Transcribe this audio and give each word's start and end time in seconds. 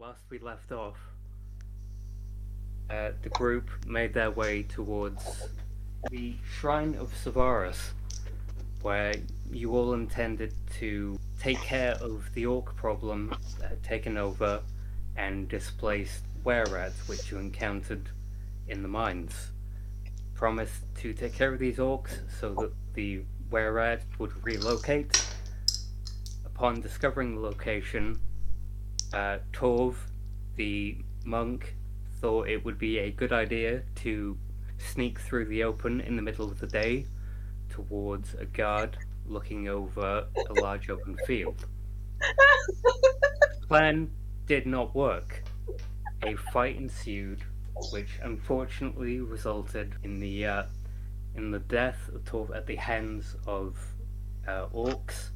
Whilst 0.00 0.22
we 0.30 0.38
left 0.38 0.72
off, 0.72 0.96
uh, 2.88 3.10
the 3.20 3.28
group 3.28 3.68
made 3.86 4.14
their 4.14 4.30
way 4.30 4.62
towards 4.62 5.50
the 6.10 6.36
Shrine 6.50 6.94
of 6.94 7.12
Savaris, 7.12 7.90
where 8.80 9.12
you 9.52 9.72
all 9.76 9.92
intended 9.92 10.54
to 10.78 11.18
take 11.38 11.60
care 11.60 11.96
of 12.00 12.32
the 12.32 12.46
orc 12.46 12.74
problem 12.76 13.36
that 13.58 13.68
had 13.68 13.82
taken 13.82 14.16
over 14.16 14.62
and 15.16 15.50
displaced 15.50 16.22
were-rats 16.44 17.06
which 17.06 17.30
you 17.30 17.36
encountered 17.36 18.08
in 18.68 18.80
the 18.80 18.88
mines. 18.88 19.50
Promised 20.32 20.82
to 21.00 21.12
take 21.12 21.34
care 21.34 21.52
of 21.52 21.58
these 21.58 21.76
orcs 21.76 22.20
so 22.40 22.54
that 22.54 22.72
the 22.94 23.20
were-rat 23.50 24.00
would 24.18 24.32
relocate. 24.46 25.22
Upon 26.46 26.80
discovering 26.80 27.34
the 27.34 27.42
location, 27.42 28.18
uh, 29.12 29.38
Torve, 29.52 29.98
the 30.56 30.98
monk, 31.24 31.74
thought 32.20 32.48
it 32.48 32.64
would 32.64 32.78
be 32.78 32.98
a 32.98 33.10
good 33.10 33.32
idea 33.32 33.82
to 33.96 34.36
sneak 34.78 35.18
through 35.18 35.46
the 35.46 35.64
open 35.64 36.00
in 36.00 36.16
the 36.16 36.22
middle 36.22 36.50
of 36.50 36.58
the 36.58 36.66
day 36.66 37.06
towards 37.68 38.34
a 38.34 38.44
guard 38.44 38.96
looking 39.26 39.68
over 39.68 40.26
a 40.48 40.60
large 40.60 40.90
open 40.90 41.16
field. 41.26 41.66
Plan 43.68 44.10
did 44.46 44.66
not 44.66 44.94
work. 44.94 45.42
A 46.24 46.34
fight 46.52 46.76
ensued, 46.76 47.42
which 47.92 48.18
unfortunately 48.22 49.20
resulted 49.20 49.94
in 50.02 50.18
the 50.18 50.44
uh, 50.44 50.62
in 51.34 51.50
the 51.50 51.60
death 51.60 52.10
of 52.12 52.24
Torve 52.24 52.50
at 52.50 52.66
the 52.66 52.76
hands 52.76 53.36
of 53.46 53.78
uh, 54.46 54.66
orcs 54.74 55.30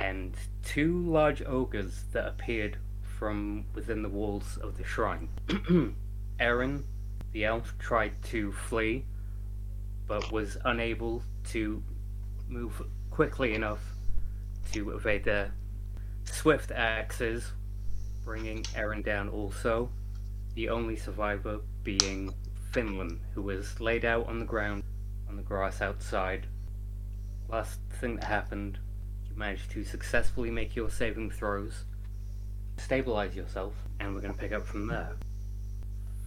and 0.00 0.34
two 0.64 1.04
large 1.06 1.42
ogres 1.42 2.04
that 2.12 2.26
appeared 2.26 2.76
from 3.22 3.64
within 3.72 4.02
the 4.02 4.08
walls 4.08 4.58
of 4.64 4.76
the 4.76 4.82
shrine. 4.82 5.28
Eryn, 6.40 6.82
the 7.30 7.44
elf, 7.44 7.72
tried 7.78 8.20
to 8.20 8.50
flee, 8.50 9.04
but 10.08 10.32
was 10.32 10.56
unable 10.64 11.22
to 11.44 11.80
move 12.48 12.82
quickly 13.12 13.54
enough 13.54 13.78
to 14.72 14.90
evade 14.90 15.22
their 15.22 15.54
swift 16.24 16.72
axes, 16.72 17.52
bringing 18.24 18.64
Eryn 18.74 19.04
down 19.04 19.28
also. 19.28 19.88
The 20.56 20.68
only 20.68 20.96
survivor 20.96 21.60
being 21.84 22.34
Finlan, 22.72 23.20
who 23.34 23.42
was 23.42 23.78
laid 23.78 24.04
out 24.04 24.26
on 24.26 24.40
the 24.40 24.44
ground 24.44 24.82
on 25.28 25.36
the 25.36 25.42
grass 25.42 25.80
outside. 25.80 26.48
Last 27.48 27.78
thing 28.00 28.16
that 28.16 28.24
happened, 28.24 28.80
you 29.30 29.36
managed 29.36 29.70
to 29.70 29.84
successfully 29.84 30.50
make 30.50 30.74
your 30.74 30.90
saving 30.90 31.30
throws, 31.30 31.84
stabilize 32.76 33.34
yourself, 33.34 33.74
and 34.00 34.14
we're 34.14 34.20
going 34.20 34.34
to 34.34 34.38
pick 34.38 34.52
up 34.52 34.66
from 34.66 34.86
there. 34.86 35.16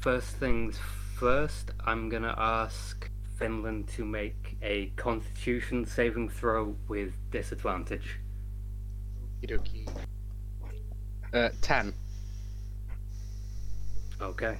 First 0.01 0.35
things 0.37 0.77
first, 1.15 1.71
I'm 1.85 2.09
going 2.09 2.23
to 2.23 2.35
ask 2.37 3.09
Finlan 3.39 3.87
to 3.95 4.05
make 4.05 4.57
a 4.61 4.87
constitution 4.95 5.85
saving 5.85 6.29
throw 6.29 6.75
with 6.87 7.13
disadvantage. 7.31 8.19
Okie 9.43 9.59
dokie. 9.59 9.89
Uh, 11.33 11.49
10. 11.61 11.93
Okay. 14.21 14.57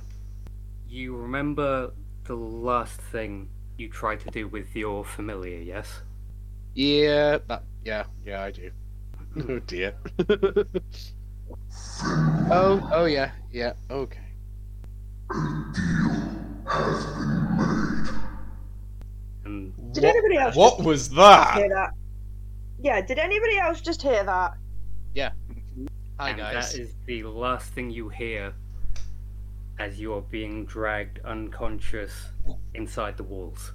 You 0.88 1.16
remember 1.16 1.94
the 2.26 2.36
last 2.36 3.00
thing 3.02 3.50
you 3.78 3.90
tried 3.90 4.20
to 4.22 4.32
do 4.32 4.48
with 4.48 4.76
your 4.76 5.06
familiar, 5.06 5.60
yes? 5.60 6.02
Yeah, 6.74 7.38
that, 7.48 7.64
yeah, 7.84 8.06
yeah, 8.26 8.44
I 8.44 8.52
do. 8.52 8.72
Oh 9.50 9.60
dear. 9.60 9.94
oh, 12.52 12.90
oh 12.94 13.06
yeah, 13.06 13.32
yeah, 13.52 13.74
okay. 13.90 14.20
And 19.46 19.74
Did 19.94 20.04
What, 20.04 20.10
anybody 20.16 20.38
else 20.38 20.56
what 20.56 20.78
just 20.78 20.86
was 20.88 21.10
that? 21.12 21.56
hear 21.58 21.70
that? 21.70 21.92
Yeah, 22.82 23.02
did 23.02 23.20
anybody 23.20 23.58
else 23.58 23.82
just 23.82 24.02
hear 24.02 24.24
that? 24.24 24.54
Yeah. 25.14 25.32
Hi 26.20 26.30
and 26.30 26.40
guys. 26.40 26.74
that 26.74 26.80
is 26.80 26.94
the 27.06 27.24
last 27.24 27.72
thing 27.74 27.90
you 27.90 28.10
hear 28.10 28.54
as 29.80 30.00
you 30.00 30.14
are 30.14 30.22
being 30.22 30.66
dragged 30.66 31.20
unconscious 31.26 32.14
inside 32.74 33.18
the 33.18 33.24
walls. 33.24 33.74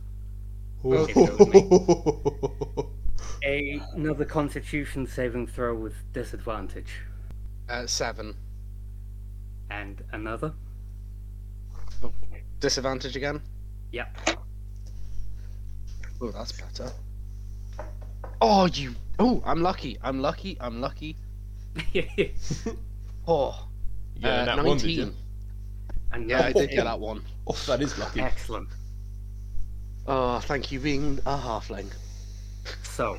A- 3.44 3.80
another 3.94 4.24
constitution 4.24 5.06
saving 5.06 5.46
throw 5.46 5.74
with 5.74 5.94
disadvantage. 6.12 7.02
Uh, 7.70 7.86
7. 7.86 8.34
And 9.70 10.02
another? 10.12 10.52
Disadvantage 12.58 13.16
again? 13.16 13.40
Yep. 13.92 14.18
Oh, 16.20 16.30
that's 16.32 16.52
better. 16.52 16.90
Oh, 18.42 18.66
you. 18.66 18.94
Oh, 19.18 19.40
I'm 19.46 19.62
lucky. 19.62 19.96
I'm 20.02 20.20
lucky. 20.20 20.56
I'm 20.60 20.80
lucky. 20.80 21.16
Oh, 23.28 23.68
yeah, 24.16 24.28
uh, 24.28 24.44
that 24.46 24.56
19. 24.56 24.66
one, 24.66 24.78
did 24.78 24.90
you? 24.90 25.14
and 26.12 26.28
Yeah, 26.28 26.46
I 26.46 26.52
did 26.52 26.70
get 26.70 26.76
that. 26.78 26.84
that 26.84 27.00
one. 27.00 27.22
Oh, 27.46 27.56
that 27.66 27.80
is 27.80 27.96
lucky. 27.96 28.20
Excellent. 28.20 28.68
Oh, 30.06 30.40
thank 30.40 30.72
you, 30.72 30.80
being 30.80 31.20
a 31.26 31.36
halfling. 31.36 31.92
So, 32.82 33.18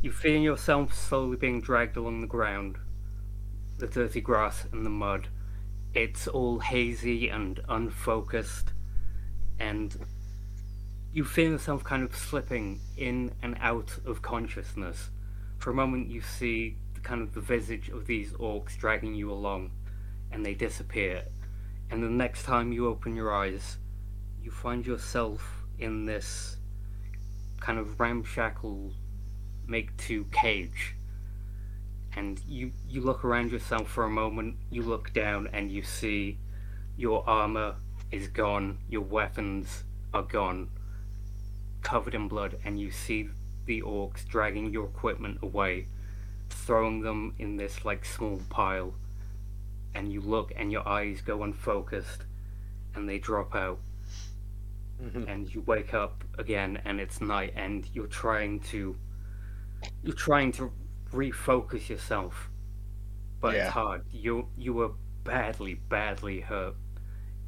you 0.00 0.10
feel 0.10 0.40
yourself 0.40 0.94
slowly 0.94 1.36
being 1.36 1.60
dragged 1.60 1.96
along 1.98 2.22
the 2.22 2.26
ground, 2.28 2.76
the 3.82 3.88
dirty 3.88 4.20
grass 4.20 4.64
and 4.70 4.86
the 4.86 4.90
mud. 4.90 5.26
It's 5.92 6.28
all 6.28 6.60
hazy 6.60 7.28
and 7.28 7.58
unfocused, 7.68 8.72
and 9.58 10.06
you 11.12 11.24
feel 11.24 11.50
yourself 11.50 11.82
kind 11.82 12.04
of 12.04 12.14
slipping 12.14 12.78
in 12.96 13.32
and 13.42 13.56
out 13.60 13.98
of 14.06 14.22
consciousness. 14.22 15.10
For 15.58 15.70
a 15.70 15.74
moment, 15.74 16.08
you 16.08 16.20
see 16.20 16.76
the 16.94 17.00
kind 17.00 17.22
of 17.22 17.34
the 17.34 17.40
visage 17.40 17.88
of 17.88 18.06
these 18.06 18.32
orcs 18.34 18.78
dragging 18.78 19.16
you 19.16 19.32
along, 19.32 19.72
and 20.30 20.46
they 20.46 20.54
disappear. 20.54 21.24
And 21.90 22.04
the 22.04 22.08
next 22.08 22.44
time 22.44 22.72
you 22.72 22.86
open 22.86 23.16
your 23.16 23.34
eyes, 23.34 23.78
you 24.40 24.52
find 24.52 24.86
yourself 24.86 25.64
in 25.80 26.06
this 26.06 26.56
kind 27.58 27.80
of 27.80 27.98
ramshackle 27.98 28.92
make 29.66 29.96
to 29.96 30.22
cage 30.26 30.94
and 32.16 32.40
you 32.46 32.72
you 32.88 33.00
look 33.00 33.24
around 33.24 33.50
yourself 33.50 33.88
for 33.88 34.04
a 34.04 34.10
moment 34.10 34.56
you 34.70 34.82
look 34.82 35.12
down 35.12 35.48
and 35.52 35.70
you 35.70 35.82
see 35.82 36.38
your 36.96 37.28
armor 37.28 37.74
is 38.10 38.28
gone 38.28 38.78
your 38.88 39.00
weapons 39.02 39.84
are 40.12 40.22
gone 40.22 40.68
covered 41.82 42.14
in 42.14 42.28
blood 42.28 42.58
and 42.64 42.78
you 42.80 42.90
see 42.90 43.28
the 43.66 43.80
orcs 43.82 44.26
dragging 44.26 44.72
your 44.72 44.84
equipment 44.86 45.38
away 45.42 45.86
throwing 46.50 47.00
them 47.00 47.34
in 47.38 47.56
this 47.56 47.84
like 47.84 48.04
small 48.04 48.40
pile 48.50 48.94
and 49.94 50.12
you 50.12 50.20
look 50.20 50.52
and 50.56 50.70
your 50.70 50.86
eyes 50.86 51.20
go 51.22 51.42
unfocused 51.42 52.24
and 52.94 53.08
they 53.08 53.18
drop 53.18 53.54
out 53.54 53.78
Mhm. 55.02 55.26
and 55.28 55.52
you 55.52 55.62
wake 55.62 55.94
up 55.94 56.22
again 56.38 56.80
and 56.84 57.00
it's 57.00 57.20
night 57.20 57.52
and 57.56 57.88
you're 57.92 58.06
trying 58.06 58.60
to 58.60 58.94
you're 60.04 60.14
trying 60.14 60.52
to 60.52 60.70
refocus 61.12 61.88
yourself 61.88 62.50
but 63.40 63.54
Yeah. 63.54 63.64
it's 63.64 63.72
hard 63.72 64.04
you 64.10 64.48
you 64.56 64.72
were 64.74 64.90
badly 65.24 65.74
badly 65.74 66.40
hurt 66.40 66.74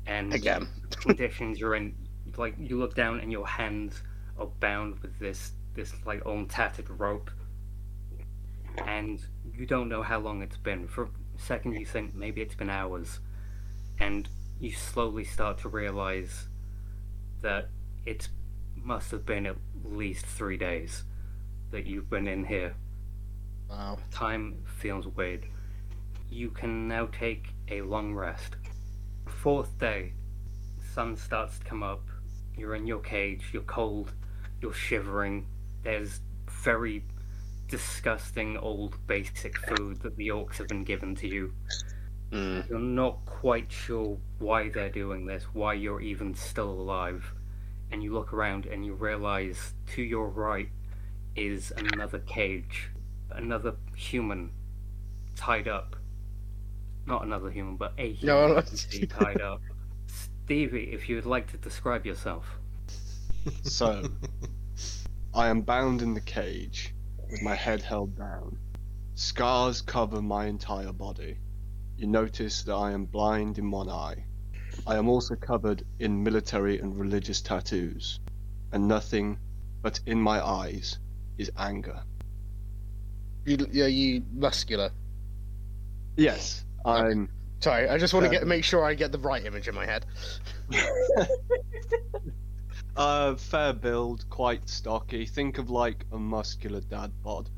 and 0.07 0.33
Again. 0.35 0.69
conditions 0.97 1.59
you're 1.59 1.75
in 1.75 1.95
like 2.37 2.55
you 2.59 2.79
look 2.79 2.95
down 2.95 3.21
and 3.21 3.33
your 3.33 3.47
hands 3.47 4.03
are 4.39 4.47
bound 4.61 4.99
with 5.01 5.19
this 5.19 5.53
this 5.75 5.93
like 6.05 6.25
old 6.27 6.51
tattered 6.51 6.89
rope 6.91 7.31
and 8.87 9.21
you 9.53 9.67
don't 9.67 9.89
know 9.89 10.03
how 10.03 10.19
long 10.19 10.43
it's 10.43 10.57
been 10.57 10.87
for 10.89 11.05
a 11.05 11.09
second 11.37 11.73
you 11.75 11.87
think 11.87 12.15
maybe 12.15 12.41
it's 12.41 12.55
been 12.55 12.71
hours 12.71 13.21
and 14.01 14.29
you 14.61 14.73
slowly 14.73 15.25
start 15.25 15.59
to 15.59 15.69
realize 15.69 16.49
that 17.41 17.69
it 18.05 18.29
must 18.77 19.11
have 19.11 19.25
been 19.25 19.47
at 19.47 19.57
least 19.85 20.27
three 20.27 20.57
days 20.57 21.05
that 21.71 21.87
you've 21.87 22.09
been 22.11 22.27
in 22.29 22.45
here. 22.45 22.75
Wow. 23.77 23.99
Time 24.13 24.63
feels 24.79 25.09
weird. 25.09 25.47
You 26.31 26.51
can 26.51 26.87
now 26.87 27.07
take 27.07 27.49
a 27.69 27.83
long 27.83 28.15
rest. 28.15 28.55
Fourth 29.27 29.77
day, 29.79 30.13
sun 30.95 31.17
starts 31.17 31.59
to 31.59 31.65
come 31.65 31.83
up. 31.83 32.03
You're 32.57 32.77
in 32.77 32.87
your 32.87 33.01
cage, 33.01 33.47
you're 33.53 33.63
cold, 33.63 34.13
you're 34.61 34.73
shivering. 34.73 35.49
There's 35.83 36.21
very 36.49 37.03
disgusting 37.67 38.57
old 38.59 38.97
basic 39.09 39.59
food 39.59 40.01
that 40.03 40.17
the 40.17 40.29
orcs 40.29 40.59
have 40.59 40.69
been 40.69 40.85
given 40.85 41.17
to 41.17 41.27
you. 41.27 41.53
Mm. 42.31 42.69
You're 42.69 42.79
not 42.79 43.25
quite 43.27 43.73
sure 43.73 44.19
why 44.39 44.69
they're 44.69 44.89
doing 44.89 45.27
this, 45.27 45.43
why 45.53 45.75
you're 45.75 46.01
even 46.01 46.33
still 46.35 46.71
alive. 46.71 47.25
And 47.91 48.05
you 48.05 48.13
look 48.13 48.33
around 48.33 48.67
and 48.67 48.87
you 48.87 48.95
realize 48.95 49.75
to 49.95 50.03
your 50.03 50.29
right 50.29 50.69
is 51.35 51.73
another 51.77 52.21
cage, 52.21 52.91
another 53.31 53.75
human 53.97 54.51
tied 55.37 55.69
up 55.69 55.97
not 57.07 57.23
another 57.23 57.51
human, 57.51 57.77
but 57.77 57.93
a 57.99 58.17
No, 58.23 58.47
human 58.47 58.51
I'm 58.51 58.55
not- 58.65 59.11
tied 59.11 59.41
up. 59.43 59.61
Stevie, 60.07 60.91
if 60.93 61.07
you 61.09 61.17
would 61.17 61.27
like 61.27 61.51
to 61.51 61.59
describe 61.59 62.07
yourself. 62.07 62.47
So, 63.63 64.03
I 65.35 65.49
am 65.49 65.61
bound 65.61 66.01
in 66.01 66.15
the 66.15 66.21
cage, 66.23 66.95
with 67.31 67.43
my 67.43 67.55
head 67.55 67.83
held 67.83 68.17
down. 68.17 68.59
Scars 69.17 69.83
cover 69.83 70.23
my 70.23 70.47
entire 70.47 70.93
body. 70.95 71.37
You 71.99 72.07
notice 72.07 72.63
that 72.63 72.75
I 72.75 72.93
am 72.93 73.05
blind 73.05 73.59
in 73.59 73.71
one 73.71 73.91
eye. 73.91 74.25
I 74.87 74.97
am 74.97 75.09
also 75.11 75.37
covered 75.37 75.85
in 75.99 76.23
military 76.23 76.79
and 76.81 76.99
religious 76.99 77.43
tattoos, 77.43 78.19
and 78.73 78.89
nothing 78.89 79.39
but 79.83 80.01
in 80.07 80.19
my 80.19 80.43
eyes 80.43 80.99
is 81.37 81.51
anger. 81.59 82.03
You, 83.45 83.85
are 83.85 83.89
you 83.89 84.23
muscular? 84.33 84.91
Yes, 86.17 86.65
I'm. 86.85 87.29
Sorry, 87.61 87.89
I 87.89 87.99
just 87.99 88.13
want 88.13 88.25
to 88.25 88.31
get 88.31 88.47
make 88.47 88.65
sure 88.65 88.85
I 88.85 88.95
get 88.95 89.13
the 89.13 89.19
right 89.19 89.45
image 89.45 89.69
in 89.69 89.75
my 89.75 89.87
head. 89.87 90.07
Uh, 92.97 93.35
fair 93.35 93.73
build, 93.73 94.29
quite 94.31 94.69
stocky. 94.69 95.27
Think 95.27 95.59
of 95.59 95.69
like 95.69 96.05
a 96.13 96.19
muscular 96.19 96.81
dad 96.81 97.11
bod. 97.23 97.51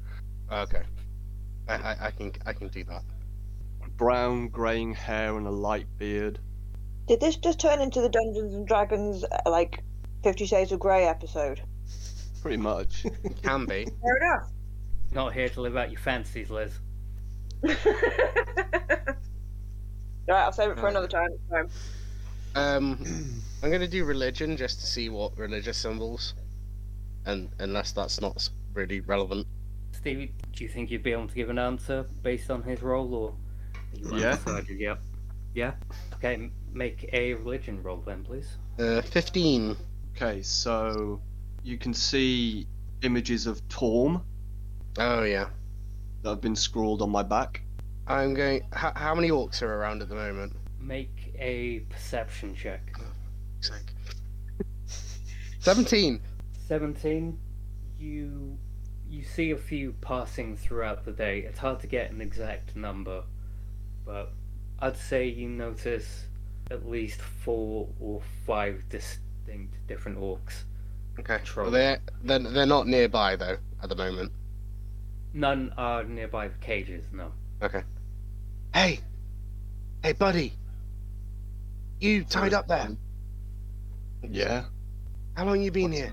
Okay, 0.51 0.83
I, 1.69 1.75
I, 1.75 1.97
I 2.07 2.11
can 2.11 2.33
I 2.47 2.53
can 2.53 2.69
do 2.69 2.85
that. 2.85 3.03
Brown, 3.97 4.49
greying 4.49 4.95
hair 4.95 5.37
and 5.37 5.47
a 5.47 5.51
light 5.51 5.87
beard. 5.99 6.39
Did 7.07 7.21
this 7.21 7.37
just 7.37 7.61
turn 7.61 7.81
into 7.81 8.01
the 8.01 8.09
Dungeons 8.09 8.55
and 8.55 8.67
Dragons 8.67 9.25
uh, 9.25 9.51
like 9.51 9.83
Fifty 10.23 10.47
Shades 10.47 10.73
of 10.73 10.81
Grey 10.81 11.07
episode? 11.07 11.61
Pretty 12.41 12.57
much. 12.57 13.05
Can 13.43 13.67
be. 13.67 13.87
Fair 14.03 14.17
enough. 14.17 14.51
Not 15.13 15.33
here 15.33 15.49
to 15.49 15.61
live 15.61 15.77
out 15.77 15.91
your 15.91 16.01
fantasies, 16.01 16.51
Liz. 16.51 16.73
right, 17.63 17.77
I'll 20.29 20.53
save 20.53 20.71
it 20.71 20.79
for 20.79 20.89
another 20.89 21.09
time. 21.09 21.31
time. 21.51 21.69
Um, 22.55 22.99
I'm 23.63 23.71
gonna 23.71 23.87
do 23.89 24.05
religion 24.05 24.57
just 24.57 24.81
to 24.81 24.87
see 24.87 25.09
what 25.09 25.37
religious 25.39 25.77
symbols, 25.77 26.35
and 27.25 27.49
unless 27.59 27.93
that's 27.93 28.21
not 28.21 28.49
really 28.75 29.01
relevant. 29.01 29.47
Stevie, 29.93 30.33
do 30.53 30.65
you 30.65 30.69
think 30.71 30.91
you'd 30.91 31.03
be 31.03 31.13
able 31.13 31.29
to 31.29 31.35
give 31.35 31.51
an 31.51 31.59
answer 31.59 32.07
based 32.23 32.51
on 32.51 32.63
his 32.63 32.83
role, 32.83 33.15
or 33.15 33.35
Yeah. 33.95 34.33
undecided 34.33 34.79
yet? 34.79 34.99
Yeah. 35.55 35.75
Okay, 36.15 36.51
make 36.73 37.09
a 37.13 37.35
religion 37.35 37.83
roll 37.83 38.03
then, 38.05 38.25
please. 38.25 38.57
Uh, 38.79 39.01
fifteen. 39.03 39.77
Okay, 40.15 40.43
so 40.43 41.21
you 41.63 41.77
can 41.79 41.93
see 41.95 42.67
images 43.03 43.47
of 43.47 43.67
Torm 43.69 44.23
Oh 44.99 45.23
yeah. 45.23 45.49
that 46.23 46.31
have 46.31 46.41
been 46.41 46.57
scrawled 46.57 47.03
on 47.03 47.11
my 47.11 47.23
back. 47.23 47.63
I'm 48.07 48.35
going. 48.35 48.63
How, 48.73 48.93
how 48.95 49.15
many 49.15 49.31
orcs 49.31 49.63
are 49.63 49.75
around 49.75 50.03
at 50.03 50.09
the 50.09 50.15
moment? 50.15 50.53
Make 50.81 51.35
a 51.39 51.81
perception 51.91 52.55
check. 52.55 52.95
Sake. 53.61 53.95
Seventeen. 55.59 56.21
17 56.69 57.39
you 57.99 58.59
you 59.09 59.23
see 59.23 59.53
a 59.53 59.57
few 59.57 59.93
passing 60.01 60.57
throughout 60.57 61.05
the 61.05 61.13
day 61.13 61.41
it's 61.41 61.61
hard 61.61 61.79
to 61.79 61.87
get 61.87 62.11
an 62.11 62.21
exact 62.21 62.75
number 62.75 63.23
but 64.05 64.33
i'd 64.81 64.97
say 64.97 65.29
you 65.29 65.49
notice 65.49 66.25
at 66.73 66.89
least 66.89 67.21
four 67.21 67.89
or 68.01 68.21
five 68.45 68.85
distinct 68.89 69.77
different 69.87 70.19
orcs 70.19 70.65
Okay. 71.19 71.41
Well, 71.57 71.71
they're 71.71 71.99
they're 72.23 72.39
they're 72.39 72.67
not 72.67 72.87
nearby 72.87 73.37
though 73.37 73.57
at 73.83 73.89
the 73.89 73.97
moment. 73.97 74.33
None 75.37 75.73
are 75.77 76.03
nearby 76.05 76.49
the 76.49 76.59
cages 76.59 77.05
no 77.13 77.33
Okay. 77.63 77.83
Hey, 78.75 79.01
hey, 80.03 80.13
buddy. 80.13 80.53
You 81.99 82.25
tied 82.25 82.53
up 82.53 82.69
there. 82.69 82.91
Yeah. 84.23 84.65
How 85.35 85.47
long 85.47 85.63
you 85.63 85.71
been 85.71 85.93
here? 85.93 86.13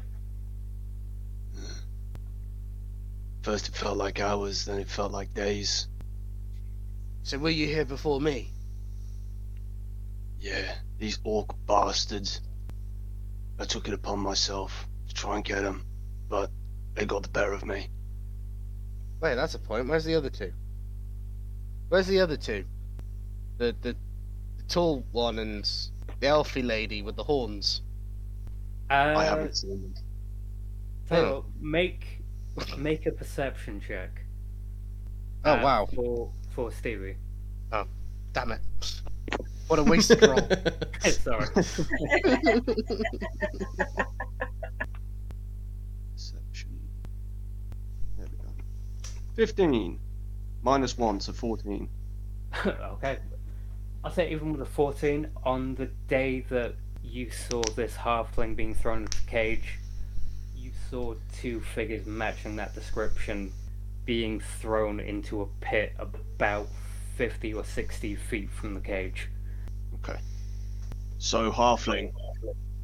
First 3.42 3.68
it 3.68 3.76
felt 3.76 3.98
like 3.98 4.22
hours, 4.22 4.64
then 4.64 4.80
it 4.80 4.88
felt 4.88 5.12
like 5.12 5.34
days. 5.34 5.90
So 7.24 7.38
were 7.38 7.50
you 7.50 7.68
here 7.68 7.84
before 7.84 8.22
me? 8.22 8.50
Yeah, 10.40 10.76
these 10.98 11.20
orc 11.26 11.54
bastards. 11.68 12.40
I 13.60 13.66
took 13.66 13.90
it 13.90 13.94
upon 13.94 14.20
myself 14.20 14.88
to 15.10 15.14
try 15.14 15.36
and 15.36 15.44
get 15.44 15.62
them, 15.62 15.86
but 16.30 16.50
they 16.94 17.06
got 17.06 17.24
the 17.24 17.30
better 17.30 17.52
of 17.52 17.66
me. 17.66 17.90
Wait, 19.24 19.36
that's 19.36 19.56
a 19.56 19.60
point. 19.60 19.88
Where's 19.88 20.04
the 20.04 20.16
other 20.16 20.30
two? 20.30 20.52
Where's 21.88 22.08
the 22.08 22.20
other 22.20 22.36
two? 22.36 22.66
The 23.58 23.74
the, 23.82 23.96
the 24.58 24.64
tall 24.68 25.06
one 25.14 25.40
and 25.40 25.64
the 26.20 26.28
elfy 26.28 26.62
lady 26.62 27.02
with 27.02 27.16
the 27.16 27.24
horns. 27.24 27.82
uh, 28.90 29.14
I 29.16 29.24
haven't 29.24 29.56
seen 29.56 29.82
them. 29.82 29.94
So 31.08 31.16
you 31.16 31.46
Hmm. 31.62 31.72
make 31.72 32.20
make 32.78 33.06
a 33.06 33.12
perception 33.12 33.80
check 33.80 34.26
Oh 35.46 35.54
uh, 35.54 35.64
wow! 35.64 35.88
for 35.96 36.30
for 36.50 36.70
stevie 36.72 37.16
Oh, 37.72 37.86
Damn 38.34 38.52
it! 38.52 38.60
What 39.68 39.80
a 39.80 39.84
wasted 39.84 40.22
roll. 40.22 40.50
sorry 41.00 41.48
15. 49.36 50.00
Minus 50.62 50.98
1, 50.98 51.20
so 51.20 51.34
14. 51.34 51.90
okay. 52.66 53.20
I'll 54.04 54.12
say 54.12 54.32
even 54.32 54.52
with 54.52 54.62
a 54.62 54.66
14, 54.66 55.30
on 55.44 55.76
the 55.76 55.88
day 56.08 56.46
that 56.50 56.76
you 57.04 57.30
saw 57.30 57.62
this 57.76 57.94
halfling 57.94 58.56
being 58.56 58.74
thrown 58.74 59.04
into 59.04 59.18
the 59.18 59.30
cage, 59.30 59.80
you 60.56 60.72
saw 60.90 61.16
two 61.34 61.60
figures 61.60 62.06
matching 62.06 62.56
that 62.58 62.74
description 62.74 63.52
being 64.06 64.40
thrown 64.40 65.00
into 65.00 65.42
a 65.42 65.46
pit 65.62 65.94
about 66.00 66.68
50 67.16 67.54
or 67.54 67.64
60 67.64 68.16
feet 68.16 68.50
from 68.52 68.74
the 68.74 68.80
cage. 68.80 69.30
Okay. 69.96 70.20
So, 71.18 71.52
Halfling. 71.52 72.12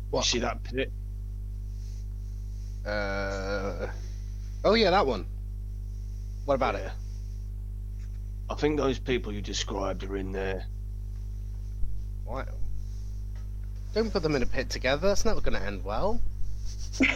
What? 0.09 0.25
See 0.25 0.39
that 0.39 0.63
pit? 0.63 0.91
Uh. 2.85 3.87
Oh 4.63 4.73
yeah, 4.73 4.91
that 4.91 5.05
one. 5.05 5.25
What 6.45 6.55
about 6.55 6.75
it? 6.75 6.91
I 8.49 8.55
think 8.55 8.77
those 8.77 8.99
people 8.99 9.31
you 9.31 9.41
described 9.41 10.03
are 10.03 10.17
in 10.17 10.31
there. 10.31 10.65
Why? 12.25 12.45
Don't 13.93 14.11
put 14.11 14.23
them 14.23 14.35
in 14.35 14.43
a 14.43 14.47
pit 14.47 14.69
together. 14.69 15.07
That's 15.07 15.25
not 15.25 15.41
going 15.43 15.59
to 15.59 15.65
end 15.65 15.83
well. 15.83 16.21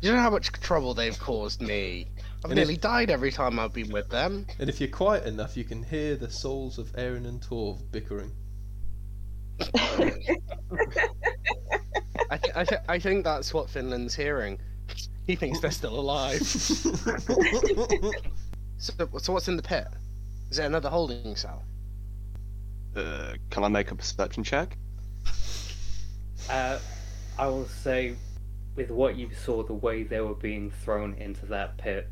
You 0.00 0.12
know 0.12 0.20
how 0.20 0.30
much 0.30 0.52
trouble 0.52 0.94
they've 0.94 1.18
caused 1.18 1.60
me. 1.60 2.06
I've 2.44 2.52
And 2.52 2.56
nearly 2.56 2.76
died 2.76 3.10
every 3.10 3.32
time 3.32 3.58
I've 3.58 3.72
been 3.72 3.90
with 3.90 4.08
them. 4.08 4.46
and 4.60 4.70
if 4.70 4.80
you're 4.80 4.88
quiet 4.88 5.26
enough, 5.26 5.56
you 5.56 5.64
can 5.64 5.82
hear 5.82 6.14
the 6.14 6.30
souls 6.30 6.78
of 6.78 6.92
Eryn 6.92 7.26
and 7.26 7.42
Torve 7.42 7.90
bickering. 7.90 8.30
I, 12.30 12.36
th- 12.36 12.56
I, 12.56 12.64
th- 12.64 12.80
I 12.88 12.98
think 12.98 13.24
that's 13.24 13.52
what 13.54 13.68
Finlan's 13.68 14.14
hearing. 14.14 14.58
He 15.26 15.36
thinks 15.36 15.60
they're 15.60 15.70
still 15.70 15.98
alive. 15.98 16.40
So, 18.78 18.92
so 19.18 19.32
what's 19.32 19.48
in 19.48 19.56
the 19.56 19.62
pit? 19.62 19.88
Is 20.50 20.58
it 20.60 20.64
another 20.64 20.88
holding 20.88 21.34
cell? 21.34 21.64
Uh, 22.96 23.34
can 23.50 23.64
I 23.64 23.68
make 23.68 23.90
a 23.90 23.94
perception 23.94 24.44
check? 24.44 24.78
Uh, 26.48 26.78
I 27.38 27.48
will 27.48 27.66
say, 27.66 28.14
with 28.76 28.90
what 28.90 29.16
you 29.16 29.30
saw, 29.34 29.64
the 29.64 29.74
way 29.74 30.04
they 30.04 30.20
were 30.20 30.34
being 30.34 30.70
thrown 30.70 31.14
into 31.14 31.44
that 31.46 31.76
pit, 31.76 32.08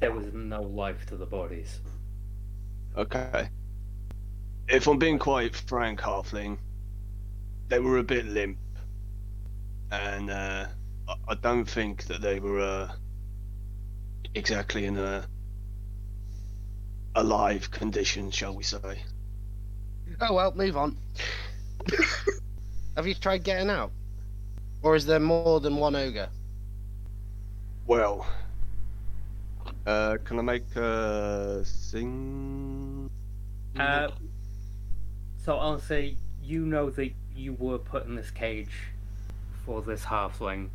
there 0.00 0.12
was 0.12 0.32
no 0.32 0.62
life 0.62 1.04
to 1.06 1.16
the 1.16 1.26
bodies. 1.26 1.80
Okay. 2.96 3.50
If 4.68 4.86
I'm 4.86 4.98
being 4.98 5.18
quite 5.18 5.54
frank, 5.54 6.00
Halfling, 6.00 6.58
they 7.68 7.78
were 7.78 7.98
a 7.98 8.02
bit 8.02 8.26
limp. 8.26 8.58
And 9.90 10.30
uh, 10.30 10.66
I- 11.08 11.16
I 11.28 11.34
don't 11.34 11.64
think 11.68 12.04
that 12.04 12.20
they 12.20 12.40
were 12.40 12.60
uh, 12.60 12.92
exactly 14.34 14.84
in 14.84 14.96
a 14.98 15.26
alive 17.14 17.70
condition, 17.70 18.30
shall 18.30 18.54
we 18.54 18.62
say. 18.62 19.02
Oh 20.20 20.34
well, 20.34 20.52
move 20.54 20.76
on. 20.76 20.96
Have 22.96 23.06
you 23.06 23.14
tried 23.14 23.44
getting 23.44 23.70
out? 23.70 23.92
Or 24.82 24.94
is 24.96 25.06
there 25.06 25.20
more 25.20 25.60
than 25.60 25.76
one 25.76 25.96
ogre? 25.96 26.28
Well, 27.86 28.26
uh, 29.86 30.18
can 30.24 30.38
I 30.38 30.42
make 30.42 30.76
a 30.76 31.62
sing? 31.64 33.10
Uh, 33.78 34.08
so 35.36 35.56
I'll 35.56 35.80
say, 35.80 36.16
you 36.42 36.66
know 36.66 36.90
that 36.90 37.12
you 37.38 37.54
were 37.54 37.78
put 37.78 38.06
in 38.06 38.14
this 38.16 38.30
cage 38.30 38.74
for 39.64 39.80
this 39.82 40.04
halfling. 40.04 40.68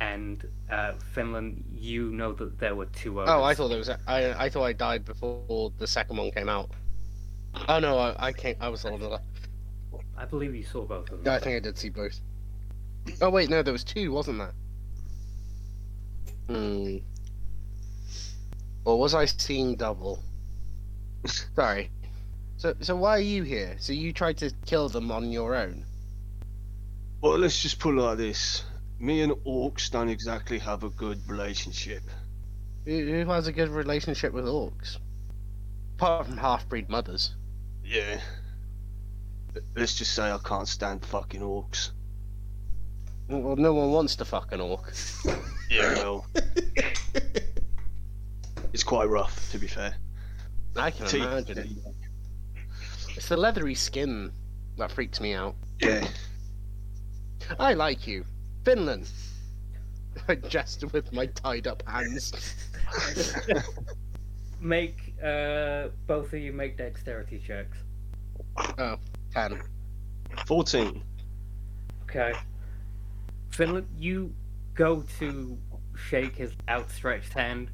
and 0.00 0.46
uh, 0.70 0.92
Finlan, 1.14 1.62
you 1.72 2.10
know 2.10 2.32
that 2.34 2.58
there 2.58 2.74
were 2.74 2.86
two 2.86 3.20
Oh, 3.22 3.42
I 3.42 3.54
thought 3.54 3.68
there 3.68 3.78
was. 3.78 3.88
A, 3.88 3.98
I 4.06 4.44
I 4.44 4.50
thought 4.50 4.64
I 4.64 4.72
died 4.72 5.04
before 5.04 5.72
the 5.78 5.86
second 5.86 6.16
one 6.18 6.30
came 6.30 6.48
out. 6.48 6.70
Oh 7.68 7.78
no, 7.78 7.96
I, 7.98 8.28
I 8.28 8.32
came. 8.32 8.56
I 8.60 8.68
was 8.68 8.82
the 8.82 8.90
one 8.92 9.00
that. 9.00 9.20
I 10.18 10.24
believe 10.26 10.54
you 10.54 10.64
saw 10.64 10.84
both 10.84 11.10
of 11.10 11.18
them. 11.18 11.20
Yeah, 11.24 11.34
I 11.34 11.38
think 11.38 11.56
I 11.56 11.60
did 11.60 11.78
see 11.78 11.88
both. 11.88 12.20
Oh 13.22 13.30
wait, 13.30 13.48
no, 13.48 13.62
there 13.62 13.72
was 13.72 13.84
two, 13.84 14.12
wasn't 14.12 14.38
there? 14.38 14.54
Hmm. 16.48 16.96
Or 18.84 18.98
was 18.98 19.14
I 19.14 19.24
seeing 19.24 19.76
double? 19.76 20.22
Sorry. 21.26 21.90
So, 22.56 22.74
so 22.80 22.96
why 22.96 23.16
are 23.16 23.20
you 23.20 23.42
here? 23.42 23.76
So 23.78 23.92
you 23.92 24.12
tried 24.12 24.38
to 24.38 24.50
kill 24.64 24.88
them 24.88 25.10
on 25.10 25.30
your 25.30 25.54
own? 25.54 25.84
Well, 27.20 27.38
let's 27.38 27.60
just 27.60 27.78
put 27.78 27.94
it 27.96 28.00
like 28.00 28.18
this. 28.18 28.64
Me 28.98 29.20
and 29.20 29.32
orcs 29.46 29.90
don't 29.90 30.08
exactly 30.08 30.58
have 30.58 30.82
a 30.82 30.90
good 30.90 31.20
relationship. 31.28 32.02
Who, 32.86 33.04
who 33.06 33.30
has 33.30 33.46
a 33.46 33.52
good 33.52 33.68
relationship 33.68 34.32
with 34.32 34.46
orcs? 34.46 34.96
Apart 35.96 36.26
from 36.26 36.36
half-breed 36.38 36.88
mothers. 36.88 37.34
Yeah. 37.84 38.20
Let's 39.74 39.94
just 39.94 40.14
say 40.14 40.30
I 40.30 40.38
can't 40.44 40.68
stand 40.68 41.04
fucking 41.04 41.40
orcs. 41.40 41.90
Well, 43.28 43.56
no 43.56 43.74
one 43.74 43.90
wants 43.90 44.16
to 44.16 44.24
fuck 44.24 44.52
an 44.52 44.60
orc. 44.60 44.92
Yeah, 45.68 45.94
well. 45.94 46.26
it's 48.72 48.84
quite 48.84 49.06
rough, 49.06 49.50
to 49.50 49.58
be 49.58 49.66
fair. 49.66 49.96
I 50.76 50.92
can 50.92 51.06
Teeth. 51.08 51.22
imagine. 51.22 51.82
It's 53.16 53.28
the 53.28 53.36
leathery 53.36 53.74
skin 53.74 54.30
that 54.76 54.92
freaks 54.92 55.22
me 55.22 55.32
out. 55.32 55.54
Yeah. 55.80 56.06
I 57.58 57.72
like 57.72 58.06
you. 58.06 58.26
Finlan. 58.62 59.08
I 60.28 60.34
gesture 60.34 60.88
with 60.88 61.12
my 61.14 61.26
tied 61.26 61.66
up 61.66 61.82
hands. 61.88 62.54
Make 64.60 65.14
uh, 65.22 65.88
both 66.06 66.32
of 66.32 66.40
you 66.40 66.52
make 66.52 66.78
dexterity 66.78 67.38
checks. 67.38 67.76
Ten. 69.32 69.60
14. 70.46 71.02
Okay. 72.04 72.32
Finlan, 73.50 73.84
you 73.96 74.34
go 74.74 75.04
to 75.18 75.58
shake 75.94 76.36
his 76.36 76.52
outstretched 76.68 77.34
hand, 77.34 77.70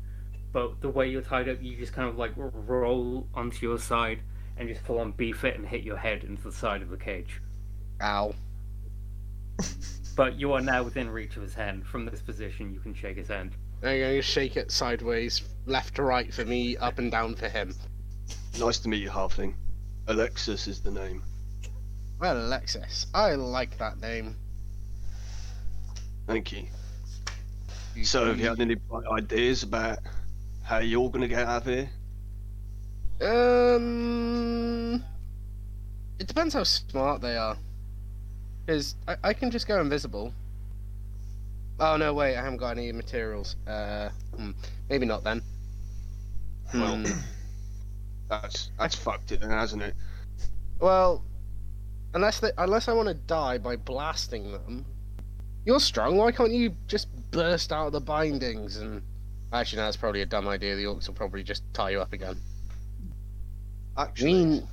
but 0.53 0.81
the 0.81 0.89
way 0.89 1.09
you're 1.09 1.23
tied 1.23 1.49
up, 1.49 1.63
you 1.63 1.77
just 1.77 1.93
kind 1.93 2.09
of 2.09 2.19
like 2.19 2.33
roll 2.37 3.29
onto 3.33 3.65
your 3.65 3.79
side 3.79 4.21
and 4.57 4.69
just 4.69 4.83
full 4.83 4.99
on 4.99 5.13
beef 5.13 5.45
it 5.45 5.57
and 5.57 5.67
hit 5.67 5.83
your 5.83 5.97
head 5.97 6.25
into 6.25 6.43
the 6.43 6.53
side 6.53 6.83
of 6.83 6.91
the 6.91 6.97
cage. 6.97 7.41
Ow. 8.01 8.35
But 10.15 10.39
you 10.39 10.53
are 10.53 10.61
now 10.61 10.83
within 10.83 11.09
reach 11.09 11.37
of 11.37 11.43
his 11.43 11.55
hand. 11.55 11.87
From 11.87 12.05
this 12.05 12.21
position, 12.21 12.73
you 12.75 12.81
can 12.81 12.95
shake 12.95 13.17
his 13.17 13.29
hand. 13.29 13.53
I'm 13.83 13.99
going 13.99 14.17
to 14.17 14.23
shake 14.23 14.57
it 14.57 14.71
sideways, 14.71 15.43
left 15.67 15.95
to 15.97 16.03
right 16.03 16.33
for 16.33 16.45
me, 16.45 16.77
up 16.77 16.99
and 16.99 17.11
down 17.11 17.35
for 17.35 17.49
him. 17.49 17.75
Nice 18.59 18.79
to 18.81 18.89
meet 18.89 19.03
you, 19.03 19.09
Halfling. 19.09 19.55
Alexis 20.07 20.69
is 20.69 20.83
the 20.83 20.91
name. 20.91 21.23
Well, 22.21 22.37
Alexis, 22.37 23.07
I 23.15 23.35
like 23.35 23.79
that 23.79 24.01
name. 24.01 24.37
Thank 26.27 26.53
you. 26.53 26.67
So, 28.03 28.27
have 28.27 28.39
you 28.39 28.49
had 28.49 28.61
any 28.61 28.77
ideas 29.11 29.63
about 29.63 29.99
how 30.63 30.79
you're 30.79 31.11
gonna 31.11 31.29
get 31.29 31.47
out 31.47 31.63
of 31.63 31.67
here? 31.67 31.91
Um, 33.23 35.03
it 36.19 36.27
depends 36.27 36.55
how 36.55 36.65
smart 36.65 37.21
they 37.21 37.37
are. 37.37 37.57
Because 38.67 38.95
I, 39.07 39.17
I 39.25 39.33
can 39.33 39.51
just 39.51 39.67
go 39.67 39.81
invisible. 39.81 40.33
Oh 41.81 41.97
no, 41.97 42.15
wait, 42.15 42.37
I 42.37 42.43
haven't 42.43 42.59
got 42.59 42.79
any 42.79 42.93
materials. 42.93 43.57
Uh, 43.67 44.11
hmm, 44.37 44.51
maybe 44.89 45.07
not 45.07 45.25
then. 45.25 45.43
Well, 46.75 46.97
Hmm. 46.97 47.05
That's 48.29 48.71
that's 48.79 48.95
fucked 48.95 49.31
it 49.33 49.41
then, 49.41 49.51
hasn't 49.51 49.83
it? 49.83 49.95
Well, 50.81 51.23
unless 52.15 52.41
they, 52.41 52.51
unless 52.57 52.89
I 52.89 52.95
want 52.95 53.09
to 53.09 53.15
die 53.15 53.59
by 53.59 53.77
blasting 53.77 54.53
them, 54.53 54.87
you're 55.67 55.81
strong. 55.81 56.17
Why 56.17 56.33
can't 56.33 56.53
you 56.53 56.75
just 56.87 57.09
burst 57.31 57.73
out 57.73 57.89
of 57.89 57.93
the 57.93 58.01
bindings 58.01 58.79
and? 58.79 59.03
Actually, 59.53 59.79
no, 59.81 59.85
that's 59.85 59.99
probably 59.99 60.23
a 60.23 60.27
dumb 60.27 60.49
idea. 60.49 60.75
The 60.77 60.85
orcs 60.85 61.09
will 61.09 61.15
probably 61.15 61.43
just 61.43 61.63
tie 61.75 61.91
you 61.91 62.01
up 62.01 62.15
again. 62.15 62.39
I 63.97 64.03
Actually, 64.05 64.33
mean, 64.35 64.69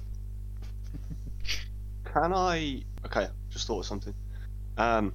can 2.05 2.33
I? 2.33 2.83
Okay, 3.05 3.27
just 3.49 3.67
thought 3.67 3.79
of 3.79 3.85
something. 3.85 4.13
Um, 4.77 5.13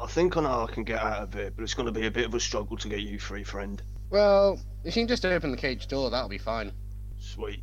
I 0.00 0.06
think 0.06 0.36
I 0.36 0.42
know 0.42 0.62
I 0.68 0.72
can 0.72 0.84
get 0.84 1.00
out 1.00 1.22
of 1.22 1.36
it, 1.36 1.54
but 1.56 1.62
it's 1.62 1.74
gonna 1.74 1.92
be 1.92 2.06
a 2.06 2.10
bit 2.10 2.26
of 2.26 2.34
a 2.34 2.40
struggle 2.40 2.76
to 2.76 2.88
get 2.88 3.00
you 3.00 3.18
free, 3.18 3.44
friend. 3.44 3.82
well, 4.10 4.60
if 4.84 4.96
you 4.96 5.02
can 5.02 5.08
just 5.08 5.24
open 5.24 5.50
the 5.50 5.56
cage 5.56 5.86
door, 5.88 6.10
that'll 6.10 6.28
be 6.28 6.38
fine. 6.38 6.72
Sweet. 7.18 7.62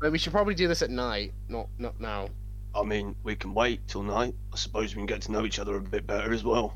But 0.00 0.12
we 0.12 0.18
should 0.18 0.32
probably 0.32 0.54
do 0.54 0.68
this 0.68 0.82
at 0.82 0.90
night, 0.90 1.32
not 1.48 1.68
not 1.78 2.00
now. 2.00 2.28
I 2.74 2.82
mean, 2.82 3.16
we 3.24 3.34
can 3.34 3.54
wait 3.54 3.86
till 3.88 4.02
night. 4.02 4.34
I 4.52 4.56
suppose 4.56 4.94
we 4.94 5.00
can 5.00 5.06
get 5.06 5.22
to 5.22 5.32
know 5.32 5.44
each 5.44 5.58
other 5.58 5.76
a 5.76 5.80
bit 5.80 6.06
better 6.06 6.32
as 6.32 6.44
well. 6.44 6.74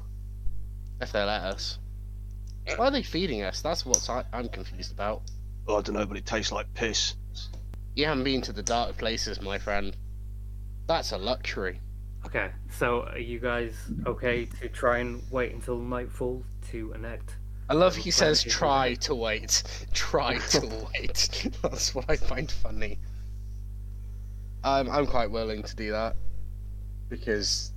If 1.01 1.13
they 1.13 1.23
let 1.23 1.43
us. 1.43 1.79
Why 2.77 2.87
are 2.87 2.91
they 2.91 3.03
feeding 3.03 3.43
us? 3.43 3.61
That's 3.61 3.85
what 3.85 4.09
I, 4.09 4.25
I'm 4.33 4.49
confused 4.49 4.93
about. 4.93 5.23
Well, 5.67 5.79
I 5.79 5.83
don't 5.83 5.97
know, 5.97 6.07
but 6.07 6.17
it 6.17 6.25
tastes 6.25 6.53
like 6.53 6.73
piss. 6.75 7.15
You 7.95 8.07
haven't 8.07 8.25
been 8.25 8.41
to 8.43 8.53
the 8.53 8.63
dark 8.63 8.97
places, 8.97 9.41
my 9.43 9.59
friend. 9.59 9.95
That's 10.87 11.13
a 11.13 11.19
luxury. 11.19 11.81
Okay, 12.25 12.51
so 12.71 13.03
are 13.03 13.19
you 13.19 13.39
guys 13.39 13.75
okay 14.07 14.47
to 14.61 14.69
try 14.69 14.99
and 14.99 15.23
wait 15.31 15.53
until 15.53 15.79
nightfall 15.79 16.43
to 16.71 16.93
enact? 16.93 17.37
I 17.69 17.75
love 17.75 17.95
he 17.95 18.11
says 18.11 18.43
thank 18.43 18.47
you. 18.47 18.53
try 18.53 18.95
to 18.95 19.15
wait. 19.15 19.63
Try 19.93 20.39
to 20.39 20.87
wait. 20.93 21.51
That's 21.63 21.95
what 21.95 22.05
I 22.09 22.17
find 22.17 22.51
funny. 22.51 22.99
I'm 24.65 24.89
I'm 24.91 25.07
quite 25.07 25.31
willing 25.31 25.63
to 25.63 25.77
do 25.77 25.91
that. 25.93 26.17
Because 27.09 27.73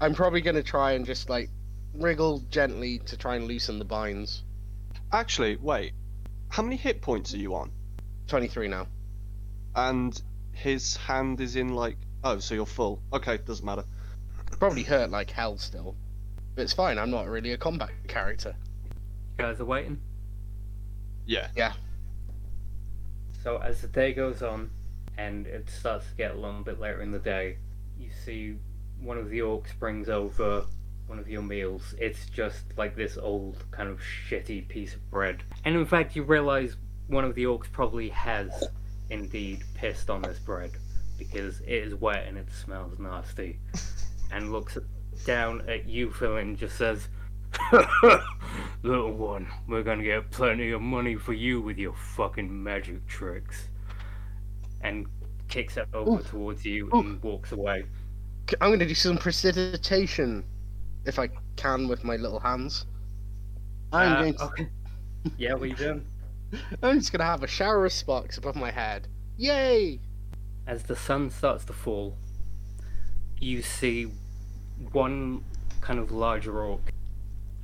I'm 0.00 0.14
probably 0.14 0.40
gonna 0.40 0.62
try 0.62 0.92
and 0.92 1.04
just 1.04 1.28
like 1.28 1.50
wriggle 1.94 2.40
gently 2.50 2.98
to 3.00 3.16
try 3.16 3.36
and 3.36 3.46
loosen 3.46 3.78
the 3.78 3.84
binds. 3.84 4.44
Actually, 5.12 5.56
wait. 5.56 5.92
How 6.48 6.62
many 6.62 6.76
hit 6.76 7.02
points 7.02 7.34
are 7.34 7.38
you 7.38 7.54
on? 7.54 7.70
Twenty 8.26 8.48
three 8.48 8.68
now. 8.68 8.86
And 9.78 10.20
his 10.52 10.96
hand 10.96 11.40
is 11.40 11.54
in 11.54 11.68
like. 11.68 11.96
Oh, 12.24 12.40
so 12.40 12.54
you're 12.54 12.66
full. 12.66 13.00
Okay, 13.12 13.38
doesn't 13.38 13.64
matter. 13.64 13.84
Probably 14.58 14.82
hurt 14.82 15.10
like 15.10 15.30
hell 15.30 15.56
still. 15.56 15.94
But 16.56 16.62
it's 16.62 16.72
fine, 16.72 16.98
I'm 16.98 17.12
not 17.12 17.28
really 17.28 17.52
a 17.52 17.56
combat 17.56 17.90
character. 18.08 18.56
You 19.38 19.44
guys 19.44 19.60
are 19.60 19.64
waiting? 19.64 20.00
Yeah. 21.26 21.46
Yeah. 21.56 21.74
So 23.44 23.58
as 23.58 23.80
the 23.80 23.86
day 23.86 24.12
goes 24.12 24.42
on 24.42 24.70
and 25.16 25.46
it 25.46 25.70
starts 25.70 26.08
to 26.08 26.14
get 26.16 26.32
a 26.32 26.34
little 26.34 26.64
bit 26.64 26.80
later 26.80 27.00
in 27.00 27.12
the 27.12 27.20
day, 27.20 27.58
you 27.96 28.10
see 28.24 28.56
one 29.00 29.16
of 29.16 29.30
the 29.30 29.38
orcs 29.38 29.78
brings 29.78 30.08
over 30.08 30.66
one 31.06 31.20
of 31.20 31.28
your 31.28 31.42
meals. 31.42 31.94
It's 32.00 32.26
just 32.26 32.64
like 32.76 32.96
this 32.96 33.16
old 33.16 33.62
kind 33.70 33.88
of 33.88 34.00
shitty 34.00 34.66
piece 34.66 34.94
of 34.94 35.08
bread. 35.12 35.44
And 35.64 35.76
in 35.76 35.86
fact 35.86 36.16
you 36.16 36.24
realise 36.24 36.74
one 37.06 37.24
of 37.24 37.36
the 37.36 37.44
orcs 37.44 37.70
probably 37.70 38.08
has 38.08 38.50
indeed 39.10 39.64
pissed 39.74 40.10
on 40.10 40.22
this 40.22 40.38
bread 40.38 40.72
because 41.18 41.60
it 41.60 41.68
is 41.72 41.94
wet 41.94 42.26
and 42.26 42.36
it 42.38 42.48
smells 42.50 42.98
nasty. 42.98 43.58
And 44.30 44.52
looks 44.52 44.76
down 45.24 45.62
at 45.70 45.88
you, 45.88 46.10
Phil, 46.12 46.36
and 46.36 46.58
just 46.58 46.76
says, 46.76 47.08
Little 48.82 49.12
one, 49.12 49.48
we're 49.66 49.82
gonna 49.82 50.02
get 50.02 50.30
plenty 50.30 50.70
of 50.72 50.82
money 50.82 51.16
for 51.16 51.32
you 51.32 51.62
with 51.62 51.78
your 51.78 51.94
fucking 51.94 52.62
magic 52.62 53.06
tricks. 53.06 53.68
And 54.82 55.06
kicks 55.48 55.78
it 55.78 55.88
over 55.94 56.20
Ooh. 56.20 56.22
towards 56.22 56.64
you 56.64 56.90
Ooh. 56.94 57.00
and 57.00 57.22
walks 57.22 57.52
away. 57.52 57.84
I'm 58.60 58.70
gonna 58.70 58.86
do 58.86 58.94
some 58.94 59.16
prestidigitation 59.16 60.44
if 61.06 61.18
I 61.18 61.30
can 61.56 61.88
with 61.88 62.04
my 62.04 62.16
little 62.16 62.40
hands. 62.40 62.84
I'm 63.92 64.12
Uh, 64.12 64.20
going 64.20 64.34
to, 64.34 64.42
okay. 64.44 64.68
Yeah, 65.38 65.54
what 65.54 65.62
are 65.62 65.66
you 65.66 65.74
doing? 65.74 66.06
I'm 66.82 66.98
just 66.98 67.12
gonna 67.12 67.24
have 67.24 67.42
a 67.42 67.48
shower 67.48 67.84
of 67.84 67.92
sparks 67.92 68.38
above 68.38 68.56
my 68.56 68.70
head. 68.70 69.08
Yay! 69.36 70.00
As 70.66 70.82
the 70.84 70.96
sun 70.96 71.30
starts 71.30 71.64
to 71.66 71.72
fall, 71.72 72.16
you 73.40 73.62
see 73.62 74.08
one 74.92 75.44
kind 75.80 75.98
of 75.98 76.10
larger 76.10 76.60
orc 76.60 76.92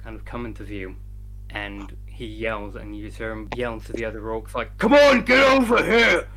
kind 0.02 0.16
of 0.16 0.24
come 0.24 0.44
into 0.46 0.64
view, 0.64 0.96
and 1.50 1.96
he 2.06 2.26
yells, 2.26 2.76
and 2.76 2.96
you 2.96 3.10
hear 3.10 3.32
him 3.32 3.48
yell 3.56 3.80
to 3.80 3.92
the 3.92 4.04
other 4.04 4.20
orcs 4.20 4.54
like, 4.54 4.76
"Come 4.78 4.92
on, 4.92 5.24
get 5.24 5.42
over 5.42 5.82
here!" 5.82 6.28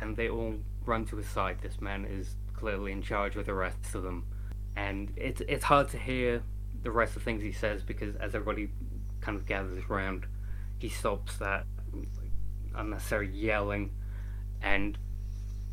And 0.00 0.16
they 0.16 0.28
all 0.28 0.56
run 0.84 1.04
to 1.06 1.16
his 1.16 1.28
side. 1.28 1.58
This 1.62 1.80
man 1.80 2.04
is 2.04 2.36
clearly 2.54 2.92
in 2.92 3.02
charge 3.02 3.36
of 3.36 3.46
the 3.46 3.54
rest 3.54 3.94
of 3.94 4.02
them, 4.02 4.24
and 4.76 5.12
it's 5.16 5.40
it's 5.48 5.64
hard 5.64 5.88
to 5.90 5.98
hear 5.98 6.42
the 6.82 6.90
rest 6.90 7.16
of 7.16 7.22
the 7.22 7.24
things 7.24 7.42
he 7.42 7.52
says 7.52 7.82
because 7.82 8.14
as 8.16 8.34
everybody 8.34 8.70
kind 9.20 9.38
of 9.38 9.46
gathers 9.46 9.82
around, 9.88 10.26
he 10.78 10.88
stops 10.88 11.36
that 11.38 11.66
unnecessary 12.74 13.30
yelling, 13.30 13.90
and 14.62 14.98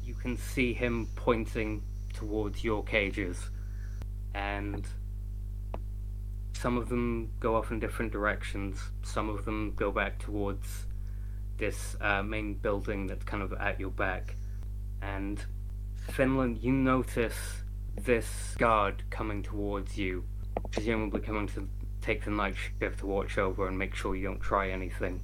you 0.03 0.13
can 0.13 0.38
see 0.38 0.74
him 0.74 1.08
pointing 1.15 1.84
towards 2.13 2.63
your 2.63 2.84
cages 2.84 3.50
and 4.34 4.86
some 6.62 6.77
of 6.77 6.89
them 6.89 7.31
go 7.39 7.55
off 7.55 7.72
in 7.72 7.79
different 7.79 8.12
directions. 8.12 8.79
Some 9.03 9.29
of 9.29 9.46
them 9.46 9.74
go 9.75 9.91
back 9.91 10.20
towards 10.20 10.86
this 11.58 11.96
uh, 12.00 12.22
main 12.22 12.53
building 12.53 13.08
that's 13.08 13.25
kind 13.25 13.41
of 13.41 13.53
at 13.53 13.79
your 13.79 13.89
back. 13.89 14.36
And 15.01 15.43
Finlan, 16.12 16.62
you 16.62 16.72
notice 16.72 17.63
this 17.96 18.55
guard 18.60 19.03
coming 19.10 19.41
towards 19.41 19.98
you, 19.98 20.24
presumably 20.72 21.22
coming 21.22 21.48
to 21.48 21.67
take 22.01 22.24
the 22.25 22.31
night 22.31 22.55
shift 22.79 23.00
to 23.00 23.08
watch 23.08 23.38
over 23.38 23.67
and 23.67 23.77
make 23.77 23.96
sure 23.96 24.15
you 24.15 24.27
don't 24.27 24.41
try 24.41 24.70
anything. 24.70 25.22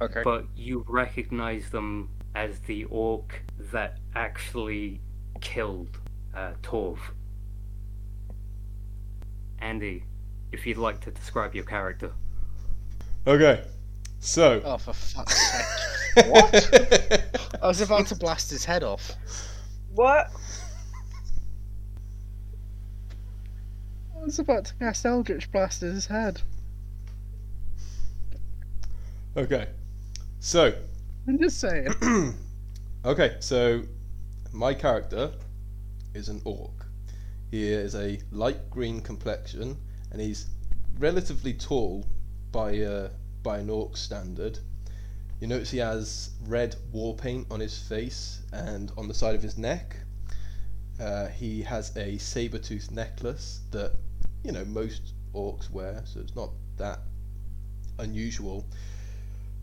Okay. 0.00 0.22
But 0.24 0.44
you 0.56 0.84
recognize 0.88 1.70
them 1.70 2.10
as 2.34 2.60
the 2.60 2.84
orc 2.84 3.42
that 3.72 3.98
actually 4.14 5.00
killed 5.40 5.98
uh, 6.34 6.52
Torve. 6.62 7.00
Andy, 9.58 10.04
if 10.52 10.66
you'd 10.66 10.78
like 10.78 11.00
to 11.00 11.10
describe 11.10 11.54
your 11.54 11.64
character. 11.64 12.12
Okay, 13.26 13.62
so. 14.18 14.62
Oh, 14.64 14.78
for 14.78 14.92
fuck's 14.92 15.52
sake. 15.52 15.66
What? 16.26 16.52
I 17.62 17.68
was 17.68 17.80
about 17.80 18.08
to 18.08 18.16
blast 18.16 18.50
his 18.50 18.64
head 18.64 18.82
off. 18.82 19.12
What? 19.94 20.26
Was 24.24 24.38
about 24.38 24.66
to 24.66 24.74
cast 24.74 25.06
Eldritch 25.06 25.50
Blast 25.50 25.82
at 25.82 25.92
his 25.92 26.06
head. 26.06 26.42
Okay, 29.36 29.68
so. 30.40 30.72
I'm 31.26 31.38
just 31.38 31.60
saying. 31.60 31.88
okay, 33.04 33.36
so 33.40 33.82
my 34.52 34.74
character 34.74 35.32
is 36.14 36.28
an 36.28 36.40
orc. 36.44 36.86
He 37.50 37.68
is 37.68 37.94
a 37.94 38.20
light 38.30 38.70
green 38.70 39.00
complexion, 39.00 39.76
and 40.12 40.20
he's 40.20 40.46
relatively 40.98 41.54
tall 41.54 42.04
by 42.52 42.80
uh, 42.80 43.08
by 43.42 43.58
an 43.58 43.70
orc 43.70 43.96
standard. 43.96 44.58
You 45.40 45.46
notice 45.46 45.70
he 45.70 45.78
has 45.78 46.30
red 46.46 46.76
war 46.92 47.16
paint 47.16 47.46
on 47.50 47.60
his 47.60 47.78
face 47.78 48.42
and 48.52 48.92
on 48.98 49.08
the 49.08 49.14
side 49.14 49.34
of 49.34 49.42
his 49.42 49.56
neck. 49.56 49.96
Uh, 51.00 51.28
he 51.28 51.62
has 51.62 51.96
a 51.96 52.18
saber 52.18 52.58
tooth 52.58 52.90
necklace 52.90 53.60
that 53.70 53.94
you 54.44 54.52
know 54.52 54.64
most 54.64 55.14
orcs 55.34 55.70
wear, 55.70 56.02
so 56.04 56.20
it's 56.20 56.34
not 56.34 56.50
that 56.76 57.00
unusual. 57.98 58.66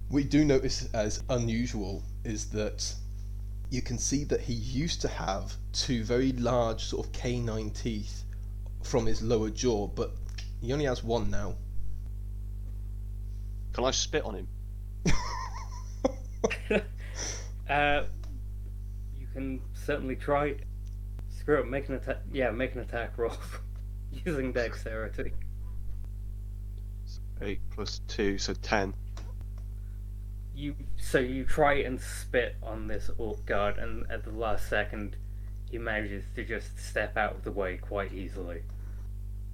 We 0.10 0.24
do 0.24 0.46
notice 0.46 0.88
as 0.94 1.24
unusual 1.30 2.04
is 2.24 2.50
that 2.52 2.94
you 3.70 3.82
can 3.82 3.98
see 3.98 4.24
that 4.26 4.40
he 4.42 4.54
used 4.54 5.02
to 5.02 5.08
have 5.08 5.54
two 5.74 6.04
very 6.04 6.32
large 6.34 6.86
sort 6.86 7.06
of 7.06 7.12
canine 7.12 7.72
teeth 7.72 8.24
from 8.84 9.06
his 9.06 9.22
lower 9.22 9.50
jaw, 9.50 9.88
but 9.88 10.12
he 10.62 10.72
only 10.72 10.86
has 10.86 11.04
one 11.04 11.30
now. 11.30 11.56
Can 13.74 13.84
I 13.84 13.92
spit 13.92 14.24
on 14.24 14.36
him? 14.36 14.48
Uh, 17.70 18.04
you 19.20 19.28
can 19.34 19.60
certainly 19.74 20.16
try. 20.16 20.56
Screw 21.38 21.60
it, 21.60 21.68
make 21.68 21.90
an 21.90 21.96
attack. 21.96 22.20
Yeah, 22.32 22.50
make 22.52 22.76
an 22.76 22.80
attack 22.80 23.18
roll 23.18 23.34
using 24.26 24.52
dexterity. 24.52 25.34
Eight 27.42 27.62
plus 27.70 28.02
two, 28.08 28.38
so 28.38 28.54
ten. 28.54 28.94
You 30.56 30.76
so 31.00 31.20
you 31.20 31.44
try 31.46 31.76
and 31.82 32.00
spit 32.02 32.56
on 32.64 32.88
this 32.88 33.12
orc 33.18 33.46
guard, 33.46 33.78
and 33.78 34.10
at 34.10 34.24
the 34.24 34.32
last 34.32 34.68
second, 34.70 35.16
he 35.70 35.78
manages 35.78 36.24
to 36.36 36.44
just 36.44 36.80
step 36.80 37.16
out 37.16 37.36
of 37.36 37.44
the 37.44 37.52
way 37.52 37.78
quite 37.78 38.12
easily. 38.12 38.62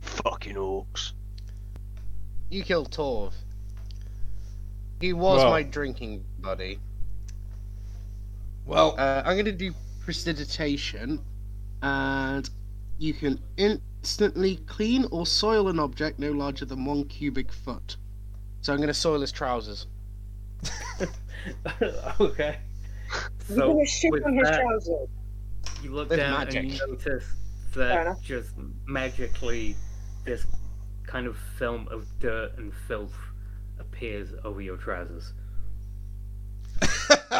Fucking 0.01 0.55
orcs. 0.55 1.11
You 2.49 2.63
killed 2.63 2.91
Torve. 2.91 3.33
He 5.01 5.11
was 5.11 5.39
Well- 5.39 5.49
my 5.49 5.63
drinking 5.63 6.23
buddy. 6.39 6.79
Well, 8.65 8.95
Uh, 8.97 9.23
I'm 9.25 9.35
going 9.35 9.45
to 9.45 9.51
do 9.51 9.73
prestidigitation, 10.05 11.19
and 11.81 12.49
you 12.97 13.13
can 13.13 13.41
instantly 14.03 14.57
clean 14.67 15.05
or 15.11 15.25
soil 15.25 15.69
an 15.69 15.79
object 15.79 16.19
no 16.19 16.29
larger 16.31 16.65
than 16.65 16.83
one 16.83 17.05
cubic 17.05 17.53
foot. 17.53 17.95
So 18.59 18.73
I'm 18.73 18.77
going 18.79 18.87
to 18.89 18.93
soil 18.93 19.21
his 19.21 19.31
trousers. 19.31 19.87
okay. 22.19 22.57
You're 23.47 23.57
So 23.57 23.73
gonna 23.73 23.85
shit 23.85 24.11
with 24.11 24.25
on 24.25 24.35
his 24.35 24.49
that, 24.49 24.59
trousers. 24.61 25.07
you 25.81 25.91
look 25.91 26.09
With 26.09 26.19
down 26.19 26.39
magic. 26.39 26.55
and 26.63 26.71
you 26.71 26.79
notice 26.87 27.23
that 27.75 28.01
enough. 28.01 28.21
just 28.21 28.51
magically 28.85 29.75
this 30.25 30.45
kind 31.07 31.25
of 31.25 31.37
film 31.57 31.87
of 31.89 32.05
dirt 32.19 32.57
and 32.57 32.73
filth 32.87 33.15
appears 33.79 34.33
over 34.43 34.61
your 34.61 34.75
trousers. 34.77 35.33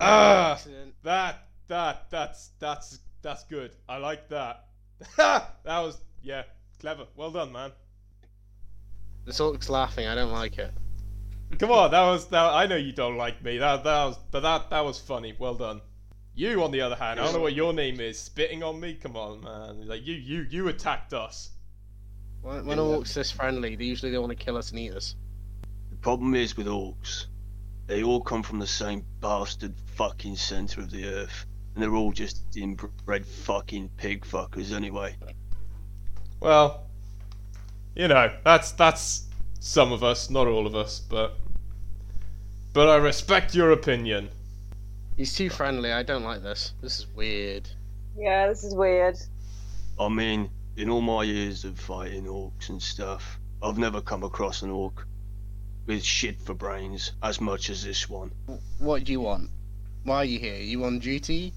ah, 0.00 0.58
that 1.02 1.48
that 1.68 2.10
that's 2.10 2.50
that's 2.58 2.98
that's 3.22 3.44
good. 3.44 3.72
I 3.88 3.96
like 3.98 4.28
that. 4.28 4.64
that 5.16 5.56
was 5.64 5.98
yeah, 6.22 6.42
clever. 6.80 7.06
Well 7.16 7.30
done, 7.30 7.52
man. 7.52 7.72
This 9.24 9.40
orc's 9.40 9.68
laughing. 9.68 10.06
I 10.06 10.14
don't 10.14 10.32
like 10.32 10.58
it. 10.58 10.72
Come 11.58 11.70
on, 11.70 11.90
that 11.90 12.02
was 12.02 12.26
that. 12.28 12.52
I 12.52 12.66
know 12.66 12.76
you 12.76 12.92
don't 12.92 13.16
like 13.16 13.42
me. 13.42 13.58
That 13.58 13.84
that 13.84 14.04
was, 14.04 14.18
but 14.30 14.40
that 14.40 14.70
that 14.70 14.84
was 14.84 14.98
funny. 14.98 15.34
Well 15.38 15.54
done. 15.54 15.80
You, 16.38 16.62
on 16.62 16.70
the 16.70 16.82
other 16.82 16.96
hand, 16.96 17.18
I 17.18 17.24
don't 17.24 17.32
know 17.32 17.40
what 17.40 17.54
your 17.54 17.72
name 17.72 17.98
is. 17.98 18.18
Spitting 18.18 18.62
on 18.62 18.78
me? 18.78 18.92
Come 18.94 19.16
on, 19.16 19.42
man. 19.42 19.88
Like 19.88 20.06
you, 20.06 20.14
you, 20.14 20.46
you 20.50 20.68
attacked 20.68 21.14
us. 21.14 21.48
When, 22.42 22.66
when 22.66 22.78
an 22.78 22.84
orc's 22.84 23.14
this 23.14 23.30
friendly, 23.30 23.74
they 23.74 23.84
usually 23.84 24.12
don't 24.12 24.20
want 24.20 24.38
to 24.38 24.44
kill 24.44 24.58
us 24.58 24.70
and 24.70 24.78
eat 24.78 24.92
us. 24.92 25.14
The 25.88 25.96
problem 25.96 26.34
is 26.34 26.54
with 26.54 26.66
orcs, 26.66 27.26
they 27.86 28.02
all 28.02 28.20
come 28.20 28.42
from 28.42 28.58
the 28.58 28.66
same 28.66 29.02
bastard 29.20 29.74
fucking 29.94 30.36
center 30.36 30.82
of 30.82 30.90
the 30.90 31.06
earth, 31.06 31.46
and 31.76 31.82
they're 31.82 31.94
all 31.94 32.10
just 32.10 32.42
inbred 32.56 33.26
fucking 33.26 33.90
pig 33.98 34.24
fuckers 34.24 34.74
anyway. 34.74 35.14
Well, 36.40 36.86
you 37.94 38.08
know, 38.08 38.32
that's 38.44 38.72
that's 38.72 39.26
some 39.60 39.92
of 39.92 40.02
us, 40.02 40.30
not 40.30 40.46
all 40.46 40.66
of 40.66 40.74
us, 40.74 41.00
but 41.00 41.36
but 42.72 42.88
I 42.88 42.96
respect 42.96 43.54
your 43.54 43.72
opinion. 43.72 44.30
He's 45.18 45.34
too 45.34 45.50
friendly. 45.50 45.92
I 45.92 46.02
don't 46.02 46.24
like 46.24 46.42
this. 46.42 46.72
This 46.80 46.98
is 46.98 47.06
weird. 47.14 47.68
Yeah, 48.16 48.48
this 48.48 48.64
is 48.64 48.74
weird. 48.74 49.18
I 50.00 50.08
mean, 50.08 50.48
in 50.78 50.88
all 50.88 51.02
my 51.02 51.24
years 51.24 51.64
of 51.66 51.78
fighting 51.78 52.24
orcs 52.24 52.70
and 52.70 52.80
stuff, 52.80 53.38
I've 53.62 53.78
never 53.78 54.00
come 54.00 54.24
across 54.24 54.62
an 54.62 54.70
orc 54.70 55.06
with 55.86 56.02
shit 56.02 56.40
for 56.40 56.54
brains 56.54 57.12
as 57.22 57.38
much 57.38 57.68
as 57.68 57.84
this 57.84 58.08
one. 58.08 58.30
What 58.78 59.04
do 59.04 59.12
you 59.12 59.20
want? 59.20 59.50
Why 60.04 60.16
are 60.16 60.24
you 60.24 60.38
here? 60.38 60.56
you 60.56 60.84
on 60.84 61.00
duty? 61.00 61.52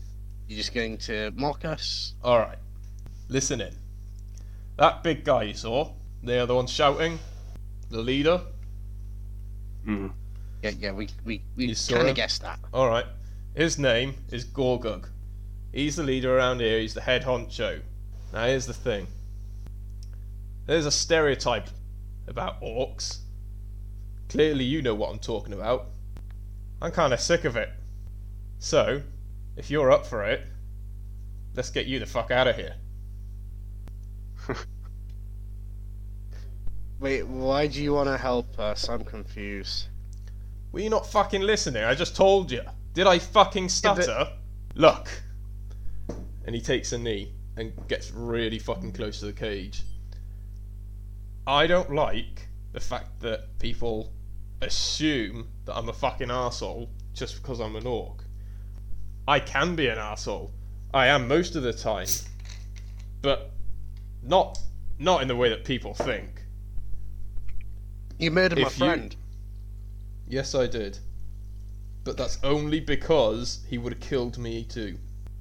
You 0.49 0.55
just 0.55 0.73
going 0.73 0.97
to 0.97 1.31
mock 1.35 1.63
us? 1.63 2.15
All 2.23 2.39
right, 2.39 2.57
listen 3.27 3.61
in. 3.61 3.71
That 4.77 5.03
big 5.03 5.23
guy 5.23 5.43
you 5.43 5.53
saw, 5.53 5.91
they're 6.23 6.37
the 6.37 6.43
other 6.43 6.55
one 6.55 6.65
shouting, 6.65 7.19
the 7.91 8.01
leader. 8.01 8.41
Hmm. 9.85 10.07
Yeah, 10.63 10.71
yeah. 10.71 10.91
We 10.91 11.09
we, 11.23 11.43
we 11.55 11.75
kind 11.75 12.09
of 12.09 12.15
guessed 12.15 12.41
that. 12.41 12.57
All 12.73 12.89
right, 12.89 13.05
his 13.53 13.77
name 13.77 14.15
is 14.31 14.43
Gorgug. 14.43 15.07
He's 15.71 15.97
the 15.97 16.03
leader 16.03 16.35
around 16.35 16.61
here. 16.61 16.79
He's 16.79 16.95
the 16.95 17.01
head 17.01 17.21
honcho. 17.21 17.81
Now 18.33 18.47
here's 18.47 18.65
the 18.65 18.73
thing. 18.73 19.05
There's 20.65 20.87
a 20.87 20.91
stereotype 20.91 21.67
about 22.27 22.59
orcs. 22.59 23.19
Clearly, 24.29 24.63
you 24.63 24.81
know 24.81 24.95
what 24.95 25.11
I'm 25.11 25.19
talking 25.19 25.53
about. 25.53 25.89
I'm 26.81 26.91
kind 26.91 27.13
of 27.13 27.19
sick 27.19 27.45
of 27.45 27.55
it. 27.55 27.69
So, 28.57 29.03
if 29.59 29.69
you're 29.69 29.91
up 29.91 30.05
for 30.05 30.23
it, 30.23 30.47
let's 31.53 31.69
get 31.69 31.85
you 31.85 31.99
the 31.99 32.05
fuck 32.05 32.31
out 32.31 32.47
of 32.47 32.55
here. 32.55 32.75
Wait, 36.99 37.27
why 37.27 37.67
do 37.67 37.83
you 37.83 37.93
want 37.93 38.07
to 38.07 38.17
help 38.17 38.57
us? 38.57 38.87
I'm 38.87 39.03
confused. 39.03 39.87
Were 40.71 40.79
you 40.79 40.89
not 40.89 41.05
fucking 41.05 41.41
listening? 41.41 41.83
I 41.83 41.93
just 41.93 42.15
told 42.15 42.51
you. 42.51 42.61
Did 42.93 43.05
I 43.05 43.19
fucking 43.19 43.65
but- 43.65 43.71
stutter? 43.71 44.29
Look. 44.75 45.09
And 46.45 46.55
he 46.55 46.61
takes 46.61 46.93
a 46.93 46.97
knee 46.97 47.33
and 47.57 47.73
gets 47.89 48.11
really 48.11 48.59
fucking 48.59 48.93
close 48.93 49.19
to 49.19 49.25
the 49.25 49.33
cage. 49.33 49.83
I 51.45 51.67
don't 51.67 51.93
like 51.93 52.47
the 52.71 52.79
fact 52.79 53.19
that 53.19 53.59
people 53.59 54.13
assume 54.61 55.49
that 55.65 55.75
I'm 55.75 55.89
a 55.89 55.93
fucking 55.93 56.29
arsehole 56.29 56.87
just 57.13 57.41
because 57.41 57.59
I'm 57.59 57.75
an 57.75 57.85
orc. 57.85 58.23
I 59.29 59.39
can 59.39 59.75
be 59.75 59.87
an 59.89 59.99
asshole. 59.99 60.51
I 60.91 61.05
am 61.07 61.27
most 61.27 61.55
of 61.55 61.61
the 61.61 61.71
time. 61.71 62.07
But 63.21 63.51
not 64.23 64.57
not 64.97 65.21
in 65.21 65.27
the 65.27 65.35
way 65.35 65.49
that 65.49 65.63
people 65.63 65.93
think. 65.93 66.41
You 68.17 68.31
murdered 68.31 68.57
my 68.59 68.67
If 68.67 68.79
you- 68.79 68.85
friend. 68.87 69.15
Yes, 70.27 70.55
I 70.55 70.65
did. 70.65 70.97
But 72.03 72.17
that's 72.17 72.39
only 72.43 72.79
because 72.79 73.59
he 73.69 73.77
would 73.77 73.93
have 73.93 74.01
killed 74.01 74.37
me 74.39 74.63
too. 74.63 74.97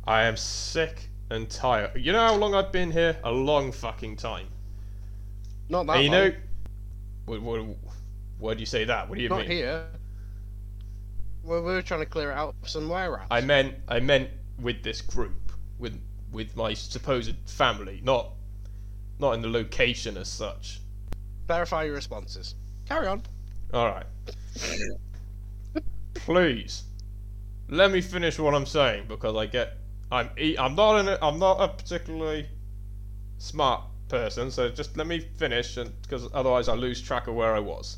I 0.06 0.24
am 0.24 0.36
sick 0.36 1.08
and 1.30 1.48
tired. 1.48 1.92
You 1.96 2.12
know 2.12 2.26
how 2.26 2.34
long 2.36 2.54
I've 2.54 2.72
been 2.72 2.90
here? 2.90 3.16
A 3.24 3.30
long 3.32 3.72
fucking 3.72 4.16
time. 4.16 4.48
Not 5.70 5.86
that 5.86 5.96
Hey, 5.96 6.04
you 6.04 6.10
long. 6.10 6.28
know, 6.28 6.34
what, 7.24 7.42
what, 7.42 7.76
why 8.38 8.54
do 8.54 8.60
you 8.60 8.66
say 8.66 8.84
that? 8.84 9.08
What 9.08 9.16
do 9.16 9.22
you 9.24 9.30
mean? 9.30 9.38
Not 9.38 9.48
mean? 9.48 9.56
here. 9.58 9.86
Well, 11.48 11.62
we 11.62 11.72
were 11.72 11.80
trying 11.80 12.00
to 12.00 12.06
clear 12.06 12.30
it 12.30 12.34
out 12.34 12.54
somewhere 12.66 13.20
else. 13.20 13.28
I 13.30 13.40
meant, 13.40 13.74
I 13.88 14.00
meant 14.00 14.28
with 14.60 14.82
this 14.82 15.00
group, 15.00 15.50
with 15.78 15.98
with 16.30 16.54
my 16.54 16.74
supposed 16.74 17.34
family, 17.46 18.02
not 18.04 18.32
not 19.18 19.32
in 19.32 19.40
the 19.40 19.48
location 19.48 20.18
as 20.18 20.28
such. 20.28 20.82
Verify 21.46 21.84
your 21.84 21.94
responses. 21.94 22.54
Carry 22.86 23.06
on. 23.06 23.22
All 23.72 23.86
right. 23.86 24.04
Please, 26.12 26.82
let 27.70 27.90
me 27.92 28.02
finish 28.02 28.38
what 28.38 28.54
I'm 28.54 28.66
saying 28.66 29.06
because 29.08 29.34
I 29.34 29.46
get, 29.46 29.78
I'm, 30.12 30.28
e- 30.38 30.56
I'm 30.58 30.74
not 30.74 31.00
in, 31.00 31.08
a, 31.08 31.18
I'm 31.22 31.38
not 31.38 31.62
a 31.62 31.68
particularly 31.68 32.46
smart 33.38 33.84
person, 34.08 34.50
so 34.50 34.68
just 34.68 34.98
let 34.98 35.06
me 35.06 35.20
finish, 35.20 35.78
and 35.78 35.90
because 36.02 36.28
otherwise 36.34 36.68
I 36.68 36.74
lose 36.74 37.00
track 37.00 37.26
of 37.26 37.34
where 37.34 37.54
I 37.54 37.60
was. 37.60 37.96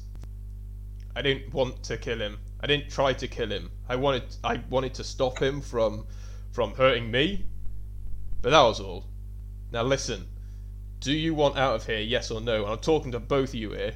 I 1.17 1.23
didn't 1.23 1.53
want 1.53 1.83
to 1.85 1.97
kill 1.97 2.21
him. 2.21 2.39
I 2.63 2.67
didn't 2.67 2.91
try 2.91 3.13
to 3.13 3.29
kill 3.29 3.51
him. 3.51 3.71
I 3.89 3.97
wanted, 3.97 4.25
I 4.45 4.63
wanted 4.69 4.95
to 4.95 5.05
stop 5.05 5.41
him 5.41 5.61
from, 5.61 6.07
from 6.53 6.75
hurting 6.75 7.11
me. 7.11 7.45
But 8.43 8.51
that 8.51 8.63
was 8.63 8.81
all. 8.81 9.07
Now 9.73 9.83
listen. 9.83 10.27
Do 11.01 11.13
you 11.13 11.35
want 11.35 11.57
out 11.57 11.77
of 11.77 11.87
here? 11.87 12.01
Yes 12.01 12.31
or 12.31 12.41
no? 12.41 12.65
And 12.65 12.73
I'm 12.73 12.79
talking 12.79 13.13
to 13.13 13.21
both 13.21 13.51
of 13.51 13.55
you 13.55 13.73
here. 13.73 13.95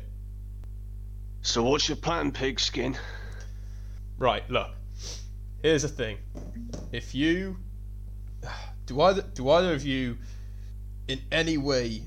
So 1.43 1.63
what's 1.63 1.89
your 1.89 1.97
plan, 1.97 2.33
pigskin? 2.33 2.97
Right, 4.19 4.49
look. 4.49 4.71
Here's 5.63 5.83
the 5.83 5.89
thing. 5.89 6.19
If 6.93 7.15
you 7.15 7.59
do 8.87 9.01
either 9.01 9.23
do 9.23 9.49
either 9.51 9.75
of 9.75 9.85
you 9.85 10.19
in 11.09 11.21
any 11.33 11.59
way 11.59 12.03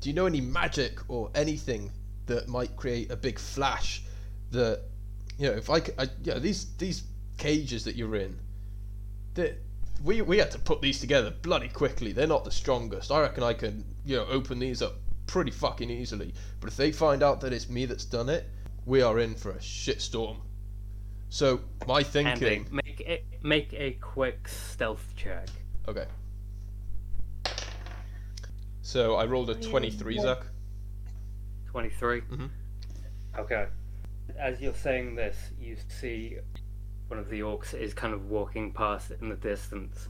do 0.00 0.10
you 0.10 0.14
know 0.14 0.26
any 0.26 0.40
magic 0.40 1.00
or 1.08 1.30
anything 1.34 1.90
that 2.26 2.48
might 2.48 2.76
create 2.76 3.10
a 3.10 3.16
big 3.16 3.38
flash 3.38 4.02
that 4.50 4.82
you 5.38 5.48
know 5.50 5.56
if 5.56 5.68
I, 5.70 5.80
c- 5.80 5.92
I- 5.98 6.08
yeah 6.22 6.38
these 6.38 6.74
these 6.76 7.04
cages 7.38 7.84
that 7.84 7.96
you're 7.96 8.16
in 8.16 8.38
that 9.34 9.58
we 10.02 10.22
we 10.22 10.38
had 10.38 10.50
to 10.52 10.58
put 10.58 10.80
these 10.80 11.00
together 11.00 11.30
bloody 11.42 11.68
quickly 11.68 12.12
they're 12.12 12.26
not 12.26 12.44
the 12.44 12.50
strongest 12.50 13.10
I 13.10 13.20
reckon 13.20 13.42
I 13.42 13.52
can 13.52 13.84
you 14.04 14.16
know 14.16 14.26
open 14.26 14.58
these 14.58 14.82
up 14.82 14.94
pretty 15.26 15.50
fucking 15.50 15.90
easily 15.90 16.32
but 16.60 16.68
if 16.70 16.76
they 16.76 16.92
find 16.92 17.22
out 17.22 17.40
that 17.40 17.52
it's 17.52 17.68
me 17.68 17.84
that's 17.86 18.04
done 18.04 18.28
it 18.28 18.48
we 18.84 19.02
are 19.02 19.18
in 19.18 19.34
for 19.34 19.50
a 19.50 19.58
shitstorm 19.58 20.36
so 21.28 21.60
my 21.86 21.98
Andy, 21.98 22.04
thinking 22.04 22.66
make 22.70 23.00
a, 23.00 23.22
make 23.42 23.74
a 23.74 23.92
quick 24.00 24.46
stealth 24.48 25.04
check. 25.16 25.48
okay 25.88 26.06
so 28.82 29.16
I 29.16 29.26
rolled 29.26 29.50
a 29.50 29.54
23 29.56 30.18
Zuck 30.18 30.44
23? 31.66 32.20
Mm-hmm. 32.22 32.46
Okay. 33.38 33.66
As 34.38 34.60
you're 34.60 34.74
saying 34.74 35.14
this, 35.14 35.36
you 35.58 35.76
see 35.88 36.38
one 37.08 37.18
of 37.18 37.28
the 37.30 37.40
orcs 37.40 37.74
is 37.74 37.94
kind 37.94 38.12
of 38.12 38.26
walking 38.28 38.72
past 38.72 39.12
in 39.20 39.28
the 39.28 39.36
distance, 39.36 40.08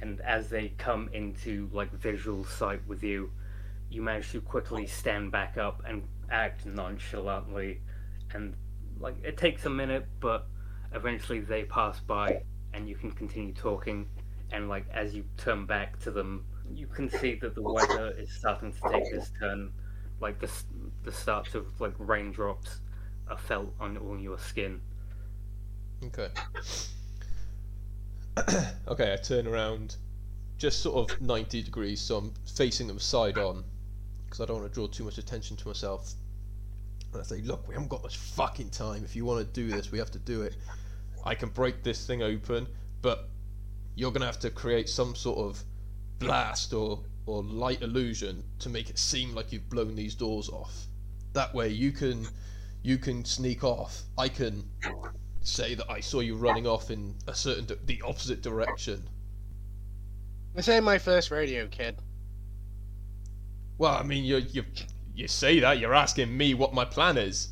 and 0.00 0.20
as 0.20 0.48
they 0.48 0.70
come 0.76 1.08
into 1.12 1.70
like 1.72 1.92
visual 1.92 2.44
sight 2.44 2.80
with 2.86 3.02
you, 3.02 3.30
you 3.88 4.02
manage 4.02 4.32
to 4.32 4.40
quickly 4.40 4.86
stand 4.86 5.30
back 5.30 5.56
up 5.56 5.82
and 5.86 6.02
act 6.30 6.66
nonchalantly, 6.66 7.80
and 8.32 8.54
like 8.98 9.14
it 9.22 9.36
takes 9.36 9.64
a 9.66 9.70
minute, 9.70 10.06
but 10.20 10.46
eventually 10.92 11.40
they 11.40 11.64
pass 11.64 12.00
by, 12.00 12.42
and 12.72 12.88
you 12.88 12.96
can 12.96 13.12
continue 13.12 13.54
talking, 13.54 14.06
and 14.52 14.68
like 14.68 14.86
as 14.92 15.14
you 15.14 15.24
turn 15.36 15.64
back 15.64 15.98
to 16.00 16.10
them, 16.10 16.44
you 16.72 16.86
can 16.86 17.08
see 17.08 17.36
that 17.36 17.54
the 17.54 17.62
weather 17.62 18.14
is 18.18 18.32
starting 18.32 18.72
to 18.72 18.80
take 18.90 19.04
this 19.12 19.30
turn. 19.40 19.72
Like 20.20 20.40
the 20.40 20.50
the 21.04 21.12
starts 21.12 21.54
of 21.54 21.80
like 21.80 21.94
raindrops 21.98 22.80
are 23.28 23.38
felt 23.38 23.72
on 23.80 23.96
all 23.96 24.18
your 24.18 24.38
skin. 24.38 24.80
Okay. 26.04 26.28
okay, 28.88 29.12
I 29.12 29.16
turn 29.16 29.46
around 29.46 29.96
just 30.58 30.80
sort 30.80 31.10
of 31.10 31.20
90 31.20 31.62
degrees, 31.62 32.00
so 32.00 32.16
I'm 32.16 32.34
facing 32.56 32.86
them 32.86 32.98
side 32.98 33.38
on 33.38 33.64
because 34.24 34.40
I 34.40 34.46
don't 34.46 34.60
want 34.60 34.72
to 34.72 34.74
draw 34.74 34.86
too 34.86 35.04
much 35.04 35.18
attention 35.18 35.56
to 35.58 35.68
myself. 35.68 36.12
And 37.12 37.20
I 37.20 37.24
say, 37.24 37.40
look, 37.42 37.68
we 37.68 37.74
haven't 37.74 37.88
got 37.88 38.02
much 38.02 38.16
fucking 38.16 38.70
time. 38.70 39.04
If 39.04 39.14
you 39.14 39.24
want 39.24 39.46
to 39.46 39.52
do 39.60 39.70
this, 39.70 39.92
we 39.92 39.98
have 39.98 40.10
to 40.12 40.18
do 40.18 40.42
it. 40.42 40.56
I 41.24 41.34
can 41.34 41.48
break 41.50 41.82
this 41.82 42.06
thing 42.06 42.22
open, 42.22 42.66
but 43.00 43.28
you're 43.94 44.10
going 44.10 44.20
to 44.20 44.26
have 44.26 44.40
to 44.40 44.50
create 44.50 44.88
some 44.88 45.14
sort 45.14 45.38
of 45.38 45.62
blast 46.18 46.72
or, 46.72 47.00
or 47.26 47.42
light 47.44 47.82
illusion 47.82 48.42
to 48.58 48.68
make 48.68 48.90
it 48.90 48.98
seem 48.98 49.34
like 49.34 49.52
you've 49.52 49.68
blown 49.70 49.94
these 49.94 50.14
doors 50.14 50.48
off. 50.48 50.86
That 51.32 51.54
way 51.54 51.68
you 51.68 51.92
can 51.92 52.26
you 52.84 52.98
can 52.98 53.24
sneak 53.24 53.64
off. 53.64 54.02
I 54.18 54.28
can 54.28 54.68
say 55.40 55.74
that 55.74 55.90
I 55.90 56.00
saw 56.00 56.20
you 56.20 56.36
running 56.36 56.66
off 56.66 56.90
in 56.90 57.16
a 57.26 57.34
certain 57.34 57.64
di- 57.64 57.78
the 57.86 58.02
opposite 58.02 58.42
direction. 58.42 59.02
This 60.54 60.68
ain't 60.68 60.84
my 60.84 60.98
first 60.98 61.30
radio, 61.30 61.66
kid. 61.66 61.96
Well, 63.78 63.94
I 63.94 64.02
mean, 64.02 64.22
you 64.24 64.36
you 64.36 64.64
you 65.14 65.26
say 65.26 65.60
that 65.60 65.78
you're 65.78 65.94
asking 65.94 66.36
me 66.36 66.52
what 66.52 66.74
my 66.74 66.84
plan 66.84 67.16
is. 67.16 67.48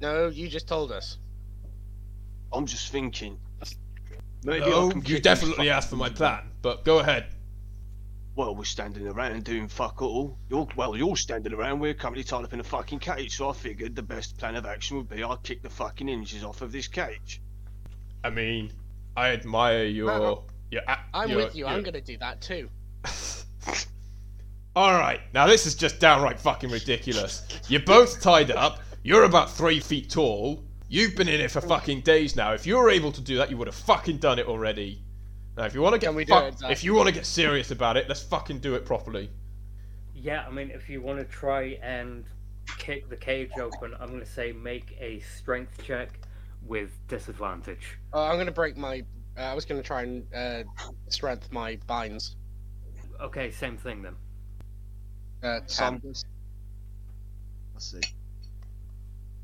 No, 0.00 0.28
you 0.28 0.46
just 0.46 0.68
told 0.68 0.92
us. 0.92 1.16
I'm 2.52 2.66
just 2.66 2.92
thinking. 2.92 3.40
Maybe 4.44 4.66
I 4.66 4.68
No, 4.68 4.90
can 4.90 5.02
you 5.06 5.18
definitely 5.18 5.70
asked 5.70 5.88
for 5.88 5.96
my 5.96 6.10
plan. 6.10 6.50
But 6.60 6.84
go 6.84 6.98
ahead. 6.98 7.26
Well, 8.36 8.54
we're 8.54 8.64
standing 8.64 9.08
around 9.08 9.44
doing 9.44 9.66
fuck 9.66 10.02
all. 10.02 10.38
You're 10.50 10.68
well, 10.76 10.94
you're 10.94 11.16
standing 11.16 11.54
around. 11.54 11.80
We're 11.80 11.94
currently 11.94 12.22
tied 12.22 12.44
up 12.44 12.52
in 12.52 12.60
a 12.60 12.64
fucking 12.64 12.98
cage. 12.98 13.34
So 13.38 13.48
I 13.48 13.54
figured 13.54 13.96
the 13.96 14.02
best 14.02 14.36
plan 14.36 14.56
of 14.56 14.66
action 14.66 14.98
would 14.98 15.08
be 15.08 15.24
I 15.24 15.36
kick 15.42 15.62
the 15.62 15.70
fucking 15.70 16.06
hinges 16.06 16.44
off 16.44 16.60
of 16.60 16.70
this 16.70 16.86
cage. 16.86 17.40
I 18.22 18.28
mean, 18.28 18.72
I 19.16 19.30
admire 19.30 19.84
your 19.86 20.06
No. 20.08 20.44
your. 20.70 20.82
a- 20.86 20.98
I'm 21.14 21.30
your- 21.30 21.38
with 21.46 21.56
you. 21.56 21.66
I'm 21.66 21.82
gonna 21.82 22.02
do 22.02 22.18
that 22.18 22.42
too. 22.42 22.68
All 24.76 24.92
right, 24.92 25.20
now 25.32 25.46
this 25.46 25.64
is 25.64 25.74
just 25.74 25.98
downright 26.00 26.38
fucking 26.38 26.70
ridiculous. 26.70 27.42
You're 27.68 27.80
both 27.80 28.20
tied 28.20 28.50
up. 28.50 28.80
You're 29.02 29.24
about 29.24 29.50
three 29.50 29.80
feet 29.80 30.10
tall. 30.10 30.62
You've 30.90 31.16
been 31.16 31.28
in 31.28 31.40
it 31.40 31.50
for 31.50 31.62
fucking 31.62 32.02
days 32.02 32.36
now. 32.36 32.52
If 32.52 32.66
you 32.66 32.76
were 32.76 32.90
able 32.90 33.10
to 33.12 33.22
do 33.22 33.38
that, 33.38 33.48
you 33.50 33.56
would 33.56 33.68
have 33.68 33.74
fucking 33.74 34.18
done 34.18 34.38
it 34.38 34.46
already. 34.46 35.02
Now, 35.56 35.64
if 35.64 35.74
you 35.74 35.80
want 35.80 35.94
to 35.94 35.98
get 35.98 36.14
we 36.14 36.24
fuck- 36.26 36.52
it, 36.52 36.58
Zach? 36.58 36.70
if 36.70 36.84
you 36.84 36.94
want 36.94 37.08
to 37.08 37.14
get 37.14 37.24
serious 37.26 37.70
about 37.70 37.96
it, 37.96 38.08
let's 38.08 38.22
fucking 38.22 38.58
do 38.58 38.74
it 38.74 38.84
properly. 38.84 39.30
Yeah, 40.14 40.44
I 40.46 40.50
mean, 40.50 40.70
if 40.70 40.88
you 40.88 41.00
want 41.00 41.18
to 41.18 41.24
try 41.24 41.78
and 41.82 42.24
kick 42.78 43.08
the 43.08 43.16
cage 43.16 43.50
open, 43.60 43.94
I'm 43.98 44.08
going 44.08 44.20
to 44.20 44.26
say 44.26 44.52
make 44.52 44.96
a 45.00 45.20
strength 45.20 45.82
check 45.82 46.20
with 46.66 46.90
disadvantage. 47.08 47.98
Uh, 48.12 48.24
I'm 48.24 48.38
gonna 48.38 48.50
break 48.50 48.76
my. 48.76 49.02
Uh, 49.38 49.42
I 49.42 49.54
was 49.54 49.64
gonna 49.64 49.82
try 49.82 50.02
and 50.02 50.26
uh, 50.34 50.64
strength 51.08 51.52
my 51.52 51.78
binds. 51.86 52.36
Okay, 53.20 53.50
same 53.50 53.76
thing 53.76 54.02
then. 54.02 54.14
Uh, 55.42 55.60
Some. 55.66 56.00
ten. 56.00 56.14
Let's 57.74 57.92
see. 57.92 58.00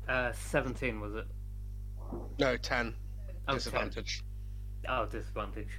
Uh, 0.09 0.31
17 0.33 0.99
was 0.99 1.15
it? 1.15 1.27
No, 2.39 2.57
ten. 2.57 2.93
Oh, 3.47 3.51
10. 3.51 3.55
Disadvantage. 3.55 4.23
Oh, 4.89 5.05
disadvantage. 5.05 5.69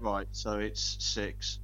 Right, 0.00 0.28
so 0.32 0.58
it's 0.58 0.96
six. 1.00 1.58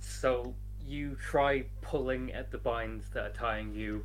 So 0.00 0.54
you 0.84 1.16
try 1.16 1.64
pulling 1.82 2.32
at 2.32 2.50
the 2.50 2.58
binds 2.58 3.08
that 3.10 3.24
are 3.24 3.32
tying 3.32 3.72
you, 3.74 4.04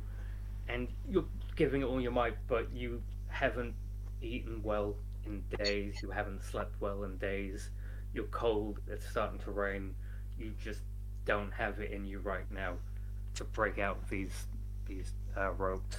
and 0.68 0.88
you're 1.08 1.24
giving 1.56 1.82
it 1.82 1.86
all 1.86 2.00
your 2.00 2.12
might, 2.12 2.36
but 2.46 2.72
you 2.72 3.02
haven't 3.28 3.74
eaten 4.22 4.62
well 4.62 4.94
in 5.24 5.42
days. 5.58 6.00
You 6.02 6.10
haven't 6.10 6.44
slept 6.44 6.80
well 6.80 7.04
in 7.04 7.16
days. 7.18 7.70
You're 8.14 8.24
cold. 8.24 8.78
It's 8.88 9.08
starting 9.08 9.38
to 9.40 9.50
rain. 9.50 9.94
You 10.38 10.52
just 10.62 10.80
don't 11.24 11.52
have 11.52 11.80
it 11.80 11.90
in 11.90 12.06
you 12.06 12.20
right 12.20 12.50
now 12.50 12.74
to 13.34 13.44
break 13.44 13.78
out 13.78 14.08
these 14.08 14.46
these 14.86 15.12
uh, 15.36 15.50
ropes. 15.52 15.96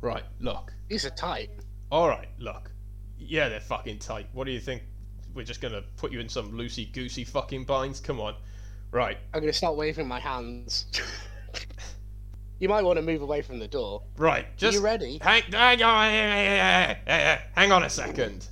Right, 0.00 0.24
look. 0.40 0.72
These 0.88 1.04
are 1.04 1.10
tight. 1.10 1.50
All 1.90 2.08
right, 2.08 2.28
look. 2.38 2.70
Yeah, 3.18 3.48
they're 3.48 3.60
fucking 3.60 3.98
tight. 3.98 4.28
What 4.32 4.44
do 4.44 4.52
you 4.52 4.60
think? 4.60 4.82
We're 5.34 5.44
just 5.44 5.60
gonna 5.60 5.82
put 5.96 6.12
you 6.12 6.20
in 6.20 6.28
some 6.28 6.52
loosey 6.52 6.92
goosey 6.92 7.24
fucking 7.24 7.64
binds? 7.64 8.00
Come 8.00 8.20
on. 8.20 8.34
Right, 8.92 9.18
I'm 9.32 9.40
gonna 9.40 9.52
start 9.52 9.76
waving 9.76 10.06
my 10.06 10.20
hands. 10.20 10.86
you 12.60 12.68
might 12.68 12.84
want 12.84 12.96
to 12.96 13.02
move 13.02 13.22
away 13.22 13.42
from 13.42 13.58
the 13.58 13.66
door. 13.66 14.02
right. 14.16 14.46
Just 14.56 14.76
Are 14.76 14.78
you 14.80 14.84
ready? 14.84 15.18
hang, 15.20 15.42
hang 15.50 15.82
on, 15.82 16.96
hang 17.54 17.72
on 17.72 17.82
a 17.82 17.90
second. 17.90 18.46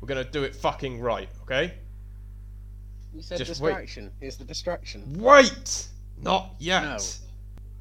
We're 0.00 0.08
gonna 0.08 0.24
do 0.24 0.42
it 0.44 0.54
fucking 0.54 1.00
right, 1.00 1.30
okay? 1.42 1.74
You 3.14 3.22
said 3.22 3.38
Just 3.38 3.60
wait. 3.60 3.70
distraction. 3.70 4.10
Here's 4.20 4.36
the 4.36 4.44
distraction. 4.44 5.18
Wait! 5.18 5.86
Not 6.20 6.54
yet. 6.58 6.82
No. 6.82 6.98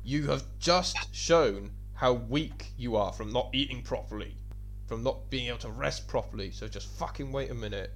You 0.06 0.28
have 0.28 0.44
just 0.60 1.14
shown 1.14 1.72
how 1.96 2.14
weak 2.14 2.68
you 2.78 2.96
are 2.96 3.12
from 3.12 3.34
not 3.34 3.50
eating 3.52 3.82
properly, 3.82 4.36
from 4.88 5.04
not 5.04 5.30
being 5.30 5.48
able 5.48 5.58
to 5.60 5.70
rest 5.70 6.08
properly. 6.08 6.52
So 6.52 6.68
just 6.68 6.88
fucking 6.98 7.32
wait 7.32 7.52
a 7.52 7.54
minute. 7.54 7.92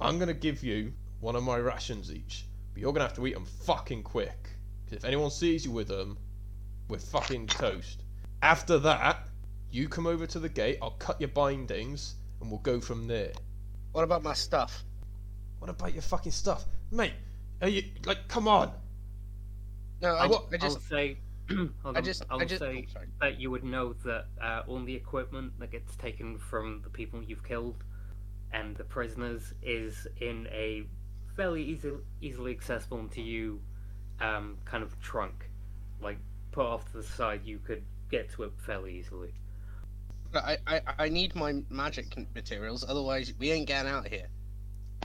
I'm 0.00 0.18
gonna 0.18 0.34
give 0.34 0.62
you 0.62 0.92
one 1.20 1.36
of 1.36 1.42
my 1.44 1.56
rations 1.58 2.12
each, 2.12 2.46
but 2.72 2.80
you're 2.80 2.92
gonna 2.92 3.04
have 3.04 3.14
to 3.14 3.26
eat 3.26 3.34
them 3.34 3.44
fucking 3.44 4.02
quick. 4.02 4.50
Because 4.84 4.98
if 4.98 5.04
anyone 5.04 5.30
sees 5.30 5.64
you 5.64 5.70
with 5.70 5.88
them, 5.88 6.18
we're 6.88 6.98
fucking 6.98 7.46
toast. 7.46 8.02
After 8.42 8.78
that, 8.80 9.28
you 9.70 9.88
come 9.88 10.06
over 10.06 10.26
to 10.26 10.38
the 10.38 10.48
gate. 10.48 10.78
I'll 10.82 10.90
cut 10.92 11.20
your 11.20 11.28
bindings, 11.28 12.16
and 12.40 12.50
we'll 12.50 12.60
go 12.60 12.80
from 12.80 13.06
there. 13.06 13.32
What 13.92 14.04
about 14.04 14.22
my 14.22 14.34
stuff? 14.34 14.84
What 15.58 15.70
about 15.70 15.92
your 15.92 16.02
fucking 16.02 16.32
stuff, 16.32 16.64
mate? 16.90 17.12
Are 17.60 17.68
you 17.68 17.84
like? 18.04 18.26
Come 18.28 18.48
on. 18.48 18.72
No, 20.00 20.14
I, 20.16 20.24
I 20.24 20.26
wa- 20.26 20.42
I 20.52 20.56
just, 20.56 20.76
I'll 20.76 20.82
say, 20.82 21.06
hold 21.08 21.16
I 21.50 21.68
on, 21.84 22.04
just, 22.04 22.24
I'll 22.30 22.40
I 22.40 22.44
just. 22.44 22.60
say 22.60 22.86
oh, 22.96 23.00
that 23.20 23.40
you 23.40 23.50
would 23.50 23.64
know 23.64 23.94
that 24.04 24.26
uh, 24.40 24.62
all 24.66 24.82
the 24.84 24.94
equipment 24.94 25.52
that 25.58 25.70
gets 25.70 25.96
taken 25.96 26.38
from 26.38 26.80
the 26.82 26.90
people 26.90 27.22
you've 27.22 27.44
killed 27.44 27.82
and 28.52 28.76
the 28.76 28.84
prisoners 28.84 29.54
is 29.62 30.06
in 30.20 30.46
a 30.52 30.84
fairly 31.36 31.62
easy, 31.62 31.92
easily 32.20 32.52
accessible 32.52 33.08
to 33.08 33.22
you 33.22 33.60
um, 34.20 34.58
kind 34.64 34.82
of 34.82 34.98
trunk. 35.00 35.48
Like, 36.00 36.18
put 36.52 36.66
off 36.66 36.90
to 36.92 36.98
the 36.98 37.02
side, 37.02 37.40
you 37.44 37.58
could 37.58 37.82
get 38.10 38.30
to 38.32 38.44
it 38.44 38.52
fairly 38.64 38.98
easily. 38.98 39.32
I, 40.34 40.58
I, 40.66 40.80
I 40.98 41.08
need 41.08 41.34
my 41.34 41.62
magic 41.68 42.06
materials, 42.34 42.84
otherwise 42.88 43.32
we 43.38 43.50
ain't 43.50 43.66
getting 43.66 43.90
out 43.90 44.06
of 44.06 44.12
here. 44.12 44.28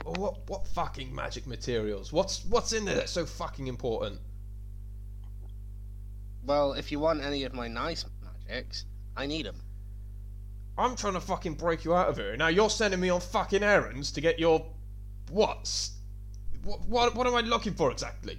Well, 0.04 0.14
what 0.14 0.48
what 0.48 0.66
fucking 0.68 1.14
magic 1.14 1.46
materials? 1.46 2.12
What's 2.12 2.44
what's 2.46 2.72
in 2.72 2.84
there 2.84 2.94
that's 2.94 3.12
so 3.12 3.26
fucking 3.26 3.66
important? 3.66 4.20
Well, 6.48 6.72
if 6.72 6.90
you 6.90 6.98
want 6.98 7.20
any 7.20 7.44
of 7.44 7.52
my 7.52 7.68
nice 7.68 8.06
magics, 8.24 8.86
I 9.14 9.26
need 9.26 9.44
them. 9.44 9.60
I'm 10.78 10.96
trying 10.96 11.12
to 11.12 11.20
fucking 11.20 11.54
break 11.54 11.84
you 11.84 11.94
out 11.94 12.08
of 12.08 12.16
here. 12.16 12.38
Now 12.38 12.48
you're 12.48 12.70
sending 12.70 13.00
me 13.00 13.10
on 13.10 13.20
fucking 13.20 13.62
errands 13.62 14.10
to 14.12 14.22
get 14.22 14.38
your 14.38 14.64
what's 15.30 15.90
what 16.64 16.80
what 16.88 17.14
what 17.14 17.26
am 17.26 17.34
I 17.34 17.42
looking 17.42 17.74
for 17.74 17.90
exactly? 17.90 18.38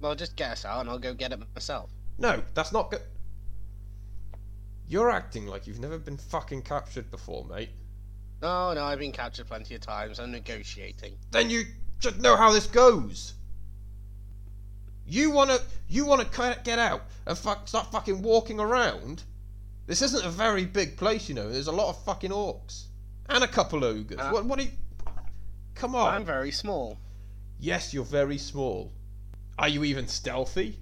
Well, 0.00 0.16
just 0.16 0.34
get 0.34 0.50
us 0.50 0.64
out 0.64 0.80
and 0.80 0.90
I'll 0.90 0.98
go 0.98 1.14
get 1.14 1.30
it 1.30 1.38
myself. 1.54 1.88
No, 2.18 2.42
that's 2.54 2.72
not 2.72 2.90
good. 2.90 3.02
You're 4.88 5.10
acting 5.10 5.46
like 5.46 5.68
you've 5.68 5.78
never 5.78 5.98
been 5.98 6.16
fucking 6.16 6.62
captured 6.62 7.12
before, 7.12 7.44
mate. 7.44 7.70
No, 8.42 8.74
no, 8.74 8.82
I've 8.82 8.98
been 8.98 9.12
captured 9.12 9.46
plenty 9.46 9.76
of 9.76 9.80
times. 9.82 10.18
I'm 10.18 10.32
negotiating. 10.32 11.16
Then 11.30 11.48
you 11.48 11.62
should 12.00 12.20
know 12.20 12.34
how 12.34 12.50
this 12.50 12.66
goes. 12.66 13.34
You 15.06 15.30
wanna 15.30 15.58
you 15.88 16.06
wanna 16.06 16.24
get 16.64 16.78
out 16.78 17.02
and 17.26 17.36
fuck, 17.36 17.68
start 17.68 17.92
fucking 17.92 18.22
walking 18.22 18.58
around. 18.58 19.22
This 19.86 20.00
isn't 20.00 20.24
a 20.24 20.30
very 20.30 20.64
big 20.64 20.96
place, 20.96 21.28
you 21.28 21.34
know. 21.34 21.50
There's 21.50 21.66
a 21.66 21.72
lot 21.72 21.90
of 21.90 22.02
fucking 22.04 22.30
orcs 22.30 22.84
and 23.28 23.44
a 23.44 23.48
couple 23.48 23.84
ogres. 23.84 24.18
Uh, 24.18 24.30
what 24.30 24.44
what 24.44 24.58
do 24.58 24.64
you? 24.64 24.70
Come 25.74 25.94
on. 25.94 26.14
I'm 26.14 26.24
very 26.24 26.50
small. 26.50 26.98
Yes, 27.58 27.92
you're 27.92 28.04
very 28.04 28.38
small. 28.38 28.92
Are 29.58 29.68
you 29.68 29.84
even 29.84 30.08
stealthy? 30.08 30.78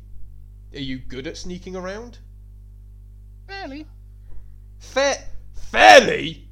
Are 0.75 0.81
you 0.81 0.99
good 0.99 1.27
at 1.27 1.37
sneaking 1.37 1.77
around? 1.77 2.19
Barely. 3.47 3.87
Fair, 4.79 5.17
fairly. 5.55 6.49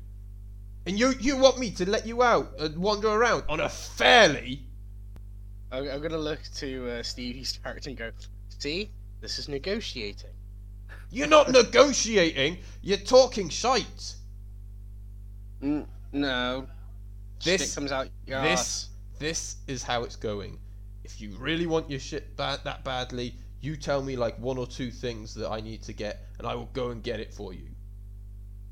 And 0.86 0.98
you 0.98 1.14
you 1.20 1.36
want 1.36 1.58
me 1.58 1.70
to 1.72 1.88
let 1.88 2.06
you 2.06 2.22
out 2.22 2.52
and 2.58 2.76
wander 2.78 3.08
around 3.08 3.44
on 3.48 3.60
a 3.60 3.68
fairly? 3.68 4.64
I'm, 5.72 5.88
I'm 5.88 6.00
gonna 6.00 6.18
look 6.18 6.40
to 6.56 6.90
uh, 6.90 7.02
Stevie's 7.02 7.58
character 7.62 7.90
and 7.90 7.98
go, 7.98 8.10
see, 8.58 8.90
this 9.20 9.38
is 9.38 9.48
negotiating. 9.48 10.30
You're 11.10 11.26
not 11.28 11.50
negotiating. 11.50 12.58
You're 12.82 12.98
talking 12.98 13.48
shite. 13.48 14.14
Mm, 15.62 15.86
no. 16.12 16.66
This- 17.42 17.62
Stick 17.62 17.74
comes 17.74 17.92
out 17.92 18.08
your 18.26 18.40
this 18.42 18.60
ass. 18.60 18.88
this 19.18 19.56
is 19.66 19.82
how 19.82 20.04
it's 20.04 20.16
going. 20.16 20.58
If 21.04 21.20
you 21.20 21.30
really 21.38 21.66
want 21.66 21.90
your 21.90 21.98
shit 22.00 22.36
bad 22.36 22.60
that 22.64 22.84
badly, 22.84 23.34
you 23.60 23.76
tell 23.76 24.02
me 24.02 24.16
like 24.16 24.38
one 24.38 24.56
or 24.58 24.66
two 24.66 24.90
things 24.90 25.34
that 25.34 25.50
I 25.50 25.60
need 25.60 25.82
to 25.84 25.92
get, 25.92 26.26
and 26.38 26.46
I 26.46 26.54
will 26.54 26.68
go 26.72 26.90
and 26.90 27.02
get 27.02 27.18
it 27.20 27.32
for 27.34 27.52
you. 27.52 27.66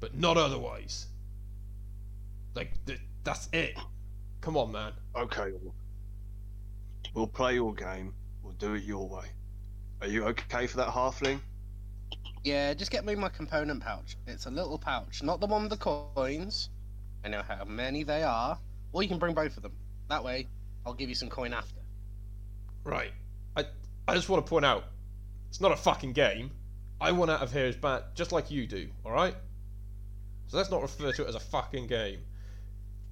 But 0.00 0.14
not 0.16 0.36
otherwise. 0.36 1.06
Like 2.54 2.72
th- 2.86 3.00
that's 3.24 3.48
it. 3.52 3.76
Come 4.40 4.56
on, 4.56 4.70
man. 4.72 4.92
Okay, 5.16 5.50
Orc. 5.64 5.74
We'll 7.14 7.26
play 7.26 7.54
your 7.54 7.74
game. 7.74 8.14
We'll 8.42 8.54
do 8.54 8.74
it 8.74 8.84
your 8.84 9.08
way. 9.08 9.26
Are 10.00 10.08
you 10.08 10.24
okay 10.26 10.66
for 10.66 10.76
that 10.78 10.88
halfling? 10.88 11.40
Yeah, 12.44 12.72
just 12.74 12.90
get 12.90 13.04
me 13.04 13.14
my 13.14 13.28
component 13.28 13.82
pouch. 13.82 14.16
It's 14.26 14.46
a 14.46 14.50
little 14.50 14.78
pouch, 14.78 15.22
not 15.22 15.40
the 15.40 15.46
one 15.46 15.62
with 15.62 15.70
the 15.70 15.76
coins. 15.76 16.70
I 17.24 17.28
know 17.28 17.42
how 17.46 17.64
many 17.64 18.04
they 18.04 18.22
are. 18.22 18.58
Or 18.92 19.02
you 19.02 19.08
can 19.08 19.18
bring 19.18 19.34
both 19.34 19.56
of 19.56 19.62
them. 19.62 19.72
That 20.08 20.24
way, 20.24 20.46
I'll 20.86 20.94
give 20.94 21.08
you 21.08 21.14
some 21.14 21.28
coin 21.28 21.52
after. 21.52 21.80
Right. 22.84 23.12
I 23.56 23.64
I 24.06 24.14
just 24.14 24.28
want 24.28 24.46
to 24.46 24.48
point 24.48 24.64
out, 24.64 24.84
it's 25.48 25.60
not 25.60 25.72
a 25.72 25.76
fucking 25.76 26.12
game. 26.12 26.50
I 27.00 27.12
want 27.12 27.30
out 27.30 27.42
of 27.42 27.52
here 27.52 27.66
as 27.66 27.76
bad, 27.76 28.04
just 28.14 28.32
like 28.32 28.50
you 28.50 28.66
do. 28.66 28.88
All 29.04 29.12
right. 29.12 29.34
So 30.46 30.56
let's 30.56 30.70
not 30.70 30.80
refer 30.80 31.12
to 31.12 31.24
it 31.24 31.28
as 31.28 31.34
a 31.34 31.40
fucking 31.40 31.86
game. 31.88 32.20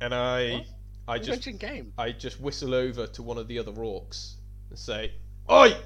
And 0.00 0.14
I 0.14 0.52
What? 0.52 0.66
I 1.08 1.18
just 1.18 1.30
mentioned 1.30 1.60
game. 1.60 1.92
I 1.98 2.12
just 2.12 2.40
whistle 2.40 2.74
over 2.74 3.06
to 3.06 3.22
one 3.22 3.38
of 3.38 3.48
the 3.48 3.58
other 3.58 3.72
orcs 3.72 4.34
and 4.70 4.78
say, 4.78 5.12
Oi! 5.50 5.76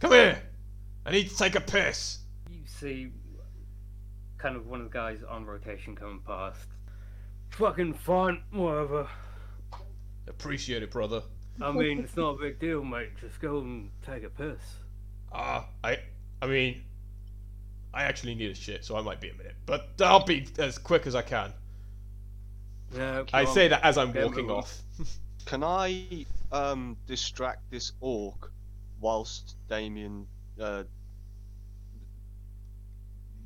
Come 0.00 0.12
here! 0.12 0.42
I 1.06 1.12
need 1.12 1.30
to 1.30 1.36
take 1.36 1.54
a 1.54 1.60
piss! 1.60 2.18
You 2.50 2.62
see, 2.66 3.12
kind 4.38 4.56
of 4.56 4.66
one 4.66 4.80
of 4.80 4.90
the 4.90 4.92
guys 4.92 5.20
on 5.28 5.46
rotation 5.46 5.94
coming 5.94 6.20
past. 6.26 6.66
Fucking 7.50 7.94
fine, 7.94 8.42
whatever. 8.50 9.08
Appreciate 10.26 10.82
it, 10.82 10.90
brother. 10.90 11.22
I 11.60 11.70
mean, 11.70 12.00
it's 12.00 12.16
not 12.16 12.36
a 12.36 12.38
big 12.38 12.58
deal, 12.58 12.82
mate. 12.82 13.10
Just 13.20 13.40
go 13.40 13.58
and 13.58 13.90
take 14.04 14.24
a 14.24 14.30
piss. 14.30 14.60
Ah, 15.30 15.68
I 15.84 15.98
I 16.40 16.46
mean, 16.46 16.82
I 17.94 18.04
actually 18.04 18.34
need 18.34 18.50
a 18.50 18.54
shit, 18.54 18.84
so 18.84 18.96
I 18.96 19.02
might 19.02 19.20
be 19.20 19.30
a 19.30 19.34
minute. 19.34 19.54
But 19.66 19.90
I'll 20.00 20.24
be 20.24 20.46
as 20.58 20.78
quick 20.78 21.06
as 21.06 21.14
I 21.14 21.22
can. 21.22 21.52
Yeah, 22.94 23.24
I 23.32 23.44
well, 23.44 23.54
say 23.54 23.68
that 23.68 23.84
as 23.84 23.96
I'm 23.98 24.12
walking 24.12 24.50
off. 24.50 24.82
Can 25.46 25.64
I 25.64 26.26
um 26.50 26.96
distract 27.06 27.70
this 27.70 27.92
orc 28.00 28.52
whilst 29.00 29.56
Damien 29.68 30.26
uh 30.60 30.84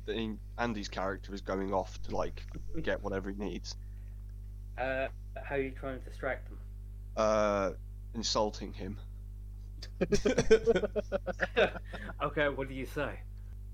the- 0.05 0.37
Andy's 0.57 0.89
character 0.89 1.33
is 1.33 1.41
going 1.41 1.73
off 1.73 2.01
to 2.03 2.15
like 2.15 2.43
get 2.81 3.01
whatever 3.01 3.29
he 3.29 3.37
needs? 3.37 3.75
Uh, 4.77 5.07
how 5.41 5.55
are 5.55 5.61
you 5.61 5.71
trying 5.71 5.99
to 5.99 6.05
distract 6.05 6.47
them? 6.49 6.57
Uh 7.15 7.71
insulting 8.13 8.73
him. 8.73 8.97
okay, 12.21 12.49
what 12.49 12.67
do 12.67 12.73
you 12.73 12.85
say? 12.85 13.19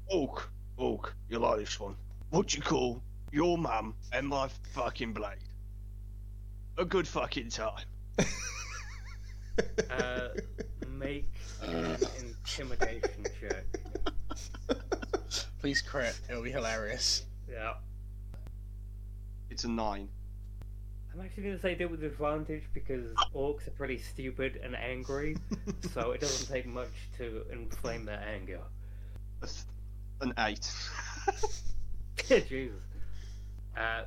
Orc, 0.07 0.49
orc, 0.77 1.15
you 1.29 1.39
like 1.39 1.59
this 1.59 1.79
one. 1.79 1.95
What 2.29 2.47
do 2.47 2.57
you 2.57 2.63
call 2.63 3.01
your 3.31 3.57
mum 3.57 3.95
and 4.11 4.27
my 4.27 4.49
fucking 4.73 5.13
blade? 5.13 5.37
A 6.77 6.85
good 6.85 7.07
fucking 7.07 7.49
time. 7.49 7.85
Uh, 9.89 10.29
make 10.89 11.31
an 11.61 11.97
intimidation 12.19 13.25
check. 13.39 13.65
Please 15.61 15.81
crit. 15.81 16.19
It'll 16.27 16.41
be 16.41 16.51
hilarious. 16.51 17.25
Yeah. 17.49 17.73
It's 19.51 19.63
a 19.63 19.69
nine. 19.69 20.09
I'm 21.13 21.21
actually 21.21 21.43
gonna 21.43 21.59
say 21.59 21.75
do 21.75 21.83
it 21.83 21.91
with 21.91 22.03
advantage 22.03 22.63
because 22.73 23.13
orcs 23.35 23.67
are 23.67 23.71
pretty 23.71 23.99
stupid 23.99 24.59
and 24.63 24.75
angry, 24.75 25.37
so 25.93 26.11
it 26.11 26.21
doesn't 26.21 26.51
take 26.51 26.65
much 26.65 26.89
to 27.17 27.43
inflame 27.51 28.05
their 28.05 28.19
anger. 28.27 28.61
An 30.21 30.33
eight. 30.39 30.67
Jesus. 32.27 32.81
Uh, 33.77 34.03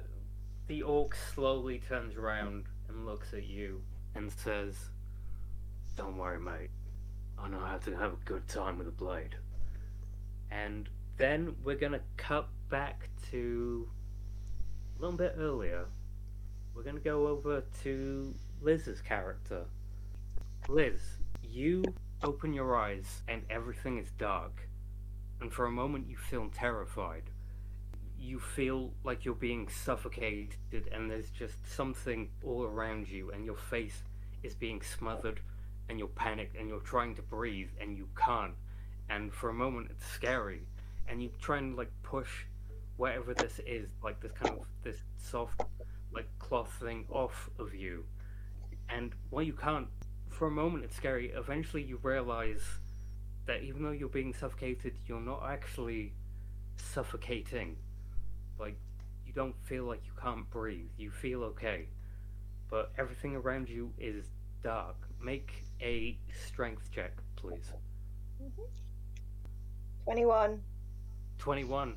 the 0.69 0.83
orc 0.83 1.17
slowly 1.35 1.79
turns 1.79 2.17
around 2.17 2.65
and 2.89 3.07
looks 3.07 3.33
at 3.33 3.47
you 3.47 3.83
and 4.15 4.31
says, 4.33 4.75
Don't 5.97 6.17
worry, 6.17 6.41
mate. 6.41 6.71
I 7.39 7.49
know 7.49 7.61
how 7.61 7.77
to 7.79 7.97
have 7.97 8.15
a 8.15 8.25
good 8.25 8.49
time 8.49 8.79
with 8.79 8.89
a 8.89 8.93
blade. 8.93 9.37
And 10.51 10.89
then 11.19 11.55
we're 11.63 11.77
gonna 11.77 12.01
cut 12.17 12.49
back 12.69 13.09
to 13.31 13.89
a 14.99 15.03
little 15.03 15.17
bit 15.17 15.35
earlier. 15.39 15.87
We're 16.75 16.83
gonna 16.83 17.01
go 17.01 17.29
over 17.29 17.63
to 17.85 18.35
Liz's 18.61 19.01
character. 19.01 19.65
Liz, 20.69 21.01
you 21.43 21.85
open 22.23 22.53
your 22.53 22.77
eyes 22.77 23.23
and 23.29 23.43
everything 23.51 23.99
is 23.99 24.11
dark. 24.19 24.69
And 25.41 25.53
for 25.53 25.67
a 25.67 25.71
moment 25.71 26.09
you 26.09 26.17
feel 26.17 26.49
terrified 26.49 27.31
you 28.27 28.39
feel 28.41 28.93
like 29.05 29.25
you're 29.25 29.35
being 29.35 29.69
suffocated 29.69 30.89
and 30.93 31.11
there's 31.11 31.31
just 31.31 31.55
something 31.67 32.29
all 32.45 32.65
around 32.65 33.09
you 33.09 33.31
and 33.31 33.45
your 33.45 33.57
face 33.57 34.03
is 34.43 34.55
being 34.55 34.83
smothered 34.83 35.41
and 35.89 35.99
you're 35.99 36.09
panicked 36.09 36.57
and 36.57 36.69
you're 36.69 36.81
trying 36.81 37.15
to 37.15 37.23
breathe 37.23 37.71
and 37.81 37.97
you 37.97 38.09
can't 38.17 38.55
and 39.09 39.33
for 39.33 39.51
a 39.51 39.55
moment 39.55 39.89
it's 39.91 40.07
scary 40.07 40.63
and 41.09 41.23
you 41.23 41.31
try 41.41 41.59
and 41.59 41.77
like 41.77 41.91
push 42.03 42.45
whatever 42.97 43.33
this 43.35 43.61
is 43.67 43.91
like 44.03 44.21
this 44.21 44.33
kind 44.33 44.59
of 44.59 44.67
this 44.83 44.97
soft 45.19 45.61
like 46.13 46.27
cloth 46.39 46.73
thing 46.81 47.07
off 47.11 47.51
of 47.59 47.75
you 47.75 48.05
and 48.89 49.13
while 49.31 49.43
you 49.43 49.53
can't 49.53 49.89
for 50.37 50.47
a 50.49 50.51
moment 50.51 50.85
it's 50.85 50.95
scary. 50.95 51.33
Eventually, 51.35 51.83
you 51.83 51.99
realize 52.03 52.63
that 53.47 53.63
even 53.63 53.83
though 53.83 53.91
you're 53.91 54.09
being 54.09 54.35
suffocated, 54.35 54.95
you're 55.07 55.21
not 55.21 55.43
actually 55.49 56.13
suffocating. 56.77 57.77
Like, 58.59 58.77
you 59.27 59.33
don't 59.33 59.55
feel 59.65 59.85
like 59.85 60.01
you 60.05 60.13
can't 60.21 60.49
breathe. 60.51 60.89
You 60.97 61.11
feel 61.11 61.43
okay. 61.45 61.89
But 62.69 62.93
everything 62.99 63.37
around 63.37 63.69
you 63.69 63.93
is 63.99 64.27
dark. 64.63 64.97
Make 65.23 65.65
a 65.81 66.19
strength 66.47 66.91
check, 66.93 67.13
please. 67.37 67.73
Mm-hmm. 68.43 68.63
21. 70.05 70.61
21. 71.39 71.95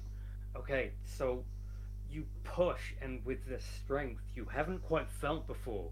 Okay, 0.55 0.91
so 1.05 1.43
you 2.09 2.25
push, 2.43 2.93
and 3.01 3.23
with 3.25 3.45
this 3.47 3.63
strength 3.83 4.23
you 4.35 4.45
haven't 4.45 4.81
quite 4.83 5.09
felt 5.09 5.47
before, 5.47 5.89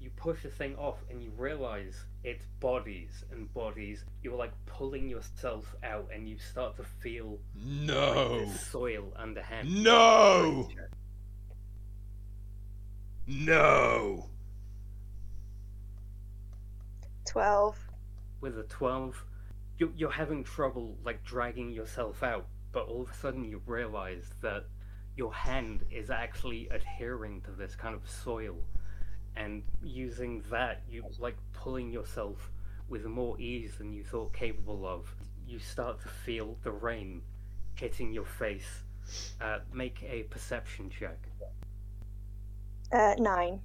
you 0.00 0.10
push 0.16 0.42
the 0.42 0.48
thing 0.48 0.76
off 0.76 0.98
and 1.10 1.22
you 1.22 1.30
realize 1.36 2.04
it's 2.26 2.44
bodies 2.58 3.24
and 3.30 3.52
bodies. 3.54 4.04
You're 4.20 4.36
like 4.36 4.52
pulling 4.66 5.08
yourself 5.08 5.76
out, 5.84 6.08
and 6.12 6.28
you 6.28 6.36
start 6.38 6.76
to 6.76 6.82
feel 6.82 7.38
No! 7.54 8.40
this 8.40 8.60
soil 8.66 9.12
underhand. 9.16 9.82
No! 9.84 10.68
No! 13.28 14.28
12. 17.26 17.78
With 18.40 18.58
a 18.58 18.64
12, 18.64 19.24
you- 19.78 19.92
you're 19.96 20.10
having 20.10 20.42
trouble 20.42 20.98
like 21.04 21.22
dragging 21.24 21.70
yourself 21.70 22.24
out, 22.24 22.48
but 22.72 22.88
all 22.88 23.02
of 23.02 23.10
a 23.10 23.14
sudden 23.14 23.44
you 23.44 23.62
realize 23.66 24.30
that 24.40 24.64
your 25.16 25.32
hand 25.32 25.86
is 25.92 26.10
actually 26.10 26.68
adhering 26.70 27.40
to 27.42 27.52
this 27.52 27.76
kind 27.76 27.94
of 27.94 28.08
soil, 28.10 28.56
and 29.36 29.62
using 29.82 30.42
that, 30.50 30.82
you 30.88 31.04
like 31.18 31.36
pulling 31.52 31.90
yourself 31.90 32.50
with 32.88 33.04
more 33.04 33.38
ease 33.40 33.76
than 33.78 33.92
you 33.92 34.04
thought 34.04 34.32
capable 34.32 34.86
of. 34.86 35.14
You 35.46 35.58
start 35.58 36.00
to 36.02 36.08
feel 36.08 36.56
the 36.62 36.72
rain 36.72 37.22
hitting 37.74 38.12
your 38.12 38.24
face. 38.24 38.82
Uh, 39.40 39.58
make 39.72 40.02
a 40.02 40.24
perception 40.24 40.90
check. 40.90 41.18
Uh, 42.92 43.14
9. 43.18 43.60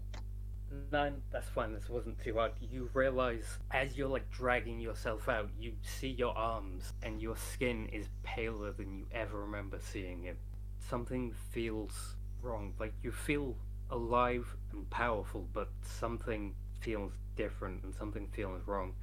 Nine, 0.91 1.21
that's 1.31 1.49
fine. 1.49 1.73
This 1.73 1.89
wasn't 1.89 2.19
too 2.23 2.35
hard. 2.35 2.53
You 2.61 2.89
realize 2.93 3.57
as 3.71 3.97
you're 3.97 4.07
like 4.07 4.29
dragging 4.31 4.79
yourself 4.79 5.27
out, 5.27 5.49
you 5.59 5.73
see 5.81 6.07
your 6.07 6.37
arms, 6.37 6.93
and 7.03 7.21
your 7.21 7.35
skin 7.35 7.87
is 7.91 8.07
paler 8.23 8.71
than 8.71 8.93
you 8.93 9.05
ever 9.11 9.41
remember 9.41 9.79
seeing 9.81 10.25
it. 10.25 10.37
Something 10.79 11.33
feels 11.51 12.15
wrong. 12.41 12.73
Like 12.79 12.93
you 13.03 13.11
feel 13.11 13.57
alive 13.91 14.55
and 14.71 14.89
powerful, 14.89 15.47
but 15.53 15.69
something 15.83 16.55
feels 16.79 17.11
different 17.35 17.83
and 17.83 17.93
something 17.93 18.27
feels 18.31 18.65
wrong. 18.65 18.93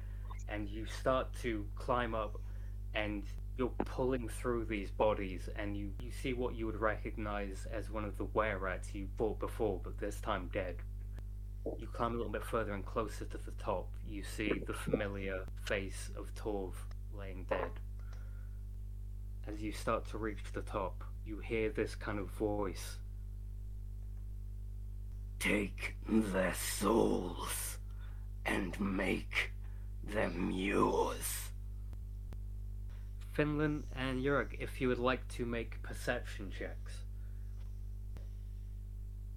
And 0.49 0.67
you 0.67 0.85
start 0.85 1.27
to 1.41 1.65
climb 1.75 2.15
up, 2.15 2.39
and 2.95 3.23
you're 3.57 3.71
pulling 3.85 4.27
through 4.27 4.65
these 4.65 4.89
bodies, 4.89 5.47
and 5.55 5.77
you, 5.77 5.91
you 6.01 6.11
see 6.11 6.33
what 6.33 6.55
you 6.55 6.65
would 6.65 6.79
recognize 6.79 7.67
as 7.71 7.91
one 7.91 8.05
of 8.05 8.17
the 8.17 8.25
were 8.33 8.57
rats 8.57 8.89
you 8.93 9.07
fought 9.17 9.39
before, 9.39 9.79
but 9.83 9.97
this 9.99 10.19
time 10.21 10.49
dead. 10.51 10.77
You 11.77 11.87
climb 11.87 12.13
a 12.13 12.17
little 12.17 12.31
bit 12.31 12.43
further 12.43 12.73
and 12.73 12.85
closer 12.85 13.25
to 13.25 13.37
the 13.37 13.51
top. 13.59 13.91
You 14.07 14.23
see 14.23 14.51
the 14.65 14.73
familiar 14.73 15.45
face 15.65 16.09
of 16.17 16.33
Torve 16.33 16.85
laying 17.13 17.45
dead. 17.49 17.71
As 19.45 19.61
you 19.61 19.71
start 19.71 20.07
to 20.09 20.17
reach 20.17 20.51
the 20.53 20.61
top, 20.61 21.03
you 21.25 21.39
hear 21.39 21.69
this 21.69 21.95
kind 21.95 22.17
of 22.17 22.29
voice. 22.31 22.97
Take 25.39 25.95
their 26.07 26.53
souls 26.53 27.77
and 28.45 28.79
make 28.79 29.51
them 30.03 30.51
yours. 30.51 31.49
Finlan 33.37 33.83
and 33.95 34.21
Yurik, 34.21 34.57
if 34.59 34.81
you 34.81 34.89
would 34.89 34.99
like 34.99 35.25
to 35.29 35.45
make 35.45 35.81
perception 35.81 36.51
checks. 36.51 37.05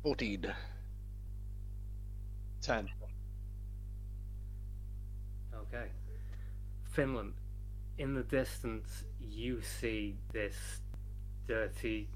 14. 0.02 0.52
10. 2.62 2.88
Okay. 5.54 5.86
Finlan. 6.96 7.32
In 7.98 8.14
the 8.14 8.24
distance, 8.24 9.04
you 9.20 9.62
see 9.62 10.16
this 10.32 10.80
dirty, 11.46 12.08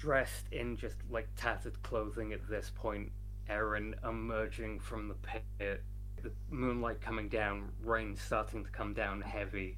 dressed 0.00 0.46
in 0.50 0.76
just 0.76 0.96
like 1.10 1.28
tattered 1.36 1.82
clothing 1.82 2.32
at 2.32 2.48
this 2.48 2.72
point, 2.74 3.12
Eryn 3.50 3.94
emerging 4.02 4.80
from 4.80 5.08
the 5.08 5.14
pit. 5.14 5.82
The 6.22 6.32
moonlight 6.50 7.00
coming 7.00 7.28
down, 7.28 7.70
rain 7.84 8.16
starting 8.16 8.64
to 8.64 8.70
come 8.70 8.94
down 8.94 9.20
heavy. 9.20 9.76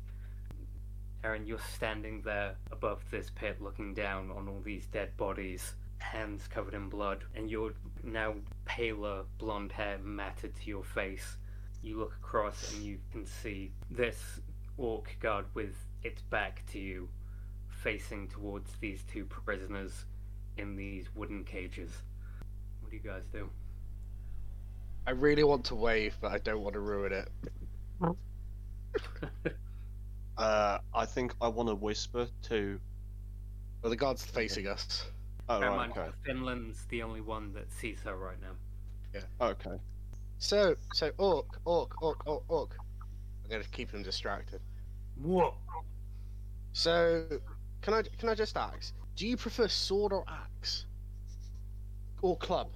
Eryn, 1.25 1.47
you're 1.47 1.59
standing 1.75 2.23
there 2.23 2.55
above 2.71 3.03
this 3.11 3.31
pit 3.35 3.61
looking 3.61 3.95
down 3.95 4.31
on 4.31 4.49
all 4.49 4.61
these 4.65 4.87
dead 4.87 5.17
bodies, 5.17 5.75
hands 5.99 6.49
covered 6.49 6.75
in 6.75 6.89
blood, 6.89 7.25
and 7.35 7.51
your 7.51 7.73
now 8.03 8.35
paler 8.65 9.25
blonde 9.39 9.73
hair 9.73 9.99
matted 10.03 10.55
to 10.57 10.69
your 10.69 10.85
face 10.85 11.37
you 11.83 11.99
look 11.99 12.15
across 12.15 12.73
and 12.73 12.85
you 12.85 12.99
can 13.11 13.27
see 13.27 13.73
this 13.91 14.41
orc 14.79 15.17
guard 15.21 15.45
with 15.55 15.75
its 16.05 16.23
back 16.23 16.63
to 16.71 16.79
you, 16.79 17.09
facing 17.69 18.29
towards 18.29 18.71
these 18.81 19.03
two 19.13 19.25
prisoners 19.25 20.05
in 20.57 20.77
these 20.77 21.07
wooden 21.15 21.45
cages. 21.45 21.91
What 22.81 22.91
do 22.91 22.97
you 22.97 23.03
guys 23.03 23.25
do? 23.33 23.49
I 25.07 25.11
really 25.11 25.45
want 25.45 25.65
to 25.67 25.75
wave, 25.75 26.17
but 26.21 26.33
I 26.33 26.39
don't 26.39 26.63
want 26.63 26.75
to 26.75 26.81
ruin 26.81 27.13
it. 27.13 27.29
Uh, 30.39 30.79
I 30.95 31.05
think 31.05 31.35
I 31.41 31.49
want 31.49 31.69
to 31.69 31.75
whisper 31.75 32.27
to. 32.45 32.81
Well, 33.83 33.91
the 33.91 33.97
guard's 33.97 34.25
facing 34.25 34.67
us. 34.67 35.05
Oh, 35.49 35.61
Bear 35.61 35.69
in 35.69 35.77
right, 35.77 35.89
mind, 35.89 35.99
okay. 35.99 36.11
Finlan's 36.25 36.87
the 36.89 37.03
only 37.03 37.21
one 37.21 37.53
that 37.53 37.71
sees 37.71 38.01
her 38.05 38.17
right 38.17 38.41
now. 38.41 38.55
Yeah. 39.15 39.47
Okay. 39.47 39.79
So, 40.39 40.75
so 40.95 41.11
orc, 41.19 41.47
orc, 41.65 42.01
orc, 42.03 42.27
orc, 42.27 42.43
orc. 42.49 42.77
I'm 43.45 43.51
gonna 43.51 43.65
keep 43.73 43.93
them 43.93 44.03
distracted. 44.03 44.61
What? 45.21 45.55
So, 46.73 47.27
can 47.83 47.95
I 47.95 48.03
can 48.19 48.29
I 48.29 48.35
just 48.35 48.57
ask? 48.57 48.95
Do 49.23 49.29
you 49.29 49.37
prefer 49.37 49.69
sword 49.69 50.13
or 50.13 50.25
axe? 50.27 50.85
Or 52.23 52.37
club? 52.39 52.71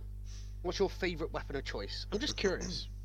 What's 0.63 0.79
your 0.79 0.89
favourite 0.89 1.33
weapon 1.33 1.57
of 1.57 1.65
choice? 1.65 2.07
I'm 2.13 2.21
just 2.21 2.37
curious. 2.37 2.89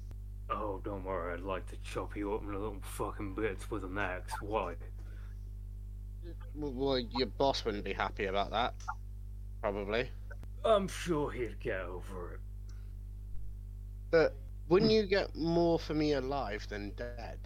Oh, 0.51 0.82
don't 0.84 1.06
worry, 1.06 1.34
I'd 1.34 1.39
like 1.39 1.65
to 1.67 1.77
chop 1.77 2.15
you 2.17 2.34
up 2.34 2.41
into 2.41 2.60
little 2.60 2.82
fucking 2.82 3.36
bits 3.36 3.71
with 3.71 3.86
an 3.86 3.97
axe. 3.97 4.34
Why? 4.41 4.75
well, 6.54 6.73
well, 6.73 6.99
your 6.99 7.27
boss 7.27 7.63
wouldn't 7.63 7.86
be 7.86 7.93
happy 7.93 8.25
about 8.25 8.51
that. 8.51 8.73
Probably. 9.62 10.10
I'm 10.65 10.89
sure 10.89 11.32
he'd 11.32 11.58
get 11.62 11.80
over 11.80 12.34
it. 12.34 12.39
But 14.12 14.36
wouldn't 14.67 14.91
you 14.91 15.04
get 15.08 15.34
more 15.38 15.80
for 15.80 15.93
me 15.93 16.13
alive 16.13 16.67
than 16.69 16.91
dead? 16.97 17.39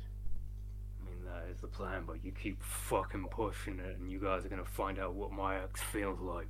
I 1.35 1.39
that 1.45 1.51
is 1.51 1.57
the 1.61 1.67
plan, 1.67 2.03
but 2.05 2.23
you 2.23 2.31
keep 2.31 2.61
fucking 2.63 3.27
pushing 3.29 3.79
it, 3.79 3.97
and 3.97 4.09
you 4.09 4.19
guys 4.19 4.45
are 4.45 4.49
gonna 4.49 4.63
find 4.65 4.99
out 4.99 5.13
what 5.13 5.31
my 5.31 5.55
axe 5.55 5.81
feels 5.81 6.19
like. 6.19 6.47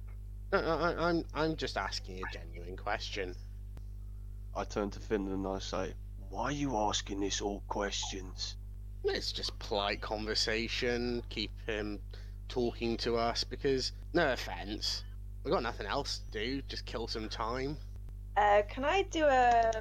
I, 0.53 0.57
I- 0.59 1.09
I'm 1.09 1.25
I'm 1.33 1.55
just 1.55 1.77
asking 1.77 2.19
a 2.19 2.33
genuine 2.33 2.77
question. 2.77 3.35
I 4.55 4.63
turn 4.63 4.89
to 4.91 4.99
Finlan 4.99 5.33
and 5.33 5.47
I 5.47 5.59
say, 5.59 5.93
Why 6.29 6.43
are 6.45 6.51
you 6.51 6.77
asking 6.77 7.19
this 7.19 7.41
all 7.41 7.61
questions? 7.67 8.55
It's 9.03 9.31
just 9.31 9.57
polite 9.59 10.01
conversation. 10.01 11.21
Keep 11.29 11.51
him 11.67 11.99
talking 12.47 12.97
to 12.97 13.17
us 13.17 13.43
because, 13.43 13.91
no 14.13 14.31
offense, 14.31 15.03
we 15.43 15.51
got 15.51 15.61
nothing 15.61 15.85
else 15.87 16.21
to 16.31 16.39
do. 16.39 16.61
Just 16.67 16.85
kill 16.85 17.07
some 17.07 17.29
time. 17.29 17.77
Uh, 18.37 18.61
can 18.69 18.83
I 18.85 19.03
do 19.03 19.25
a? 19.25 19.71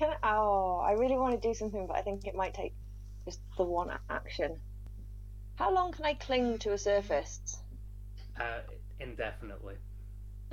Can 0.00 0.16
oh, 0.22 0.80
I 0.82 0.92
really 0.92 1.18
want 1.18 1.40
to 1.40 1.46
do 1.46 1.52
something, 1.52 1.86
but 1.86 1.94
I 1.94 2.00
think 2.00 2.26
it 2.26 2.34
might 2.34 2.54
take 2.54 2.72
just 3.26 3.38
the 3.58 3.64
one 3.64 3.90
action. 4.08 4.56
How 5.56 5.70
long 5.74 5.92
can 5.92 6.06
I 6.06 6.14
cling 6.14 6.56
to 6.60 6.72
a 6.72 6.78
surface? 6.78 7.58
Uh, 8.40 8.60
indefinitely. 8.98 9.74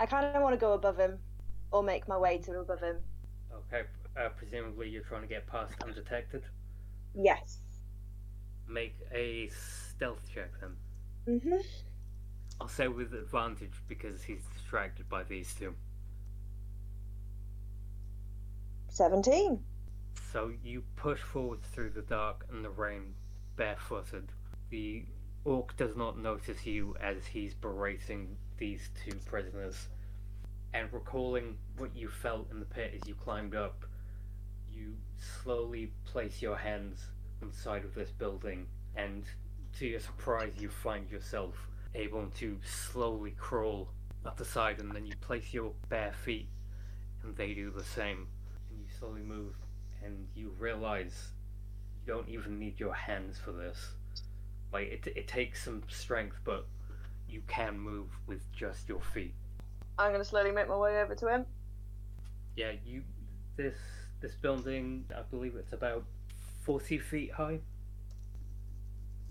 I 0.00 0.06
kind 0.06 0.34
of 0.34 0.40
want 0.40 0.54
to 0.54 0.58
go 0.58 0.72
above 0.72 0.96
him, 0.96 1.18
or 1.72 1.82
make 1.82 2.08
my 2.08 2.16
way 2.16 2.38
to 2.38 2.60
above 2.60 2.80
him. 2.80 2.96
Okay, 3.52 3.82
uh, 4.18 4.30
presumably 4.30 4.88
you're 4.88 5.02
trying 5.02 5.20
to 5.20 5.28
get 5.28 5.46
past 5.46 5.74
undetected. 5.84 6.42
Yes. 7.14 7.58
Make 8.66 8.96
a 9.12 9.50
stealth 9.50 10.22
check 10.34 10.52
then. 10.62 11.40
Mhm. 11.40 11.62
I'll 12.62 12.68
say 12.68 12.88
with 12.88 13.12
advantage 13.12 13.74
because 13.88 14.22
he's 14.22 14.46
distracted 14.54 15.06
by 15.10 15.22
these 15.22 15.54
two. 15.54 15.74
Seventeen. 18.96 19.62
So 20.32 20.50
you 20.64 20.82
push 20.96 21.20
forward 21.20 21.62
through 21.62 21.90
the 21.90 22.00
dark 22.00 22.46
and 22.50 22.64
the 22.64 22.70
rain, 22.70 23.12
barefooted. 23.54 24.32
The 24.70 25.04
orc 25.44 25.76
does 25.76 25.94
not 25.96 26.18
notice 26.18 26.64
you 26.64 26.96
as 26.98 27.26
he's 27.26 27.52
berating 27.52 28.38
these 28.56 28.88
two 29.04 29.16
prisoners. 29.26 29.88
and 30.76 30.92
recalling 30.92 31.56
what 31.78 31.96
you 31.96 32.08
felt 32.08 32.50
in 32.50 32.60
the 32.60 32.66
pit 32.66 32.92
as 33.00 33.08
you 33.08 33.14
climbed 33.14 33.54
up, 33.54 33.86
you 34.70 34.94
slowly 35.42 35.90
place 36.04 36.42
your 36.42 36.56
hands 36.56 37.06
inside 37.40 37.84
of 37.84 37.94
this 37.94 38.10
building, 38.10 38.66
and 38.94 39.24
to 39.78 39.86
your 39.86 40.00
surprise, 40.00 40.52
you 40.58 40.68
find 40.68 41.10
yourself 41.10 41.54
able 41.94 42.26
to 42.38 42.58
slowly 42.62 43.30
crawl 43.38 43.88
up 44.26 44.36
the 44.36 44.44
side, 44.44 44.78
and 44.80 44.94
then 44.94 45.06
you 45.06 45.14
place 45.20 45.54
your 45.54 45.72
bare 45.88 46.12
feet, 46.12 46.48
and 47.22 47.34
they 47.36 47.54
do 47.54 47.70
the 47.70 47.84
same, 47.84 48.26
slowly 48.98 49.22
move, 49.22 49.54
and 50.04 50.26
you 50.34 50.52
realize 50.58 51.28
you 52.04 52.12
don't 52.12 52.28
even 52.28 52.58
need 52.58 52.78
your 52.78 52.94
hands 52.94 53.38
for 53.38 53.52
this. 53.52 53.94
Like 54.72 54.88
it, 54.88 55.06
it 55.16 55.28
takes 55.28 55.64
some 55.64 55.82
strength, 55.88 56.36
but 56.44 56.66
you 57.28 57.42
can 57.46 57.78
move 57.78 58.08
with 58.26 58.40
just 58.52 58.88
your 58.88 59.00
feet. 59.00 59.34
I'm 59.98 60.12
gonna 60.12 60.24
slowly 60.24 60.52
make 60.52 60.68
my 60.68 60.76
way 60.76 61.00
over 61.00 61.14
to 61.14 61.28
him. 61.28 61.46
Yeah, 62.56 62.72
you. 62.84 63.02
This 63.56 63.76
this 64.20 64.34
building, 64.34 65.04
I 65.16 65.22
believe 65.22 65.56
it's 65.56 65.72
about 65.72 66.04
forty 66.62 66.98
feet 66.98 67.32
high. 67.32 67.60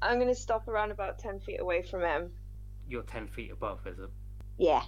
I'm 0.02 0.20
gonna 0.20 0.36
stop 0.36 0.68
around 0.68 0.92
about 0.92 1.20
ten 1.20 1.40
feet 1.40 1.60
away 1.60 1.84
from 1.84 2.02
him. 2.02 2.32
You're 2.88 3.04
ten 3.04 3.28
feet 3.28 3.52
above, 3.52 3.86
is 3.86 4.00
it? 4.00 4.10
Yeah. 4.58 4.84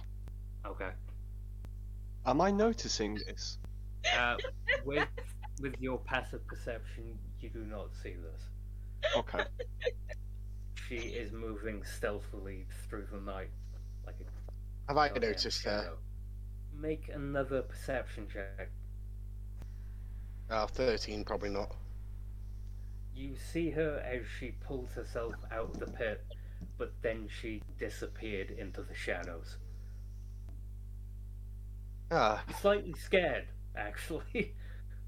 Okay. 0.66 0.90
Am 2.26 2.40
I 2.40 2.50
noticing 2.50 3.14
this? 3.14 3.58
Uh, 4.16 4.36
with 4.84 5.08
with 5.60 5.74
your 5.80 5.98
passive 5.98 6.46
perception, 6.46 7.18
you 7.40 7.50
do 7.50 7.64
not 7.64 7.88
see 8.02 8.14
this. 8.14 8.42
Okay. 9.16 9.44
She 10.88 10.96
is 10.96 11.32
moving 11.32 11.82
stealthily 11.84 12.66
through 12.88 13.06
the 13.12 13.20
night, 13.20 13.50
like 14.06 14.16
a 14.20 14.24
Have 14.88 14.96
I 14.98 15.08
noticed 15.18 15.64
her? 15.64 15.82
shadow. 15.82 15.98
Make 16.72 17.08
another 17.12 17.62
perception 17.62 18.26
check. 18.32 18.70
Oh, 20.50 20.66
13, 20.66 21.24
probably 21.24 21.50
not. 21.50 21.74
You 23.14 23.34
see 23.36 23.70
her 23.70 23.98
as 23.98 24.22
she 24.38 24.52
pulls 24.52 24.92
herself 24.92 25.34
out 25.50 25.70
of 25.74 25.78
the 25.80 25.86
pit, 25.86 26.24
but 26.78 26.92
then 27.02 27.28
she 27.28 27.62
disappeared 27.78 28.50
into 28.52 28.82
the 28.82 28.94
shadows. 28.94 29.58
Ah, 32.10 32.42
Slightly 32.60 32.94
scared, 32.94 33.48
actually. 33.78 34.54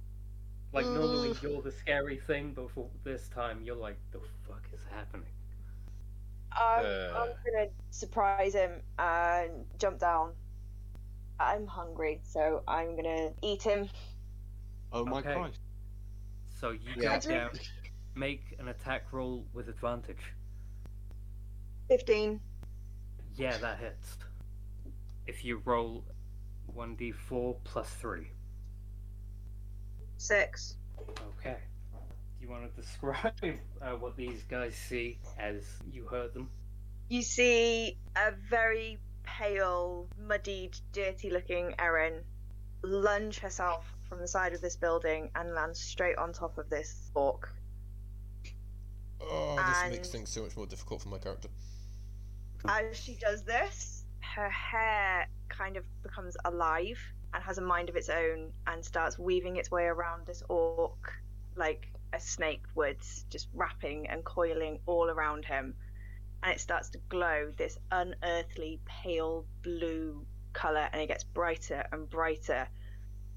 like 0.72 0.86
normally 0.86 1.30
Mm. 1.30 1.42
you're 1.42 1.62
the 1.62 1.72
scary 1.72 2.16
thing, 2.18 2.52
but 2.54 2.70
for 2.70 2.88
this 3.04 3.28
time 3.28 3.60
you're 3.62 3.76
like, 3.76 3.98
the 4.12 4.20
fuck 4.46 4.64
is 4.72 4.80
happening? 4.90 5.26
I'm, 6.52 6.84
Uh. 6.84 7.18
I'm 7.20 7.28
gonna 7.44 7.68
surprise 7.90 8.54
him 8.54 8.82
and 8.98 9.64
jump 9.78 9.98
down. 9.98 10.32
I'm 11.38 11.66
hungry, 11.66 12.20
so 12.22 12.62
I'm 12.68 12.96
gonna 12.96 13.30
eat 13.42 13.62
him. 13.62 13.88
Oh 14.92 15.04
my 15.04 15.18
Okay. 15.20 15.34
Christ. 15.34 15.60
So 16.50 16.70
you 16.70 16.90
Yeah. 16.96 17.18
jump 17.18 17.22
down, 17.24 17.50
make 18.14 18.54
an 18.58 18.68
attack 18.68 19.12
roll 19.12 19.46
with 19.52 19.68
advantage. 19.68 20.34
Fifteen. 21.88 22.40
Yeah, 23.34 23.56
that 23.58 23.78
hits. 23.78 24.18
If 25.26 25.44
you 25.44 25.58
roll 25.64 26.04
1d4 26.74 27.54
plus 27.64 27.88
3. 27.94 28.30
Six. 30.20 30.76
Okay. 31.38 31.56
Do 31.96 32.44
you 32.44 32.50
want 32.50 32.62
to 32.74 32.80
describe 32.82 33.32
uh, 33.80 33.92
what 33.92 34.16
these 34.16 34.42
guys 34.50 34.74
see 34.74 35.18
as 35.38 35.64
you 35.90 36.04
heard 36.04 36.34
them? 36.34 36.50
You 37.08 37.22
see 37.22 37.96
a 38.14 38.32
very 38.50 38.98
pale, 39.22 40.08
muddied, 40.22 40.76
dirty-looking 40.92 41.74
Eryn 41.78 42.20
lunge 42.82 43.38
herself 43.38 43.94
from 44.10 44.20
the 44.20 44.28
side 44.28 44.52
of 44.52 44.60
this 44.60 44.76
building 44.76 45.30
and 45.36 45.54
land 45.54 45.74
straight 45.74 46.18
on 46.18 46.34
top 46.34 46.58
of 46.58 46.68
this 46.68 47.10
orc. 47.14 47.50
Oh, 49.22 49.56
this 49.56 49.90
makes 49.90 50.08
things 50.10 50.28
so 50.28 50.42
much 50.42 50.54
more 50.54 50.66
difficult 50.66 51.00
for 51.00 51.08
my 51.08 51.18
character. 51.18 51.48
As 52.68 52.94
she 52.94 53.14
does 53.14 53.42
this, 53.42 54.04
her 54.20 54.50
hair 54.50 55.28
kind 55.48 55.78
of 55.78 55.84
becomes 56.02 56.36
alive 56.44 56.98
and 57.32 57.42
has 57.42 57.58
a 57.58 57.62
mind 57.62 57.88
of 57.88 57.96
its 57.96 58.08
own 58.08 58.52
and 58.66 58.84
starts 58.84 59.18
weaving 59.18 59.56
its 59.56 59.70
way 59.70 59.84
around 59.84 60.26
this 60.26 60.42
orc 60.48 61.12
like 61.56 61.88
a 62.12 62.20
snake 62.20 62.64
would, 62.74 62.98
just 63.28 63.48
wrapping 63.54 64.08
and 64.08 64.24
coiling 64.24 64.80
all 64.86 65.10
around 65.10 65.44
him. 65.44 65.74
And 66.42 66.52
it 66.52 66.60
starts 66.60 66.90
to 66.90 66.98
glow 67.08 67.52
this 67.56 67.78
unearthly 67.92 68.80
pale 68.86 69.44
blue 69.62 70.24
colour 70.52 70.88
and 70.92 71.00
it 71.00 71.06
gets 71.06 71.24
brighter 71.24 71.86
and 71.92 72.08
brighter 72.08 72.66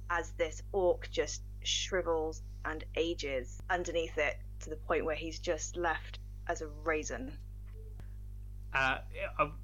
as 0.09 0.31
this 0.31 0.63
orc 0.71 1.09
just 1.11 1.43
shrivels 1.63 2.41
and 2.65 2.83
ages 2.95 3.61
underneath 3.69 4.17
it 4.17 4.37
to 4.61 4.69
the 4.69 4.75
point 4.75 5.05
where 5.05 5.15
he's 5.15 5.39
just 5.39 5.75
left 5.75 6.19
as 6.47 6.61
a 6.61 6.67
raisin. 6.83 7.31
Uh, 8.73 8.97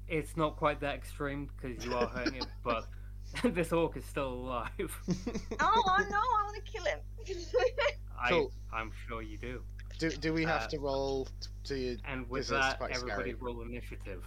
it's 0.06 0.36
not 0.36 0.56
quite 0.56 0.80
that 0.80 0.94
extreme 0.94 1.50
because 1.60 1.84
you 1.84 1.94
are 1.94 2.06
hurting 2.06 2.36
it, 2.36 2.46
but 2.64 2.86
this 3.44 3.72
orc 3.72 3.96
is 3.96 4.04
still 4.04 4.28
alive. 4.32 4.68
Oh 5.60 5.96
no, 6.10 6.16
I 6.18 6.42
want 6.44 6.56
to 6.64 6.72
kill 6.72 6.84
him. 6.84 6.98
I, 8.22 8.28
Cool. 8.30 8.52
I'm 8.72 8.90
sure 9.08 9.22
you 9.22 9.38
do. 9.38 9.62
do, 9.98 10.10
do 10.10 10.32
we 10.32 10.44
have 10.44 10.62
Uh, 10.62 10.68
to 10.68 10.78
roll 10.78 11.26
t- 11.40 11.48
to. 11.64 11.98
And 12.08 12.28
with 12.28 12.48
that, 12.48 12.78
quite 12.78 12.90
everybody 12.92 13.30
scary. 13.32 13.34
roll 13.40 13.62
initiative. 13.62 14.24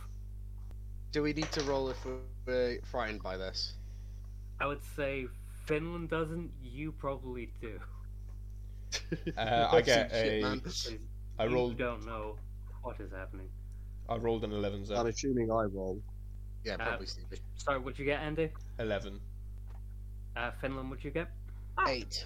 Do 1.11 1.21
we 1.21 1.33
need 1.33 1.51
to 1.51 1.63
roll 1.63 1.89
if 1.89 1.97
we're 2.45 2.79
frightened 2.85 3.21
by 3.21 3.37
this? 3.37 3.73
I 4.59 4.65
would 4.67 4.81
say 4.95 5.27
Finlan 5.67 6.09
doesn't. 6.09 6.51
You 6.61 6.91
probably 6.91 7.51
do. 7.61 7.79
Uh, 9.37 9.69
I 9.71 9.81
get 9.81 10.11
Shit, 10.11 10.43
a. 10.43 10.45
man. 10.45 10.59
'cause 10.59 10.91
I 11.39 11.45
you 11.45 11.73
don't 11.73 12.05
know 12.05 12.37
what 12.81 12.99
is 12.99 13.11
happening. 13.11 13.49
I 14.09 14.17
rolled 14.17 14.43
an 14.43 14.51
11. 14.51 14.85
I'm 14.95 15.07
assuming 15.07 15.49
I 15.51 15.63
roll. 15.63 16.01
Yeah, 16.63 16.73
Uh, 16.75 16.77
probably 16.87 17.07
Stevie. 17.07 17.39
Sorry, 17.57 17.79
what'd 17.79 17.99
you 17.99 18.05
get, 18.05 18.21
Andy? 18.21 18.49
11. 18.79 19.19
Uh, 20.35 20.51
Finlan, 20.61 20.89
what'd 20.89 21.03
you 21.03 21.11
get? 21.11 21.29
Eight. 21.87 22.25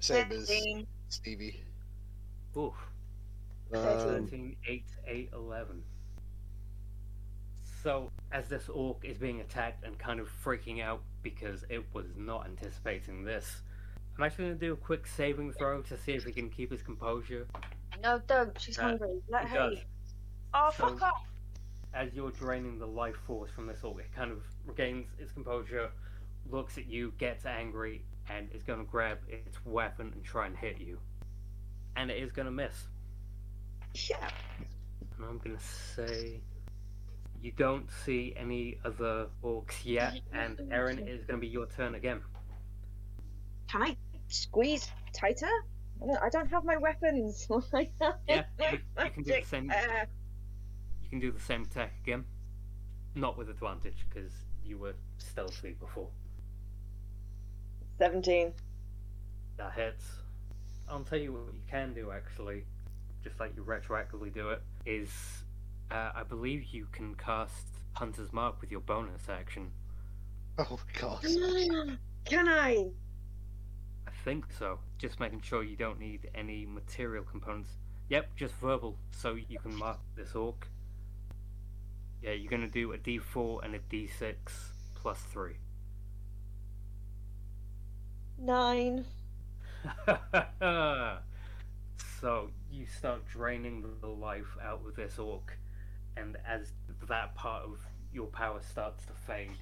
Same 0.00 0.30
as 0.32 0.50
Stevie. 1.08 1.62
Oof. 2.56 2.74
Um, 3.72 3.82
13, 3.82 4.56
8, 4.66 4.84
8, 5.06 5.30
11. 5.32 5.82
So, 7.82 8.10
as 8.32 8.48
this 8.48 8.68
orc 8.68 9.04
is 9.04 9.16
being 9.18 9.40
attacked 9.40 9.84
and 9.84 9.98
kind 9.98 10.18
of 10.18 10.28
freaking 10.44 10.82
out 10.82 11.00
because 11.22 11.64
it 11.68 11.84
was 11.92 12.06
not 12.16 12.46
anticipating 12.46 13.24
this, 13.24 13.62
I'm 14.16 14.24
actually 14.24 14.46
going 14.46 14.58
to 14.58 14.66
do 14.66 14.72
a 14.72 14.76
quick 14.76 15.06
saving 15.06 15.52
throw 15.52 15.82
to 15.82 15.96
see 15.98 16.12
if 16.12 16.24
he 16.24 16.32
can 16.32 16.50
keep 16.50 16.72
his 16.72 16.82
composure. 16.82 17.46
No, 18.02 18.20
don't. 18.26 18.58
She's 18.60 18.78
Uh, 18.78 18.82
hungry. 18.82 19.20
Let 19.28 19.44
he 19.44 19.48
her 19.50 19.70
does. 19.70 19.78
eat. 19.78 19.84
Oh, 20.54 20.70
So- 20.76 20.88
fuck 20.88 21.02
off. 21.02 21.26
As 21.96 22.12
you're 22.12 22.30
draining 22.30 22.78
the 22.78 22.86
life 22.86 23.16
force 23.26 23.50
from 23.50 23.66
this 23.66 23.82
orc, 23.82 23.98
it 23.98 24.14
kind 24.14 24.30
of 24.30 24.42
regains 24.66 25.06
its 25.18 25.32
composure, 25.32 25.90
looks 26.50 26.76
at 26.76 26.86
you, 26.86 27.12
gets 27.18 27.46
angry, 27.46 28.04
and 28.28 28.48
is 28.52 28.62
going 28.62 28.78
to 28.78 28.84
grab 28.84 29.18
its 29.28 29.56
weapon 29.64 30.12
and 30.14 30.22
try 30.22 30.46
and 30.46 30.56
hit 30.56 30.78
you. 30.78 30.98
And 31.96 32.10
it 32.10 32.22
is 32.22 32.32
going 32.32 32.46
to 32.46 32.52
miss. 32.52 32.88
Yeah. 34.10 34.28
And 35.16 35.26
I'm 35.26 35.38
gonna 35.38 35.58
say 35.58 36.40
you 37.40 37.52
don't 37.52 37.86
see 38.04 38.34
any 38.36 38.78
other 38.84 39.28
orcs 39.42 39.84
yet, 39.84 40.20
and 40.32 40.58
Eryn, 40.70 40.98
it 40.98 41.08
is 41.08 41.24
gonna 41.24 41.38
be 41.38 41.48
your 41.48 41.66
turn 41.66 41.94
again. 41.94 42.20
Can 43.70 43.82
I 43.82 43.96
squeeze 44.28 44.90
tighter? 45.14 45.48
I 46.02 46.06
don't, 46.06 46.22
I 46.22 46.28
don't 46.28 46.48
have 46.48 46.64
my 46.64 46.76
weapons. 46.76 47.48
Yeah, 48.28 48.44
you, 48.58 48.78
you 49.02 49.10
can 49.10 49.22
do 49.22 49.32
the 49.32 49.46
same. 49.46 49.70
Uh, 49.70 50.04
You 51.06 51.10
can 51.10 51.20
do 51.20 51.30
the 51.30 51.40
same 51.40 51.62
attack 51.62 51.92
again, 52.02 52.24
not 53.14 53.38
with 53.38 53.48
advantage 53.48 54.04
because 54.08 54.32
you 54.64 54.76
were 54.76 54.94
stealthy 55.18 55.76
before. 55.78 56.08
17. 57.98 58.52
That 59.56 59.72
hits. 59.72 60.04
I'll 60.88 61.04
tell 61.04 61.20
you 61.20 61.32
what 61.32 61.54
you 61.54 61.60
can 61.70 61.94
do 61.94 62.10
actually, 62.10 62.64
just 63.22 63.38
like 63.38 63.52
you 63.54 63.62
retroactively 63.62 64.34
do 64.34 64.50
it, 64.50 64.62
is 64.84 65.08
uh, 65.92 66.10
I 66.12 66.24
believe 66.24 66.64
you 66.72 66.88
can 66.90 67.14
cast 67.14 67.68
Hunter's 67.92 68.32
Mark 68.32 68.60
with 68.60 68.72
your 68.72 68.80
bonus 68.80 69.28
action. 69.28 69.70
Oh 70.58 70.80
my 70.92 71.00
god. 71.00 71.22
Can 72.24 72.48
I? 72.48 72.88
I 74.08 74.10
think 74.24 74.46
so. 74.58 74.80
Just 74.98 75.20
making 75.20 75.42
sure 75.42 75.62
you 75.62 75.76
don't 75.76 76.00
need 76.00 76.28
any 76.34 76.66
material 76.66 77.22
components. 77.22 77.70
Yep, 78.08 78.34
just 78.34 78.54
verbal, 78.54 78.98
so 79.12 79.34
you 79.34 79.58
can 79.60 79.72
mark 79.76 80.00
this 80.16 80.34
orc. 80.34 80.66
Yeah, 82.22 82.32
you're 82.32 82.50
gonna 82.50 82.68
do 82.68 82.92
a 82.92 82.98
d4 82.98 83.64
and 83.64 83.74
a 83.74 83.78
d6 83.78 84.34
plus 84.94 85.20
3. 85.32 85.56
Nine. 88.38 89.04
so 92.20 92.50
you 92.70 92.86
start 92.86 93.26
draining 93.26 93.84
the 94.00 94.08
life 94.08 94.56
out 94.62 94.82
of 94.86 94.96
this 94.96 95.18
orc, 95.18 95.56
and 96.16 96.36
as 96.46 96.72
that 97.08 97.34
part 97.34 97.64
of 97.64 97.78
your 98.12 98.26
power 98.26 98.60
starts 98.60 99.04
to 99.06 99.12
fade, 99.12 99.56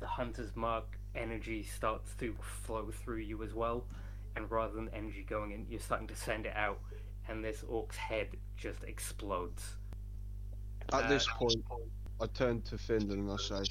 the 0.00 0.06
hunter's 0.06 0.54
mark 0.56 0.98
energy 1.14 1.62
starts 1.62 2.14
to 2.16 2.34
flow 2.42 2.90
through 2.90 3.18
you 3.18 3.42
as 3.42 3.54
well, 3.54 3.84
and 4.36 4.50
rather 4.50 4.74
than 4.74 4.88
energy 4.92 5.24
going 5.28 5.52
in, 5.52 5.66
you're 5.68 5.80
starting 5.80 6.08
to 6.08 6.16
send 6.16 6.46
it 6.46 6.56
out, 6.56 6.80
and 7.28 7.44
this 7.44 7.64
orc's 7.68 7.96
head 7.96 8.28
just 8.56 8.82
explodes. 8.84 9.76
At 10.92 11.08
this 11.08 11.28
Uh, 11.28 11.34
point, 11.36 11.64
I 12.20 12.26
turn 12.26 12.62
to 12.62 12.76
Finlan 12.76 13.12
and 13.12 13.30
I 13.30 13.36
say, 13.36 13.62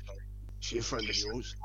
"She 0.59 0.77
a 0.79 0.81
friend 0.81 1.07
of 1.09 1.15
yours?" 1.15 1.55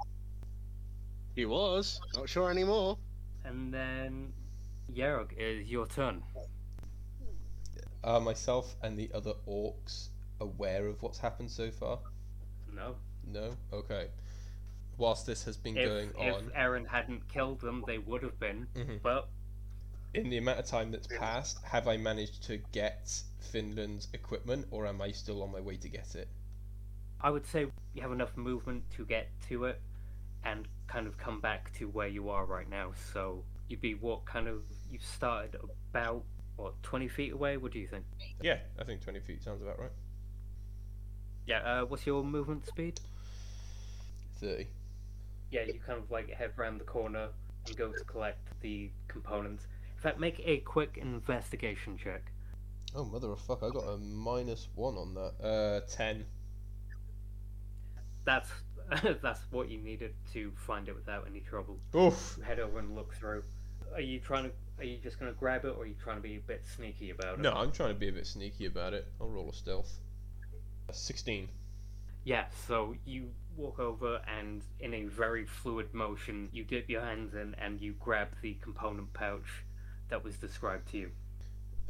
He 1.35 1.47
was. 1.47 2.01
Not 2.15 2.29
sure 2.29 2.51
anymore. 2.51 2.99
And 3.45 3.73
then, 3.73 4.33
Yerog, 4.93 5.33
is 5.37 5.69
your 5.69 5.87
turn. 5.87 6.23
Are 8.05 8.21
myself 8.21 8.77
and 8.83 8.99
the 8.99 9.11
other 9.13 9.35
orcs 9.47 10.11
aware 10.41 10.87
of 10.87 11.03
what's 11.03 11.19
happened 11.19 11.51
so 11.51 11.71
far? 11.71 11.99
No. 12.73 12.97
No? 13.27 13.57
Okay. 13.73 14.11
Whilst 14.97 15.27
this 15.27 15.43
has 15.45 15.57
been 15.57 15.77
If, 15.77 15.89
going 15.89 16.11
if 16.11 16.35
on, 16.35 16.51
Eryn 16.51 16.87
hadn't 16.87 17.27
killed 17.29 17.61
them, 17.61 17.83
they 17.87 17.99
would 17.99 18.23
have 18.23 18.39
been. 18.39 18.67
Mhm. 18.75 19.03
But 19.03 19.29
in 20.15 20.31
the 20.31 20.39
amount 20.39 20.59
of 20.59 20.67
time 20.67 20.91
that's 20.91 21.07
passed, 21.07 21.59
have 21.65 21.89
I 21.89 21.97
managed 21.97 22.43
to 22.45 22.59
get 22.73 23.11
Finlan's 23.41 24.09
equipment 24.13 24.67
or 24.71 24.87
am 24.87 25.01
I 25.03 25.11
still 25.11 25.43
on 25.43 25.53
my 25.53 25.61
way 25.61 25.77
to 25.77 25.89
get 25.89 26.15
it? 26.15 26.29
I 27.21 27.31
would 27.31 27.47
say 27.47 27.67
you 27.95 28.03
have 28.03 28.13
enough 28.13 28.37
movement 28.37 28.85
to 28.97 29.05
get 29.05 29.29
to 29.49 29.65
it 29.65 29.81
and 30.45 30.69
kind 30.87 31.07
of 31.07 31.17
come 31.17 31.41
back 31.41 31.73
to 31.79 31.89
where 31.89 32.09
you 32.09 32.29
are 32.29 32.45
right 32.45 32.69
now. 32.69 32.93
So 33.13 33.43
you'd 33.69 33.81
be 33.81 33.95
what 33.95 34.25
kind 34.25 34.47
of 34.47 34.63
you've 34.91 35.05
started 35.05 35.57
about 35.91 36.23
what 36.57 36.81
twenty 36.83 37.09
feet 37.09 37.33
away. 37.33 37.57
What 37.57 37.73
do 37.73 37.79
you 37.79 37.87
think? 37.87 38.05
Yeah, 38.41 38.59
I 38.79 38.85
think 38.85 39.01
20 39.03 39.21
feet 39.21 39.43
sounds 39.43 39.63
about 39.63 39.79
right. 39.79 39.91
Yeah. 41.47 41.59
Uh, 41.61 41.85
what's 41.87 42.07
your 42.07 42.23
movement 42.23 42.67
speed? 42.67 43.01
30. 44.41 44.67
Yeah, 45.51 45.63
you 45.63 45.81
kind 45.85 45.99
of 45.99 46.11
like 46.11 46.31
head 46.31 46.53
round 46.57 46.81
the 46.81 46.85
corner 46.85 47.29
and 47.67 47.77
go 47.77 47.93
to 47.93 48.05
collect 48.05 48.49
the 48.61 48.91
components. 49.09 49.67
Fact, 50.05 50.21
make 50.21 50.43
a 50.45 50.59
quick 50.59 50.99
investigation 51.01 51.97
check. 51.97 52.31
Oh, 52.95 53.07
mother 53.07 53.33
of 53.33 53.41
fuck, 53.41 53.63
I 53.63 53.71
got 53.71 53.85
a 53.85 53.97
minus 53.97 54.69
one 54.75 54.97
on 54.99 55.15
that. 55.15 55.43
Uh, 55.43 55.81
10. 55.91 56.27
That's 58.27 58.51
that's 59.23 59.41
what 59.51 59.71
you 59.71 59.79
needed 59.79 60.13
to 60.35 60.53
find 60.57 60.91
it 60.91 60.95
without 60.95 61.27
any 61.27 61.41
trouble. 61.41 61.79
Oof! 61.97 62.39
Head 62.45 62.61
over 62.61 62.81
and 62.81 62.95
look 62.95 63.15
through. 63.15 63.45
Are 63.95 64.01
you 64.03 64.21
trying 64.21 64.45
to? 64.45 64.51
Are 64.79 64.85
you 64.85 64.99
just 64.99 65.19
going 65.19 65.33
to 65.33 65.39
grab 65.39 65.65
it, 65.65 65.69
or 65.75 65.85
are 65.85 65.87
you 65.87 65.95
trying 65.95 66.17
to 66.17 66.23
be 66.23 66.37
a 66.37 66.41
bit 66.41 66.67
sneaky 66.77 67.09
about 67.09 67.39
it? 67.39 67.41
No, 67.41 67.53
I'm 67.53 67.73
trying 67.73 67.95
to 67.95 67.99
be 67.99 68.09
a 68.09 68.13
bit 68.13 68.27
sneaky 68.27 68.67
about 68.67 68.93
it. 68.93 69.11
I'll 69.19 69.31
roll 69.31 69.49
a 69.49 69.55
stealth. 69.55 69.91
16. 70.93 71.49
Yeah, 72.25 72.45
so 72.67 72.95
you 73.07 73.31
walk 73.57 73.79
over 73.79 74.21
and 74.39 74.61
in 74.81 74.93
a 74.93 75.05
very 75.05 75.47
fluid 75.47 75.95
motion, 75.95 76.51
you 76.53 76.63
dip 76.63 76.91
your 76.91 77.01
hands 77.01 77.35
in 77.35 77.55
and 77.55 77.81
you 77.81 77.95
grab 77.99 78.29
the 78.43 78.55
component 78.61 79.11
pouch 79.15 79.65
that 80.09 80.23
was 80.25 80.37
described 80.37 80.89
to 80.91 80.99
you. 80.99 81.11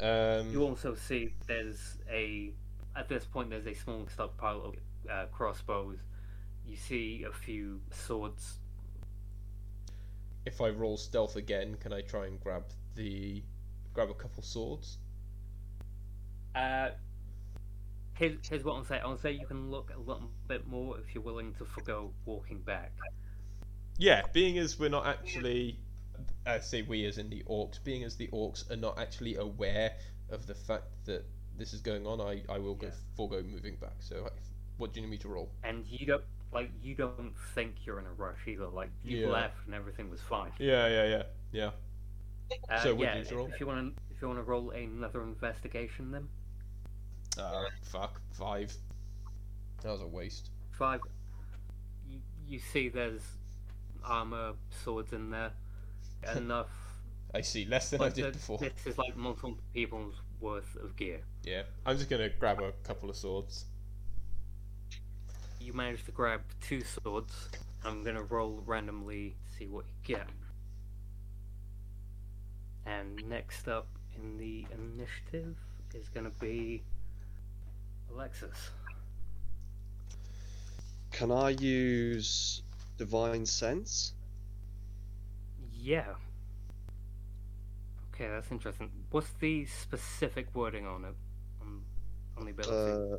Um, 0.01 0.51
You 0.53 0.63
also 0.65 0.95
see 0.95 1.35
there's 1.47 1.99
a, 2.11 2.53
at 2.97 3.09
this 3.09 3.25
point, 3.25 3.51
there's 3.51 3.67
a 3.67 3.75
small 3.75 4.07
stockpile 4.09 4.63
of 4.63 4.75
uh, 5.11 5.27
crossbows. 5.33 5.99
You 6.67 6.77
see 6.77 7.25
a 7.29 7.33
few 7.33 7.81
swords. 7.91 8.59
if 10.47 10.61
I 10.61 10.69
roll 10.71 10.97
stealth 10.97 11.37
again, 11.37 11.77
can 11.77 11.93
I 11.93 12.03
try 12.03 12.27
and 12.27 12.41
grab 12.41 12.65
the 12.95 13.43
grab 13.93 14.11
a 14.11 14.15
couple 14.15 14.43
swords? 14.43 14.99
Uh, 16.55 16.91
here's, 18.15 18.37
here's 18.49 18.65
what 18.65 18.75
I'll 18.77 18.85
say. 18.85 18.99
I'll 19.01 19.19
say 19.19 19.33
you 19.33 19.47
can 19.47 19.71
look 19.71 19.93
a 19.95 19.99
little 19.99 20.31
bit 20.49 20.67
more 20.67 20.99
if 20.99 21.15
you're 21.15 21.25
willing 21.25 21.55
to 21.55 21.65
forgo 21.65 22.13
walking 22.25 22.61
back. 22.61 22.93
Yeah, 23.99 24.23
being 24.33 24.59
as 24.59 24.79
we're 24.79 24.89
not 24.89 25.07
actually, 25.07 25.79
I 26.47 26.61
say 26.61 26.83
we 26.83 27.05
as 27.07 27.19
in 27.19 27.29
the 27.31 27.43
orcs, 27.45 27.83
being 27.83 28.03
as 28.05 28.17
the 28.17 28.29
orcs 28.29 28.71
are 28.71 28.77
not 28.77 28.99
actually 28.99 29.37
aware 29.37 29.93
of 30.31 30.47
the 30.47 30.55
fact 30.55 30.87
that 31.05 31.25
this 31.57 31.73
is 31.73 31.81
going 31.81 32.07
on, 32.07 32.21
I, 32.21 32.43
I 32.49 32.59
will 32.59 32.75
go 32.75 32.91
forego 33.17 33.43
moving 33.43 33.77
back. 33.77 33.97
So, 34.01 34.31
what 34.77 34.93
do 34.93 35.01
you 35.01 35.07
need 35.07 35.11
me 35.13 35.19
to 35.19 35.29
roll? 35.29 35.51
And 35.65 35.85
you 35.87 36.07
don't, 36.07 36.25
like, 36.53 36.71
you 36.83 36.95
don't 36.95 37.35
think 37.55 37.85
you're 37.85 37.99
in 37.99 38.07
a 38.07 38.13
rush 38.13 38.47
either. 38.47 38.69
Like, 38.69 38.91
you 39.03 39.19
Yeah. 39.19 39.27
left 39.27 39.67
and 39.67 39.75
everything 39.75 40.11
was 40.11 40.21
fine. 40.21 40.53
Yeah, 40.59 40.87
yeah, 40.89 41.05
yeah, 41.07 41.23
yeah. 41.53 41.71
Uh, 42.69 42.75
So 42.83 42.95
what 42.95 43.13
do 43.13 43.19
yeah, 43.19 43.19
you 43.19 43.25
roll? 43.37 43.49
if 43.49 43.61
you 43.61 43.67
want 43.67 43.97
to, 43.97 44.03
if 44.11 44.21
you 44.21 44.29
want 44.29 44.39
to 44.39 44.43
roll 44.43 44.71
another 44.71 45.23
investigation, 45.23 46.11
then 46.11 46.29
Uh, 47.39 47.67
fuck, 47.83 48.21
five. 48.33 48.77
That 49.83 49.93
was 49.93 50.01
a 50.01 50.07
waste. 50.09 50.51
five. 50.73 51.01
You, 52.07 52.21
you 52.47 52.59
see, 52.59 52.89
there's 52.89 53.23
armor, 54.05 54.55
swords 54.71 55.13
in 55.13 55.31
there, 55.31 55.53
enough. 56.37 56.69
I 57.35 57.41
see 57.41 57.65
less 57.65 57.91
than 57.91 58.01
I 58.01 58.09
did 58.11 58.27
the- 58.27 58.31
before. 58.33 58.59
This 58.59 58.87
is 58.87 58.99
like 58.99 59.17
multiple 59.17 59.59
people's 59.73 60.15
worth 60.41 60.77
of 60.77 60.97
gear. 60.97 61.21
Yeah, 61.43 61.63
I'm 61.85 61.97
just 61.97 62.09
gonna 62.09 62.29
grab 62.29 62.61
a 62.61 62.73
couple 62.85 63.11
of 63.11 63.17
swords. 63.17 63.65
You 65.61 65.73
managed 65.73 66.05
to 66.07 66.13
grab 66.13 66.43
two 66.61 66.83
swords. 66.83 67.49
I'm 67.85 68.05
gonna 68.05 68.23
roll 68.23 68.63
randomly 68.67 69.37
to 69.51 69.57
see 69.59 69.67
what 69.67 69.85
you 69.87 70.15
get. 70.15 70.29
And 72.87 73.27
next 73.29 73.67
up 73.67 73.89
in 74.17 74.37
the 74.37 74.67
initiative 74.73 75.57
is 75.95 76.09
gonna 76.09 76.33
be 76.41 76.83
Alexis. 78.11 78.71
Can 81.11 81.31
I 81.33 81.51
use 81.51 82.63
divine 82.97 83.47
sense? 83.47 84.13
Yeah. 85.85 86.15
Okay, 88.15 88.27
that's 88.27 88.51
interesting. 88.51 88.91
What's 89.11 89.29
the 89.39 89.67
specific 89.67 90.47
wording 90.55 90.87
on 90.87 91.05
it? 91.05 91.15
On, 91.61 91.83
on 92.39 92.47
the 92.47 92.53
ability? 92.53 93.15
Uh, 93.15 93.19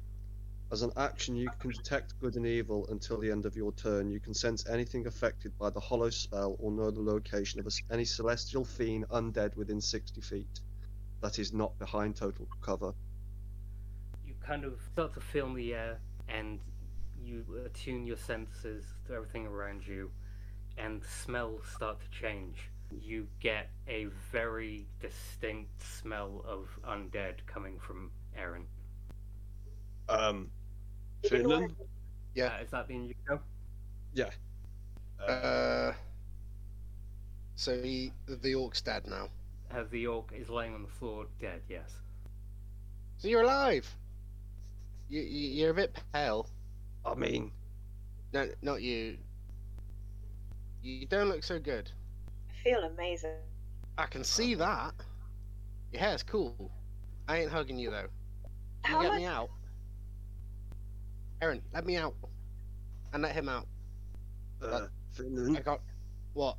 as 0.71 0.81
an 0.81 0.89
action, 0.97 1.35
you 1.35 1.47
can 1.59 1.69
detect 1.69 2.19
good 2.19 2.35
and 2.37 2.47
evil 2.47 2.87
until 2.89 3.19
the 3.19 3.29
end 3.29 3.45
of 3.45 3.55
your 3.55 3.71
turn. 3.73 4.09
You 4.09 4.19
can 4.19 4.33
sense 4.33 4.67
anything 4.67 5.05
affected 5.05 5.55
by 5.59 5.69
the 5.69 5.79
hallow 5.79 6.09
spell 6.09 6.55
or 6.57 6.71
know 6.71 6.89
the 6.89 7.01
location 7.01 7.59
of 7.59 7.67
a 7.67 7.93
any 7.93 8.03
celestial 8.03 8.65
fiend 8.65 9.07
undead 9.09 9.55
within 9.55 9.79
60 9.79 10.19
feet. 10.21 10.59
That 11.21 11.37
is 11.37 11.53
not 11.53 11.77
behind 11.77 12.15
total 12.15 12.47
cover. 12.63 12.95
you 14.25 14.33
kind 14.43 14.65
of 14.65 14.79
start 14.91 15.13
to 15.13 15.21
feel 15.21 15.53
the 15.53 15.75
air 15.75 15.99
and 16.29 16.59
you 17.23 17.45
attune 17.63 18.07
your 18.07 18.17
senses 18.17 18.85
to 19.05 19.13
everything 19.13 19.45
around 19.45 19.85
you 19.85 20.09
and 20.77 21.03
smells 21.03 21.65
start 21.67 21.99
to 22.01 22.09
change 22.09 22.69
you 22.91 23.27
get 23.39 23.69
a 23.87 24.05
very 24.31 24.87
distinct 25.01 25.81
smell 25.81 26.43
of 26.47 26.67
undead 26.87 27.35
coming 27.45 27.79
from 27.79 28.11
Eryn. 28.37 28.65
Um, 30.09 30.51
Finlan? 31.23 31.75
Yeah. 32.33 32.53
Uh, 32.59 32.63
is 32.63 32.71
that 32.71 32.87
the 32.87 32.95
indigo? 32.95 33.41
Yeah. 34.13 34.29
Uh, 35.27 35.93
so 37.55 37.81
he, 37.81 38.11
the 38.27 38.55
orc's 38.55 38.81
dead 38.81 39.07
now. 39.07 39.29
Uh, 39.71 39.83
the 39.89 40.05
orc 40.07 40.31
is 40.33 40.49
laying 40.49 40.73
on 40.73 40.83
the 40.83 40.87
floor 40.89 41.25
dead, 41.39 41.61
yes. 41.69 41.99
So 43.17 43.27
you're 43.27 43.43
alive. 43.43 43.95
You, 45.09 45.21
you 45.21 45.49
you're 45.49 45.71
a 45.71 45.73
bit 45.73 45.95
pale. 46.13 46.47
I 47.05 47.15
mean, 47.15 47.51
No, 48.33 48.49
not 48.61 48.81
you. 48.81 49.17
You 50.85 51.07
don't 51.07 51.29
look 51.29 51.43
so 51.43 51.57
good. 51.57 51.91
I 52.47 52.63
feel 52.63 52.83
amazing. 52.83 53.31
I 53.97 54.05
can 54.05 54.23
see 54.23 54.53
that. 54.53 54.93
Your 55.91 55.99
hair's 55.99 56.21
cool. 56.21 56.69
I 57.27 57.39
ain't 57.39 57.51
hugging 57.51 57.79
you 57.79 57.89
though. 57.89 58.05
Can 58.83 58.93
How 58.93 58.97
you 59.01 59.07
get 59.07 59.11
much? 59.13 59.17
me 59.21 59.25
out? 59.25 59.49
Eryn, 61.41 61.61
let 61.73 61.87
me 61.87 61.97
out. 61.97 62.13
And 63.13 63.23
let 63.23 63.31
him 63.33 63.49
out. 63.49 63.65
uh, 64.61 64.87
I 65.17 65.19
Finlan, 65.21 65.63
got. 65.63 65.81
What? 66.33 66.57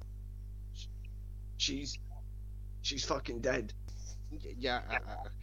she's 1.59 1.99
she's 2.83 3.05
fucking 3.05 3.41
dead. 3.41 3.73
Y- 4.33 4.39
Yeah, 4.59 4.81
I, 4.91 4.95
I, 4.95 4.97
I, 4.97 4.99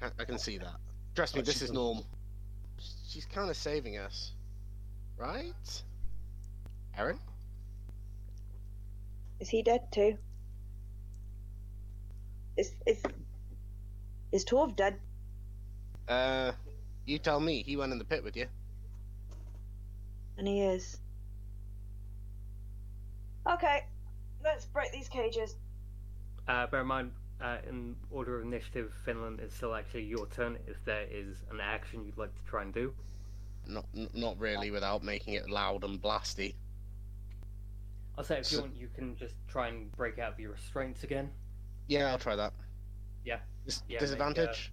can, 0.10 0.12
I 0.20 0.26
can 0.26 0.38
see 0.38 0.58
that. 0.58 0.76
Trust 1.16 1.36
me, 1.36 1.42
Oh, 1.42 1.46
this 1.46 1.56
she's 1.56 1.62
is 1.64 1.72
not- 1.72 1.80
normal. 1.80 2.06
She's 3.08 3.26
kind 3.26 3.50
of 3.50 3.56
saving 3.56 3.98
us, 3.98 4.34
right? 5.18 5.54
Eryn? 7.00 7.18
Is 9.44 9.50
he 9.50 9.62
dead 9.62 9.92
too? 9.92 10.18
Is 12.56 12.72
is 12.88 13.04
is 14.32 14.46
Torve 14.46 14.74
dead? 14.74 14.96
Uh, 16.08 16.54
you 17.04 17.20
tell 17.20 17.42
me. 17.42 17.62
He 17.62 17.76
went 17.76 17.92
in 17.92 17.98
the 17.98 18.06
pit 18.06 18.24
with 18.24 18.38
you. 18.38 18.46
And 20.38 20.48
he 20.48 20.62
is. 20.62 20.98
Okay, 23.46 23.84
let's 24.42 24.64
break 24.68 24.94
these 24.94 25.10
cages. 25.10 25.58
Uh, 26.48 26.66
bear 26.68 26.80
in 26.80 26.88
mind, 26.88 27.12
uh, 27.42 27.58
in 27.68 27.98
order 28.12 28.40
of 28.40 28.46
initiative, 28.46 28.94
Finlan 29.06 29.46
is 29.46 29.52
still 29.52 29.76
actually 29.76 30.06
your 30.06 30.26
turn 30.28 30.58
if 30.68 30.78
there 30.86 31.06
is 31.12 31.44
an 31.52 31.60
action 31.60 32.06
you'd 32.06 32.18
like 32.18 32.34
to 32.34 32.50
try 32.50 32.62
and 32.62 32.74
do. 32.74 32.94
Not, 33.68 33.88
not 34.14 34.40
really, 34.40 34.72
without 34.72 35.04
making 35.04 35.34
it 35.34 35.50
loud 35.50 35.84
and 35.84 36.02
blasty. 36.02 36.54
I'll 38.18 38.24
say 38.24 38.40
if 38.40 38.52
you 38.52 38.62
want, 38.62 38.76
you 38.76 38.90
can 38.94 39.16
just 39.16 39.36
try 39.48 39.68
and 39.70 39.92
break 39.94 40.20
out 40.20 40.34
of 40.34 40.40
your 40.40 40.52
restraints 40.52 41.04
again. 41.04 41.30
Yeah, 41.88 42.12
I'll 42.12 42.20
try 42.20 42.36
that. 42.36 42.54
Yeah. 43.26 43.40
Dis- 43.66 43.82
Yeah, 43.88 43.96
make, 43.96 44.02
uh, 44.02 44.06
disadvantage? 44.06 44.72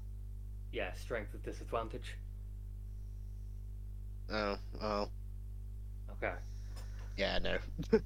Yeah, 0.72 0.92
strength 0.92 1.32
with 1.32 1.42
disadvantage. 1.44 2.16
Oh, 4.30 4.56
well. 4.80 5.10
Okay. 6.12 6.34
Yeah, 7.16 7.38
no. 7.38 7.58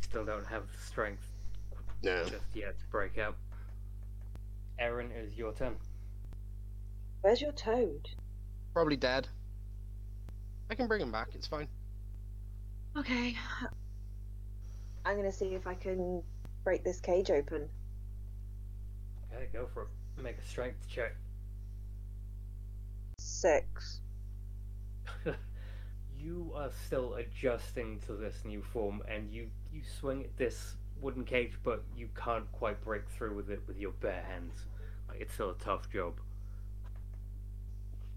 Still 0.00 0.24
don't 0.24 0.46
have 0.46 0.64
the 0.72 0.78
strength 0.78 1.26
no. 2.02 2.24
just 2.24 2.44
yet 2.54 2.78
to 2.78 2.86
break 2.86 3.18
out. 3.18 3.36
Eryn, 4.80 5.10
it 5.10 5.28
is 5.28 5.36
your 5.36 5.52
turn. 5.52 5.76
Where's 7.20 7.40
your 7.40 7.52
toad? 7.52 8.08
Probably 8.72 8.96
dead. 8.96 9.28
I 10.70 10.74
can 10.74 10.88
bring 10.88 11.00
him 11.00 11.12
back, 11.12 11.28
it's 11.34 11.46
fine. 11.46 11.68
Okay. 12.96 13.34
I'm 15.04 15.16
gonna 15.16 15.32
see 15.32 15.54
if 15.54 15.66
I 15.66 15.74
can 15.74 16.22
break 16.62 16.84
this 16.84 17.00
cage 17.00 17.30
open. 17.30 17.68
Okay, 19.34 19.48
go 19.52 19.66
for 19.72 19.82
it. 19.82 20.22
Make 20.22 20.36
a 20.38 20.46
strength 20.46 20.86
check. 20.88 21.14
Six. 23.18 24.00
you 26.20 26.52
are 26.54 26.70
still 26.86 27.14
adjusting 27.14 27.98
to 28.06 28.12
this 28.12 28.36
new 28.44 28.62
form, 28.62 29.02
and 29.08 29.30
you 29.32 29.48
you 29.72 29.80
swing 30.00 30.22
at 30.22 30.36
this 30.36 30.74
wooden 31.00 31.24
cage, 31.24 31.52
but 31.64 31.82
you 31.96 32.08
can't 32.14 32.50
quite 32.52 32.82
break 32.84 33.08
through 33.08 33.34
with 33.34 33.50
it 33.50 33.62
with 33.66 33.78
your 33.78 33.92
bare 33.92 34.24
hands. 34.28 34.66
Like 35.08 35.20
it's 35.20 35.32
still 35.32 35.50
a 35.50 35.54
tough 35.54 35.90
job. 35.90 36.14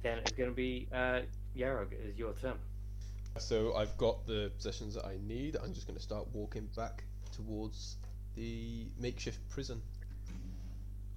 Then 0.04 0.20
it's 0.20 0.34
gonna 0.34 0.52
be 0.52 0.88
uh, 0.94 1.22
Yarog. 1.58 1.94
It 1.94 2.10
is 2.10 2.18
your 2.20 2.34
turn. 2.34 2.60
So 3.38 3.76
I've 3.76 3.98
got 3.98 4.26
the 4.26 4.52
possessions 4.58 4.96
that 4.96 5.06
I 5.06 5.18
need. 5.28 5.56
I'm 5.62 5.74
just 5.74 5.88
going 5.88 5.98
to 5.98 6.04
start 6.04 6.28
walking 6.34 6.68
back 6.76 7.04
towards 7.32 7.98
the 8.36 8.88
makeshift 8.98 9.48
prison. 9.50 9.82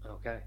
Okay. 0.07 0.41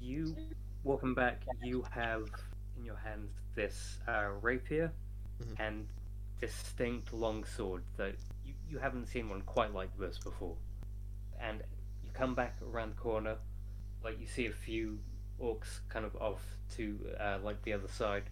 You 0.00 0.36
walking 0.84 1.14
back. 1.14 1.42
You 1.62 1.82
have 1.90 2.28
in 2.76 2.84
your 2.84 2.96
hands 2.96 3.30
this 3.54 3.98
uh, 4.06 4.30
rapier 4.40 4.92
Mhm. 5.40 5.56
and 5.58 5.88
distinct 6.40 7.12
longsword 7.12 7.84
that 7.96 8.16
you, 8.44 8.54
you 8.68 8.78
haven't 8.78 9.06
seen 9.06 9.28
one 9.28 9.42
quite 9.42 9.72
like 9.74 9.96
this 9.98 10.18
before. 10.18 10.56
And 11.40 11.62
you 12.04 12.10
come 12.12 12.34
back 12.34 12.56
around 12.62 12.90
the 12.92 12.96
corner, 12.96 13.38
like 14.02 14.20
you 14.20 14.26
see 14.26 14.46
a 14.46 14.52
few 14.52 14.98
orcs 15.40 15.80
kind 15.88 16.04
of 16.04 16.16
off 16.16 16.42
to 16.76 17.14
uh, 17.18 17.38
like 17.42 17.62
the 17.62 17.72
other 17.72 17.88
side, 17.88 18.24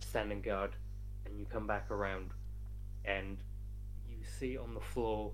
standing 0.00 0.42
guard, 0.42 0.76
and 1.32 1.40
you 1.40 1.46
come 1.50 1.66
back 1.66 1.90
around, 1.90 2.30
and 3.04 3.38
you 4.08 4.18
see 4.38 4.58
on 4.58 4.74
the 4.74 4.80
floor 4.80 5.32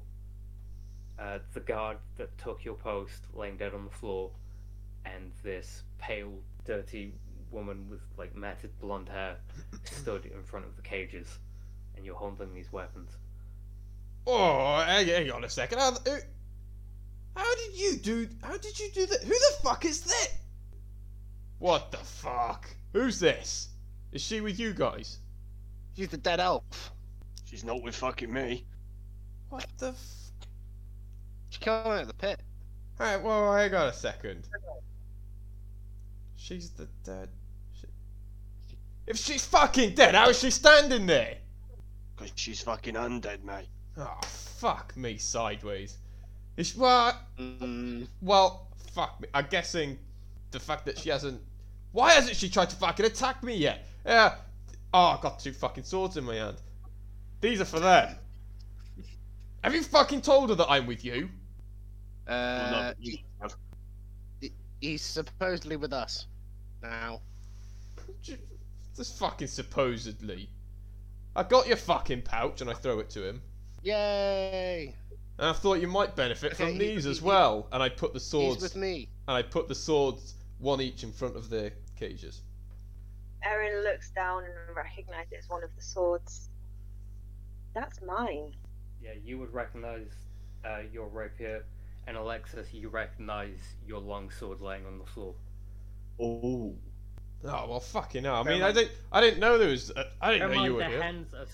uh, 1.18 1.38
the 1.54 1.60
guard 1.60 1.98
that 2.16 2.36
took 2.38 2.64
your 2.64 2.74
post 2.74 3.24
laying 3.34 3.56
dead 3.56 3.74
on 3.74 3.84
the 3.84 3.90
floor, 3.90 4.30
and 5.04 5.32
this 5.42 5.82
pale, 5.98 6.32
dirty 6.64 7.12
woman 7.50 7.86
with 7.90 8.00
like 8.16 8.36
matted 8.36 8.70
blonde 8.80 9.08
hair 9.08 9.36
stood 9.84 10.24
in 10.26 10.42
front 10.44 10.64
of 10.66 10.76
the 10.76 10.82
cages, 10.82 11.38
and 11.96 12.06
you're 12.06 12.14
holding 12.14 12.54
these 12.54 12.72
weapons. 12.72 13.16
Oh, 14.26 14.82
hang, 14.86 15.30
on 15.30 15.42
a 15.44 15.48
second. 15.48 15.78
How, 15.78 15.92
who, 15.92 16.18
how 17.34 17.54
did 17.56 17.74
you 17.74 17.96
do? 17.96 18.28
How 18.42 18.56
did 18.56 18.78
you 18.78 18.90
do 18.94 19.06
that? 19.06 19.22
Who 19.22 19.30
the 19.30 19.54
fuck 19.62 19.84
is 19.84 20.02
that? 20.02 20.28
What 21.58 21.90
the 21.90 21.98
fuck? 21.98 22.68
Who's 22.92 23.18
this? 23.18 23.70
Is 24.12 24.22
she 24.22 24.40
with 24.40 24.60
you 24.60 24.72
guys? 24.72 25.18
She's 25.98 26.08
the 26.10 26.16
dead 26.16 26.38
elf. 26.38 26.92
She's 27.44 27.64
not 27.64 27.82
with 27.82 27.96
fucking 27.96 28.32
me. 28.32 28.64
What 29.48 29.66
the? 29.78 29.88
F- 29.88 30.30
She 31.50 31.58
came 31.58 31.72
out 31.72 32.02
of 32.02 32.06
the 32.06 32.14
pit. 32.14 32.38
Alright, 33.00 33.20
well, 33.20 33.50
I 33.50 33.68
got 33.68 33.88
a 33.88 33.92
second. 33.92 34.46
She's 36.36 36.70
the 36.70 36.86
dead. 37.02 37.28
She... 37.80 37.88
If 39.08 39.16
she's 39.16 39.44
fucking 39.44 39.96
dead, 39.96 40.14
how 40.14 40.28
is 40.28 40.38
she 40.38 40.52
standing 40.52 41.06
there? 41.06 41.38
Because 42.14 42.30
she's 42.36 42.62
fucking 42.62 42.94
undead, 42.94 43.42
mate. 43.42 43.66
Oh, 43.96 44.20
fuck 44.22 44.96
me 44.96 45.16
sideways. 45.18 45.98
Is 46.56 46.68
she, 46.68 46.78
well, 46.78 47.18
Mm, 47.40 48.06
well, 48.22 48.68
fuck 48.92 49.20
me. 49.20 49.26
I'm 49.34 49.48
guessing 49.50 49.98
the 50.52 50.60
fact 50.60 50.86
that 50.86 50.96
she 50.96 51.08
hasn't. 51.08 51.40
Why 51.90 52.12
hasn't 52.12 52.36
she 52.36 52.48
tried 52.48 52.70
to 52.70 52.76
fucking 52.76 53.04
attack 53.06 53.42
me 53.42 53.56
yet? 53.56 53.84
Yeah. 54.06 54.36
Oh, 54.94 54.98
I've 55.06 55.20
got 55.20 55.38
two 55.38 55.52
fucking 55.52 55.84
swords 55.84 56.16
in 56.16 56.24
my 56.24 56.36
hand. 56.36 56.56
These 57.40 57.60
are 57.60 57.64
for 57.66 57.80
them. 57.80 58.16
Have 59.62 59.74
you 59.74 59.82
fucking 59.82 60.22
told 60.22 60.48
her 60.50 60.54
that 60.56 60.70
I'm 60.70 60.86
with 60.86 61.04
you? 61.04 61.28
Uh, 62.26 62.92
no, 62.92 62.92
you 63.00 63.18
he's 64.80 65.02
supposedly 65.02 65.76
with 65.76 65.92
us. 65.92 66.26
Now. 66.82 67.20
Just 68.96 69.18
fucking 69.18 69.48
supposedly. 69.48 70.48
I 71.36 71.42
got 71.42 71.66
your 71.68 71.76
fucking 71.76 72.22
pouch 72.22 72.60
and 72.60 72.70
I 72.70 72.74
throw 72.74 72.98
it 73.00 73.10
to 73.10 73.28
him. 73.28 73.42
Yay! 73.82 74.94
And 75.38 75.48
I 75.48 75.52
thought 75.52 75.80
you 75.80 75.86
might 75.86 76.16
benefit 76.16 76.54
Okay, 76.54 76.64
from 76.64 76.72
he- 76.72 76.78
these 76.78 77.06
as 77.06 77.18
he- 77.18 77.24
well. 77.24 77.68
And 77.72 77.82
I 77.82 77.88
put 77.88 78.12
the 78.12 78.20
swords. 78.20 78.54
He's 78.54 78.60
swords 78.62 78.74
with 78.74 78.80
me. 78.82 79.08
and 79.28 79.36
I 79.36 79.42
put 79.42 79.68
the 79.68 79.74
swords 79.74 80.34
one 80.58 80.80
each 80.80 81.04
in 81.04 81.12
front 81.12 81.36
of 81.36 81.48
their 81.50 81.72
cages. 81.96 82.42
Eryn 83.46 83.82
looks 83.84 84.10
down 84.10 84.44
and 84.44 84.76
recognizes 84.76 85.48
one 85.48 85.62
of 85.62 85.70
the 85.76 85.82
swords. 85.82 86.50
That's 87.74 88.00
mine. 88.02 88.54
Yeah, 89.00 89.12
you 89.22 89.38
would 89.38 89.52
recognize 89.52 90.10
uh, 90.64 90.80
your 90.92 91.08
rapier, 91.08 91.64
and 92.06 92.16
Alexis, 92.16 92.72
you 92.72 92.88
recognize 92.88 93.60
your 93.86 94.00
longsword 94.00 94.60
laying 94.60 94.86
on 94.86 94.98
the 94.98 95.04
floor. 95.04 95.34
Oh. 96.20 96.74
Oh 97.44 97.66
well, 97.68 97.80
fucking 97.80 98.24
hell. 98.24 98.34
I 98.34 98.42
mean, 98.42 98.56
in 98.56 98.62
I 98.62 98.72
didn't, 98.72 98.90
I 99.12 99.20
didn't 99.20 99.38
know 99.38 99.58
there 99.58 99.68
was. 99.68 99.92
Uh, 99.92 100.04
I 100.20 100.32
didn't 100.32 100.48
Never 100.48 100.54
know 100.56 100.64
you 100.64 100.72
were 100.74 100.80
their 100.80 100.88
here. 100.90 101.02
Hands 101.02 101.34
are, 101.34 101.46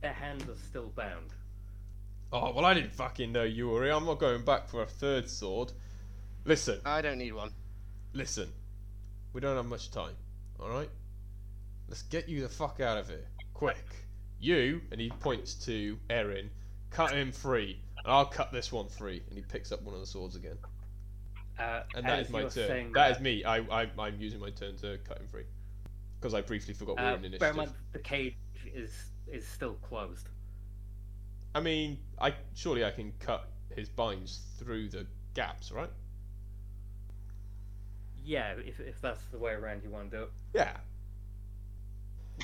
their 0.00 0.12
hands 0.14 0.48
are 0.48 0.56
still 0.56 0.90
bound. 0.96 1.30
Oh 2.32 2.52
well, 2.54 2.64
I 2.64 2.72
didn't 2.72 2.94
fucking 2.94 3.30
know 3.30 3.42
you 3.42 3.68
were 3.68 3.84
here. 3.84 3.92
I'm 3.92 4.06
not 4.06 4.18
going 4.18 4.42
back 4.44 4.66
for 4.66 4.82
a 4.82 4.86
third 4.86 5.28
sword. 5.28 5.72
Listen, 6.46 6.80
I 6.86 7.02
don't 7.02 7.18
need 7.18 7.34
one. 7.34 7.50
listen. 8.14 8.48
We 9.34 9.40
don't 9.42 9.56
have 9.56 9.66
much 9.66 9.90
time. 9.90 10.14
All 10.64 10.70
right. 10.70 10.88
Let's 11.88 12.02
get 12.04 12.26
you 12.26 12.40
the 12.40 12.48
fuck 12.48 12.80
out 12.80 12.96
of 12.96 13.06
here, 13.08 13.26
quick. 13.52 13.84
You 14.40 14.80
and 14.90 14.98
he 15.00 15.10
points 15.10 15.52
to 15.66 15.98
Eryn. 16.08 16.48
Cut 16.90 17.12
him 17.12 17.32
free, 17.32 17.78
and 18.02 18.10
I'll 18.12 18.24
cut 18.24 18.50
this 18.50 18.72
one 18.72 18.88
free. 18.88 19.22
And 19.28 19.36
he 19.36 19.42
picks 19.44 19.72
up 19.72 19.82
one 19.82 19.94
of 19.94 20.00
the 20.00 20.06
swords 20.06 20.36
again. 20.36 20.56
Uh, 21.58 21.82
And 21.94 22.06
that 22.06 22.18
is 22.20 22.30
my 22.30 22.42
turn. 22.42 22.50
saying 22.50 22.92
That 22.92 23.10
is 23.12 23.20
me. 23.20 23.44
I, 23.44 23.58
I, 23.58 23.90
I'm 23.98 24.18
using 24.18 24.40
my 24.40 24.50
turn 24.50 24.76
to 24.78 24.98
cut 25.06 25.18
him 25.18 25.28
free. 25.28 25.44
Because 26.18 26.32
I 26.32 26.40
briefly 26.40 26.72
forgot 26.72 26.96
we 26.96 27.02
Uh, 27.02 27.04
in 27.04 27.10
bear 27.12 27.16
in 27.18 27.24
initiative. 27.34 27.56
mind, 27.56 27.70
the 27.92 27.98
cage 27.98 28.36
is 28.72 28.90
is 29.26 29.46
still 29.46 29.74
closed. 29.74 30.28
I 31.54 31.60
mean, 31.60 31.98
I 32.18 32.34
surely 32.54 32.84
I 32.86 32.90
can 32.90 33.12
cut 33.20 33.50
his 33.76 33.88
binds 33.90 34.40
through 34.58 34.88
the 34.88 35.06
gaps, 35.34 35.70
right? 35.70 35.90
Yeah, 38.24 38.54
if, 38.64 38.80
if 38.80 39.00
that's 39.00 39.20
the 39.32 39.38
way 39.38 39.52
around 39.52 39.82
you 39.84 39.90
want 39.90 40.10
to 40.10 40.16
do 40.16 40.22
it. 40.24 40.30
Yeah. 40.54 40.76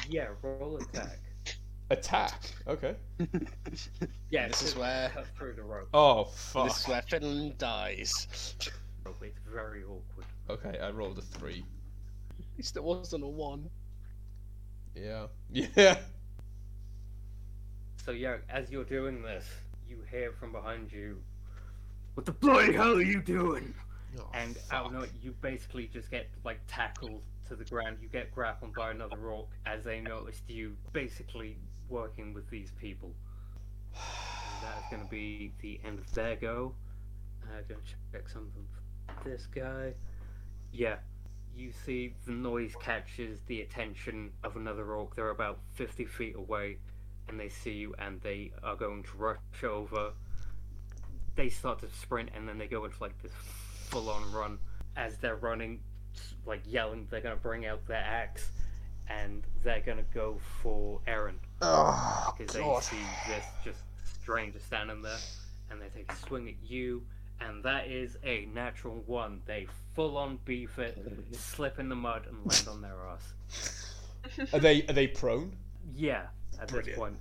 Yeah, 0.08 0.28
roll 0.42 0.76
attack. 0.76 1.18
Attack. 1.90 2.42
Okay. 2.68 2.94
Yeah, 4.30 4.46
This 4.48 4.60
to 4.60 4.64
is 4.66 4.76
where- 4.76 5.08
cut 5.12 5.26
through 5.36 5.54
the 5.54 5.62
rope. 5.62 5.88
Oh 5.92 6.24
fuck. 6.24 6.68
This 6.68 6.80
is 6.82 6.88
where 6.88 7.02
Finlan 7.02 7.58
dies. 7.58 8.28
It's 8.30 8.70
very 9.52 9.82
awkward. 9.82 10.26
Okay, 10.48 10.78
I 10.78 10.90
rolled 10.90 11.18
a 11.18 11.22
three. 11.22 11.64
At 12.38 12.44
least 12.58 12.76
it 12.76 12.84
wasn't 12.84 13.24
a 13.24 13.28
one. 13.28 13.68
Yeah. 14.94 15.26
Yeah. 15.76 15.98
So 18.04 18.12
yeah, 18.12 18.36
as 18.48 18.70
you're 18.70 18.84
doing 18.84 19.22
this, 19.22 19.46
you 19.88 19.98
hear 20.10 20.32
from 20.32 20.52
behind 20.52 20.92
you, 20.92 21.20
"What 22.14 22.24
the 22.26 22.32
bloody 22.32 22.72
hell 22.72 22.96
are 22.96 23.02
you 23.02 23.20
doing?" 23.20 23.74
Oh, 24.18 24.28
and 24.34 24.56
out 24.70 24.84
fuck. 24.84 24.92
nowhere, 24.92 25.08
you 25.22 25.34
basically 25.40 25.86
just 25.92 26.10
get 26.10 26.28
like 26.44 26.60
tackled 26.66 27.22
to 27.48 27.56
the 27.56 27.64
ground. 27.64 27.98
You 28.02 28.08
get 28.08 28.32
grappled 28.32 28.74
by 28.74 28.90
another 28.90 29.18
orc 29.18 29.48
as 29.66 29.84
they 29.84 30.00
noticed 30.00 30.42
you 30.48 30.76
basically 30.92 31.56
working 31.88 32.32
with 32.32 32.48
these 32.50 32.72
people. 32.80 33.12
That 33.94 34.78
is 34.78 34.84
going 34.90 35.02
to 35.02 35.08
be 35.08 35.52
the 35.60 35.80
end 35.84 35.98
of 35.98 36.12
their 36.12 36.36
go. 36.36 36.74
Uh, 37.42 37.58
I'm 37.58 37.64
going 37.68 37.80
to 37.80 37.92
check 38.12 38.28
something 38.28 38.66
this 39.24 39.46
guy. 39.46 39.94
Yeah, 40.72 40.96
you 41.56 41.72
see 41.84 42.14
the 42.26 42.32
noise 42.32 42.74
catches 42.80 43.40
the 43.46 43.62
attention 43.62 44.30
of 44.44 44.56
another 44.56 44.94
orc. 44.94 45.16
They're 45.16 45.30
about 45.30 45.58
50 45.74 46.04
feet 46.04 46.36
away 46.36 46.78
and 47.28 47.38
they 47.38 47.48
see 47.48 47.72
you 47.72 47.94
and 47.98 48.20
they 48.20 48.52
are 48.62 48.76
going 48.76 49.02
to 49.04 49.16
rush 49.16 49.38
over. 49.64 50.12
They 51.36 51.48
start 51.48 51.80
to 51.80 51.88
sprint 51.90 52.30
and 52.34 52.48
then 52.48 52.58
they 52.58 52.66
go 52.66 52.84
into 52.84 52.96
like 53.00 53.20
this 53.22 53.32
full 53.90 54.08
on 54.08 54.30
run. 54.32 54.58
As 54.96 55.16
they're 55.18 55.36
running, 55.36 55.80
like 56.46 56.62
yelling, 56.66 57.06
they're 57.10 57.20
going 57.20 57.36
to 57.36 57.42
bring 57.42 57.66
out 57.66 57.86
their 57.86 58.04
axe 58.04 58.50
and 59.08 59.42
they're 59.62 59.80
going 59.80 59.98
to 59.98 60.04
go 60.14 60.38
for 60.62 61.00
Eryn. 61.06 61.34
Oh, 61.60 62.32
because 62.36 62.54
they 62.54 62.60
God. 62.60 62.82
see 62.82 62.96
this 63.28 63.44
just 63.64 63.80
stranger 64.22 64.58
standing 64.60 65.02
there, 65.02 65.18
and 65.70 65.80
they 65.80 65.88
take 65.88 66.10
a 66.10 66.16
swing 66.16 66.48
at 66.48 66.70
you, 66.70 67.02
and 67.40 67.62
that 67.64 67.88
is 67.88 68.16
a 68.24 68.46
natural 68.54 69.02
one. 69.06 69.40
They 69.46 69.66
full 69.94 70.16
on 70.16 70.38
beef 70.44 70.78
it, 70.78 70.96
slip 71.32 71.78
in 71.78 71.88
the 71.88 71.96
mud, 71.96 72.26
and 72.28 72.38
land 72.46 72.68
on 72.68 72.80
their 72.80 72.96
ass. 73.08 73.94
Are 74.52 74.60
they 74.60 74.82
are 74.86 74.92
they 74.92 75.08
prone? 75.08 75.56
Yeah, 75.94 76.26
at 76.60 76.68
this 76.68 76.70
Brilliant. 76.70 76.98
point, 76.98 77.16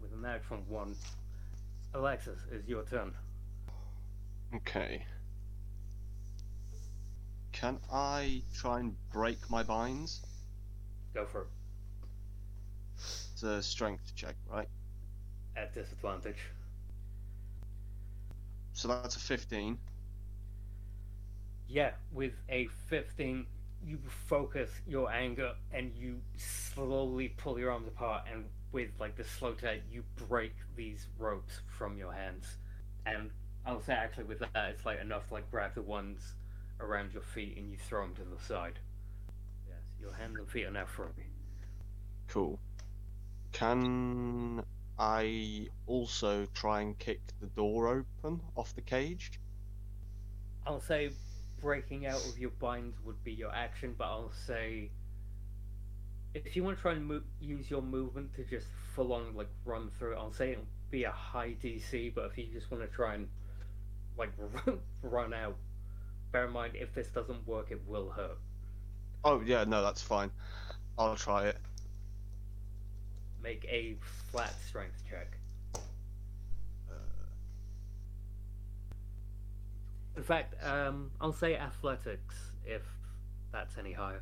with 0.00 0.12
a 0.12 0.22
natural 0.22 0.60
one, 0.68 0.94
Alexis, 1.94 2.38
is 2.52 2.68
your 2.68 2.84
turn. 2.84 3.12
Okay. 4.54 5.04
Can 7.62 7.78
I 7.92 8.42
try 8.52 8.80
and 8.80 8.96
break 9.12 9.38
my 9.48 9.62
binds? 9.62 10.20
Go 11.14 11.24
for 11.24 11.42
it. 11.42 11.46
It's 12.96 13.44
a 13.44 13.62
strength 13.62 14.12
check, 14.16 14.34
right? 14.50 14.66
At 15.54 15.72
disadvantage. 15.72 16.40
So 18.72 18.88
that's 18.88 19.14
a 19.14 19.20
15. 19.20 19.78
Yeah, 21.68 21.92
with 22.12 22.32
a 22.48 22.66
15, 22.88 23.46
you 23.86 24.00
focus 24.26 24.68
your 24.88 25.12
anger 25.12 25.52
and 25.72 25.92
you 25.94 26.20
slowly 26.36 27.28
pull 27.28 27.60
your 27.60 27.70
arms 27.70 27.86
apart, 27.86 28.24
and 28.32 28.44
with 28.72 28.90
like 28.98 29.14
the 29.14 29.22
slow 29.22 29.52
tap, 29.52 29.76
you 29.88 30.02
break 30.28 30.56
these 30.74 31.06
ropes 31.16 31.60
from 31.78 31.96
your 31.96 32.12
hands. 32.12 32.56
And 33.06 33.30
I'll 33.64 33.82
say 33.82 33.92
actually 33.92 34.24
with 34.24 34.40
that, 34.40 34.70
it's 34.70 34.84
like 34.84 35.00
enough 35.00 35.28
to 35.28 35.34
like 35.34 35.48
grab 35.52 35.76
the 35.76 35.82
ones 35.82 36.34
around 36.82 37.12
your 37.12 37.22
feet 37.22 37.56
and 37.56 37.70
you 37.70 37.76
throw 37.78 38.02
them 38.02 38.14
to 38.16 38.22
the 38.22 38.42
side. 38.42 38.78
Yes, 39.68 39.78
your 40.00 40.12
hands 40.12 40.38
and 40.38 40.48
feet 40.48 40.66
are 40.66 40.70
now 40.70 40.86
free. 40.86 41.06
Cool. 42.28 42.58
Can 43.52 44.62
I 44.98 45.68
also 45.86 46.46
try 46.54 46.80
and 46.80 46.98
kick 46.98 47.20
the 47.40 47.46
door 47.48 47.88
open 47.88 48.40
off 48.56 48.74
the 48.74 48.80
cage? 48.80 49.32
I'll 50.66 50.80
say 50.80 51.10
breaking 51.60 52.06
out 52.06 52.24
of 52.26 52.38
your 52.38 52.50
binds 52.50 52.96
would 53.04 53.22
be 53.24 53.32
your 53.32 53.54
action, 53.54 53.94
but 53.96 54.04
I'll 54.04 54.32
say 54.46 54.90
if 56.34 56.56
you 56.56 56.64
want 56.64 56.76
to 56.78 56.82
try 56.82 56.92
and 56.92 57.06
mo- 57.06 57.22
use 57.40 57.70
your 57.70 57.82
movement 57.82 58.34
to 58.36 58.44
just 58.44 58.66
full 58.94 59.12
on 59.12 59.34
like 59.34 59.48
run 59.64 59.90
through 59.98 60.12
it, 60.12 60.16
I'll 60.16 60.32
say 60.32 60.52
it'll 60.52 60.64
be 60.90 61.04
a 61.04 61.10
high 61.10 61.54
DC. 61.62 62.14
But 62.14 62.26
if 62.26 62.38
you 62.38 62.46
just 62.52 62.70
want 62.70 62.82
to 62.82 62.94
try 62.94 63.14
and 63.14 63.28
like 64.18 64.32
run 65.02 65.34
out, 65.34 65.56
bear 66.32 66.46
in 66.46 66.52
mind 66.52 66.72
if 66.74 66.94
this 66.94 67.08
doesn't 67.08 67.46
work, 67.46 67.70
it 67.70 67.80
will 67.86 68.10
hurt. 68.10 68.38
Oh, 69.24 69.40
yeah, 69.44 69.64
no, 69.64 69.82
that's 69.82 70.02
fine. 70.02 70.30
I'll 70.98 71.16
try 71.16 71.46
it. 71.46 71.58
Make 73.42 73.64
a 73.68 73.96
flat 74.30 74.54
strength 74.66 75.02
check. 75.08 75.36
In 80.16 80.22
fact, 80.22 80.62
um, 80.62 81.10
I'll 81.20 81.32
say 81.32 81.56
athletics 81.56 82.34
if 82.66 82.82
that's 83.50 83.78
any 83.78 83.92
higher. 83.92 84.20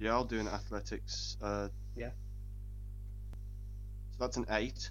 Yeah, 0.00 0.12
I'll 0.12 0.24
do 0.24 0.40
an 0.40 0.48
athletics. 0.48 1.36
Uh, 1.40 1.68
Yeah. 1.96 2.10
So 4.12 4.18
that's 4.18 4.36
an 4.36 4.46
8. 4.50 4.90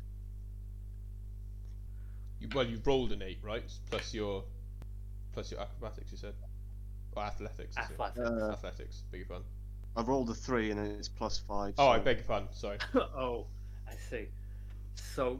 You, 2.39 2.47
well, 2.55 2.65
you 2.65 2.79
rolled 2.85 3.11
an 3.11 3.21
eight, 3.21 3.39
right? 3.43 3.63
Plus 3.89 4.13
your 4.13 4.45
plus 5.33 5.51
your 5.51 5.59
acrobatics. 5.61 6.11
You 6.11 6.17
said, 6.17 6.33
or 7.15 7.23
athletics. 7.23 7.77
Athletics. 7.77 8.19
Uh, 8.19 8.49
athletics. 8.53 9.03
Beg 9.11 9.21
your 9.21 9.27
pardon. 9.27 9.45
I 9.95 10.01
rolled 10.03 10.29
a 10.29 10.33
3 10.33 10.71
and 10.71 10.79
it's 10.79 11.09
plus 11.09 11.39
5. 11.39 11.73
Oh, 11.77 11.87
I 11.89 11.97
so- 11.97 12.03
beg 12.03 12.17
your 12.17 12.25
pardon. 12.25 12.49
Sorry. 12.53 12.77
oh, 12.95 13.45
I 13.87 13.93
see. 14.09 14.27
So 14.95 15.39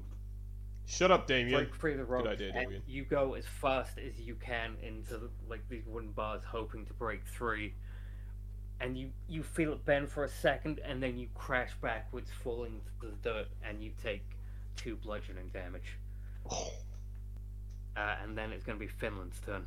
Shut 0.87 1.11
up, 1.11 1.27
Damien. 1.27 1.53
break 1.65 1.75
free 1.75 1.93
the 1.93 2.03
ropes, 2.03 2.27
idea, 2.27 2.51
Damien. 2.51 2.81
you 2.87 3.03
go 3.03 3.35
as 3.35 3.45
fast 3.45 3.99
as 3.99 4.19
you 4.19 4.33
can 4.35 4.75
into 4.81 5.17
the, 5.17 5.29
like 5.47 5.61
these 5.69 5.85
wooden 5.85 6.11
bars, 6.11 6.41
hoping 6.43 6.83
to 6.87 6.93
break 6.93 7.23
free. 7.27 7.73
And 8.81 8.97
you 8.97 9.09
you 9.27 9.43
feel 9.43 9.73
it 9.73 9.85
bend 9.85 10.09
for 10.09 10.23
a 10.23 10.29
second, 10.29 10.79
and 10.83 11.03
then 11.03 11.17
you 11.19 11.27
crash 11.35 11.69
backwards, 11.81 12.31
falling 12.43 12.79
to 13.01 13.07
the 13.07 13.13
dirt, 13.21 13.47
and 13.63 13.83
you 13.83 13.91
take 14.01 14.23
two 14.77 14.95
bludgeoning 14.95 15.49
damage. 15.53 15.97
Oh, 16.49 16.71
Uh, 17.97 18.15
and 18.23 18.37
then 18.37 18.53
it's 18.53 18.63
going 18.63 18.77
to 18.79 18.85
be 18.85 18.89
Finlan's 18.89 19.41
turn. 19.45 19.65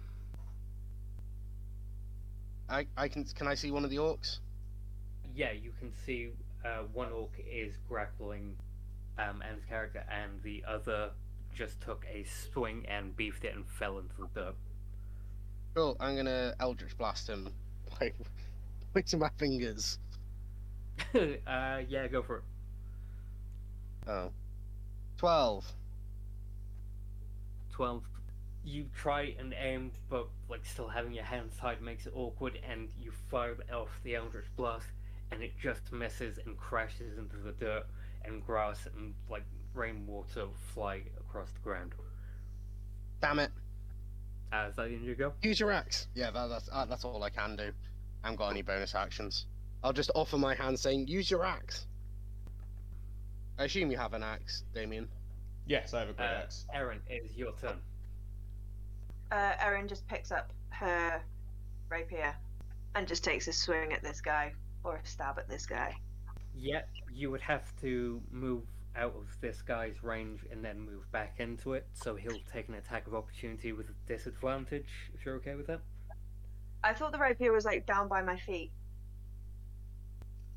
I, 2.72 2.86
I 2.96 3.08
can 3.08 3.24
can 3.24 3.46
I 3.46 3.54
see 3.54 3.70
one 3.70 3.84
of 3.84 3.90
the 3.90 3.98
orcs? 3.98 4.38
Yeah, 5.34 5.52
you 5.52 5.72
can 5.78 5.92
see 6.06 6.30
uh, 6.64 6.84
one 6.92 7.12
orc 7.12 7.32
is 7.38 7.74
grappling 7.88 8.56
um, 9.18 9.42
Anne's 9.46 9.64
character, 9.68 10.04
and 10.10 10.42
the 10.42 10.64
other 10.66 11.10
just 11.54 11.80
took 11.82 12.06
a 12.10 12.24
swing 12.24 12.86
and 12.88 13.14
beefed 13.14 13.44
it 13.44 13.54
and 13.54 13.66
fell 13.66 13.98
into 13.98 14.14
the 14.18 14.28
dirt. 14.34 14.54
Cool. 15.74 15.96
I'm 16.00 16.16
gonna 16.16 16.54
Eldritch 16.60 16.96
blast 16.96 17.28
him 17.28 17.52
by 18.00 18.12
pointing 18.94 19.18
my 19.18 19.28
fingers. 19.38 19.98
uh, 21.14 21.80
yeah, 21.88 22.06
go 22.08 22.22
for 22.22 22.38
it. 22.38 22.44
Oh. 24.08 24.30
Twelve. 25.18 25.70
12 27.72 28.02
you 28.64 28.86
try 28.96 29.34
and 29.38 29.54
aim 29.58 29.90
but 30.08 30.28
like 30.48 30.64
still 30.64 30.88
having 30.88 31.12
your 31.12 31.24
hands 31.24 31.52
tied 31.58 31.82
makes 31.82 32.06
it 32.06 32.12
awkward 32.14 32.58
and 32.68 32.88
you 33.00 33.10
fire 33.30 33.56
off 33.74 33.88
the 34.04 34.14
eldritch 34.14 34.46
blast 34.56 34.86
and 35.30 35.42
it 35.42 35.52
just 35.60 35.92
misses 35.92 36.38
and 36.44 36.56
crashes 36.56 37.18
into 37.18 37.36
the 37.36 37.52
dirt 37.52 37.84
and 38.24 38.44
grass 38.46 38.86
and 38.96 39.14
like 39.28 39.44
rainwater 39.74 40.46
fly 40.74 41.02
across 41.18 41.50
the 41.50 41.60
ground 41.60 41.92
Damn 43.20 43.38
it. 43.38 43.50
uh, 44.52 44.66
is 44.68 44.76
that 44.76 44.88
the 44.88 44.94
end 44.94 45.04
you 45.04 45.14
go 45.14 45.32
Use 45.42 45.58
your 45.60 45.70
axe. 45.70 46.08
Yeah, 46.14 46.30
that, 46.30 46.48
that's 46.48 46.68
uh, 46.72 46.84
that's 46.84 47.04
all 47.04 47.22
I 47.22 47.30
can 47.30 47.56
do. 47.56 47.70
I 48.22 48.26
haven't 48.28 48.36
got 48.36 48.48
any 48.50 48.62
bonus 48.62 48.94
actions. 48.94 49.46
I'll 49.84 49.92
just 49.92 50.10
offer 50.14 50.38
my 50.38 50.54
hand 50.54 50.78
saying, 50.78 51.08
use 51.08 51.30
your 51.30 51.44
axe. 51.44 51.86
I 53.58 53.64
assume 53.64 53.90
you 53.90 53.96
have 53.96 54.12
an 54.14 54.22
axe, 54.22 54.64
Damien. 54.74 55.08
Yes, 55.66 55.94
I 55.94 56.00
have 56.00 56.08
a 56.10 56.12
great 56.12 56.26
uh, 56.26 56.42
axe. 56.42 56.66
Eryn 56.76 56.98
it 57.08 57.24
is 57.28 57.36
your 57.36 57.52
turn 57.60 57.78
Uh, 59.32 59.54
Eryn 59.64 59.88
just 59.88 60.06
picks 60.06 60.30
up 60.30 60.52
her 60.68 61.20
rapier 61.88 62.34
and 62.94 63.08
just 63.08 63.24
takes 63.24 63.48
a 63.48 63.52
swing 63.52 63.92
at 63.92 64.02
this 64.02 64.20
guy 64.20 64.52
or 64.84 64.96
a 64.96 65.06
stab 65.06 65.38
at 65.38 65.48
this 65.48 65.64
guy. 65.66 65.94
yeah 66.54 66.82
you 67.10 67.30
would 67.30 67.40
have 67.40 67.74
to 67.80 68.20
move 68.30 68.62
out 68.94 69.14
of 69.16 69.24
this 69.40 69.62
guy's 69.62 70.02
range 70.02 70.40
and 70.50 70.62
then 70.62 70.78
move 70.78 71.10
back 71.12 71.36
into 71.38 71.72
it 71.72 71.86
so 71.94 72.14
he'll 72.14 72.38
take 72.52 72.68
an 72.68 72.74
attack 72.74 73.06
of 73.06 73.14
opportunity 73.14 73.72
with 73.72 73.86
disadvantage 74.06 74.86
if 75.14 75.24
you're 75.24 75.36
okay 75.36 75.54
with 75.54 75.66
that 75.66 75.80
I 76.84 76.92
thought 76.92 77.12
the 77.12 77.18
rapier 77.18 77.52
was 77.52 77.64
like 77.64 77.86
down 77.86 78.08
by 78.08 78.22
my 78.22 78.36
feet. 78.36 78.70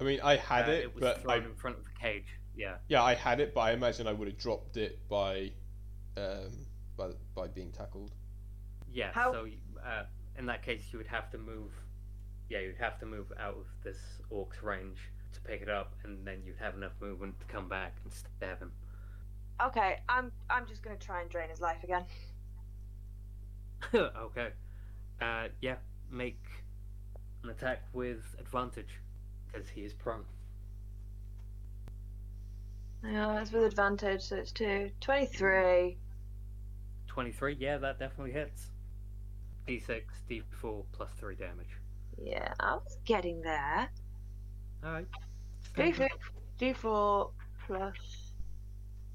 I 0.01 0.03
mean, 0.03 0.19
I 0.21 0.35
had 0.37 0.67
Uh, 0.67 0.71
it, 0.73 0.93
was 0.93 1.01
but 1.01 1.17
I 1.19 1.21
thrown 1.21 1.43
in 1.45 1.55
front 1.55 1.77
of 1.77 1.85
the 1.85 1.91
cage 1.91 2.27
yeah 2.57 2.75
yeah, 2.89 3.03
I 3.03 3.13
had 3.15 3.39
it, 3.39 3.53
but 3.53 3.61
I 3.61 3.71
imagine 3.71 4.07
I 4.07 4.13
would 4.13 4.27
have 4.27 4.37
dropped 4.37 4.75
it 4.77 5.07
by, 5.09 5.51
um, 6.17 6.65
by 6.97 7.11
by 7.35 7.47
being 7.47 7.71
tackled. 7.71 8.11
Yeah, 8.95 9.11
How- 9.11 9.33
so 9.33 9.47
uh, 9.85 10.03
in 10.37 10.45
that 10.45 10.63
case, 10.63 10.81
you 10.91 10.97
would 10.97 11.07
have 11.07 11.29
to 11.31 11.37
move. 11.37 11.71
Yeah, 12.49 12.59
you'd 12.59 12.77
have 12.77 12.97
to 12.99 13.05
move 13.05 13.31
out 13.37 13.55
of 13.55 13.65
this 13.83 13.97
orc's 14.29 14.63
range 14.63 14.97
to 15.33 15.41
pick 15.41 15.61
it 15.61 15.69
up, 15.69 15.93
and 16.03 16.25
then 16.25 16.41
you'd 16.45 16.57
have 16.57 16.75
enough 16.75 16.93
movement 17.01 17.37
to 17.41 17.45
come 17.45 17.67
back 17.67 17.97
and 18.03 18.13
stab 18.13 18.59
him. 18.59 18.71
Okay, 19.61 19.99
I'm 20.07 20.31
I'm 20.49 20.65
just 20.65 20.81
gonna 20.81 20.95
try 20.95 21.21
and 21.21 21.29
drain 21.29 21.49
his 21.49 21.59
life 21.59 21.83
again. 21.83 22.05
okay. 23.93 24.49
Uh, 25.21 25.47
yeah, 25.61 25.75
make 26.09 26.41
an 27.43 27.49
attack 27.49 27.83
with 27.91 28.23
advantage 28.39 28.99
because 29.51 29.67
he 29.67 29.81
is 29.81 29.93
prone. 29.93 30.23
Yeah, 33.03 33.41
it's 33.41 33.51
with 33.51 33.63
advantage, 33.63 34.21
so 34.21 34.37
it's 34.37 34.51
two. 34.51 34.89
23. 35.01 35.97
23, 37.07 37.57
yeah, 37.59 37.77
that 37.77 37.99
definitely 37.99 38.31
hits. 38.31 38.71
D6, 39.67 40.01
D4 40.29 40.83
plus 40.91 41.09
3 41.19 41.35
damage. 41.35 41.79
Yeah, 42.21 42.53
I 42.59 42.75
was 42.75 42.97
getting 43.05 43.41
there. 43.41 43.89
Alright. 44.83 45.07
D6, 45.75 46.07
D4 46.59 47.31
plus. 47.65 47.95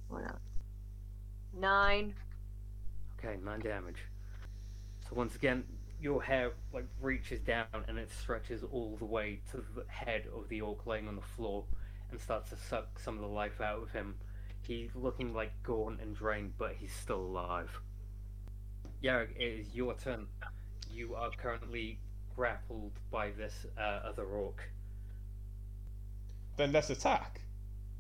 What 0.09 0.23
else? 0.25 0.41
9. 1.59 2.15
Okay, 3.19 3.37
nine 3.45 3.61
damage. 3.61 3.99
So 5.09 5.15
once 5.15 5.35
again, 5.35 5.65
your 6.01 6.23
hair 6.23 6.53
like 6.73 6.87
reaches 7.01 7.41
down 7.41 7.67
and 7.87 7.99
it 7.99 8.11
stretches 8.11 8.63
all 8.63 8.97
the 8.99 9.05
way 9.05 9.41
to 9.51 9.59
the 9.75 9.85
head 9.89 10.25
of 10.35 10.49
the 10.49 10.61
orc 10.61 10.87
laying 10.87 11.07
on 11.09 11.17
the 11.17 11.23
floor 11.23 11.65
and 12.11 12.21
starts 12.21 12.51
to 12.51 12.57
suck 12.57 12.99
some 12.99 13.15
of 13.17 13.21
the 13.21 13.27
life 13.27 13.61
out 13.61 13.83
of 13.83 13.91
him. 13.91 14.15
He's 14.63 14.95
looking 14.95 15.35
like 15.35 15.53
gaunt 15.63 16.01
and 16.01 16.15
drained, 16.15 16.53
but 16.59 16.75
he's 16.79 16.93
still 16.93 17.21
alive. 17.21 17.71
Yarek, 19.03 19.31
it 19.37 19.43
is 19.43 19.75
your 19.75 19.95
turn. 19.95 20.27
You 20.93 21.15
are 21.15 21.31
currently 21.31 21.99
grappled 22.37 22.93
by 23.11 23.31
this 23.31 23.67
uh, 23.79 23.81
other 24.09 24.25
orc. 24.25 24.63
then 26.57 26.73
let's 26.73 26.91
attack 26.91 27.41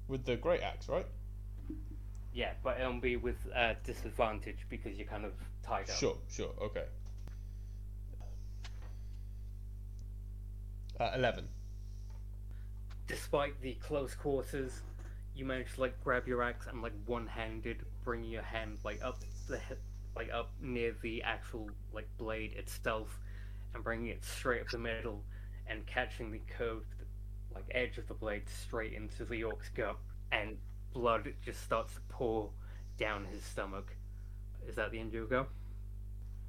with 0.09 0.24
the 0.24 0.36
great 0.36 0.61
axe, 0.62 0.88
right? 0.88 1.07
Yeah, 2.32 2.53
but 2.62 2.78
it'll 2.80 3.01
be 3.01 3.16
with 3.16 3.36
uh, 3.55 3.74
disadvantage 3.84 4.59
because 4.68 4.96
you're 4.96 5.07
kind 5.07 5.24
of 5.24 5.32
tied 5.62 5.88
up. 5.90 5.96
Sure, 5.96 6.16
sure, 6.28 6.53
okay. 6.61 6.84
Uh, 10.98 11.11
Eleven. 11.14 11.48
Despite 13.07 13.61
the 13.62 13.72
close 13.74 14.14
quarters, 14.14 14.82
you 15.34 15.44
manage 15.44 15.74
to 15.74 15.80
like 15.80 15.98
grab 16.05 16.28
your 16.28 16.42
axe 16.42 16.66
and 16.66 16.82
like 16.82 16.92
one-handed 17.07 17.78
bring 18.05 18.24
your 18.24 18.42
hand 18.42 18.78
like 18.84 19.01
up 19.03 19.24
the 19.48 19.57
he- 19.59 19.74
like 20.16 20.30
up 20.32 20.50
near 20.61 20.94
the 21.02 21.22
actual 21.22 21.70
like 21.92 22.08
blade 22.18 22.52
itself, 22.54 23.18
and 23.74 23.82
bringing 23.84 24.08
it 24.08 24.24
straight 24.24 24.62
up 24.62 24.68
the 24.68 24.78
middle, 24.78 25.22
and 25.66 25.86
catching 25.86 26.32
the 26.32 26.40
curved 26.56 26.86
like 27.54 27.64
edge 27.72 27.98
of 27.98 28.06
the 28.08 28.14
blade 28.14 28.42
straight 28.48 28.92
into 28.92 29.24
the 29.24 29.44
orc's 29.44 29.68
gut, 29.70 29.96
and 30.32 30.56
blood 30.92 31.32
just 31.44 31.62
starts 31.62 31.94
to 31.94 32.00
pour 32.08 32.50
down 32.98 33.24
his 33.32 33.42
stomach. 33.42 33.94
Is 34.68 34.76
that 34.76 34.92
the 34.92 35.00
end 35.00 35.12
you 35.12 35.26
go? 35.28 35.46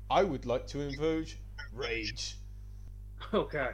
I 0.09 0.23
would 0.23 0.45
like 0.45 0.67
to 0.67 0.81
invoke 0.81 1.27
rage. 1.73 2.37
Okay. 3.33 3.69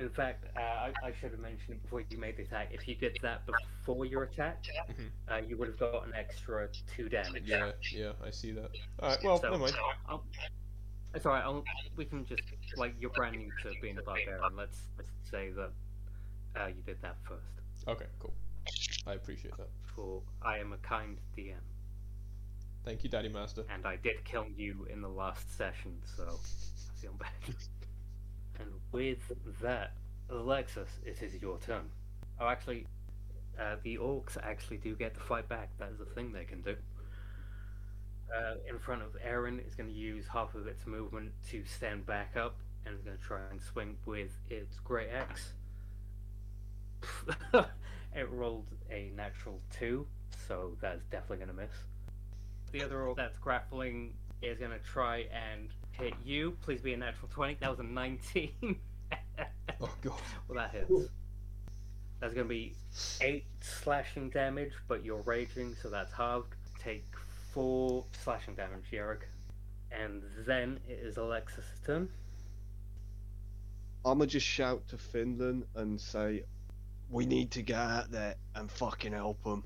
In 0.00 0.08
fact, 0.08 0.44
uh, 0.56 0.60
I, 0.60 0.92
I 1.04 1.12
should 1.20 1.30
have 1.32 1.40
mentioned 1.40 1.72
it 1.76 1.82
before 1.82 2.02
you 2.08 2.16
made 2.16 2.38
the 2.38 2.42
attack. 2.44 2.68
If 2.72 2.88
you 2.88 2.94
did 2.94 3.18
that 3.22 3.42
before 3.46 4.06
your 4.06 4.22
attack, 4.22 4.64
Mhm. 4.88 5.10
uh, 5.30 5.36
you 5.46 5.58
would 5.58 5.68
have 5.68 5.78
got 5.78 6.06
an 6.06 6.14
extra 6.14 6.68
two 6.96 7.10
damage. 7.10 7.42
Yeah, 7.44 7.72
yeah, 7.92 8.12
I 8.24 8.30
see 8.30 8.52
that. 8.52 8.70
All 9.00 9.10
right, 9.10 9.18
well, 9.22 9.38
So, 9.38 9.50
never 9.50 9.58
mind. 9.58 9.76
I'll, 10.08 10.24
it's 11.14 11.26
alright. 11.26 11.44
I'll, 11.44 11.64
we 11.96 12.06
can 12.06 12.24
just 12.24 12.42
like 12.76 12.94
you're 12.98 13.10
brand 13.10 13.36
new 13.36 13.50
to 13.62 13.72
being 13.82 13.98
a 13.98 14.02
barbarian. 14.02 14.56
Let's 14.56 14.80
let's 14.96 15.10
say 15.30 15.50
that 15.50 15.70
uh, 16.58 16.66
you 16.68 16.82
did 16.86 16.96
that 17.02 17.16
first. 17.24 17.86
Okay, 17.86 18.06
cool. 18.20 18.32
I 19.06 19.14
appreciate 19.14 19.56
that. 19.58 19.68
For 19.94 20.22
I 20.40 20.58
am 20.58 20.72
a 20.72 20.78
kind 20.78 21.18
DM, 21.36 21.54
Thank 22.84 23.04
you, 23.04 23.10
Daddy 23.10 23.28
Master. 23.28 23.64
and 23.68 23.84
I 23.84 23.96
did 23.96 24.24
kill 24.24 24.46
you 24.56 24.86
in 24.90 25.02
the 25.02 25.08
last 25.08 25.54
session, 25.58 26.00
so 26.16 26.22
I 26.24 27.00
feel 27.00 27.12
bad. 27.18 27.28
and 28.60 28.70
with 28.92 29.18
that, 29.62 29.92
Alexis, 30.28 30.88
it 31.04 31.22
is 31.22 31.40
your 31.40 31.58
turn. 31.58 31.88
Oh, 32.40 32.48
actually, 32.48 32.86
uh, 33.58 33.76
the 33.82 33.98
orcs 33.98 34.36
actually 34.42 34.78
do 34.78 34.94
get 34.94 35.14
to 35.14 35.20
fight 35.20 35.48
back. 35.48 35.70
That 35.78 35.90
is 35.92 36.00
a 36.00 36.04
thing 36.04 36.32
they 36.32 36.44
can 36.44 36.62
do. 36.62 36.76
Uh, 38.34 38.54
in 38.68 38.78
front 38.78 39.02
of 39.02 39.16
Eryn 39.26 39.66
is 39.66 39.74
going 39.74 39.88
to 39.88 39.94
use 39.94 40.24
half 40.32 40.54
of 40.54 40.66
its 40.66 40.86
movement 40.86 41.32
to 41.50 41.64
stand 41.64 42.06
back 42.06 42.36
up 42.36 42.56
and 42.86 42.94
is 42.94 43.02
going 43.02 43.16
to 43.16 43.22
try 43.22 43.40
and 43.50 43.60
swing 43.60 43.96
with 44.06 44.30
its 44.48 44.78
great 44.80 45.08
axe. 45.10 45.52
it 48.14 48.30
rolled 48.30 48.68
a 48.90 49.10
natural 49.16 49.60
two, 49.70 50.06
so 50.46 50.76
that's 50.80 51.04
definitely 51.10 51.38
going 51.38 51.48
to 51.48 51.54
miss. 51.54 51.72
The 52.72 52.84
other 52.84 53.02
orc 53.02 53.16
that's 53.16 53.38
grappling 53.38 54.14
is 54.42 54.58
going 54.58 54.70
to 54.70 54.78
try 54.78 55.26
and 55.32 55.70
hit 56.00 56.14
you. 56.24 56.56
Please 56.62 56.80
be 56.80 56.94
a 56.94 56.96
natural 56.96 57.28
20. 57.32 57.58
That 57.60 57.70
was 57.70 57.80
a 57.80 57.84
19. 57.84 58.50
Oh 59.82 59.88
god. 60.02 60.12
well, 60.46 60.56
that 60.56 60.72
hits. 60.72 61.08
That's 62.20 62.34
going 62.34 62.46
to 62.46 62.48
be 62.48 62.74
8 63.22 63.42
slashing 63.60 64.28
damage, 64.28 64.72
but 64.88 65.02
you're 65.02 65.22
raging, 65.22 65.74
so 65.80 65.88
that's 65.88 66.12
halved. 66.12 66.54
Take 66.78 67.06
4 67.54 68.04
slashing 68.22 68.54
damage, 68.56 68.84
Yerrick. 68.92 69.22
And 69.90 70.22
then 70.46 70.78
it 70.86 70.98
is 71.02 71.16
Alexis' 71.16 71.64
turn. 71.86 72.10
I'ma 74.04 74.26
just 74.26 74.46
shout 74.46 74.86
to 74.88 74.96
Finlan 74.96 75.62
and 75.74 75.98
say, 76.00 76.44
"We 77.08 77.24
need 77.26 77.50
to 77.52 77.62
get 77.62 77.78
out 77.78 78.10
there 78.10 78.34
and 78.54 78.70
fucking 78.70 79.12
help 79.12 79.42
them." 79.44 79.64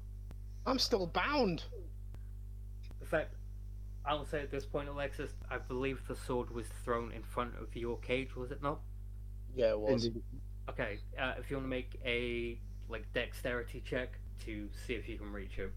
I'm 0.66 0.78
still 0.78 1.06
bound. 1.06 1.64
In 3.00 3.06
fact, 3.06 3.34
I'll 4.06 4.26
say 4.26 4.40
at 4.40 4.50
this 4.50 4.66
point, 4.66 4.88
Alexis, 4.88 5.30
I 5.50 5.58
believe 5.58 6.06
the 6.06 6.16
sword 6.16 6.50
was 6.50 6.66
thrown 6.84 7.12
in 7.12 7.22
front 7.22 7.54
of 7.60 7.74
your 7.74 7.98
cage, 7.98 8.36
was 8.36 8.50
it 8.50 8.62
not? 8.62 8.80
Yeah, 9.56 9.70
it 9.70 9.80
was. 9.80 10.10
Okay, 10.68 10.98
uh, 11.18 11.34
if 11.38 11.50
you 11.50 11.56
want 11.56 11.66
to 11.66 11.70
make 11.70 11.98
a 12.04 12.58
like 12.88 13.10
dexterity 13.14 13.82
check 13.84 14.18
to 14.44 14.68
see 14.86 14.94
if 14.94 15.08
you 15.08 15.16
can 15.16 15.32
reach 15.32 15.58
it. 15.58 15.72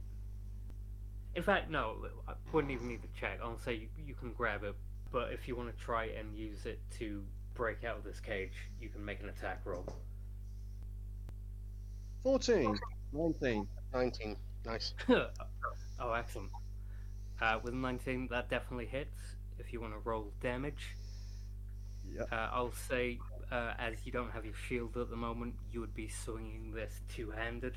In 1.35 1.43
fact, 1.43 1.69
no, 1.69 1.95
I 2.27 2.33
wouldn't 2.51 2.73
even 2.73 2.87
need 2.87 3.01
to 3.01 3.07
check. 3.19 3.39
I'll 3.41 3.59
say 3.59 3.75
you, 3.75 3.87
you 4.05 4.13
can 4.15 4.33
grab 4.33 4.63
it, 4.63 4.75
but 5.11 5.31
if 5.31 5.47
you 5.47 5.55
want 5.55 5.75
to 5.75 5.83
try 5.83 6.05
and 6.05 6.35
use 6.35 6.65
it 6.65 6.79
to 6.99 7.23
break 7.53 7.83
out 7.83 7.97
of 7.97 8.03
this 8.03 8.19
cage, 8.19 8.53
you 8.81 8.89
can 8.89 9.05
make 9.05 9.21
an 9.21 9.29
attack 9.29 9.61
roll. 9.63 9.85
14, 12.23 12.77
19. 13.13 13.67
19. 13.93 14.35
Nice. 14.65 14.93
oh, 15.09 16.11
excellent. 16.11 16.49
Uh, 17.41 17.59
with 17.63 17.73
19, 17.73 18.27
that 18.31 18.49
definitely 18.49 18.85
hits. 18.87 19.17
If 19.59 19.71
you 19.73 19.81
want 19.81 19.93
to 19.93 19.99
roll 19.99 20.31
damage, 20.41 20.95
Yep. 22.11 22.29
uh, 22.31 22.49
I'll 22.51 22.71
say 22.73 23.19
uh, 23.51 23.73
as 23.77 23.95
you 24.05 24.11
don't 24.11 24.31
have 24.31 24.45
your 24.45 24.53
shield 24.55 24.97
at 24.97 25.09
the 25.09 25.15
moment, 25.15 25.55
you 25.71 25.79
would 25.81 25.93
be 25.93 26.07
swinging 26.07 26.71
this 26.71 27.01
two-handed. 27.09 27.75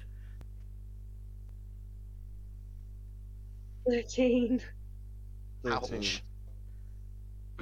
13. 3.86 4.60
13. 5.64 5.72
Ouch. 5.72 6.22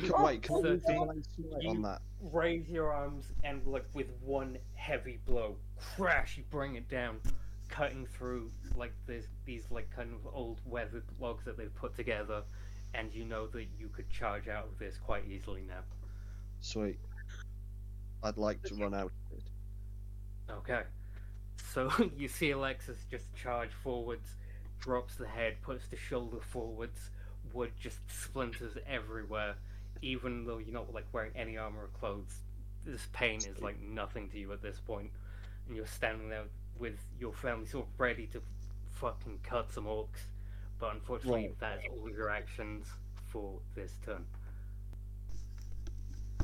C- 0.01 0.11
Wait, 0.19 0.43
can 0.43 0.57
I 0.57 0.63
Thirteen. 0.63 1.23
You- 1.61 1.71
on 1.71 1.83
that? 1.83 2.01
raise 2.21 2.69
your 2.69 2.93
arms 2.93 3.27
and 3.45 3.65
like 3.67 3.85
with 3.95 4.09
one 4.21 4.59
heavy 4.75 5.19
blow 5.25 5.57
crash 5.97 6.37
you 6.37 6.43
bring 6.51 6.75
it 6.75 6.89
down 6.89 7.21
cutting 7.69 8.07
through 8.07 8.51
like 8.77 8.93
this 9.07 9.27
these 9.45 9.65
like 9.71 9.89
kind 9.95 10.11
of 10.13 10.33
old 10.33 10.61
weathered 10.65 11.05
logs 11.21 11.45
that 11.45 11.57
they've 11.57 11.75
put 11.75 11.95
together 11.95 12.43
and 12.95 13.13
you 13.13 13.25
know 13.25 13.47
that 13.49 13.67
you 13.79 13.89
could 13.89 14.09
charge 14.11 14.49
out 14.49 14.65
of 14.65 14.79
this 14.79 14.97
quite 14.97 15.25
easily 15.29 15.63
now. 15.69 15.81
Sweet. 16.61 16.99
I'd 18.23 18.37
like 18.37 18.63
to 18.65 18.75
run 18.75 18.95
out 18.95 19.13
of 19.31 19.39
it. 19.39 19.43
okay. 20.51 20.83
So 21.73 21.91
you 22.19 22.29
see 22.29 22.51
alexis 22.51 22.99
just 23.11 23.35
charge 23.35 23.71
forwards 23.83 24.37
drops 24.81 25.17
the 25.17 25.27
head 25.27 25.57
puts 25.61 25.89
the 25.89 25.97
shoulder 25.97 26.39
forwards 26.41 27.11
wood 27.53 27.73
just 27.81 27.99
splinters 28.09 28.73
everywhere. 28.87 29.55
Even 30.01 30.45
though 30.45 30.59
you're 30.59 30.73
not 30.73 30.93
like 30.95 31.07
wearing 31.13 31.33
any 31.35 31.57
armor 31.57 31.83
or 31.83 31.89
clothes 31.99 32.41
this 32.87 33.07
pain 33.13 33.39
is 33.39 33.61
like 33.61 33.81
nothing 33.81 34.29
to 34.31 34.39
you 34.39 34.53
at 34.53 34.63
this 34.63 34.81
point. 34.81 35.11
And 35.67 35.77
you're 35.77 35.87
standing 35.87 36.29
there 36.29 36.45
with 36.79 36.99
your 37.19 37.33
family 37.33 37.67
sort 37.67 37.87
of 37.87 38.01
ready 38.01 38.27
to 38.27 38.41
fucking 38.93 39.39
cut 39.43 39.73
some 39.73 39.85
orcs 39.85 40.27
but 40.79 40.95
unfortunately 40.95 41.49
Right. 41.49 41.61
that 41.61 41.79
is 41.79 41.85
all 41.91 42.11
your 42.11 42.31
actions 42.31 42.87
for 43.27 43.59
this 43.75 43.93
turn 44.05 44.25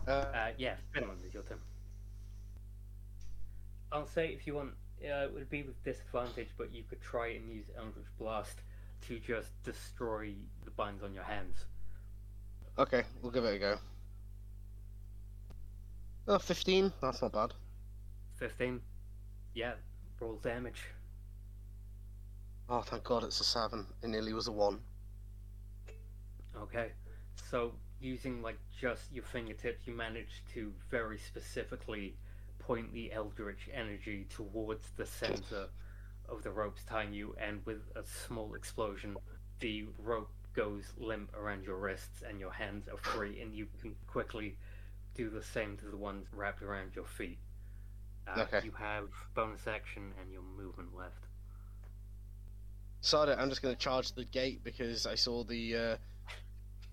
Uh, 0.07 0.11
uh, 0.11 0.51
yeah 0.59 0.75
finlan 0.95 1.25
is 1.27 1.33
your 1.33 1.43
turn 1.45 1.59
i'll 3.93 4.07
say 4.07 4.29
if 4.29 4.47
you 4.47 4.55
want 4.55 4.71
uh, 5.05 5.25
it 5.25 5.33
would 5.35 5.49
be 5.51 5.63
with 5.63 5.83
disadvantage 5.85 6.49
but 6.59 6.73
you 6.75 6.83
could 6.89 7.01
try 7.01 7.29
and 7.29 7.49
use 7.51 7.67
eldritch 7.77 8.07
blast 8.19 8.61
to 9.07 9.19
just 9.19 9.51
destroy 9.65 10.33
the 10.65 10.71
binds 10.73 11.03
on 11.03 11.13
your 11.15 11.25
hands 11.25 11.67
okay, 12.77 13.05
we'll 13.23 13.31
give 13.31 13.45
it 13.45 13.55
a 13.55 13.59
go. 13.61 13.77
Oh, 16.27 16.39
15. 16.41 16.93
That's 17.01 17.23
not 17.23 17.33
bad. 17.33 17.53
15 18.37 18.81
yeah 19.55 19.75
roll 20.25 20.37
damage 20.37 20.87
Oh, 22.67 22.81
thank 22.81 23.05
God 23.05 23.25
it's 23.25 23.41
a 23.41 23.45
7. 23.45 23.85
It 24.03 24.09
nearly 24.09 24.33
was 24.33 24.49
a 24.49 24.53
1. 24.53 24.79
Okay, 26.63 26.93
so 27.51 27.73
using 28.01 28.41
like 28.41 28.57
just 28.81 29.13
your 29.13 29.25
fingertips, 29.25 29.87
you 29.87 29.95
manage 29.95 30.43
to 30.55 30.73
very 30.91 31.19
specifically 31.19 32.15
point 32.59 32.91
the 32.95 33.13
eldritch 33.13 33.69
energy 33.71 34.27
towards 34.31 34.93
the 34.97 35.05
center 35.05 35.67
of 36.27 36.43
the 36.43 36.51
ropes 36.51 36.83
tying 36.85 37.13
you, 37.13 37.37
and 37.39 37.61
with 37.67 37.83
a 37.97 38.03
small 38.27 38.55
explosion, 38.55 39.15
the 39.61 39.85
rope 39.99 40.31
goes 40.55 40.85
limp 40.97 41.37
around 41.37 41.65
your 41.65 41.77
wrists, 41.77 42.23
and 42.27 42.41
your 42.41 42.53
hands 42.53 42.89
are 42.89 42.97
free, 42.97 43.43
and 43.43 43.55
you 43.55 43.67
can 43.83 43.95
quickly 44.07 44.57
do 45.15 45.29
the 45.29 45.43
same 45.43 45.77
to 45.77 45.85
the 45.91 45.99
ones 45.99 46.25
wrapped 46.33 46.63
around 46.63 46.93
your 46.97 47.05
feet. 47.05 47.37
Uh, 48.27 48.41
Okay. 48.43 48.61
You 48.65 48.73
have 48.73 49.09
bonus 49.35 49.67
action 49.67 50.13
and 50.21 50.33
your 50.33 50.43
movement 50.43 50.95
left. 50.97 51.27
It, 53.03 53.39
I'm 53.39 53.51
just 53.51 53.61
going 53.61 53.75
to 53.75 53.79
charge 53.79 54.13
the 54.13 54.25
gate 54.25 54.65
because 54.65 55.07
I 55.07 55.15
saw 55.15 55.45
the 55.45 55.77
uh, 55.77 55.97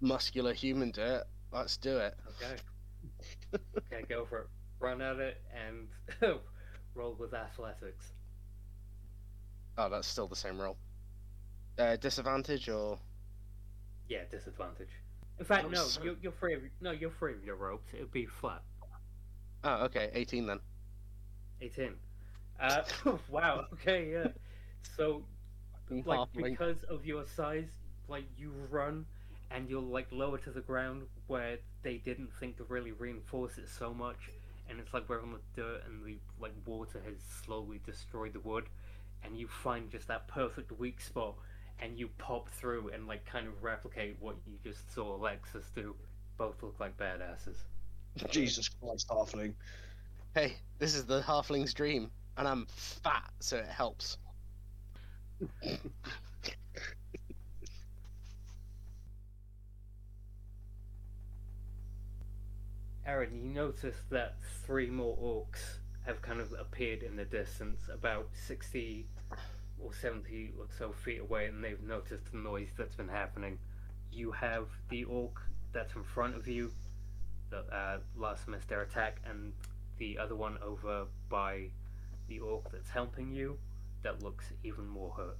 muscular 0.02 0.54
human 0.54 0.92
do 0.92 1.02
it. 1.02 1.24
Let's 1.54 1.78
do 1.78 1.98
it. 2.00 2.18
Okay. 2.42 2.56
okay, 3.94 4.06
go 4.10 4.26
for 4.26 4.40
it. 4.40 4.48
Run 4.80 5.02
at 5.02 5.18
it 5.20 5.42
and 5.56 5.88
roll 6.96 7.16
with 7.18 7.34
athletics. 7.34 8.12
Oh, 9.78 9.90
that's 9.90 10.08
still 10.08 10.28
the 10.28 10.36
same 10.36 10.60
roll. 10.60 10.76
Uh, 11.80 11.96
disadvantage 11.96 12.68
or 12.68 13.00
Yeah, 14.10 14.24
disadvantage. 14.30 14.90
In 15.40 15.46
fact, 15.46 15.66
Oh, 15.66 15.70
no, 15.70 15.84
so- 15.86 16.04
you're, 16.04 16.16
you're 16.22 16.32
free 16.34 16.54
of 16.56 16.62
no, 16.82 16.92
you're 16.92 17.10
free 17.10 17.34
of 17.34 17.44
your 17.46 17.56
ropes. 17.56 17.94
It 17.94 18.02
would 18.02 18.12
be 18.12 18.26
flat. 18.26 18.62
oh, 19.64 19.86
okay, 19.86 20.12
18 20.14 20.46
then. 20.46 20.60
18. 21.62 21.94
Uh, 22.60 22.84
wow. 23.30 23.66
Okay. 23.74 24.12
Yeah. 24.12 24.28
So 24.96 25.24
like 26.06 26.28
because 26.36 26.84
of 26.84 27.06
your 27.06 27.26
size, 27.26 27.70
like 28.08 28.26
you 28.38 28.52
run 28.70 29.06
and 29.50 29.70
you're 29.70 29.82
like 29.82 30.08
lower 30.12 30.38
to 30.40 30.50
the 30.50 30.62
ground 30.62 31.04
where 31.28 31.58
they 31.84 31.98
didn't 31.98 32.30
think 32.40 32.58
to 32.58 32.64
really 32.66 32.92
reinforce 32.92 33.58
it 33.58 33.68
so 33.68 33.94
much, 33.94 34.30
and 34.70 34.80
it's 34.80 34.94
like 34.94 35.08
where 35.10 35.22
on 35.22 35.32
the 35.34 35.62
dirt 35.62 35.82
and 35.88 36.06
the 36.06 36.18
like 36.40 36.54
water 36.66 37.02
has 37.06 37.16
slowly 37.44 37.80
destroyed 37.86 38.34
the 38.34 38.40
wood, 38.40 38.66
and 39.24 39.38
you 39.38 39.48
find 39.48 39.92
just 39.92 40.08
that 40.08 40.28
perfect 40.28 40.72
weak 40.80 41.02
spot, 41.02 41.36
and 41.82 41.98
you 41.98 42.10
pop 42.18 42.50
through 42.50 42.90
and 42.90 43.08
like 43.08 43.26
kind 43.26 43.48
of 43.48 43.62
replicate 43.62 44.16
what 44.20 44.36
you 44.48 44.54
just 44.64 44.92
saw 44.94 45.16
Alexis 45.16 45.66
do. 45.76 45.96
Both 46.38 46.64
look 46.64 46.76
like 46.80 46.98
badasses. 46.98 47.58
Jesus 48.30 48.70
Christ, 48.70 49.08
halfling. 49.10 49.54
Hey, 50.34 50.56
this 50.80 50.96
is 50.96 51.06
the 51.06 51.22
halfling's 51.22 51.74
dream, 51.74 52.10
and 52.38 52.48
I'm 52.48 52.66
fat, 52.70 53.30
so 53.42 53.58
it 53.58 53.68
helps. 53.68 54.18
Eryn, 63.06 63.34
you 63.34 63.50
notice 63.50 63.98
that 64.10 64.38
three 64.66 64.90
more 64.90 65.18
orcs 65.18 65.80
have 66.06 66.22
kind 66.22 66.40
of 66.40 66.56
appeared 66.58 67.04
in 67.04 67.18
the 67.18 67.26
distance, 67.26 67.82
about 67.94 68.30
60 68.48 69.06
or 69.84 69.94
70 69.94 70.54
or 70.58 70.68
so 70.78 70.94
feet 70.94 71.20
away, 71.20 71.48
and 71.48 71.62
they've 71.62 71.84
noticed 71.84 72.32
the 72.32 72.38
noise 72.38 72.70
that's 72.78 72.96
been 72.96 73.10
happening. 73.10 73.60
You 74.14 74.32
have 74.32 74.68
the 74.88 75.04
orc 75.04 75.42
that's 75.74 75.94
in 75.94 76.04
front 76.04 76.38
of 76.38 76.48
you 76.48 76.72
that 77.50 77.66
uh, 77.70 77.98
last 78.16 78.48
missed 78.48 78.70
their 78.70 78.84
attack, 78.84 79.20
and 79.30 79.52
the 80.02 80.18
other 80.18 80.36
one 80.36 80.58
over 80.66 81.06
by 81.30 81.68
the 82.28 82.40
orc 82.40 82.72
that's 82.72 82.90
helping 82.90 83.32
you 83.32 83.56
that 84.02 84.24
looks 84.24 84.46
even 84.64 84.88
more 84.88 85.12
hurt. 85.16 85.38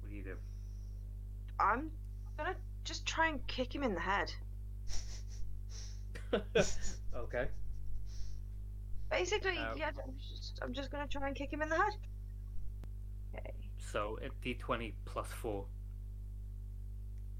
What 0.00 0.10
do 0.10 0.14
you 0.16 0.22
do? 0.22 0.36
I'm 1.58 1.90
gonna 2.36 2.54
just 2.84 3.04
try 3.04 3.26
and 3.26 3.44
kick 3.48 3.74
him 3.74 3.82
in 3.82 3.94
the 3.94 4.00
head. 4.00 4.32
okay. 7.16 7.48
Basically, 9.10 9.58
Uh, 9.58 9.74
yeah, 9.76 9.90
I'm 10.06 10.14
just, 10.16 10.60
I'm 10.62 10.72
just 10.72 10.92
gonna 10.92 11.08
try 11.08 11.26
and 11.26 11.36
kick 11.36 11.52
him 11.52 11.60
in 11.60 11.68
the 11.68 11.76
head. 11.76 11.94
Okay. 13.34 13.52
So 13.78 14.20
at 14.24 14.30
d20 14.42 14.92
plus 15.06 15.26
4, 15.42 15.64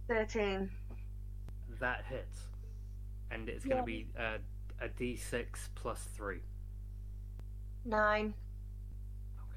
13. 0.08 0.68
that 1.78 2.04
hits. 2.08 2.40
And 3.30 3.48
it's 3.48 3.64
going 3.64 3.76
to 3.76 3.82
be 3.84 4.08
uh, 4.18 4.38
a 4.80 4.88
d6 4.88 5.46
plus 5.74 6.08
3. 6.16 6.38
9. 7.88 8.34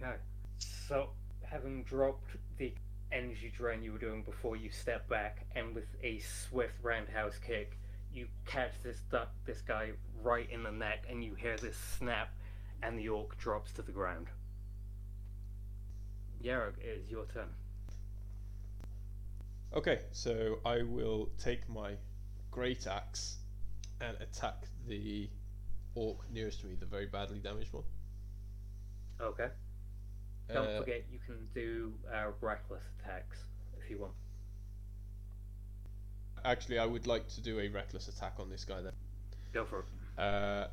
Okay. 0.01 0.15
So, 0.57 1.09
having 1.43 1.83
dropped 1.83 2.31
the 2.57 2.73
energy 3.11 3.51
drain 3.55 3.83
you 3.83 3.91
were 3.91 3.99
doing 3.99 4.23
before 4.23 4.55
you 4.55 4.71
step 4.71 5.07
back, 5.09 5.45
and 5.55 5.75
with 5.75 5.87
a 6.01 6.19
swift 6.19 6.75
roundhouse 6.81 7.37
kick, 7.45 7.77
you 8.13 8.27
catch 8.45 8.71
this 8.83 9.01
du- 9.11 9.27
this 9.45 9.61
guy 9.61 9.91
right 10.23 10.49
in 10.49 10.63
the 10.63 10.71
neck, 10.71 11.05
and 11.09 11.23
you 11.23 11.35
hear 11.35 11.57
this 11.57 11.77
snap, 11.97 12.33
and 12.81 12.97
the 12.97 13.09
orc 13.09 13.37
drops 13.37 13.71
to 13.73 13.81
the 13.81 13.91
ground. 13.91 14.27
Yarok, 16.43 16.77
it 16.79 17.03
is 17.03 17.11
your 17.11 17.25
turn. 17.25 17.49
Okay, 19.73 19.99
so 20.11 20.59
I 20.65 20.81
will 20.83 21.29
take 21.37 21.69
my 21.69 21.93
great 22.49 22.87
axe 22.87 23.37
and 24.01 24.17
attack 24.19 24.67
the 24.87 25.29
orc 25.95 26.29
nearest 26.31 26.61
to 26.61 26.67
me, 26.67 26.75
the 26.79 26.85
very 26.85 27.05
badly 27.05 27.39
damaged 27.39 27.71
one. 27.71 27.83
Okay. 29.21 29.47
Don't 30.53 30.67
Uh, 30.67 30.79
forget, 30.79 31.03
you 31.11 31.19
can 31.25 31.47
do 31.53 31.93
uh, 32.13 32.31
reckless 32.41 32.83
attacks 32.99 33.37
if 33.77 33.89
you 33.89 33.99
want. 33.99 34.13
Actually, 36.43 36.79
I 36.79 36.85
would 36.85 37.05
like 37.07 37.27
to 37.29 37.41
do 37.41 37.59
a 37.59 37.69
reckless 37.69 38.07
attack 38.07 38.33
on 38.39 38.49
this 38.49 38.65
guy 38.65 38.81
then. 38.81 38.93
Go 39.53 39.65
for 39.65 39.79
it. 39.79 39.85
Uh, 40.21 40.67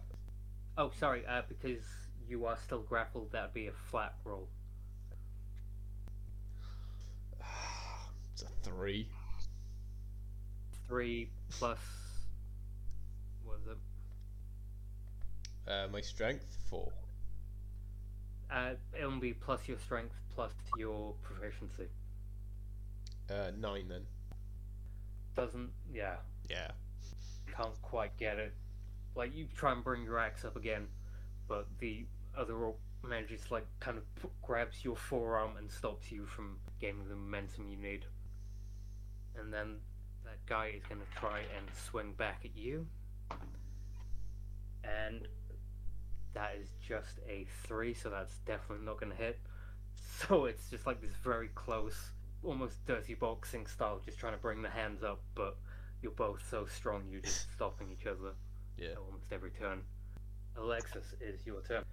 Oh, 0.79 0.91
sorry, 0.99 1.27
uh, 1.27 1.43
because 1.49 1.83
you 2.29 2.47
are 2.47 2.57
still 2.65 2.83
grappled, 2.83 3.33
that 3.33 3.43
would 3.43 3.55
be 3.55 3.67
a 3.67 3.73
flat 3.91 4.15
roll. 4.25 4.49
it's 8.33 8.43
a 8.43 8.49
three. 8.63 9.09
Three 10.87 11.31
plus. 11.51 11.79
What 13.45 13.59
is 13.63 13.67
it? 15.67 15.71
Uh, 15.71 15.89
my 15.93 16.01
strength 16.01 16.47
four. 16.71 16.93
Uh, 18.51 18.75
it'll 18.97 19.19
be 19.21 19.33
plus 19.35 19.69
your 19.69 19.79
strength 19.79 20.15
plus 20.35 20.53
your 20.77 21.15
proficiency. 21.23 21.89
Uh, 23.31 23.51
nine 23.59 23.89
then. 23.89 24.03
Doesn't, 25.37 25.71
yeah, 25.93 26.17
Yeah. 26.49 26.71
can't 27.55 27.81
quite 27.83 28.17
get 28.17 28.39
it. 28.39 28.55
Like, 29.15 29.35
you 29.35 29.47
try 29.55 29.73
and 29.73 29.85
bring 29.85 30.03
your 30.03 30.19
axe 30.19 30.45
up 30.45 30.57
again, 30.57 30.89
but 31.47 31.67
the 31.79 32.07
other 32.37 32.55
orc 32.57 32.77
manages, 33.03 33.45
to, 33.47 33.55
like, 33.55 33.67
kind 33.81 33.99
of 33.99 34.15
p- 34.17 34.29
grabs 34.43 34.85
your 34.85 34.97
forearm 34.97 35.57
and 35.57 35.71
stops 35.71 36.11
you 36.11 36.25
from 36.27 36.59
gaining 36.81 37.07
the 37.09 37.15
momentum 37.17 37.69
you 37.69 37.77
need. 37.77 38.07
And 39.37 39.53
then 39.53 39.77
that 40.25 40.45
guy 40.47 40.69
is 40.77 40.83
going 40.89 41.01
to 41.01 41.21
try 41.21 41.41
and 41.41 41.67
swing 41.75 42.13
back 42.15 42.41
at 42.45 42.57
you. 42.57 42.87
And 44.85 45.29
that 46.39 46.55
is 46.61 46.69
just 46.87 47.19
a 47.29 47.47
three, 47.65 47.95
so 47.95 48.09
that's 48.11 48.39
definitely 48.47 48.87
not 48.87 49.01
going 49.01 49.11
to 49.13 49.19
hit. 49.19 49.39
So 50.29 50.47
it's 50.47 50.69
just 50.71 50.85
like 50.85 51.01
this 51.01 51.13
very 51.23 51.49
close, 51.55 52.11
almost 52.43 52.85
dirty 52.87 53.15
boxing 53.15 53.67
style, 53.67 54.01
just 54.05 54.19
trying 54.19 54.33
to 54.33 54.39
bring 54.39 54.63
the 54.63 54.69
hands 54.69 55.05
up, 55.05 55.21
but 55.37 55.57
you're 56.03 56.11
both 56.13 56.41
so 56.51 56.67
strong 56.67 57.05
you're 57.11 57.21
just 57.21 57.53
stopping 57.55 57.89
each 57.93 58.05
other 58.07 58.33
Yeah. 58.77 58.95
almost 59.05 59.33
every 59.33 59.51
turn. 59.51 59.83
Alexis, 60.57 61.05
is 61.21 61.45
your 61.47 61.61
turn. 61.63 61.85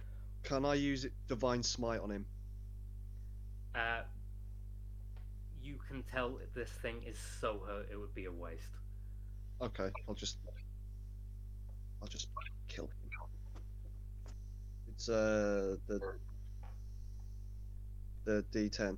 Can 0.42 0.64
I 0.64 0.74
use 0.74 1.04
it, 1.04 1.12
divine 1.28 1.62
smite 1.62 2.00
on 2.00 2.10
him? 2.10 2.26
Uh, 3.76 4.02
you 5.62 5.76
can 5.88 6.02
tell 6.12 6.38
this 6.54 6.70
thing 6.82 7.02
is 7.06 7.16
so 7.40 7.60
hurt 7.66 7.86
it 7.92 7.96
would 7.96 8.14
be 8.14 8.24
a 8.24 8.32
waste. 8.32 8.74
Okay, 9.60 9.90
I'll 10.08 10.14
just, 10.14 10.38
I'll 12.02 12.08
just 12.08 12.28
kill 12.66 12.86
him. 12.86 13.05
It's 14.96 15.10
uh 15.10 15.76
the 15.86 16.00
the 18.24 18.44
D10. 18.50 18.96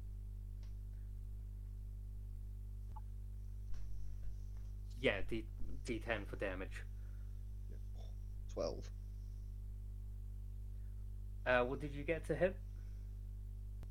Yeah, 5.01 5.21
D 5.29 5.45
D10 5.85 6.27
for 6.29 6.37
damage. 6.37 6.85
12. 8.55 8.91
Uh, 11.47 11.65
what 11.65 11.81
did 11.81 11.95
you 11.95 12.05
get 12.05 12.25
to 12.27 12.35
hit? 12.35 12.57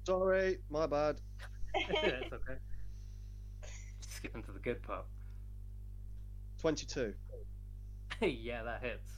Sorry, 0.06 0.60
my 0.70 0.88
bad. 0.88 1.18
That's 1.74 2.34
okay. 2.34 2.58
Skipping 4.00 4.44
to 4.44 4.52
the 4.54 4.60
good 4.60 4.82
part. 4.82 5.06
22. 6.60 7.14
yeah, 8.22 8.64
that 8.64 8.82
hits. 8.82 9.17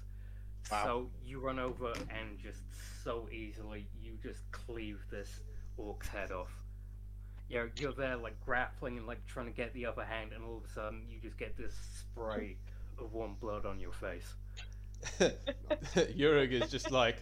Wow. 0.71 0.83
So 0.83 1.09
you 1.25 1.39
run 1.39 1.59
over 1.59 1.91
and 1.93 2.39
just 2.41 2.61
so 3.03 3.27
easily 3.31 3.87
you 4.01 4.13
just 4.21 4.39
cleave 4.51 4.99
this 5.11 5.39
orc's 5.77 6.07
head 6.07 6.31
off. 6.31 6.51
You're 7.49 7.71
you're 7.77 7.93
there 7.93 8.15
like 8.17 8.39
grappling 8.45 8.97
and 8.97 9.07
like 9.07 9.25
trying 9.25 9.47
to 9.47 9.51
get 9.51 9.73
the 9.73 9.87
upper 9.87 10.03
hand, 10.03 10.31
and 10.33 10.43
all 10.43 10.57
of 10.57 10.65
a 10.65 10.73
sudden 10.73 11.03
you 11.09 11.17
just 11.19 11.37
get 11.37 11.57
this 11.57 11.73
spray 11.99 12.57
of 12.99 13.11
warm 13.13 13.35
blood 13.41 13.65
on 13.65 13.79
your 13.79 13.93
face. 13.93 14.33
Yurig 15.95 16.51
is 16.51 16.69
just 16.69 16.91
like. 16.91 17.17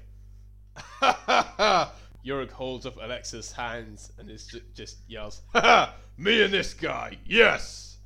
Yurig 2.26 2.52
holds 2.52 2.86
up 2.86 2.98
Alexa's 3.02 3.52
hands 3.54 4.12
and 4.18 4.30
is 4.30 4.48
ju- 4.48 4.62
just 4.76 4.98
yells, 5.08 5.44
"Ha 5.54 5.62
ha! 5.64 5.96
Me 6.18 6.42
and 6.44 6.54
this 6.54 6.74
guy, 6.74 7.18
yes!" 7.26 7.98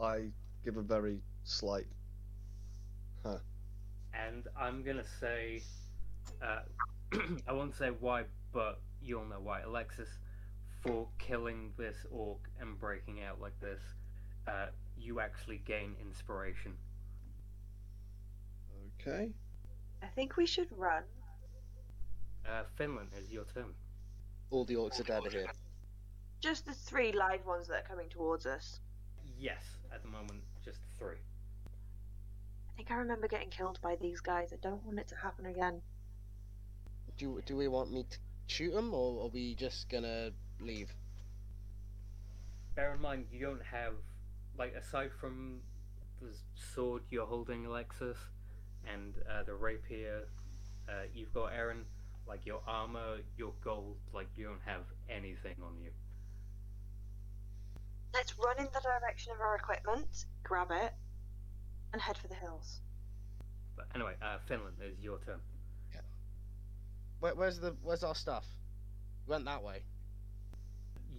I 0.00 0.26
give 0.64 0.76
a 0.76 0.82
very 0.82 1.18
slight. 1.42 1.86
And 4.26 4.46
I'm 4.58 4.82
gonna 4.82 5.04
say, 5.20 5.62
uh, 6.42 6.60
I 7.48 7.52
won't 7.52 7.74
say 7.74 7.90
why, 8.00 8.24
but 8.52 8.80
you'll 9.00 9.26
know 9.26 9.40
why. 9.40 9.60
Alexis, 9.60 10.08
for 10.82 11.08
killing 11.18 11.72
this 11.76 11.96
orc 12.10 12.40
and 12.60 12.78
breaking 12.78 13.22
out 13.22 13.40
like 13.40 13.58
this, 13.60 13.80
uh, 14.46 14.66
you 14.96 15.20
actually 15.20 15.62
gain 15.64 15.94
inspiration. 16.00 16.72
Okay. 19.00 19.30
I 20.02 20.06
think 20.06 20.36
we 20.36 20.46
should 20.46 20.68
run. 20.76 21.02
Uh, 22.46 22.62
Finlan 22.78 23.08
is 23.20 23.30
your 23.30 23.44
turn. 23.44 23.74
All 24.50 24.64
the 24.64 24.74
orcs 24.74 25.00
are 25.00 25.04
dead 25.04 25.22
here. 25.30 25.46
Just 26.40 26.66
the 26.66 26.72
three 26.72 27.12
live 27.12 27.44
ones 27.44 27.68
that 27.68 27.84
are 27.84 27.88
coming 27.88 28.08
towards 28.08 28.46
us. 28.46 28.80
Yes, 29.38 29.62
at 29.92 30.02
the 30.02 30.08
moment, 30.08 30.42
just 30.64 30.78
three. 30.98 31.18
I 32.78 32.80
think 32.80 32.92
I 32.92 32.94
remember 32.94 33.26
getting 33.26 33.50
killed 33.50 33.80
by 33.82 33.96
these 33.96 34.20
guys. 34.20 34.52
I 34.52 34.56
don't 34.62 34.84
want 34.86 35.00
it 35.00 35.08
to 35.08 35.16
happen 35.16 35.46
again. 35.46 35.82
Do 37.16 37.40
do 37.44 37.56
we 37.56 37.66
want 37.66 37.90
me 37.90 38.04
to 38.08 38.18
shoot 38.46 38.72
him, 38.72 38.94
or 38.94 39.24
are 39.24 39.28
we 39.30 39.56
just 39.56 39.88
gonna 39.88 40.30
leave? 40.60 40.94
Bear 42.76 42.94
in 42.94 43.00
mind, 43.00 43.26
you 43.32 43.44
don't 43.44 43.64
have, 43.64 43.94
like, 44.56 44.76
aside 44.76 45.10
from 45.20 45.58
the 46.20 46.28
sword 46.54 47.02
you're 47.10 47.26
holding, 47.26 47.66
Alexis, 47.66 48.16
and 48.86 49.12
uh, 49.28 49.42
the 49.42 49.54
rapier 49.54 50.28
uh, 50.88 50.92
you've 51.12 51.34
got, 51.34 51.50
Eryn, 51.52 51.82
like, 52.28 52.46
your 52.46 52.60
armor, 52.64 53.16
your 53.36 53.54
gold, 53.60 53.96
like, 54.14 54.28
you 54.36 54.44
don't 54.44 54.62
have 54.64 54.82
anything 55.10 55.56
on 55.64 55.72
you. 55.82 55.90
Let's 58.14 58.38
run 58.38 58.60
in 58.60 58.68
the 58.72 58.80
direction 58.80 59.32
of 59.32 59.40
our 59.40 59.56
equipment, 59.56 60.26
grab 60.44 60.68
it, 60.70 60.94
and 61.92 62.00
head 62.02 62.16
for 62.16 62.28
the 62.28 62.34
hills. 62.34 62.80
But 63.76 63.86
anyway, 63.94 64.14
uh, 64.22 64.38
Finlan, 64.48 64.72
it's 64.80 65.00
your 65.02 65.18
turn. 65.24 65.40
Where, 67.20 67.34
where's 67.34 67.58
the 67.58 67.74
where's 67.82 68.04
our 68.04 68.14
stuff? 68.14 68.46
Went 69.26 69.44
that 69.46 69.62
way. 69.62 69.82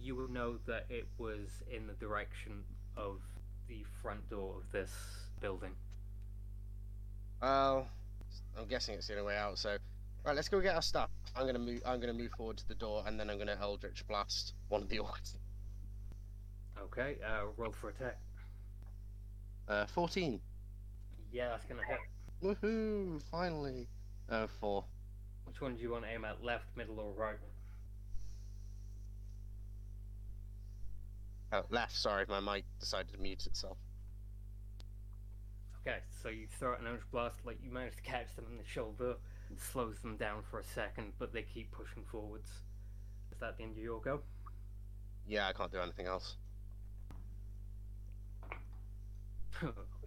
You 0.00 0.16
will 0.16 0.28
know 0.28 0.56
that 0.66 0.86
it 0.88 1.06
was 1.18 1.62
in 1.70 1.86
the 1.86 1.92
direction 1.94 2.64
of 2.96 3.20
the 3.68 3.84
front 4.02 4.28
door 4.30 4.56
of 4.56 4.72
this 4.72 4.90
building. 5.40 5.72
Well, 7.42 7.86
I'm 8.58 8.66
guessing 8.66 8.94
it's 8.94 9.06
the 9.08 9.14
only 9.14 9.26
way 9.26 9.36
out. 9.36 9.58
So, 9.58 9.76
right, 10.24 10.34
let's 10.34 10.48
go 10.48 10.60
get 10.60 10.74
our 10.74 10.82
stuff. 10.82 11.10
I'm 11.36 11.46
gonna 11.46 11.58
move. 11.58 11.82
I'm 11.84 12.00
gonna 12.00 12.14
move 12.14 12.30
forward 12.32 12.56
to 12.58 12.68
the 12.68 12.74
door, 12.74 13.04
and 13.06 13.20
then 13.20 13.28
I'm 13.28 13.38
gonna 13.38 13.58
Eldritch 13.60 14.06
blast 14.08 14.54
one 14.68 14.82
of 14.82 14.88
the 14.88 14.98
orcs. 14.98 15.36
Okay, 16.82 17.16
uh, 17.26 17.44
roll 17.56 17.72
for 17.72 17.90
attack. 17.90 18.18
Uh, 19.68 19.86
14. 19.86 20.40
Yeah, 21.32 21.48
that's 21.50 21.64
gonna 21.64 21.82
hit. 21.86 21.98
Woohoo! 22.42 23.22
Finally. 23.30 23.88
Uh, 24.28 24.46
four. 24.46 24.84
Which 25.44 25.60
one 25.60 25.76
do 25.76 25.82
you 25.82 25.90
want 25.90 26.04
to 26.04 26.10
aim 26.10 26.24
at? 26.24 26.42
Left, 26.42 26.64
middle, 26.76 26.98
or 27.00 27.12
right? 27.12 27.36
Oh, 31.52 31.64
left. 31.70 31.96
Sorry, 31.96 32.24
my 32.28 32.40
mic 32.40 32.64
decided 32.78 33.12
to 33.12 33.18
mute 33.18 33.46
itself. 33.46 33.76
Okay, 35.86 35.98
so 36.22 36.28
you 36.28 36.46
throw 36.58 36.72
out 36.72 36.80
an 36.80 36.86
orange 36.86 37.02
blast, 37.10 37.36
like 37.44 37.58
you 37.62 37.70
manage 37.70 37.96
to 37.96 38.02
catch 38.02 38.34
them 38.36 38.44
in 38.50 38.58
the 38.58 38.64
shoulder, 38.64 39.14
slows 39.56 39.98
them 40.00 40.16
down 40.16 40.42
for 40.50 40.60
a 40.60 40.64
second, 40.64 41.12
but 41.18 41.32
they 41.32 41.42
keep 41.42 41.70
pushing 41.72 42.04
forwards. 42.04 42.50
Is 43.32 43.38
that 43.40 43.56
the 43.56 43.62
end 43.64 43.72
of 43.72 43.82
your 43.82 44.00
go? 44.00 44.20
Yeah, 45.26 45.48
I 45.48 45.52
can't 45.52 45.72
do 45.72 45.78
anything 45.78 46.06
else. 46.06 46.36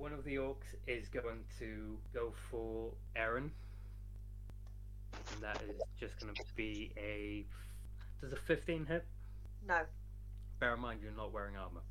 One 0.00 0.14
of 0.14 0.24
the 0.24 0.36
orcs 0.36 0.74
is 0.86 1.08
going 1.08 1.44
to 1.58 1.98
go 2.14 2.32
for 2.50 2.90
Eryn. 3.14 3.50
And 5.12 5.42
that 5.42 5.60
is 5.68 5.78
just 6.00 6.18
going 6.18 6.34
to 6.34 6.42
be 6.56 6.90
a. 6.96 7.44
Does 8.22 8.32
a 8.32 8.36
15 8.36 8.86
hit? 8.86 9.04
No. 9.68 9.80
Bear 10.58 10.72
in 10.72 10.80
mind 10.80 11.00
you're 11.02 11.12
not 11.12 11.34
wearing 11.34 11.54
armor. 11.58 11.82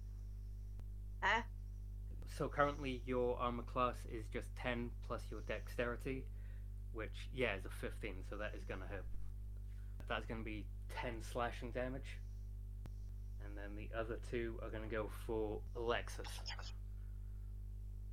Eh? 1.21 1.41
So 2.35 2.47
currently 2.47 3.03
your 3.05 3.37
armor 3.39 3.61
class 3.61 3.97
is 4.11 4.25
just 4.33 4.47
10 4.55 4.89
plus 5.05 5.21
your 5.29 5.41
dexterity, 5.41 6.25
which, 6.93 7.29
yeah, 7.31 7.53
is 7.57 7.65
a 7.65 7.69
15, 7.69 8.15
so 8.27 8.37
that 8.37 8.55
is 8.57 8.63
going 8.65 8.81
to 8.81 8.87
hit. 8.87 9.03
That's 10.07 10.25
going 10.25 10.41
to 10.41 10.45
be 10.45 10.65
10 10.99 11.21
slashing 11.31 11.69
damage. 11.69 12.17
And 13.45 13.55
then 13.55 13.75
the 13.75 13.95
other 13.95 14.17
two 14.31 14.55
are 14.63 14.69
going 14.69 14.83
to 14.83 14.89
go 14.89 15.11
for 15.27 15.59
Alexis. 15.75 16.25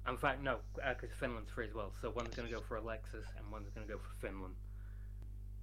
In 0.09 0.17
fact, 0.17 0.43
no, 0.43 0.59
because 0.75 1.11
Finlan's 1.21 1.51
free 1.51 1.67
as 1.67 1.75
well. 1.75 1.93
So 2.01 2.11
one's 2.11 2.35
going 2.35 2.49
to 2.49 2.55
go 2.55 2.61
for 2.61 2.77
Alexis 2.77 3.27
and 3.37 3.51
one's 3.51 3.69
going 3.75 3.87
to 3.87 3.93
go 3.93 3.99
for 3.99 4.27
Finlan. 4.27 4.53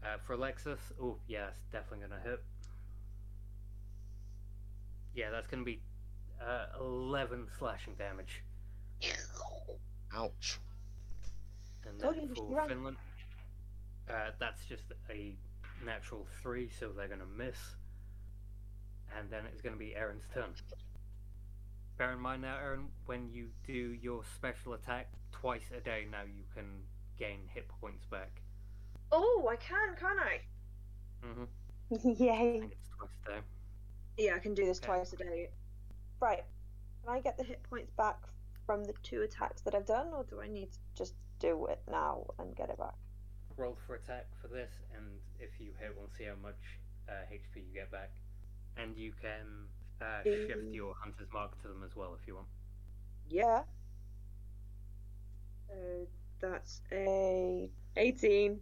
Uh, 0.04 0.18
for 0.26 0.34
Alexis, 0.34 0.80
oh, 1.02 1.18
yeah, 1.28 1.48
it's 1.48 1.62
definitely 1.72 2.06
going 2.08 2.22
to 2.22 2.30
hit. 2.30 2.44
Yeah, 5.16 5.30
that's 5.32 5.48
going 5.48 5.62
to 5.62 5.66
be 5.66 5.80
uh, 6.42 6.66
11 6.82 7.48
slashing 7.58 7.94
damage. 7.96 8.44
Ouch. 10.14 10.60
And 11.88 12.00
then 12.00 12.14
you 12.22 12.36
to 12.36 12.42
for 12.42 12.56
run. 12.56 12.70
Finlan, 12.70 12.96
uh, 14.10 14.32
that's 14.40 14.66
just 14.66 14.84
a 15.10 15.36
natural 15.86 16.28
three, 16.42 16.70
so 16.80 16.90
they're 16.90 17.08
going 17.08 17.20
to 17.20 17.26
miss. 17.38 17.58
And 19.18 19.30
then 19.30 19.44
it's 19.52 19.62
going 19.62 19.74
to 19.74 19.80
be 19.80 19.96
Eryn's 19.98 20.26
turn. 20.34 20.54
Bear 21.98 22.12
in 22.14 22.20
mind 22.20 22.42
now, 22.42 22.58
Eryn, 22.58 22.88
when 23.06 23.30
you 23.32 23.50
do 23.64 23.74
your 23.74 24.24
special 24.36 24.74
attack 24.74 25.12
twice 25.32 25.72
a 25.76 25.80
day, 25.80 26.06
now 26.10 26.24
you 26.24 26.44
can 26.54 26.84
gain 27.18 27.48
hit 27.48 27.68
points 27.68 28.06
back. 28.06 28.42
Oh, 29.12 29.48
I 29.50 29.56
can, 29.58 29.96
can't 29.96 30.20
I? 30.20 30.42
hmm 31.24 31.44
I 31.94 31.98
Yay. 31.98 32.60
think 32.60 32.72
it's 32.74 32.90
twice 32.98 33.12
a 33.28 33.30
day. 33.32 33.42
Yeah, 34.18 34.36
I 34.36 34.40
can 34.40 34.54
do 34.54 34.66
this 34.66 34.80
Okay. 34.80 34.88
twice 34.88 35.14
a 35.14 35.18
day. 35.18 35.50
Right. 36.20 36.44
Can 37.04 37.14
I 37.14 37.20
get 37.20 37.38
the 37.38 37.44
hit 37.44 37.64
points 37.64 37.92
back 37.92 38.18
from 38.66 38.84
the 38.86 38.94
two 39.04 39.22
attacks 39.22 39.62
that 39.64 39.76
I've 39.76 39.86
done, 39.86 40.08
or 40.14 40.24
do 40.24 40.42
I 40.42 40.48
need 40.48 40.72
to 40.72 40.80
just 40.96 41.16
do 41.40 41.66
it 41.68 41.82
now 41.90 42.26
and 42.40 42.56
get 42.56 42.70
it 42.70 42.78
back? 42.78 42.96
Roll 43.58 43.78
for 43.86 43.96
attack 43.96 44.28
for 44.42 44.48
this, 44.48 44.72
and 44.96 45.20
if 45.40 45.60
you 45.60 45.74
hit, 45.80 45.94
we'll 45.96 46.10
see 46.18 46.24
how 46.26 46.36
much 46.42 46.80
uh, 47.10 47.26
HP 47.32 47.58
you 47.68 47.74
get 47.74 47.92
back. 47.92 48.12
And 48.78 48.98
you 48.98 49.12
can 49.22 49.68
uh, 50.04 50.24
shift 50.24 50.72
your 50.72 50.94
hunter's 51.02 51.28
mark 51.34 51.60
to 51.62 51.68
them 51.68 51.84
as 51.86 51.96
well 51.96 52.16
if 52.20 52.28
you 52.28 52.36
want. 52.36 52.48
Yeah. 53.30 53.62
Uh, 55.72 56.06
that's 56.42 56.82
a 56.92 57.70
18. 57.96 58.60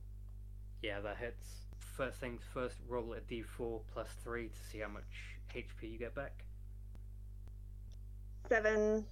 Yeah, 0.81 0.99
that 1.01 1.17
hits. 1.17 1.47
First 1.79 2.19
things 2.19 2.41
first, 2.53 2.77
roll 2.87 3.13
a 3.13 3.19
d4 3.19 3.81
plus 3.93 4.07
3 4.23 4.47
to 4.47 4.59
see 4.71 4.79
how 4.79 4.87
much 4.87 5.03
HP 5.55 5.91
you 5.91 5.97
get 5.97 6.15
back. 6.15 6.45
Seven. 8.47 9.05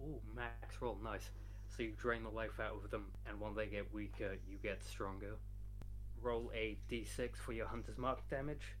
Ooh, 0.00 0.20
max 0.34 0.80
roll, 0.80 0.98
nice. 1.02 1.30
So 1.76 1.82
you 1.82 1.92
drain 1.98 2.22
the 2.22 2.30
life 2.30 2.58
out 2.60 2.80
of 2.84 2.90
them, 2.90 3.06
and 3.28 3.40
when 3.40 3.54
they 3.54 3.66
get 3.66 3.92
weaker, 3.92 4.36
you 4.48 4.58
get 4.62 4.82
stronger. 4.84 5.36
Roll 6.22 6.50
a 6.54 6.78
d6 6.90 7.36
for 7.36 7.52
your 7.52 7.66
hunter's 7.66 7.98
mark 7.98 8.28
damage. 8.30 8.76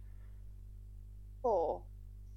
Four. 1.42 1.82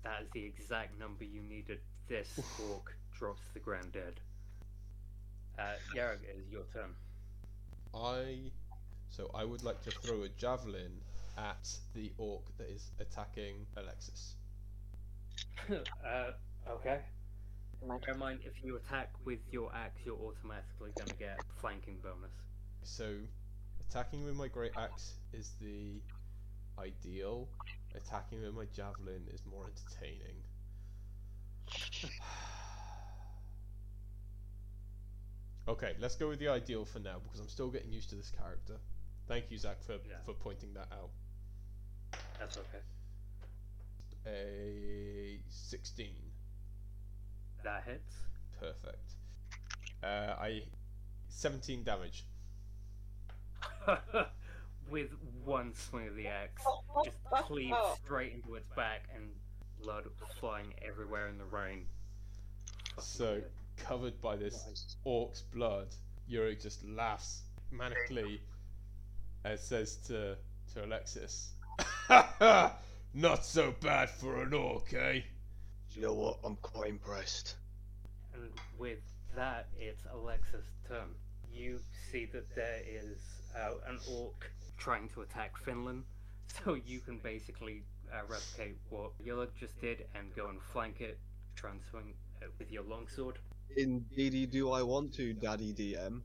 That 0.04 0.22
is 0.24 0.30
the 0.34 0.46
exact 0.46 1.00
number 1.00 1.24
you 1.24 1.42
needed. 1.42 1.80
This 2.08 2.40
orc 2.70 2.96
drops 3.18 3.42
to 3.48 3.54
the 3.54 3.60
ground 3.60 3.92
dead. 3.92 4.20
Uh, 5.58 5.76
Yarg, 5.96 6.24
it 6.24 6.38
is 6.40 6.52
your 6.52 6.64
turn. 6.74 6.96
I 7.94 8.52
so 9.10 9.30
I 9.34 9.44
would 9.44 9.64
like 9.64 9.82
to 9.84 9.92
throw 9.92 10.24
a 10.24 10.30
javelin 10.30 11.02
at 11.38 11.70
the 11.94 12.12
orc 12.18 12.44
that 12.58 12.70
is 12.70 12.92
attacking 13.00 13.66
Alexis. 13.76 14.36
uh, 15.70 16.32
okay. 16.70 17.00
My 17.86 17.98
Bear 17.98 18.14
in 18.14 18.20
mind, 18.20 18.40
if 18.44 18.64
you 18.64 18.76
attack 18.76 19.10
with 19.26 19.40
your 19.52 19.74
axe, 19.74 20.02
you're 20.06 20.18
automatically 20.18 20.92
going 20.98 21.08
to 21.08 21.16
get 21.16 21.40
flanking 21.62 21.98
bonus. 22.04 22.32
So 22.84 23.16
attacking 23.90 24.26
with 24.26 24.36
my 24.36 24.48
great 24.48 24.74
axe 24.78 25.14
is 25.34 25.52
the 25.62 26.02
ideal. 26.78 27.48
Attacking 27.96 28.42
with 28.42 28.54
my 28.54 28.66
javelin 28.74 29.24
is 29.34 29.42
more 29.46 29.66
entertaining. 29.66 30.36
okay, 35.68 35.96
let's 36.00 36.16
go 36.16 36.30
with 36.30 36.40
the 36.40 36.48
ideal 36.48 36.86
for 36.86 37.00
now 37.00 37.18
because 37.24 37.40
I'm 37.40 37.50
still 37.50 37.70
getting 37.70 37.92
used 37.92 38.10
to 38.10 38.16
this 38.16 38.32
character. 38.32 38.76
Thank 39.28 39.52
you, 39.52 39.58
Zach, 39.58 39.82
for, 39.84 39.94
Yeah. 39.94 40.22
for 40.26 40.34
pointing 40.34 40.74
that 40.74 40.88
out. 40.92 41.10
That's 42.40 42.58
okay. 42.58 42.80
A 44.28 45.40
16. 45.50 46.08
That 47.64 47.84
hits. 47.86 48.16
Perfect. 48.60 49.12
Uh, 50.04 50.36
I 50.40 50.64
17 51.30 51.84
damage. 51.84 52.26
with 54.92 55.10
one 55.44 55.74
swing 55.76 56.08
of 56.08 56.16
the 56.16 56.28
axe, 56.28 56.64
just 57.06 57.18
cleaves 57.46 57.78
straight 58.04 58.34
into 58.34 58.56
its 58.56 58.68
back 58.76 59.04
and 59.16 59.30
blood 59.82 60.04
flying 60.40 60.74
everywhere 60.82 61.28
in 61.28 61.38
the 61.38 61.46
rain. 61.46 61.86
Fucking 62.96 63.04
So 63.04 63.36
good. 63.36 63.52
covered 63.78 64.22
by 64.22 64.36
this 64.36 64.66
Nice. 64.68 64.96
orc's 65.04 65.42
blood, 65.42 65.88
Yuri 66.28 66.56
just 66.56 66.84
laughs 66.86 67.44
manically 67.74 68.40
and 69.44 69.60
says 69.60 69.96
to 70.08 70.36
to 70.74 70.86
Alexis, 70.86 71.54
"Ha 72.08 72.36
ha! 72.40 72.78
Not 73.14 73.44
so 73.46 73.72
bad 73.82 74.10
for 74.10 74.44
an 74.44 74.54
orc, 74.54 74.94
eh?" 74.94 75.22
You 75.92 76.02
know 76.02 76.14
what? 76.14 76.40
I'm 76.44 76.58
quite 76.58 76.90
impressed. 76.90 77.56
And 78.34 78.52
with 78.78 79.00
that, 79.36 79.68
it's 79.80 80.04
Alexis' 80.12 80.66
turn. 80.88 81.16
You 81.52 81.80
see 82.12 82.26
that 82.26 82.54
there 82.56 82.82
is 82.88 83.18
uh, 83.56 83.72
an 83.88 84.00
orc 84.12 84.52
trying 84.80 85.10
to 85.10 85.22
attack 85.22 85.54
Finlan, 85.64 86.04
so 86.64 86.74
you 86.74 87.00
can 87.00 87.20
basically 87.20 87.84
uh, 88.12 88.22
replicate 88.28 88.78
what 88.90 89.12
Yilla 89.24 89.48
just 89.60 89.80
did 89.80 90.06
and 90.16 90.34
go 90.36 90.48
and 90.50 90.60
flank 90.74 91.02
it, 91.02 91.20
try 91.56 91.72
and 91.72 91.80
swing 91.92 92.14
it 92.42 92.52
with 92.58 92.72
your 92.72 92.84
longsword. 92.84 93.40
Indeedy 93.78 94.48
do 94.48 94.72
I 94.72 94.82
want 94.82 95.14
to, 95.16 95.34
Daddy 95.34 95.74
DM. 95.74 96.22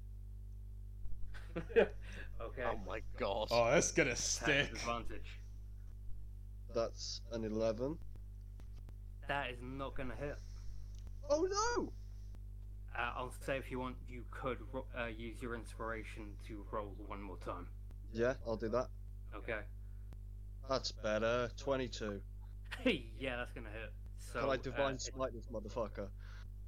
okay. 1.76 2.64
Oh 2.64 2.80
my 2.86 3.00
god. 3.18 3.48
Oh, 3.50 3.70
that's 3.70 3.92
gonna 3.92 4.16
stick. 4.16 4.70
advantage. 4.72 5.40
That's 6.74 7.20
an 7.32 7.44
11. 7.44 7.96
That 9.28 9.50
is 9.50 9.58
not 9.62 9.94
gonna 9.94 10.16
hit. 10.18 10.36
Oh 11.30 11.46
no! 11.50 11.92
Uh, 12.96 13.12
I'll 13.16 13.32
say 13.46 13.56
if 13.56 13.70
you 13.70 13.78
want, 13.78 13.96
you 14.08 14.24
could 14.30 14.58
ro- 14.72 14.86
uh, 14.98 15.06
use 15.06 15.40
your 15.40 15.54
inspiration 15.54 16.26
to 16.48 16.64
roll 16.70 16.94
one 17.06 17.22
more 17.22 17.38
time. 17.38 17.66
Yeah, 18.14 18.34
I'll 18.46 18.56
do 18.56 18.68
that. 18.70 18.86
Okay. 19.36 19.60
That's 20.68 20.92
better. 20.92 21.50
22. 21.58 22.20
yeah, 23.18 23.36
that's 23.36 23.52
gonna 23.52 23.68
hit. 23.70 23.92
So 24.32 24.40
Can 24.40 24.48
I 24.50 24.52
uh, 24.54 24.56
divine 24.56 24.94
it- 24.94 25.00
smite 25.02 25.32
this 25.34 25.46
motherfucker? 25.46 26.08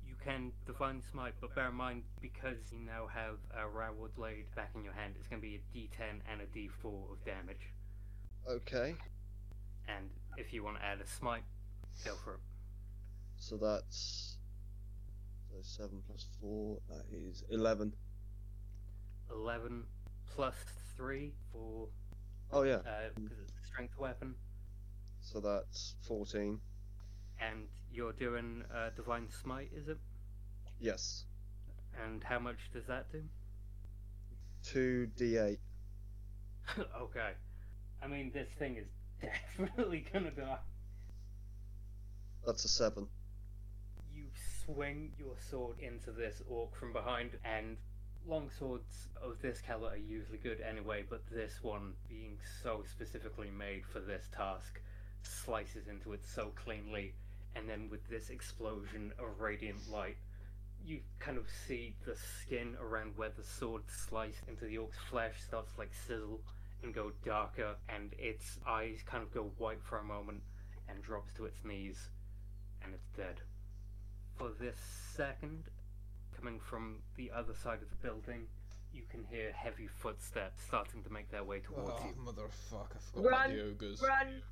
You 0.07 0.15
can 0.23 0.53
divine 0.67 1.03
smite, 1.11 1.35
but 1.41 1.55
bear 1.55 1.69
in 1.69 1.75
mind 1.75 2.03
because 2.21 2.57
you 2.73 2.79
now 2.81 3.07
have 3.07 3.37
a 3.53 3.67
Rowwood 3.69 4.15
blade 4.17 4.47
back 4.57 4.71
in 4.75 4.83
your 4.85 4.93
hand, 4.93 5.15
it's 5.19 5.29
going 5.29 5.41
to 5.41 5.47
be 5.47 5.55
a 5.57 5.77
D10 5.77 6.21
and 6.31 6.41
a 6.41 6.47
D4 6.47 7.13
of 7.13 7.25
damage. 7.25 7.73
Okay, 8.49 8.95
And 9.89 10.09
if 10.37 10.53
you 10.53 10.63
want 10.65 10.77
to 10.79 10.85
add 10.85 11.01
a 11.01 11.07
smite, 11.07 11.43
go 12.05 12.15
for 12.25 12.35
it. 12.35 12.41
so 13.37 13.57
that's 13.57 14.39
so 15.51 15.57
seven 15.63 16.01
plus 16.07 16.27
four. 16.41 16.79
That 16.89 17.05
is 17.13 17.43
eleven. 17.51 17.93
11 19.33 19.85
plus 20.35 20.55
3 20.97 21.33
for 21.53 21.89
Oh 22.53 22.63
yeah, 22.63 22.83
uh, 22.87 23.09
'cause 23.29 23.39
it's 23.43 23.53
a 23.63 23.67
strength 23.67 23.97
weapon, 23.99 24.35
so 25.21 25.41
that's 25.41 25.95
fourteen. 26.01 26.61
and 27.41 27.69
you're 27.91 28.13
doing 28.13 28.65
uh, 28.75 28.91
divine 28.97 29.29
smite, 29.31 29.71
is 29.75 29.89
it? 29.89 29.99
Yes, 30.79 31.25
And 32.05 32.23
how 32.23 32.39
much 32.39 32.71
does 32.73 32.87
that 32.87 33.11
do? 33.11 33.25
two 34.63 35.09
d8. 35.17 35.59
okay. 37.01 37.33
I 38.03 38.07
mean, 38.07 38.31
this 38.33 38.49
thing 38.59 38.77
is 38.77 38.87
definitely 39.57 40.05
gonna 40.13 40.31
die. 40.31 40.59
That's 42.47 42.65
a 42.65 42.69
seven. 42.69 43.09
You 44.13 44.31
swing 44.65 45.13
your 45.19 45.37
sword 45.51 45.79
into 45.81 46.11
this 46.13 46.43
orc 46.49 46.75
from 46.77 46.93
behind, 46.93 47.39
and 47.45 47.77
long 48.29 48.51
swords 48.59 49.09
of 49.23 49.41
this 49.41 49.61
caliber 49.61 49.95
are 49.95 49.97
usually 49.97 50.39
good 50.39 50.61
anyway, 50.61 51.05
but 51.09 51.23
this 51.31 51.63
one, 51.63 51.93
being 52.09 52.39
so 52.63 52.83
specifically 52.91 53.51
made 53.51 53.85
for 53.87 54.01
this 54.01 54.25
task, 54.37 54.81
slices 55.23 55.89
into 55.89 56.13
it 56.13 56.25
so 56.25 56.53
cleanly, 56.57 57.15
and 57.55 57.69
then 57.69 57.89
with 57.91 58.09
this 58.09 58.31
explosion 58.31 59.13
of 59.19 59.41
radiant 59.41 59.91
light, 59.91 60.17
you 60.85 61.01
kind 61.19 61.39
of 61.39 61.47
see 61.67 61.95
the 62.05 62.17
skin 62.17 62.77
around 62.81 63.13
where 63.17 63.33
the 63.37 63.43
sword 63.43 63.83
sliced 63.89 64.43
into 64.49 64.65
the 64.65 64.79
orc's 64.79 64.99
flesh 65.11 65.35
starts 65.47 65.73
like 65.79 65.91
sizzle 66.07 66.41
and 66.83 66.95
go 66.95 67.13
darker, 67.25 67.77
and 67.89 68.15
its 68.19 68.59
eyes 68.67 68.99
kind 69.07 69.23
of 69.23 69.33
go 69.33 69.51
white 69.59 69.83
for 69.83 69.99
a 69.99 70.05
moment 70.05 70.43
and 70.89 71.03
drops 71.03 71.33
to 71.35 71.45
its 71.45 71.65
knees, 71.65 72.09
and 72.85 72.93
it's 72.95 73.09
dead. 73.17 73.41
For 74.37 74.51
this 74.61 74.77
second, 75.17 75.65
coming 76.37 76.61
from 76.61 76.97
the 77.17 77.31
other 77.35 77.55
side 77.55 77.79
of 77.83 77.89
the 77.91 77.97
building, 78.07 78.47
you 78.93 79.03
can 79.11 79.25
hear 79.25 79.53
heavy 79.53 79.87
footsteps 79.87 80.63
starting 80.67 81.03
to 81.03 81.11
make 81.11 81.31
their 81.31 81.45
way 81.45 81.61
towards 81.61 81.91
Oh, 81.91 82.07
you. 82.07 82.15
motherfucker, 82.23 82.97
I 82.97 83.15
forgot 83.15 83.31
Run, 83.31 83.45
about 83.51 83.57
the 83.57 83.63
ogres. 83.71 84.03
Run. 84.03 84.43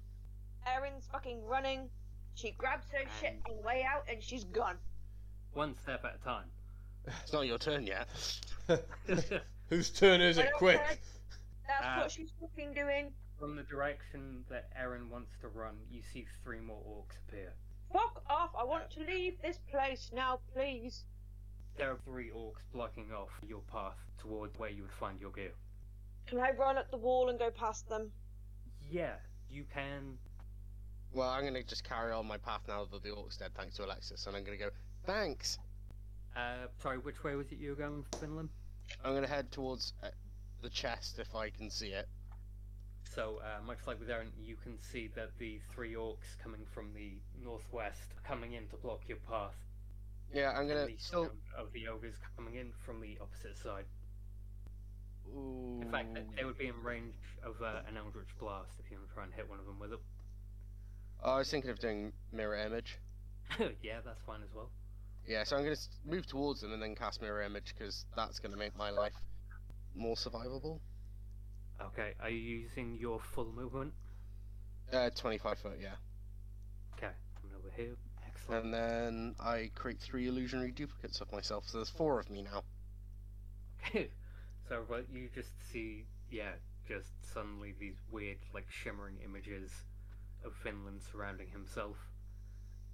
Eryn's 0.66 1.06
fucking 1.12 1.44
running. 1.44 1.88
She 2.34 2.52
grabs 2.52 2.86
her 2.90 3.04
shit 3.20 3.40
on 3.48 3.56
the 3.56 3.62
way 3.62 3.84
out 3.88 4.04
and 4.10 4.22
she's 4.22 4.44
gone. 4.44 4.76
One 5.52 5.76
step 5.82 6.04
at 6.04 6.16
a 6.20 6.24
time. 6.24 6.46
It's 7.22 7.32
not 7.34 7.46
your 7.46 7.58
turn 7.58 7.86
yet. 7.86 8.08
Whose 9.68 9.90
turn 9.90 10.20
is 10.22 10.38
it? 10.38 10.50
Quick! 10.54 10.78
care. 10.78 10.96
That's 11.68 11.84
Uh, 11.84 12.00
what 12.00 12.10
she's 12.10 12.30
fucking 12.40 12.72
doing. 12.74 13.12
from 13.38 13.56
the 13.56 13.62
direction 13.64 14.44
that 14.48 14.70
Eryn 14.78 15.10
wants 15.10 15.32
to 15.42 15.48
run, 15.48 15.74
you 15.90 16.00
see 16.12 16.26
three 16.42 16.60
more 16.60 16.80
orcs 16.88 17.18
appear. 17.28 17.52
Fuck 17.92 18.22
off. 18.28 18.50
I 18.58 18.64
want 18.64 18.90
to 18.92 19.00
leave 19.00 19.40
this 19.42 19.58
place 19.70 20.10
now, 20.14 20.40
please. 20.54 21.04
There 21.76 21.90
are 21.90 21.98
three 22.04 22.30
orcs 22.30 22.62
blocking 22.72 23.10
off 23.12 23.30
your 23.46 23.60
path 23.72 23.96
towards 24.18 24.58
where 24.58 24.70
you 24.70 24.82
would 24.82 24.92
find 24.92 25.20
your 25.20 25.32
gear. 25.32 25.52
Can 26.26 26.38
I 26.38 26.50
run 26.52 26.78
up 26.78 26.90
the 26.90 26.96
wall 26.96 27.28
and 27.28 27.38
go 27.38 27.50
past 27.50 27.88
them? 27.88 28.10
Yeah, 28.90 29.14
you 29.50 29.64
can. 29.72 30.18
Well, 31.12 31.28
I'm 31.28 31.44
gonna 31.44 31.62
just 31.62 31.84
carry 31.84 32.12
on 32.12 32.26
my 32.26 32.38
path 32.38 32.62
now 32.68 32.86
that 32.90 33.02
the 33.02 33.10
orc's 33.10 33.36
dead, 33.36 33.52
thanks 33.54 33.76
to 33.76 33.84
Alexis, 33.84 34.26
and 34.26 34.36
I'm 34.36 34.44
gonna 34.44 34.56
go, 34.56 34.70
thanks! 35.04 35.58
Uh, 36.36 36.66
sorry, 36.80 36.98
which 36.98 37.22
way 37.22 37.34
was 37.34 37.50
it 37.52 37.58
you 37.58 37.70
were 37.70 37.76
going, 37.76 38.04
Finlan? 38.12 38.48
I'm 39.04 39.14
gonna 39.14 39.26
head 39.26 39.50
towards 39.52 39.92
uh, 40.02 40.08
the 40.62 40.70
chest 40.70 41.18
if 41.18 41.34
I 41.34 41.50
can 41.50 41.70
see 41.70 41.88
it. 41.88 42.08
So, 43.14 43.40
uh, 43.44 43.62
much 43.64 43.78
like 43.86 44.00
with 44.00 44.08
Eryn, 44.08 44.30
you 44.42 44.56
can 44.56 44.80
see 44.80 45.08
that 45.14 45.30
the 45.38 45.60
three 45.72 45.94
orcs 45.94 46.36
coming 46.42 46.64
from 46.72 46.92
the 46.94 47.12
northwest 47.44 48.12
are 48.16 48.28
coming 48.28 48.54
in 48.54 48.66
to 48.68 48.76
block 48.76 49.02
your 49.06 49.18
path. 49.18 49.54
Yeah, 50.32 50.50
I'm 50.50 50.66
gonna 50.68 50.86
the 50.86 50.96
still. 50.98 51.24
sound 51.26 51.38
of 51.56 51.72
the 51.72 51.88
ogres 51.88 52.16
coming 52.36 52.54
in 52.56 52.72
from 52.84 53.00
the 53.00 53.18
opposite 53.20 53.56
side. 53.58 53.84
Ooh. 55.28 55.80
In 55.82 55.90
fact, 55.90 56.08
they- 56.36 56.44
would 56.44 56.58
be 56.58 56.68
in 56.68 56.82
range 56.82 57.14
of 57.42 57.60
uh, 57.62 57.82
an 57.88 57.96
Eldritch 57.96 58.28
Blast 58.38 58.72
if 58.78 58.90
you 58.90 58.98
want 58.98 59.08
to 59.08 59.14
try 59.14 59.24
and 59.24 59.32
hit 59.32 59.48
one 59.48 59.58
of 59.58 59.66
them 59.66 59.78
with 59.78 59.92
it. 59.92 60.00
I 61.22 61.38
was 61.38 61.50
thinking 61.50 61.70
of 61.70 61.78
doing 61.78 62.12
mirror 62.32 62.56
image. 62.56 62.98
yeah, 63.82 64.00
that's 64.04 64.20
fine 64.26 64.42
as 64.42 64.50
well. 64.54 64.70
Yeah, 65.26 65.44
so 65.44 65.56
I'm 65.56 65.62
gonna 65.64 65.76
move 66.04 66.26
towards 66.26 66.60
them 66.60 66.72
and 66.72 66.82
then 66.82 66.94
cast 66.94 67.22
mirror 67.22 67.42
image 67.42 67.74
because 67.76 68.04
that's 68.14 68.38
gonna 68.38 68.56
make 68.58 68.76
my 68.76 68.90
life 68.90 69.14
more 69.94 70.16
survivable. 70.16 70.80
Okay, 71.80 72.12
are 72.20 72.28
you 72.28 72.38
using 72.38 72.98
your 73.00 73.20
full 73.34 73.50
movement? 73.52 73.92
Uh, 74.92 75.08
25 75.16 75.58
foot, 75.58 75.78
yeah. 75.80 75.94
Okay, 76.96 77.06
I'm 77.06 77.50
over 77.58 77.70
here. 77.74 77.96
Excellent. 78.44 78.64
And 78.64 78.74
then 78.74 79.34
I 79.40 79.70
create 79.74 80.00
three 80.00 80.26
illusionary 80.28 80.70
duplicates 80.70 81.20
of 81.20 81.32
myself, 81.32 81.64
so 81.66 81.78
there's 81.78 81.88
four 81.88 82.20
of 82.20 82.30
me 82.30 82.42
now. 82.42 82.62
so, 84.68 84.84
but 84.88 85.06
you 85.12 85.28
just 85.34 85.50
see, 85.72 86.04
yeah, 86.30 86.52
just 86.86 87.10
suddenly 87.32 87.74
these 87.78 87.96
weird, 88.10 88.38
like, 88.52 88.66
shimmering 88.70 89.16
images 89.24 89.70
of 90.44 90.52
Finlan 90.62 91.00
surrounding 91.10 91.48
himself. 91.48 91.96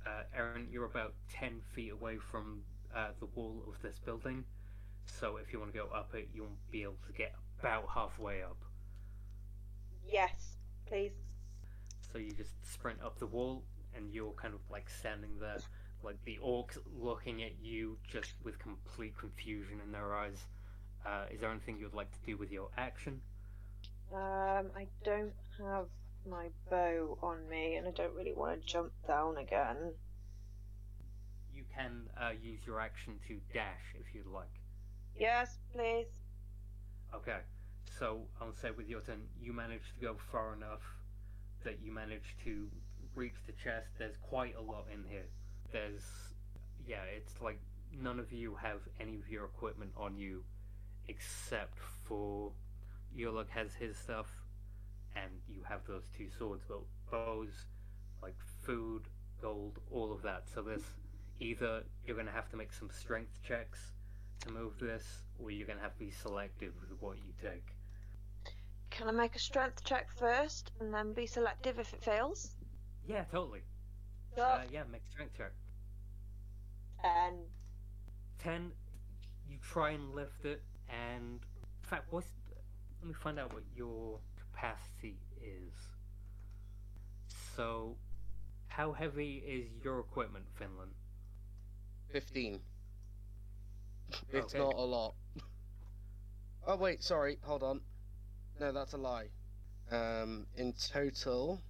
Uh, 0.07 0.23
Eryn, 0.39 0.73
you're 0.73 0.87
about 0.87 1.15
10 1.33 1.61
feet 1.75 1.93
away 1.93 2.17
from 2.17 2.63
uh, 2.95 3.09
the 3.19 3.27
wall 3.27 3.63
of 3.69 3.81
this 3.83 3.99
building, 3.99 4.45
so 5.05 5.37
if 5.37 5.53
you 5.53 5.59
want 5.59 5.73
to 5.73 5.79
go 5.79 5.89
up 5.95 6.15
it, 6.15 6.29
you'll 6.33 6.57
be 6.71 6.83
able 6.83 6.99
to 7.07 7.13
get 7.13 7.35
about 7.59 7.87
halfway 7.93 8.43
up. 8.43 8.57
Yes, 10.07 10.57
please. 10.87 11.13
So 12.13 12.19
you 12.19 12.33
just 12.33 12.55
sprint 12.65 13.01
up 13.03 13.19
the 13.19 13.27
wall, 13.27 13.63
and 13.97 14.13
you're 14.13 14.33
kind 14.33 14.55
of 14.55 14.61
like 14.71 14.89
standing 14.89 15.39
there, 15.41 15.59
like 16.03 16.23
the 16.25 16.39
orcs 16.45 16.79
looking 16.99 17.43
at 17.43 17.53
you 17.63 17.99
just 18.11 18.35
with 18.45 18.59
complete 18.59 19.17
confusion 19.19 19.81
in 19.85 19.93
their 19.93 20.15
eyes. 20.15 20.47
Uh, 21.05 21.25
is 21.31 21.41
there 21.41 21.51
anything 21.51 21.79
you'd 21.79 21.95
like 21.95 22.11
to 22.11 22.27
do 22.27 22.37
with 22.37 22.51
your 22.53 22.69
action? 22.77 23.21
Um, 24.13 24.67
I 24.77 24.87
don't 25.05 25.33
have 25.59 25.87
my 26.29 26.49
bow 26.69 27.17
on 27.23 27.49
me, 27.49 27.77
and 27.77 27.87
I 27.87 27.91
don't 27.93 28.15
really 28.15 28.35
want 28.35 28.61
to 28.61 28.67
jump 28.67 28.93
down 29.07 29.39
again. 29.39 29.95
You 31.55 31.63
can 31.75 32.09
uh, 32.21 32.33
use 32.43 32.61
your 32.67 32.81
action 32.81 33.15
to 33.29 33.41
dash 33.53 33.95
if 33.95 34.15
you'd 34.15 34.27
like. 34.27 34.51
Yes, 35.19 35.59
please. 35.73 36.07
Okay, 37.15 37.39
so 37.99 38.23
I'll 38.41 38.55
say 38.55 38.71
with 38.71 38.89
your 38.89 39.01
turn, 39.01 39.23
you 39.41 39.53
managed 39.53 39.95
to 39.99 40.07
go 40.07 40.17
far 40.31 40.55
enough 40.55 40.83
that 41.65 41.79
you 41.83 41.93
managed 41.93 42.43
to 42.45 42.69
reach 43.15 43.35
the 43.47 43.53
chest. 43.53 43.89
There's 43.99 44.17
quite 44.23 44.55
a 44.57 44.61
lot 44.61 44.87
in 44.93 45.05
here. 45.09 45.27
There's, 45.73 46.03
yeah, 46.87 47.03
it's 47.17 47.41
like 47.41 47.61
none 47.93 48.19
of 48.19 48.33
you 48.33 48.57
have 48.63 48.81
any 49.01 49.17
of 49.17 49.29
your 49.29 49.45
equipment 49.45 49.91
on 49.97 50.17
you 50.17 50.45
except 51.09 51.79
for 52.05 52.53
Yuluk 53.17 53.49
has 53.49 53.75
his 53.75 53.97
stuff, 53.97 54.29
and 55.17 55.31
you 55.49 55.63
have 55.69 55.81
those 55.87 56.05
two 56.17 56.29
swords, 56.39 56.63
but 56.69 56.81
bows, 57.11 57.67
like 58.23 58.37
food, 58.63 59.03
gold, 59.43 59.79
all 59.91 60.13
of 60.13 60.23
that. 60.23 60.45
So 60.55 60.63
this, 60.63 60.83
either 61.41 61.83
you're 62.07 62.17
to 62.27 62.33
have 62.33 62.49
to 62.51 62.57
make 62.57 62.73
some 62.73 62.91
strength 62.91 63.41
checks 63.43 63.93
to 64.41 64.53
move 64.53 64.79
this, 64.79 65.05
or 65.43 65.51
you're 65.51 65.67
to 65.79 65.83
have 65.83 65.95
to 65.95 65.99
be 65.99 66.11
selective 66.11 66.73
with 66.81 67.01
what 67.01 67.17
you 67.17 67.33
take. 67.43 67.75
Can 68.91 69.09
I 69.09 69.13
make 69.13 69.35
a 69.35 69.41
strength 69.41 69.85
check 69.85 70.09
first, 70.11 70.71
and 70.81 70.95
then 70.95 71.13
be 71.13 71.27
selective 71.27 71.79
if 71.79 71.93
it 71.93 72.03
fails? 72.03 72.57
Yeah, 73.11 73.25
totally. 73.25 73.63
So, 74.37 74.43
Uh, 74.43 74.63
yeah, 74.71 74.85
make 74.85 75.05
strength 75.07 75.35
check. 75.37 75.53
and 77.03 77.37
10, 78.39 78.73
you 79.49 79.59
try 79.63 79.91
and 79.91 80.15
lift 80.15 80.45
it, 80.45 80.63
and 80.89 81.41
in 81.83 81.89
fact, 81.89 82.13
what's. 82.13 82.29
Let 83.01 83.09
me 83.09 83.15
find 83.15 83.39
out 83.39 83.53
what 83.53 83.63
your 83.75 84.21
capacity 84.39 85.17
is. 85.41 85.73
So, 87.57 87.97
how 88.69 88.93
heavy 88.93 89.37
is 89.47 89.71
your 89.85 90.01
equipment, 90.01 90.47
Finlan? 90.59 90.93
15. 92.13 92.61
It's 94.33 94.55
Okay. 94.55 94.59
not 94.59 94.75
a 94.77 94.83
lot. 94.85 95.15
Oh 96.67 96.77
wait, 96.77 97.03
sorry, 97.03 97.39
hold 97.43 97.63
on. 97.63 97.81
No, 98.61 98.73
that's 98.73 98.93
a 98.93 98.97
lie. 98.99 99.29
Um, 99.91 100.47
in 100.57 100.73
total, 100.75 101.63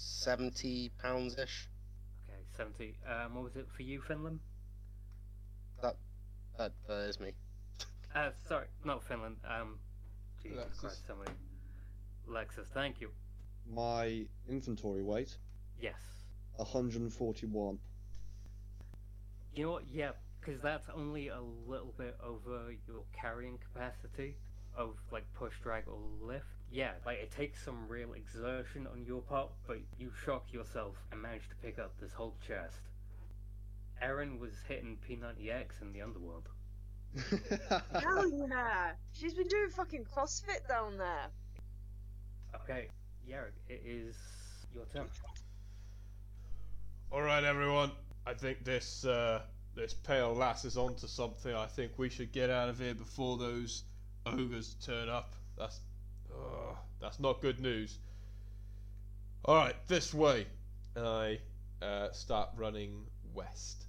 seventy 0.00 0.90
pounds 1.02 1.36
ish. 1.38 1.68
Okay, 2.28 2.40
70. 2.56 2.96
Um, 3.06 3.34
what 3.34 3.44
was 3.44 3.56
it 3.56 3.66
for 3.76 3.82
you, 3.82 4.00
Finlan? 4.00 4.38
That 5.82 5.96
that 6.58 6.72
is 6.88 7.20
me. 7.20 7.32
Uh, 8.12 8.30
sorry, 8.48 8.66
not 8.84 9.08
Finlan. 9.08 9.36
Um, 9.48 9.78
Jesus 10.42 10.58
Lexus. 10.58 10.80
Christ, 10.80 11.06
somebody. 11.06 11.30
Lexus, 12.28 12.66
thank 12.74 13.00
you. 13.00 13.08
My 13.72 14.26
inventory 14.48 15.04
weight, 15.04 15.36
Yes. 15.80 15.94
141. 16.56 17.78
You 19.54 19.64
know 19.64 19.70
what? 19.70 19.84
Yeah, 19.88 20.10
because 20.40 20.60
that's 20.60 20.88
only 20.92 21.28
a 21.28 21.40
little 21.68 21.94
bit 21.96 22.16
over 22.20 22.72
your 22.88 23.04
carrying 23.12 23.58
capacity 23.58 24.34
of 24.76 24.96
like 25.12 25.24
push, 25.34 25.54
drag, 25.62 25.84
or 25.86 26.00
lift. 26.20 26.46
Yeah, 26.72 26.92
like 27.04 27.18
it 27.18 27.32
takes 27.32 27.64
some 27.64 27.88
real 27.88 28.12
exertion 28.12 28.86
on 28.86 29.04
your 29.04 29.22
part, 29.22 29.50
but 29.66 29.78
you 29.98 30.12
shock 30.24 30.52
yourself 30.52 30.94
and 31.10 31.20
manage 31.20 31.48
to 31.48 31.56
pick 31.56 31.78
up 31.78 31.92
this 32.00 32.12
whole 32.12 32.36
chest. 32.46 32.82
Eryn 34.02 34.38
was 34.38 34.52
hitting 34.68 34.96
P90X 35.08 35.82
in 35.82 35.92
the 35.92 36.00
underworld. 36.00 36.48
Hell 38.00 38.30
yeah! 38.48 38.92
She's 39.12 39.34
been 39.34 39.48
doing 39.48 39.68
fucking 39.68 40.04
CrossFit 40.04 40.68
down 40.68 40.96
there. 40.96 41.26
Okay, 42.54 42.88
Yarrick, 43.28 43.58
it 43.68 43.82
is 43.84 44.16
your 44.72 44.84
turn. 44.94 45.08
All 47.10 47.22
right, 47.22 47.42
everyone. 47.42 47.90
I 48.26 48.34
think 48.34 48.64
this 48.64 49.04
uh, 49.04 49.42
this 49.74 49.92
pale 49.92 50.32
lass 50.34 50.64
is 50.64 50.76
onto 50.76 51.08
something. 51.08 51.52
I 51.52 51.66
think 51.66 51.92
we 51.96 52.08
should 52.08 52.30
get 52.30 52.48
out 52.48 52.68
of 52.68 52.78
here 52.78 52.94
before 52.94 53.38
those 53.38 53.82
ogres 54.24 54.76
turn 54.84 55.08
up. 55.08 55.34
That's 55.58 55.80
uh, 56.32 56.74
that's 57.00 57.20
not 57.20 57.40
good 57.40 57.60
news. 57.60 57.98
All 59.44 59.56
right, 59.56 59.74
this 59.88 60.12
way, 60.12 60.46
and 60.94 61.06
I 61.06 61.38
uh, 61.82 62.10
start 62.12 62.50
running 62.56 63.06
west. 63.34 63.84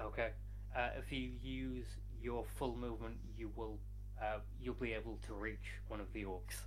Okay. 0.00 0.30
Uh, 0.76 0.90
if 0.98 1.10
you 1.12 1.32
use 1.42 1.86
your 2.22 2.44
full 2.56 2.76
movement, 2.76 3.16
you 3.36 3.50
will 3.56 3.78
uh, 4.22 4.38
you'll 4.62 4.74
be 4.74 4.92
able 4.92 5.18
to 5.26 5.34
reach 5.34 5.74
one 5.88 6.00
of 6.00 6.12
the 6.12 6.24
orcs. 6.24 6.62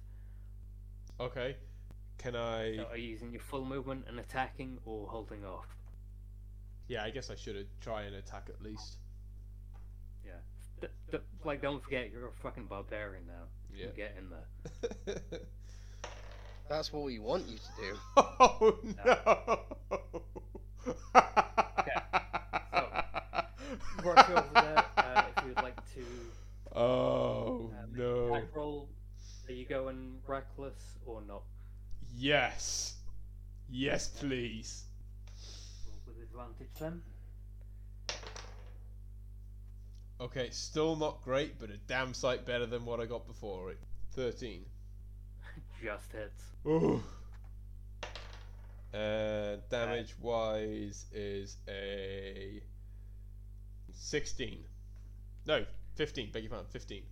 Okay, 1.19 1.55
can 2.17 2.35
I? 2.35 2.75
So 2.75 2.85
are 2.91 2.97
you 2.97 3.09
using 3.09 3.31
your 3.31 3.41
full 3.41 3.63
movement 3.63 4.05
and 4.07 4.19
attacking, 4.19 4.77
or 4.85 5.07
holding 5.07 5.45
off? 5.45 5.67
Yeah, 6.87 7.03
I 7.03 7.11
guess 7.11 7.29
I 7.29 7.35
should 7.35 7.65
try 7.79 8.03
and 8.03 8.15
attack 8.15 8.49
at 8.49 8.61
least. 8.61 8.97
Yeah. 10.25 10.33
D- 10.81 10.87
d- 11.11 11.17
like, 11.45 11.61
don't 11.61 11.81
forget, 11.81 12.11
you're 12.11 12.27
a 12.27 12.31
fucking 12.41 12.65
barbarian 12.65 13.25
now. 13.25 13.45
Yeah. 13.75 13.85
You 13.87 13.91
get 13.95 14.15
in 14.17 14.29
there. 14.29 14.47
That's 16.69 16.91
what 16.93 17.03
we 17.03 17.19
want 17.19 17.47
you 17.47 17.57
to 17.57 17.71
do. 17.81 17.97
oh 18.17 18.79
no! 18.83 19.59
Rush 24.03 24.29
over 24.29 24.49
there 24.53 24.85
uh, 24.97 25.23
if 25.35 25.43
you 25.43 25.49
would 25.49 25.63
like 25.63 25.93
to. 25.93 26.05
Oh 26.75 27.71
Uh, 27.73 27.85
no! 27.91 28.33
attack 28.35 28.55
roll. 28.55 28.89
Are 29.47 29.53
you 29.53 29.65
going 29.65 30.19
reckless 30.27 30.97
or 31.05 31.21
not? 31.21 31.43
Yes, 32.15 32.95
yes, 33.69 34.07
please. 34.07 34.83
Roll 35.87 35.99
with 36.07 36.17
advantage 36.23 36.73
then. 36.79 37.01
Okay, 40.23 40.49
still 40.51 40.95
not 40.95 41.21
great, 41.21 41.59
but 41.59 41.69
a 41.69 41.75
damn 41.87 42.13
sight 42.13 42.45
better 42.45 42.65
than 42.65 42.85
what 42.85 43.01
I 43.01 43.05
got 43.05 43.27
before 43.27 43.71
it. 43.71 43.77
Thirteen. 44.13 44.63
Just 45.83 46.11
hits. 46.13 46.43
Ooh. 46.65 47.03
Uh, 48.93 49.57
damage 49.69 50.13
wise 50.21 51.07
is 51.13 51.57
a 51.67 52.61
sixteen. 53.91 54.59
No, 55.45 55.65
fifteen. 55.95 56.29
Beg 56.31 56.43
your 56.43 56.51
pardon, 56.51 56.67
fifteen. 56.71 57.03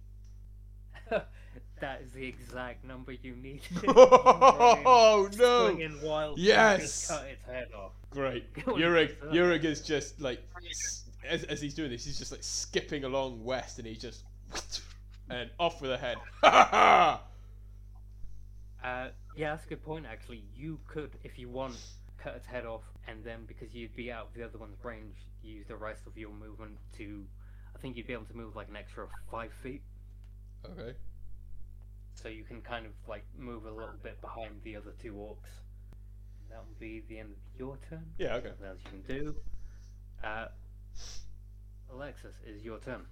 that 1.10 2.02
is 2.02 2.12
the 2.14 2.26
exact 2.26 2.86
number 2.86 3.12
you 3.12 3.36
need. 3.36 3.62
Oh 3.88 5.28
no! 5.38 5.70
Swinging 5.74 6.02
wild, 6.02 6.40
Yes! 6.40 7.10
cut 7.10 7.26
its 7.26 7.44
head 7.46 7.68
off. 7.76 7.92
Great. 8.12 8.54
Yurik. 8.54 9.16
Yurik 9.34 9.66
is 9.66 9.82
just 9.82 10.22
like, 10.22 10.42
s- 10.70 11.04
as, 11.28 11.44
as 11.46 11.62
he's 11.62 11.74
doing 11.74 11.90
this, 11.92 12.06
he's 12.06 12.18
just 12.18 12.32
like 12.32 12.44
skipping 12.44 13.04
along 13.04 13.44
west 13.44 13.78
and 13.80 13.88
he's 13.88 14.00
just, 14.02 14.24
and 15.30 15.50
off 15.60 15.82
with 15.82 15.92
a 15.92 15.98
head. 15.98 16.18
Ha 16.44 16.50
ha 16.52 16.68
ha! 16.72 17.22
Uh, 18.84 19.10
yeah, 19.36 19.52
that's 19.52 19.66
a 19.66 19.70
good 19.70 19.84
point. 19.84 20.06
Actually, 20.10 20.44
you 20.56 20.80
could, 20.88 21.12
if 21.24 21.38
you 21.38 21.50
want, 21.50 21.76
cut 22.18 22.36
its 22.36 22.46
head 22.48 22.66
off, 22.66 22.84
and 23.08 23.24
then 23.24 23.42
because 23.48 23.74
you'd 23.74 23.96
be 23.96 24.12
out 24.12 24.28
of 24.30 24.34
the 24.34 24.44
other 24.44 24.58
one's 24.58 24.84
range, 24.84 25.16
use 25.44 25.66
the 25.68 25.76
rest 25.76 26.02
of 26.08 26.18
your 26.18 26.32
movement 26.32 26.78
to. 26.98 27.24
I 27.76 27.80
think 27.80 27.96
you'd 27.98 28.08
be 28.08 28.14
able 28.14 28.26
to 28.26 28.36
move 28.38 28.56
like 28.56 28.70
an 28.70 28.76
extra 28.76 29.08
five 29.30 29.52
feet, 29.64 29.82
Okay. 30.66 30.94
so 32.16 32.28
you 32.28 32.44
can 32.44 32.62
kind 32.62 32.86
of 32.86 32.92
like 33.08 33.24
move 33.38 33.66
a 33.66 33.72
little 33.72 33.96
bit 34.04 34.20
behind 34.22 34.62
the 34.64 34.76
other 34.76 34.94
two 35.02 35.14
orcs. 35.14 35.50
That 36.50 36.58
will 36.58 36.76
be 36.80 37.02
the 37.08 37.20
end 37.20 37.32
of 37.32 37.60
your 37.60 37.78
turn. 37.90 38.06
Yeah, 38.18 38.36
okay. 38.36 38.50
Else 38.68 38.80
you 38.86 38.90
can 39.04 39.18
do. 39.24 39.36
Uh, 40.24 40.48
Alexis, 41.92 42.36
is 42.46 42.64
your 42.64 42.80
turn. 42.80 43.06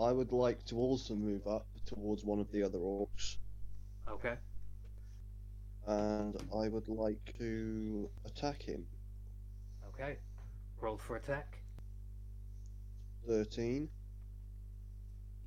I 0.00 0.12
would 0.12 0.32
like 0.32 0.64
to 0.66 0.76
also 0.76 1.14
move 1.14 1.46
up 1.46 1.66
towards 1.86 2.24
one 2.24 2.38
of 2.38 2.50
the 2.52 2.62
other 2.62 2.78
orcs, 2.78 3.36
Okay. 4.08 4.34
and 5.86 6.36
I 6.54 6.68
would 6.68 6.88
like 6.88 7.34
to 7.38 8.08
attack 8.24 8.62
him. 8.62 8.86
Okay. 9.88 10.16
Roll 10.80 10.98
for 10.98 11.16
attack. 11.16 11.58
13. 13.26 13.88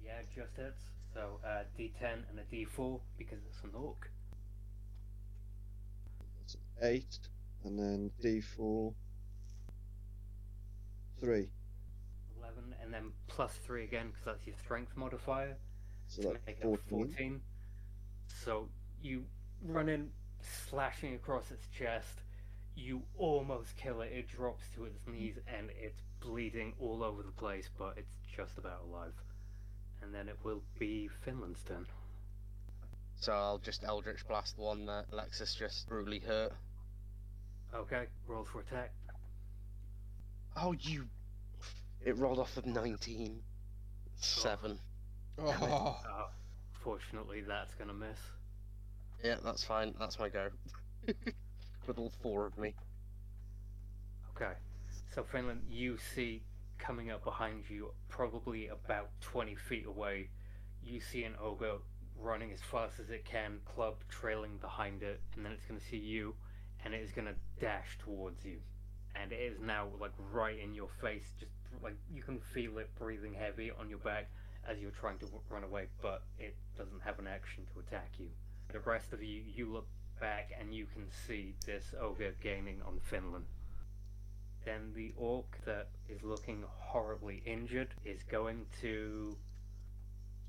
Yeah, 0.04 0.12
just 0.36 0.56
hits. 0.56 0.82
So 1.14 1.40
uh, 1.46 1.64
D10 1.78 2.24
and 2.30 2.40
a 2.40 2.56
D4 2.56 3.00
because 3.18 3.40
it's 3.48 3.64
an 3.64 3.72
orc. 3.74 4.10
That's 6.40 6.58
8, 6.82 7.06
and 7.66 7.78
then 7.78 8.12
D4. 8.24 8.94
3. 11.20 11.48
11 12.40 12.76
and 12.82 12.94
then 12.94 13.12
plus 13.28 13.52
3 13.66 13.84
again 13.84 14.08
because 14.08 14.26
that's 14.26 14.48
your 14.48 14.56
strength 14.64 14.92
modifier 14.96 15.56
So 16.08 16.22
to 16.22 16.28
that's 16.30 16.48
make 16.48 16.58
it 16.58 16.64
14. 16.64 16.80
14. 16.90 17.42
So 18.44 18.70
you 19.02 19.26
run 19.64 19.90
in, 19.90 20.10
slashing 20.42 21.16
across 21.16 21.52
its 21.52 21.68
chest. 21.68 22.22
You 22.76 23.02
almost 23.18 23.76
kill 23.76 24.02
it. 24.02 24.12
It 24.14 24.30
drops 24.30 24.64
to 24.76 24.86
its 24.86 25.06
knees 25.08 25.38
and 25.48 25.70
it's 25.80 26.02
bleeding 26.22 26.74
all 26.80 27.04
over 27.04 27.24
the 27.24 27.32
place, 27.32 27.70
but 27.78 27.96
it's 27.98 28.12
just 28.36 28.58
about 28.58 28.84
alive. 28.90 29.14
And 30.02 30.14
then 30.14 30.30
it 30.30 30.38
will 30.44 30.62
be 30.80 31.10
Finlan's 31.26 31.62
turn. 31.68 31.86
So 33.20 33.34
I'll 33.34 33.58
just 33.58 33.84
Eldritch 33.84 34.26
Blast 34.28 34.56
the 34.56 34.62
one 34.62 34.86
that 34.86 35.08
Alexis 35.12 35.54
just 35.54 35.90
brutally 35.90 36.20
hurt. 36.20 36.54
Okay, 37.76 38.06
roll 38.28 38.46
for 38.46 38.62
attack. 38.62 38.94
Oh, 40.56 40.74
you. 40.74 41.08
It 42.04 42.18
rolled 42.18 42.40
off 42.40 42.56
of 42.58 42.66
19. 42.66 43.42
Seven. 44.16 44.80
Oh, 45.38 45.98
Uh, 46.10 46.28
fortunately, 46.84 47.42
that's 47.42 47.74
gonna 47.76 47.94
miss. 47.94 48.20
Yeah, 49.24 49.38
that's 49.44 49.64
fine. 49.64 49.94
That's 50.00 50.20
my 50.20 50.30
go. 50.30 50.50
With 51.88 51.98
all 51.98 52.12
four 52.22 52.46
of 52.46 52.58
me. 52.58 52.76
Okay. 54.36 54.54
So, 55.14 55.24
Finlan, 55.24 55.60
you 55.70 55.98
see 56.16 56.44
coming 56.78 57.12
up 57.12 57.24
behind 57.24 57.70
you, 57.70 57.92
probably 58.08 58.68
about 58.68 59.10
20 59.22 59.56
feet 59.56 59.86
away, 59.86 60.30
you 60.84 61.00
see 61.00 61.24
an 61.24 61.36
ogre 61.42 61.78
running 62.18 62.52
as 62.52 62.60
fast 62.62 63.00
as 63.00 63.10
it 63.10 63.26
can, 63.26 63.60
club 63.66 63.96
trailing 64.10 64.58
behind 64.58 65.04
it, 65.04 65.22
and 65.36 65.46
then 65.46 65.52
it's 65.52 65.66
going 65.66 65.80
to 65.80 65.86
see 65.86 65.98
you, 65.98 66.36
and 66.84 66.94
it 66.94 67.02
is 67.02 67.12
going 67.12 67.28
to 67.28 67.36
dash 67.60 67.98
towards 68.00 68.46
you. 68.46 68.60
And 69.22 69.32
it 69.32 69.36
is 69.36 69.60
now, 69.60 69.88
like, 70.00 70.14
right 70.32 70.58
in 70.58 70.74
your 70.74 70.90
face, 71.02 71.32
just 71.40 71.52
like 71.84 71.96
you 72.12 72.24
can 72.24 72.40
feel 72.54 72.78
it 72.78 72.90
breathing 72.98 73.34
heavy 73.34 73.72
on 73.78 73.90
your 73.90 74.00
back 74.00 74.30
as 74.68 74.80
you're 74.80 74.92
trying 74.92 75.18
to 75.20 75.26
w- 75.26 75.44
run 75.50 75.64
away, 75.64 75.88
but 76.02 76.24
it 76.38 76.56
doesn't 76.78 77.02
have 77.04 77.20
an 77.20 77.28
action 77.28 77.64
to 77.74 77.80
attack 77.80 78.12
you. 78.18 78.28
The 78.72 78.80
rest 78.80 79.14
of 79.14 79.22
you, 79.22 79.42
you 79.46 79.72
look 79.72 79.88
back 80.20 80.52
and 80.60 80.74
you 80.74 80.86
can 80.86 81.06
see 81.28 81.56
this 81.66 81.94
ogre 82.00 82.36
gaining 82.42 82.82
on 82.86 83.00
Finlan. 83.12 83.44
Then 84.66 84.92
the 84.96 85.14
orc 85.18 85.58
that 85.66 85.90
is 86.08 86.22
looking 86.24 86.64
horribly 86.78 87.42
injured 87.46 87.90
is 88.06 88.22
going 88.24 88.66
to. 88.82 89.38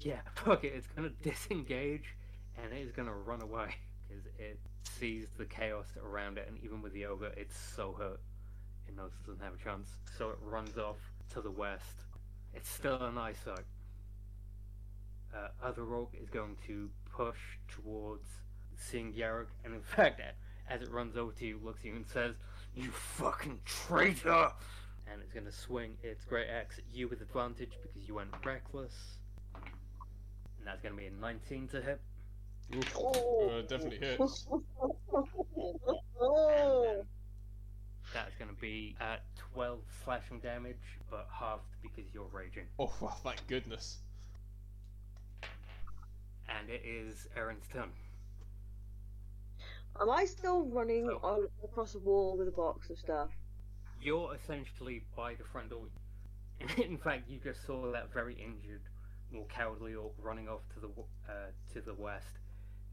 Yeah, 0.00 0.20
fuck 0.34 0.64
it, 0.64 0.72
it's 0.74 0.88
gonna 0.88 1.12
disengage 1.22 2.16
and 2.62 2.72
it 2.72 2.80
is 2.80 2.92
gonna 2.92 3.14
run 3.14 3.42
away 3.42 3.74
because 4.08 4.24
it 4.38 4.58
sees 4.82 5.26
the 5.38 5.44
chaos 5.44 5.86
around 6.02 6.38
it, 6.38 6.46
and 6.48 6.58
even 6.64 6.82
with 6.82 6.92
the 6.92 7.06
ogre, 7.06 7.32
it's 7.36 7.56
so 7.56 7.94
hurt. 7.98 8.20
It 8.90 8.96
knows 8.96 9.12
it 9.12 9.26
doesn't 9.26 9.44
have 9.44 9.54
a 9.54 9.64
chance. 9.64 9.88
So 10.18 10.30
it 10.30 10.38
runs 10.42 10.76
off 10.76 10.98
to 11.32 11.40
the 11.40 11.50
west 11.50 12.04
It's 12.54 12.68
still 12.68 13.00
an 13.02 13.16
eyesight. 13.16 13.64
Uh, 15.32 15.48
other 15.62 15.84
orc 15.84 16.08
is 16.20 16.28
going 16.28 16.56
to 16.66 16.90
push 17.14 17.38
towards 17.68 18.26
seeing 18.76 19.12
Yarok, 19.12 19.46
and 19.64 19.74
in 19.74 19.80
fact, 19.82 20.20
as 20.68 20.82
it 20.82 20.90
runs 20.90 21.16
over 21.16 21.30
to 21.32 21.46
you, 21.46 21.60
looks 21.62 21.80
at 21.80 21.86
you 21.86 21.94
and 21.94 22.06
says, 22.06 22.34
"You 22.74 22.90
fucking 22.90 23.60
traitor!" 23.64 24.50
And 25.06 25.22
it's 25.22 25.32
going 25.32 25.46
to 25.46 25.52
swing 25.52 25.96
its 26.02 26.24
great 26.24 26.48
axe 26.48 26.78
at 26.78 26.84
you 26.92 27.06
with 27.06 27.20
advantage 27.20 27.78
because 27.82 28.08
you 28.08 28.14
went 28.14 28.30
reckless. 28.44 29.18
And 29.54 30.66
that's 30.66 30.82
going 30.82 30.94
to 30.94 31.00
be 31.00 31.06
a 31.06 31.12
19 31.12 31.68
to 31.68 31.80
hit. 31.80 32.00
Oof. 32.74 32.96
Oh. 32.96 33.48
Uh, 33.48 33.62
definitely 33.62 33.98
hits. 33.98 34.46
That's 38.12 38.34
going 38.36 38.50
to 38.50 38.60
be 38.60 38.96
at 39.00 39.22
12 39.54 39.78
slashing 40.04 40.40
damage, 40.40 40.98
but 41.10 41.28
halved 41.32 41.62
because 41.82 42.12
you're 42.12 42.28
raging. 42.32 42.64
Oh, 42.78 42.92
well, 43.00 43.16
thank 43.22 43.46
goodness. 43.46 43.98
And 46.48 46.68
it 46.68 46.82
is 46.84 47.28
Eryn's 47.36 47.66
turn. 47.72 47.90
Am 50.00 50.10
I 50.10 50.24
still 50.24 50.64
running 50.64 51.08
on, 51.22 51.46
across 51.62 51.92
the 51.92 51.98
wall 51.98 52.36
with 52.36 52.48
a 52.48 52.52
box 52.52 52.90
of 52.90 52.98
stuff? 52.98 53.28
You're 54.02 54.34
essentially 54.34 55.02
by 55.16 55.34
the 55.34 55.44
front 55.44 55.70
door. 55.70 55.82
In 56.82 56.96
fact, 56.96 57.28
you 57.28 57.38
just 57.42 57.64
saw 57.66 57.90
that 57.92 58.12
very 58.12 58.34
injured, 58.34 58.82
more 59.30 59.46
cowardly 59.46 59.94
orc 59.94 60.12
running 60.22 60.48
off 60.48 60.62
to 60.74 60.80
the 60.80 60.88
uh, 61.28 61.50
to 61.74 61.80
the 61.80 61.94
west, 61.94 62.38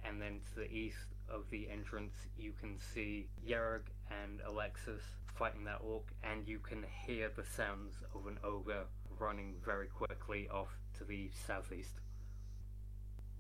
and 0.05 0.21
then 0.21 0.39
to 0.53 0.59
the 0.61 0.71
east 0.71 1.15
of 1.29 1.43
the 1.49 1.69
entrance, 1.69 2.13
you 2.37 2.53
can 2.59 2.77
see 2.93 3.27
Yerg 3.47 3.81
and 4.11 4.39
Alexis 4.45 5.01
fighting 5.37 5.63
that 5.65 5.79
orc, 5.81 6.03
and 6.23 6.47
you 6.47 6.59
can 6.59 6.83
hear 7.05 7.29
the 7.35 7.43
sounds 7.43 7.95
of 8.15 8.25
an 8.27 8.37
ogre 8.43 8.85
running 9.19 9.55
very 9.63 9.87
quickly 9.87 10.47
off 10.49 10.69
to 10.97 11.03
the 11.03 11.29
southeast. 11.45 11.99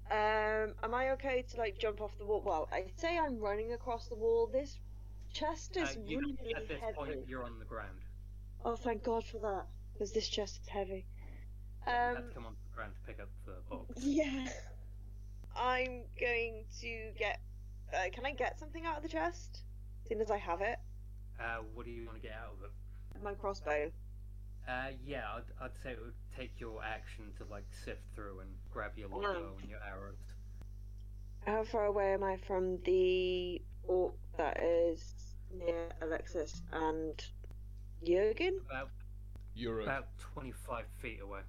Um, 0.09 0.73
am 0.83 0.93
I 0.93 1.09
okay 1.11 1.43
to 1.51 1.57
like 1.57 1.77
jump 1.77 2.01
off 2.01 2.17
the 2.17 2.25
wall? 2.25 2.41
Well, 2.45 2.69
I 2.71 2.85
say 2.95 3.17
I'm 3.17 3.39
running 3.39 3.73
across 3.73 4.07
the 4.07 4.15
wall. 4.15 4.47
This 4.47 4.79
chest 5.33 5.75
Uh, 5.77 5.81
is 5.81 5.97
you, 6.05 6.19
really 6.19 6.55
at 6.55 6.67
this 6.67 6.79
heavy. 6.79 6.93
point, 6.93 7.27
you're 7.27 7.43
on 7.43 7.59
the 7.59 7.65
ground. 7.65 7.99
Oh, 8.63 8.75
thank 8.75 9.03
God 9.03 9.25
for 9.25 9.39
that, 9.39 9.65
because 9.93 10.11
this 10.13 10.27
chest 10.29 10.59
is 10.61 10.67
heavy. 10.69 11.05
you 11.85 11.91
have 11.93 12.15
to 12.15 12.21
Um, 12.23 12.31
come 12.33 12.45
onto 12.45 12.57
the 12.69 12.75
ground 12.75 12.93
to 12.95 13.01
pick 13.01 13.19
up 13.19 13.29
the 13.45 13.55
box. 13.69 14.03
yeah. 14.03 14.47
I'm 15.55 16.03
going 16.19 16.65
to 16.81 17.11
get. 17.17 17.39
Uh, 17.93 18.09
can 18.11 18.25
I 18.25 18.33
get 18.33 18.59
something 18.59 18.85
out 18.85 18.97
of 18.97 19.03
the 19.03 19.09
chest? 19.09 19.63
Seeing 20.07 20.21
as 20.21 20.31
I 20.31 20.37
have 20.37 20.61
it, 20.61 20.79
Uh, 21.39 21.59
what 21.73 21.85
do 21.85 21.91
you 21.91 22.05
want 22.05 22.21
to 22.21 22.27
get 22.27 22.35
out 22.37 22.53
of 22.57 22.63
it? 22.63 22.71
my 23.23 23.33
crossbow. 23.33 23.91
Uh, 24.67 24.89
yeah, 25.05 25.23
I'd, 25.35 25.43
I'd 25.65 25.71
say 25.81 25.91
it 25.91 25.99
would 26.01 26.13
take 26.37 26.51
your 26.59 26.83
action 26.83 27.25
to 27.39 27.45
like 27.45 27.65
sift 27.83 28.01
through 28.15 28.39
and 28.41 28.49
grab 28.71 28.91
your 28.95 29.09
longbow 29.09 29.55
and 29.59 29.69
your 29.69 29.79
arrows. 29.83 30.17
How 31.45 31.63
far 31.63 31.85
away 31.85 32.13
am 32.13 32.23
I 32.23 32.37
from 32.37 32.77
the 32.83 33.61
orc 33.87 34.13
that 34.37 34.61
is 34.61 35.13
near 35.57 35.89
Alexis 36.01 36.61
and 36.71 37.13
Jurgen? 38.03 38.59
About 38.69 38.89
You're 39.55 39.79
a 39.79 39.83
about 39.83 40.07
25 40.33 40.85
feet 41.01 41.19
away. 41.21 41.41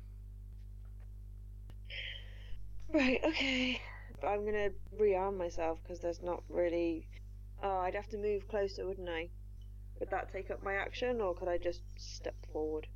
Right, 2.92 3.20
okay. 3.24 3.80
But 4.20 4.28
I'm 4.28 4.44
gonna 4.44 4.70
rearm 4.98 5.36
myself 5.36 5.78
because 5.82 6.00
there's 6.00 6.22
not 6.22 6.42
really. 6.48 7.06
Oh, 7.62 7.78
I'd 7.78 7.94
have 7.94 8.08
to 8.08 8.18
move 8.18 8.46
closer, 8.48 8.86
wouldn't 8.86 9.08
I? 9.08 9.28
Would 9.98 10.10
that 10.10 10.32
take 10.32 10.50
up 10.50 10.62
my 10.62 10.74
action, 10.74 11.20
or 11.20 11.34
could 11.34 11.48
I 11.48 11.58
just 11.58 11.82
step 11.96 12.36
forward? 12.52 12.86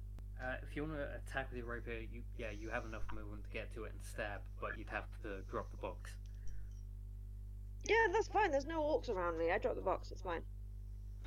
Uh, 0.40 0.54
if 0.62 0.74
you 0.74 0.82
want 0.82 0.94
to 0.94 1.08
attack 1.16 1.50
with 1.50 1.58
your 1.58 1.66
rapier, 1.66 2.00
you 2.12 2.22
yeah, 2.36 2.50
you 2.50 2.68
have 2.68 2.84
enough 2.84 3.02
movement 3.14 3.44
to 3.44 3.50
get 3.50 3.72
to 3.74 3.84
it 3.84 3.92
and 3.92 4.02
stab, 4.04 4.40
but 4.60 4.70
you'd 4.76 4.88
have 4.88 5.06
to 5.22 5.42
drop 5.50 5.70
the 5.70 5.76
box. 5.76 6.12
Yeah, 7.88 8.06
that's 8.12 8.28
fine. 8.28 8.50
There's 8.50 8.66
no 8.66 8.80
orcs 8.80 9.08
around 9.08 9.38
me. 9.38 9.50
I 9.50 9.58
drop 9.58 9.74
the 9.74 9.82
box. 9.82 10.10
It's 10.10 10.22
fine. 10.22 10.42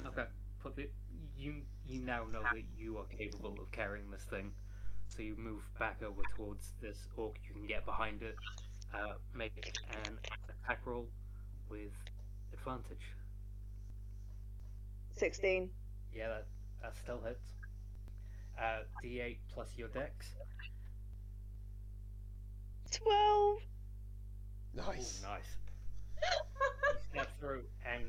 Okay, 0.06 0.26
put 0.62 0.76
the 0.76 0.90
you 1.38 1.56
you 1.88 2.02
now 2.02 2.24
know 2.32 2.42
that 2.42 2.64
you 2.78 2.98
are 2.98 3.06
capable 3.06 3.56
of 3.62 3.72
carrying 3.72 4.10
this 4.12 4.24
thing, 4.24 4.52
so 5.08 5.22
you 5.22 5.36
move 5.38 5.62
back 5.80 6.02
over 6.04 6.22
towards 6.36 6.74
this 6.82 7.06
orc. 7.16 7.36
You 7.48 7.54
can 7.54 7.68
get 7.68 7.86
behind 7.86 8.22
it. 8.22 8.36
Uh, 8.94 9.16
make 9.34 9.74
an 10.06 10.18
attack 10.50 10.80
roll 10.86 11.08
with 11.70 11.92
advantage. 12.54 13.12
Sixteen. 15.16 15.70
Yeah, 16.14 16.28
that, 16.28 16.46
that 16.82 16.94
still 17.04 17.20
hits. 17.26 17.40
Uh, 18.60 18.84
D8 19.04 19.38
plus 19.54 19.68
your 19.78 19.90
dex. 19.90 20.28
Twelve. 22.92 23.60
nice. 24.74 25.22
Ooh, 25.24 25.28
nice. 25.28 25.58
you 26.22 27.00
step 27.12 27.30
through, 27.40 27.64
and 27.94 28.04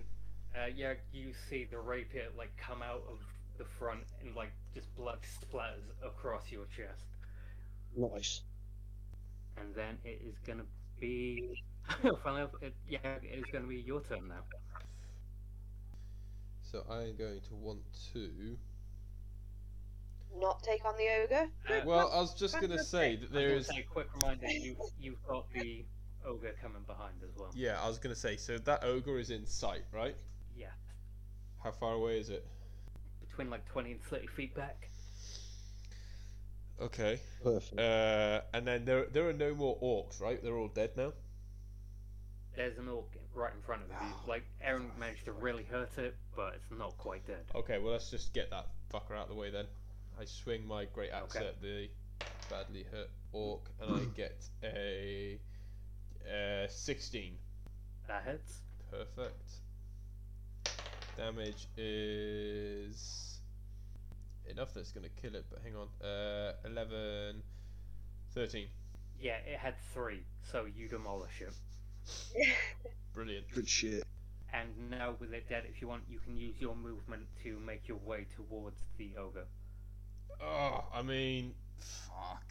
uh, 0.54 0.68
yeah, 0.74 0.94
you 1.12 1.32
see 1.48 1.66
the 1.70 1.78
rapier 1.78 2.26
like 2.36 2.50
come 2.56 2.82
out 2.82 3.02
of 3.10 3.18
the 3.58 3.64
front, 3.64 4.04
and 4.20 4.34
like 4.36 4.52
just 4.74 4.94
blood 4.96 5.18
splatters 5.22 5.90
across 6.04 6.50
your 6.50 6.64
chest. 6.66 7.06
Nice. 7.96 8.42
And 9.56 9.74
then 9.74 9.98
it 10.04 10.22
is 10.26 10.36
gonna 10.46 10.66
be. 11.00 11.62
Funnily 12.22 12.42
enough, 12.42 12.50
it, 12.60 12.74
yeah, 12.88 12.98
it 13.22 13.38
is 13.38 13.44
gonna 13.52 13.66
be 13.66 13.76
your 13.76 14.00
turn 14.02 14.28
now. 14.28 14.42
So 16.70 16.84
I'm 16.90 17.16
going 17.16 17.40
to 17.48 17.54
want 17.54 17.80
to. 18.12 18.56
Not 20.38 20.62
take 20.62 20.84
on 20.84 20.94
the 20.98 21.06
ogre. 21.24 21.48
Uh, 21.68 21.80
Well, 21.86 22.10
I 22.12 22.18
was 22.20 22.34
just 22.34 22.58
going 22.60 22.70
to 22.72 22.82
say 22.82 23.16
that 23.16 23.32
there 23.32 23.50
is. 23.50 23.58
was 23.58 23.66
there 23.68 23.76
gonna 23.76 23.82
is. 23.82 23.86
say, 23.86 23.86
quick 23.90 24.08
reminder, 24.22 24.46
you 24.48 24.76
you've 25.00 25.22
got 25.26 25.50
the 25.52 25.84
ogre 26.26 26.54
coming 26.60 26.82
behind 26.86 27.14
as 27.22 27.30
well. 27.36 27.50
Yeah, 27.54 27.80
I 27.82 27.88
was 27.88 27.98
going 27.98 28.14
to 28.14 28.20
say. 28.20 28.36
So 28.36 28.58
that 28.58 28.84
ogre 28.84 29.18
is 29.18 29.30
in 29.30 29.46
sight, 29.46 29.84
right? 29.92 30.16
Yeah, 30.56 30.66
How 31.62 31.70
far 31.70 31.94
away 31.94 32.18
is 32.18 32.28
it? 32.30 32.44
between 33.20 33.50
like 33.50 33.66
20 33.68 33.92
and 33.92 34.02
30 34.02 34.26
feet 34.28 34.54
back. 34.54 34.88
Okay. 36.80 37.20
Perfect. 37.42 37.78
Uh, 37.78 38.40
and 38.54 38.66
then 38.66 38.84
there 38.84 39.06
there 39.06 39.28
are 39.28 39.32
no 39.32 39.54
more 39.54 39.78
orcs, 39.82 40.20
right? 40.20 40.42
They're 40.42 40.56
all 40.56 40.68
dead 40.68 40.90
now. 40.96 41.12
There's 42.56 42.78
an 42.78 42.88
orc 42.88 43.04
right 43.34 43.52
in 43.54 43.60
front 43.62 43.82
of 43.82 43.88
you. 43.88 44.14
Like 44.26 44.44
Eryn 44.66 44.86
managed 44.98 45.26
to 45.26 45.32
really 45.32 45.64
hurt 45.64 45.98
it, 45.98 46.16
but 46.34 46.54
it's 46.54 46.70
not 46.78 46.96
quite 46.96 47.26
dead. 47.26 47.44
Okay, 47.54 47.78
well 47.78 47.92
let's 47.92 48.10
just 48.10 48.32
get 48.32 48.50
that 48.50 48.66
fucker 48.92 49.12
out 49.16 49.24
of 49.24 49.28
the 49.28 49.34
way 49.34 49.50
then. 49.50 49.66
I 50.18 50.24
swing 50.24 50.66
my 50.66 50.86
great 50.86 51.10
axe 51.10 51.36
Okay. 51.36 51.46
at 51.46 51.60
the 51.60 51.88
badly 52.48 52.84
hurt 52.90 53.10
orc, 53.32 53.60
and 53.80 53.94
I 53.94 54.04
get 54.16 54.42
a 54.64 55.38
uh, 56.26 56.66
16. 56.68 57.34
That 58.08 58.24
hits. 58.24 58.60
Perfect. 58.90 59.50
Damage 61.18 61.66
is 61.76 63.40
enough 64.48 64.72
that's 64.74 64.92
going 64.92 65.04
to 65.04 65.22
kill 65.22 65.34
it, 65.34 65.44
but 65.50 65.60
hang 65.62 65.74
on. 65.76 65.88
Uh, 66.06 66.52
11, 66.64 67.42
13. 68.34 68.66
Yeah, 69.20 69.36
it 69.46 69.58
had 69.58 69.74
three, 69.92 70.22
so 70.50 70.66
you 70.66 70.88
demolish 70.88 71.40
it. 71.40 71.52
Brilliant. 73.12 73.46
Good 73.54 73.68
shit. 73.68 74.04
And 74.52 74.90
now 74.90 75.14
with 75.18 75.32
it 75.32 75.48
dead, 75.48 75.64
if 75.68 75.80
you 75.80 75.88
want, 75.88 76.02
you 76.08 76.18
can 76.18 76.36
use 76.36 76.54
your 76.58 76.74
movement 76.74 77.22
to 77.42 77.58
make 77.60 77.88
your 77.88 77.98
way 77.98 78.26
towards 78.36 78.82
the 78.98 79.10
ogre. 79.18 79.46
Oh, 80.40 80.84
I 80.94 81.02
mean, 81.02 81.54
fuck. 81.78 82.44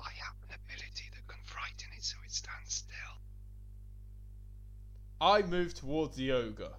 I 0.00 0.10
have 0.18 0.34
an 0.48 0.56
ability 0.64 1.10
that 1.12 1.26
can 1.28 1.38
frighten 1.44 1.88
it 1.96 2.04
so 2.04 2.16
it 2.24 2.32
stands 2.32 2.74
still. 2.74 2.94
I 5.20 5.42
move 5.42 5.74
towards 5.74 6.16
the 6.16 6.32
ogre. 6.32 6.72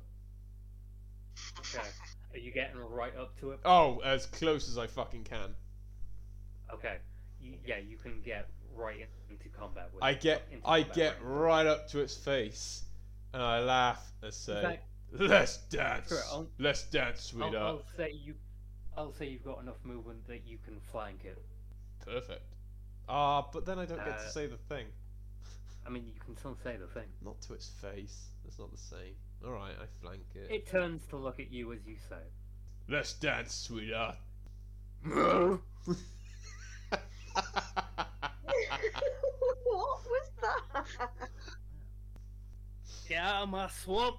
Okay. 1.60 1.88
Are 2.34 2.38
you 2.38 2.52
getting 2.52 2.78
right 2.78 3.16
up 3.18 3.40
to 3.40 3.52
it? 3.52 3.60
Oh, 3.66 4.00
as 4.00 4.26
close 4.26 4.70
as 4.70 4.78
I 4.78 4.88
fucking 4.88 5.24
can. 5.24 5.56
Okay. 6.74 6.98
You, 7.40 7.54
yeah, 7.66 7.78
you 7.78 7.98
can 7.98 8.22
get 8.24 8.50
right 8.76 9.08
into 9.30 9.50
combat 9.50 9.90
with 9.94 10.04
I 10.04 10.14
get 10.14 10.44
I 10.66 10.82
get 10.82 11.14
range. 11.22 11.26
right 11.26 11.66
up 11.66 11.88
to 11.90 12.00
its 12.00 12.16
face, 12.16 12.84
and 13.34 13.42
I 13.42 13.60
laugh 13.62 14.12
and 14.22 14.34
say, 14.34 14.62
fact- 14.62 14.88
"Let's 15.12 15.58
dance, 15.70 16.10
Sure, 16.10 16.46
let's 16.60 16.84
dance, 16.90 17.32
I'll, 17.34 17.40
sweetheart." 17.50 17.56
I'll 17.56 17.84
say 17.98 18.12
you. 18.12 18.36
I'll 18.98 19.12
say 19.14 19.28
you've 19.28 19.44
got 19.44 19.62
enough 19.62 19.84
movement 19.84 20.26
that 20.28 20.46
you 20.48 20.58
can 20.66 20.80
flank 20.80 21.26
it. 21.26 21.38
Perfect. 22.06 22.44
Ah, 23.10 23.42
but 23.52 23.66
then 23.66 23.78
I 23.80 23.86
don't 23.86 23.98
get 23.98 24.18
to 24.20 24.26
Uh, 24.26 24.30
say 24.30 24.48
the 24.48 24.58
thing. 24.58 24.88
I 25.86 25.90
mean, 25.90 26.06
you 26.08 26.20
can 26.26 26.36
still 26.38 26.58
say 26.64 26.78
the 26.78 26.88
thing. 26.88 27.08
Not 27.24 27.40
to 27.42 27.54
its 27.54 27.70
face. 27.70 28.30
That's 28.44 28.58
not 28.58 28.72
the 28.72 28.78
same. 28.78 29.16
All 29.46 29.52
right, 29.52 29.74
I 29.80 29.86
flank 30.02 30.24
it. 30.34 30.50
It 30.50 30.66
turns 30.68 31.06
to 31.08 31.18
look 31.18 31.40
at 31.40 31.52
you 31.52 31.72
as 31.74 31.80
you 31.86 31.98
say. 32.10 32.16
it. 32.16 32.32
Let's 32.88 33.14
dance, 33.14 33.54
sweetheart. 33.54 34.16
what 35.06 35.60
was 39.66 40.30
that? 40.42 40.84
Get 43.08 43.20
out 43.20 43.44
of 43.44 43.50
my 43.50 43.68
swamp! 43.70 44.18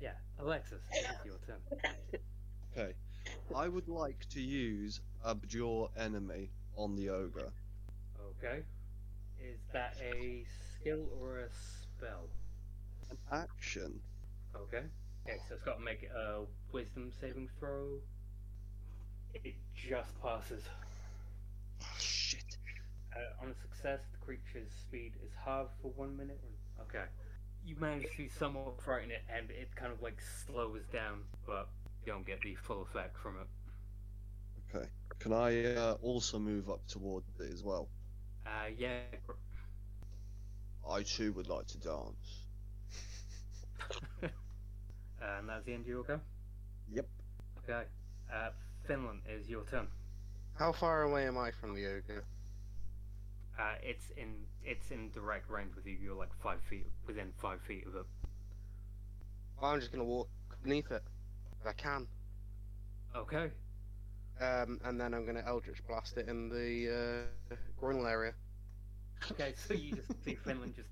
Yeah, 0.00 0.12
Alexis, 0.38 0.80
it's 0.92 1.24
your 1.24 1.38
turn. 1.46 1.60
Okay. 2.76 2.94
I 3.54 3.68
would 3.68 3.88
like 3.88 4.26
to 4.30 4.40
use 4.40 5.00
Abjure 5.26 5.86
Enemy 5.98 6.50
on 6.76 6.96
the 6.96 7.08
ogre. 7.10 7.52
Okay. 8.38 8.62
Is 9.40 9.60
that 9.72 9.96
a 10.02 10.44
skill 10.74 11.06
or 11.20 11.40
a 11.40 11.48
spell? 11.50 12.28
An 13.10 13.18
action. 13.32 14.00
Okay. 14.56 14.84
Okay, 15.26 15.38
so 15.48 15.54
it's 15.54 15.64
got 15.64 15.78
to 15.78 15.84
make 15.84 16.04
a 16.04 16.40
wisdom 16.72 17.12
saving 17.20 17.48
throw. 17.58 18.00
It 19.34 19.54
just 19.74 20.20
passes. 20.22 20.62
Oh, 21.82 21.86
shit. 21.98 22.43
Uh, 23.14 23.42
on 23.44 23.50
a 23.50 23.54
success, 23.54 24.00
the 24.12 24.18
creature's 24.18 24.70
speed 24.72 25.12
is 25.24 25.30
halved 25.44 25.70
for 25.80 25.92
one 25.96 26.16
minute. 26.16 26.40
Okay. 26.80 27.04
You 27.64 27.76
manage 27.80 28.06
to 28.16 28.28
somewhat 28.28 28.80
frighten 28.82 29.10
it, 29.10 29.22
and 29.34 29.50
it 29.50 29.74
kind 29.76 29.92
of 29.92 30.02
like 30.02 30.20
slows 30.46 30.82
down, 30.92 31.20
but 31.46 31.68
you 32.04 32.12
don't 32.12 32.26
get 32.26 32.40
the 32.42 32.54
full 32.56 32.82
effect 32.82 33.16
from 33.16 33.36
it. 33.40 33.46
Okay. 34.76 34.86
Can 35.20 35.32
I 35.32 35.74
uh, 35.74 35.96
also 36.02 36.38
move 36.38 36.68
up 36.68 36.86
toward 36.88 37.22
it 37.38 37.52
as 37.52 37.62
well? 37.62 37.88
Uh, 38.46 38.68
yeah. 38.76 38.98
I 40.88 41.02
too 41.02 41.32
would 41.32 41.48
like 41.48 41.66
to 41.68 41.78
dance. 41.78 42.44
and 44.22 45.48
that's 45.48 45.64
the 45.64 45.72
end 45.72 45.82
of 45.82 45.88
your 45.88 46.02
go? 46.02 46.20
Yep. 46.92 47.06
Okay. 47.62 47.86
Uh, 48.32 48.50
Finlan 48.88 49.20
is 49.28 49.48
your 49.48 49.64
turn. 49.64 49.86
How 50.54 50.72
far 50.72 51.02
away 51.02 51.26
am 51.26 51.38
I 51.38 51.50
from 51.50 51.74
the 51.74 51.86
ogre? 51.86 52.24
Uh, 53.58 53.74
it's 53.82 54.10
in 54.16 54.34
it's 54.64 54.90
in 54.90 55.10
direct 55.10 55.48
range 55.48 55.74
with 55.76 55.86
you. 55.86 55.96
You're 56.02 56.16
like 56.16 56.30
five 56.42 56.60
feet 56.68 56.86
within 57.06 57.32
five 57.40 57.60
feet 57.60 57.86
of 57.86 57.94
it. 57.94 58.04
I'm 59.62 59.78
just 59.78 59.92
gonna 59.92 60.04
walk 60.04 60.28
beneath 60.62 60.90
it 60.90 61.02
if 61.60 61.66
I 61.66 61.72
can, 61.72 62.06
Okay. 63.14 63.50
um, 64.40 64.80
and 64.84 65.00
then 65.00 65.14
I'm 65.14 65.24
gonna 65.24 65.44
Eldritch 65.46 65.86
blast 65.86 66.16
it 66.16 66.28
in 66.28 66.48
the 66.48 67.28
uh, 67.52 67.54
groinal 67.80 68.10
area. 68.10 68.34
Okay, 69.30 69.54
so 69.56 69.72
you 69.72 69.94
just 69.94 70.12
see 70.24 70.36
Finlan 70.44 70.74
just 70.74 70.90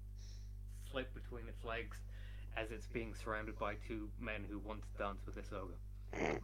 slip 0.90 1.12
between 1.14 1.48
its 1.48 1.64
legs 1.64 1.96
as 2.56 2.70
it's 2.70 2.86
being 2.86 3.12
surrounded 3.14 3.58
by 3.58 3.74
two 3.88 4.08
men 4.20 4.44
who 4.48 4.58
want 4.60 4.80
to 4.82 4.98
dance 5.02 5.18
with 5.26 5.34
this 5.34 5.50
ogre. 5.52 6.38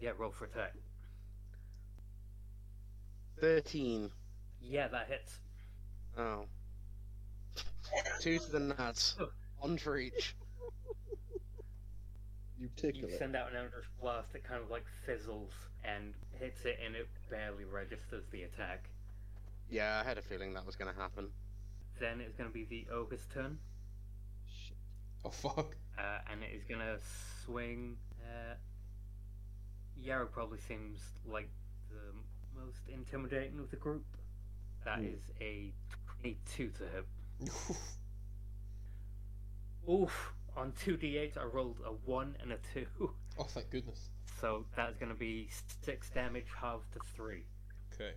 Yeah, 0.00 0.10
roll 0.16 0.32
for 0.32 0.46
attack. 0.46 0.72
Thirteen. 3.40 4.10
Yeah, 4.62 4.88
that 4.88 5.08
hits. 5.08 5.38
Oh. 6.16 6.44
Two 8.20 8.38
to 8.38 8.50
the 8.52 8.60
nuts. 8.60 9.16
One 9.58 9.76
for 9.78 9.96
each. 9.98 10.34
You 12.58 12.68
You 12.68 12.70
tickle 12.76 13.08
it. 13.08 13.18
send 13.18 13.34
out 13.36 13.50
an 13.50 13.56
eldritch 13.56 13.84
blast 14.00 14.32
that 14.32 14.44
kind 14.44 14.62
of 14.62 14.70
like 14.70 14.84
fizzles 15.06 15.52
and 15.84 16.14
hits 16.38 16.64
it, 16.64 16.78
and 16.84 16.94
it 16.94 17.08
barely 17.30 17.64
registers 17.64 18.24
the 18.30 18.42
attack. 18.44 18.88
Yeah, 19.70 20.00
I 20.04 20.08
had 20.08 20.18
a 20.18 20.22
feeling 20.22 20.54
that 20.54 20.64
was 20.64 20.76
gonna 20.76 20.92
happen. 20.96 21.28
Then 22.00 22.20
it's 22.20 22.34
going 22.36 22.48
to 22.48 22.52
be 22.54 22.64
the 22.64 22.86
ogre's 22.92 23.26
turn, 23.32 23.58
Shit. 24.46 24.76
Oh 25.24 25.30
fuck. 25.30 25.76
uh, 25.98 26.18
and 26.30 26.42
it 26.42 26.50
is 26.54 26.64
going 26.64 26.80
to 26.80 26.98
swing. 27.44 27.96
Uh, 28.24 28.54
Yarrow 30.00 30.26
probably 30.26 30.58
seems 30.66 30.98
like 31.26 31.48
the 31.90 32.60
most 32.60 32.78
intimidating 32.88 33.58
of 33.60 33.70
the 33.70 33.76
group. 33.76 34.04
That 34.84 34.98
Hmm. 34.98 35.04
is 35.06 35.20
a 35.40 35.72
22 36.20 36.70
to 36.70 36.82
hit. 36.88 37.06
Oof! 39.90 40.32
On 40.56 40.72
2d8, 40.72 41.36
I 41.38 41.44
rolled 41.44 41.78
a 41.84 41.90
1 41.92 42.36
and 42.40 42.52
a 42.52 42.58
2. 42.74 42.86
oh 43.38 43.44
thank 43.44 43.70
goodness. 43.70 44.10
So 44.40 44.66
that's 44.76 44.96
going 44.96 45.10
to 45.12 45.18
be 45.18 45.48
6 45.82 46.10
damage, 46.10 46.46
halved 46.60 46.92
to 46.92 46.98
3. 47.14 47.42
Okay. 47.94 48.12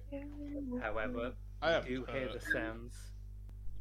However, 0.81 1.33
I 1.61 1.71
have. 1.71 1.89
you 1.89 2.05
hear 2.11 2.29
uh, 2.29 2.33
the 2.33 2.39
sounds. 2.39 2.95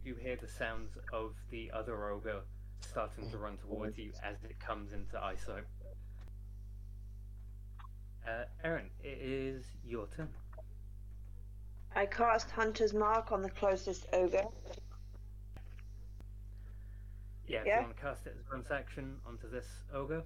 You 0.05 0.15
hear 0.17 0.37
the 0.37 0.49
sounds 0.49 0.99
of 1.13 1.35
the 1.51 1.71
other 1.73 2.11
ogre 2.11 2.43
starting 2.81 3.31
to 3.31 3.39
run 3.39 3.57
towards 3.57 3.97
you 3.97 4.13
as 4.23 4.37
it 4.45 4.59
comes 4.61 4.93
into 4.93 5.19
eyesight. 5.23 5.65
Uh, 8.27 8.45
Eryn, 8.65 8.91
it 9.03 9.19
is 9.21 9.65
your 9.85 10.07
turn. 10.15 10.29
I 11.97 12.07
cast 12.07 12.51
Hunter's 12.51 12.93
Mark 12.93 13.33
on 13.33 13.43
the 13.43 13.51
closest 13.51 14.07
ogre. 14.13 14.45
Yeah, 17.47 17.61
if 17.61 17.67
Yeah. 17.67 17.77
you 17.77 17.83
want 17.83 17.97
to 17.97 18.03
cast 18.03 18.27
it 18.27 18.37
as 18.39 18.51
one 18.51 18.65
action 18.71 19.21
onto 19.27 19.49
this 19.51 19.85
ogre, 19.93 20.25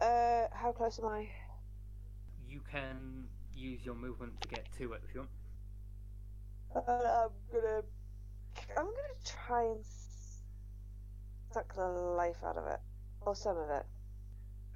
Uh, 0.00 0.46
how 0.52 0.72
close 0.72 0.98
am 0.98 1.06
I? 1.06 1.28
you 2.48 2.60
can 2.70 3.28
use 3.54 3.84
your 3.84 3.94
movement 3.94 4.40
to 4.40 4.48
get 4.48 4.70
to 4.78 4.92
it 4.92 5.02
if 5.08 5.14
you 5.14 5.20
want. 5.20 5.30
Uh, 6.74 6.80
I'm 6.90 7.30
gonna. 7.52 7.82
I'm 8.76 8.84
gonna 8.86 9.20
try 9.24 9.62
and 9.64 9.84
suck 11.52 11.74
the 11.74 11.86
life 11.86 12.42
out 12.44 12.56
of 12.56 12.66
it, 12.66 12.80
or 13.20 13.34
some 13.34 13.56
of 13.56 13.70
it. 13.70 13.86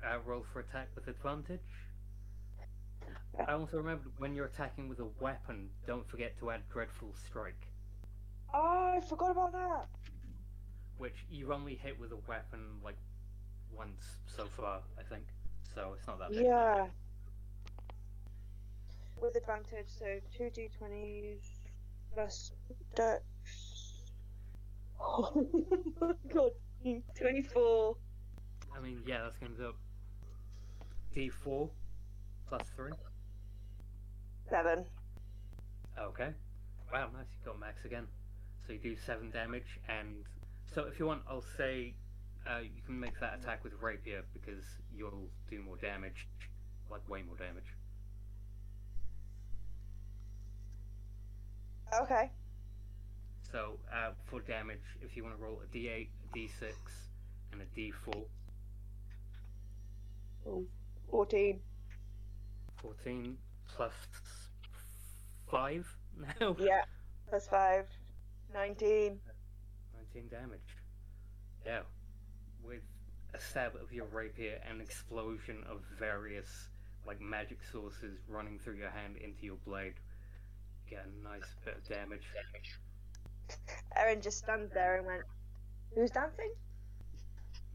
Uh, 0.05 0.19
roll 0.25 0.43
for 0.53 0.61
attack 0.61 0.89
with 0.95 1.09
advantage. 1.09 1.80
I 3.39 3.53
also 3.53 3.77
remember 3.79 4.05
when 4.19 4.35
you're 4.35 4.47
attacking 4.47 4.89
with 4.89 5.01
a 5.01 5.07
weapon, 5.21 5.69
don't 5.87 6.07
forget 6.09 6.39
to 6.41 6.51
add 6.51 6.63
Dreadful 6.73 7.15
Strike, 7.27 7.67
Oh, 8.53 8.95
I 8.97 9.01
forgot 9.01 9.31
about 9.31 9.53
that. 9.53 9.87
which 10.99 11.25
you've 11.31 11.51
only 11.51 11.75
hit 11.77 11.99
with 11.99 12.11
a 12.13 12.19
weapon 12.29 12.61
like 12.85 12.97
once 13.77 14.03
so 14.27 14.45
far, 14.47 14.81
I 14.99 15.03
think. 15.05 15.25
So 15.75 15.95
it's 15.97 16.07
not 16.07 16.19
that 16.19 16.31
big. 16.31 16.43
Yeah. 16.45 16.87
With 19.23 19.37
advantage, 19.37 19.87
so 19.87 20.19
two 20.37 20.51
d20s 20.51 21.39
plus 22.15 22.53
dex. 22.95 23.23
Oh 25.03 25.47
my 25.99 26.13
god. 26.33 26.51
24. 27.19 27.97
I 28.77 28.81
mean, 28.81 29.03
yeah, 29.07 29.23
that's 29.23 29.39
going 29.39 29.53
to 29.57 29.73
do 31.15 31.31
D4 31.45 31.71
plus 32.49 32.63
3. 32.77 32.91
7. 34.51 34.85
Okay. 35.99 36.31
Wow, 36.93 37.09
nice. 37.15 37.27
You 37.39 37.53
got 37.53 37.61
max 37.61 37.85
again. 37.85 38.07
So 38.67 38.73
you 38.73 38.81
do 38.81 38.97
7 39.07 39.31
damage, 39.31 39.79
and 39.89 40.25
so 40.75 40.83
if 40.83 40.99
you 40.99 41.07
want, 41.07 41.23
I'll 41.29 41.45
say 41.57 41.95
uh, 42.47 42.59
you 42.59 42.83
can 42.85 42.99
make 42.99 43.19
that 43.21 43.39
attack 43.41 43.65
with 43.65 43.73
Rapier 43.81 44.23
because 44.33 44.65
you'll 44.95 45.29
do 45.49 45.63
more 45.63 45.77
damage. 45.77 46.27
Like, 46.91 47.09
way 47.09 47.23
more 47.23 47.37
damage. 47.37 47.65
Okay. 52.03 52.31
So 53.53 53.79
uh, 53.93 54.11
for 54.27 54.41
damage, 54.41 54.83
if 55.03 55.17
you 55.17 55.25
want 55.25 55.37
to 55.37 55.43
roll 55.43 55.61
a 55.63 55.77
D8, 55.77 56.09
a 56.09 56.37
D6, 56.37 56.73
and 57.53 57.63
a 57.63 57.79
D4, 57.79 58.25
14. 61.11 61.61
14 62.83 63.37
plus 63.77 63.93
5 65.51 65.97
now. 66.41 66.57
Yeah. 66.59 66.83
Plus 67.29 67.47
5. 67.49 67.87
19. 68.55 69.19
19 70.15 70.29
damage. 70.29 70.61
Yeah. 71.65 71.81
With 72.65 72.83
a 73.35 73.41
stab 73.41 73.73
of 73.77 73.93
your 73.93 74.07
rapier 74.07 74.61
and 74.69 74.81
explosion 74.81 75.65
of 75.71 75.81
various 75.99 76.69
like 77.07 77.21
magic 77.21 77.59
sources 77.73 78.19
running 78.29 78.59
through 78.59 78.77
your 78.77 78.91
hand 78.91 79.17
into 79.17 79.47
your 79.47 79.57
blade. 79.67 79.95
you 80.89 80.97
Get 80.97 81.07
a 81.07 81.29
nice 81.29 81.55
bit 81.65 81.77
of 81.77 81.89
damage. 81.89 82.27
Eryn 83.99 84.23
just 84.23 84.39
stands 84.39 84.73
there 84.73 84.97
and 84.99 85.07
went, 85.07 85.23
Who's 85.95 86.11
dancing? 86.11 86.53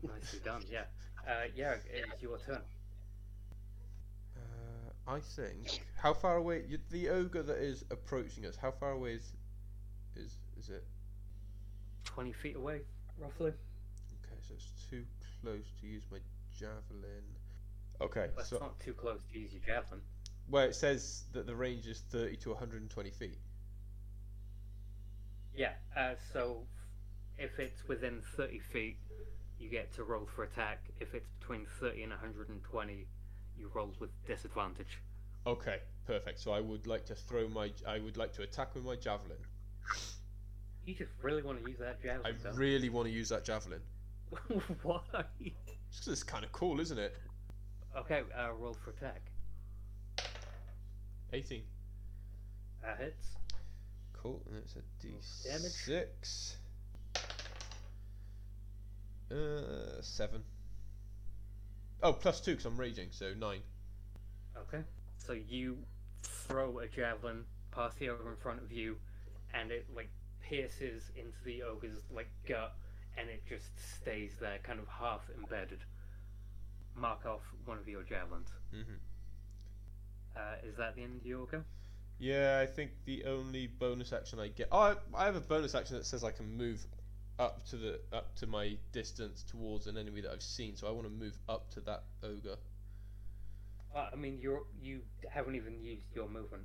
Nicely 0.04 0.40
done, 0.44 0.64
yeah. 0.72 0.84
Uh, 1.28 1.48
yeah, 1.56 1.76
it's 1.92 2.22
your 2.22 2.38
turn. 2.38 2.62
I 5.08 5.20
think. 5.20 5.86
How 5.96 6.14
far 6.14 6.38
away? 6.38 6.64
You, 6.68 6.80
the 6.90 7.10
ogre 7.10 7.44
that 7.44 7.58
is 7.58 7.86
approaching 7.92 8.46
us. 8.46 8.56
How 8.56 8.72
far 8.72 8.92
away 8.92 9.14
is 9.14 9.34
is 10.16 10.38
is 10.58 10.70
it? 10.70 10.84
20 12.06 12.32
feet 12.34 12.56
away, 12.56 12.82
roughly. 13.20 13.50
Okay, 13.50 14.38
so 14.48 14.54
it's 14.56 14.72
too 14.90 15.04
close 15.42 15.66
to 15.82 15.88
use 15.88 16.04
my 16.12 16.20
javelin. 16.58 17.24
Okay, 18.02 18.28
it's 18.38 18.50
so 18.50 18.58
not 18.58 18.80
too 18.80 18.94
close 18.94 19.20
to 19.32 19.40
use 19.40 19.52
your 19.54 19.62
javelin. 19.66 20.02
well, 20.50 20.64
it 20.64 20.76
says 20.76 21.26
that 21.34 21.46
the 21.46 21.56
range 21.56 21.88
is 21.88 22.04
30 22.12 22.38
to 22.38 22.50
120 22.50 23.10
feet. 23.12 23.38
Yeah, 25.56 25.74
uh, 25.96 26.16
so 26.34 26.64
if 27.38 27.60
it's 27.60 27.88
within 27.88 28.22
30 28.36 28.60
feet, 28.60 28.98
you 29.60 29.70
get 29.70 29.94
to 29.94 30.04
roll 30.04 30.28
for 30.36 30.44
attack. 30.44 30.80
If 31.00 31.14
it's 31.14 31.30
between 31.40 31.66
30 31.80 32.04
and 32.04 32.12
120, 32.12 33.08
you 33.58 33.70
roll 33.74 33.92
with 34.00 34.10
disadvantage. 34.28 35.00
Okay, 35.48 35.78
perfect. 36.08 36.40
So 36.40 36.52
I 36.52 36.60
would 36.62 36.88
like 36.88 37.06
to 37.06 37.16
throw 37.16 37.48
my. 37.48 37.72
I 37.88 38.00
would 38.00 38.18
like 38.18 38.34
to 38.34 38.42
attack 38.44 38.74
with 38.76 38.84
my 38.84 38.96
javelin. 38.96 39.38
You 40.86 40.94
just 40.96 41.12
really 41.22 41.42
want 41.42 41.64
to 41.64 41.70
use 41.70 41.80
that 41.80 41.98
I 42.04 42.08
javelin, 42.08 42.36
don't 42.44 42.56
really 42.56 42.90
want 42.90 43.08
to 43.08 43.14
use 43.14 43.30
that 43.30 43.44
javelin. 43.44 43.82
you? 44.50 44.62
Why? 44.84 45.00
Just 45.12 46.06
'cause 46.06 46.08
it's 46.08 46.24
kind 46.24 46.44
of 46.44 46.52
cool, 46.52 46.80
isn't 46.80 46.98
it? 47.00 47.16
Okay, 47.98 48.22
uh, 48.38 48.52
roll 48.54 48.74
for 48.84 48.92
attack. 48.92 49.22
18. 51.34 51.64
That 52.84 52.98
hits. 53.00 53.28
Cool, 54.14 54.42
and 54.48 54.58
it's 54.58 54.76
a 54.76 54.82
Damage. 55.48 56.06
d6. 56.12 56.56
Uh, 59.32 60.02
7. 60.02 60.44
Oh, 62.06 62.14
plus 62.14 62.40
2 62.40 62.52
because 62.52 62.66
I'm 62.68 62.78
raging, 62.78 63.08
so 63.10 63.34
9. 63.34 63.60
Okay. 64.56 64.84
So 65.18 65.34
you 65.34 65.80
throw 66.22 66.78
a 66.78 66.88
javelin 66.88 67.46
past 67.72 67.98
the 67.98 68.10
ogre 68.10 68.30
in 68.30 68.36
front 68.36 68.62
of 68.62 68.72
you, 68.72 68.98
and 69.56 69.72
it 69.72 69.88
like 69.96 70.10
pierces 70.48 71.10
into 71.16 71.38
the 71.44 71.64
ogre's 71.64 72.04
like 72.14 72.30
gut, 72.48 72.76
and 73.18 73.28
it 73.28 73.42
just 73.50 73.72
stays 74.00 74.34
there, 74.40 74.60
kind 74.62 74.80
of 74.80 74.88
half 74.88 75.22
embedded. 75.36 75.80
Mark 76.96 77.26
off 77.26 77.42
one 77.66 77.80
of 77.80 77.88
your 77.88 78.04
javelins. 78.04 78.50
Mm-hmm. 78.72 78.94
Uh, 80.38 80.70
is 80.70 80.78
that 80.78 80.96
the 80.96 81.02
end 81.02 81.22
of 81.22 81.26
your 81.26 81.48
go? 81.48 81.64
Yeah, 82.20 82.60
I 82.62 82.68
think 82.68 82.92
the 83.06 83.26
only 83.26 83.66
bonus 83.66 84.14
action 84.14 84.40
I 84.40 84.50
get. 84.50 84.68
Oh, 84.72 84.78
I, 84.78 84.96
I 85.16 85.26
have 85.26 85.36
a 85.36 85.42
bonus 85.42 85.74
action 85.74 85.98
that 85.98 86.06
says 86.06 86.24
I 86.24 86.30
can 86.30 86.56
move 86.56 86.86
up 87.38 87.66
to 87.68 87.76
the 87.76 88.00
up 88.14 88.36
to 88.38 88.48
my 88.48 88.78
distance 88.92 89.44
towards 89.44 89.88
an 89.88 89.98
enemy 89.98 90.22
that 90.22 90.32
I've 90.32 90.42
seen. 90.42 90.76
So 90.76 90.88
I 90.88 90.92
want 90.92 91.06
to 91.06 91.14
move 91.14 91.38
up 91.50 91.70
to 91.72 91.82
that 91.82 92.04
ogre. 92.24 92.58
Uh, 93.96 94.10
I 94.12 94.16
mean, 94.16 94.40
you're 94.42 94.64
you 94.82 95.02
haven't 95.30 95.56
even 95.56 95.82
used 95.84 96.08
your 96.14 96.28
movement. 96.28 96.64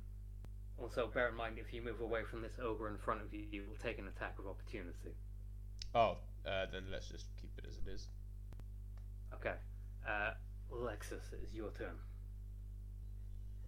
Also, 0.77 1.09
bear 1.13 1.29
in 1.29 1.35
mind 1.35 1.57
if 1.57 1.73
you 1.73 1.81
move 1.81 2.01
away 2.01 2.21
from 2.29 2.41
this 2.41 2.53
ogre 2.61 2.89
in 2.89 2.97
front 2.97 3.21
of 3.21 3.33
you, 3.33 3.45
you 3.51 3.63
will 3.67 3.77
take 3.83 3.99
an 3.99 4.07
attack 4.07 4.35
of 4.39 4.47
opportunity. 4.47 5.15
Oh, 5.93 6.17
uh, 6.45 6.65
then 6.71 6.83
let's 6.91 7.07
just 7.07 7.25
keep 7.39 7.51
it 7.57 7.65
as 7.67 7.77
it 7.77 7.89
is. 7.89 8.07
Okay. 9.33 9.53
Uh, 10.07 10.31
Lexus, 10.71 11.33
it 11.33 11.41
is 11.43 11.53
your 11.53 11.69
turn. 11.77 11.95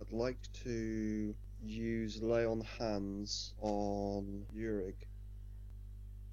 I'd 0.01 0.11
like 0.11 0.39
to 0.63 1.35
use 1.63 2.21
lay 2.21 2.45
on 2.45 2.61
hands 2.80 3.53
on 3.61 4.43
Yurig. 4.55 4.95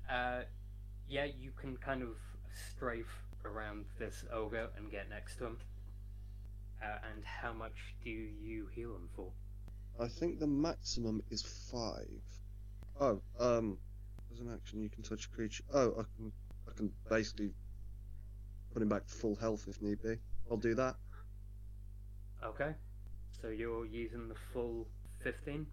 Uh, 0.09 0.41
yeah, 1.11 1.25
you 1.25 1.51
can 1.61 1.77
kind 1.77 2.03
of 2.03 2.17
strafe 2.75 3.25
around 3.45 3.85
this 3.99 4.25
ogre 4.33 4.69
and 4.77 4.91
get 4.91 5.11
next 5.11 5.37
to 5.39 5.47
him. 5.47 5.59
Uh, 6.83 6.99
and 7.13 7.25
how 7.25 7.53
much 7.53 7.95
do 8.03 8.11
you 8.11 8.67
heal 8.75 8.91
him 8.95 9.09
for? 9.15 9.31
I 10.01 10.09
think 10.09 10.39
the 10.39 10.47
maximum 10.47 11.23
is 11.31 11.43
five. 11.43 12.23
Oh, 13.01 13.21
um, 13.39 13.77
as 14.33 14.41
an 14.41 14.53
action, 14.55 14.81
you 14.83 14.89
can 14.89 15.03
touch 15.03 15.27
a 15.27 15.29
creature. 15.29 15.65
Oh, 15.75 15.91
I 15.99 16.03
can, 16.17 16.33
I 16.69 16.73
can 16.77 16.93
basically 17.11 17.51
put 18.73 18.81
him 18.81 18.89
back 18.89 19.07
to 19.07 19.13
full 19.13 19.35
health 19.35 19.67
if 19.69 19.83
need 19.83 20.01
be. 20.03 20.17
I'll 20.51 20.57
do 20.57 20.75
that. 20.77 20.95
Okay. 22.45 22.73
So 23.43 23.49
you're 23.49 23.85
using 23.85 24.29
the 24.29 24.37
full 24.53 24.87
15? 25.19 25.67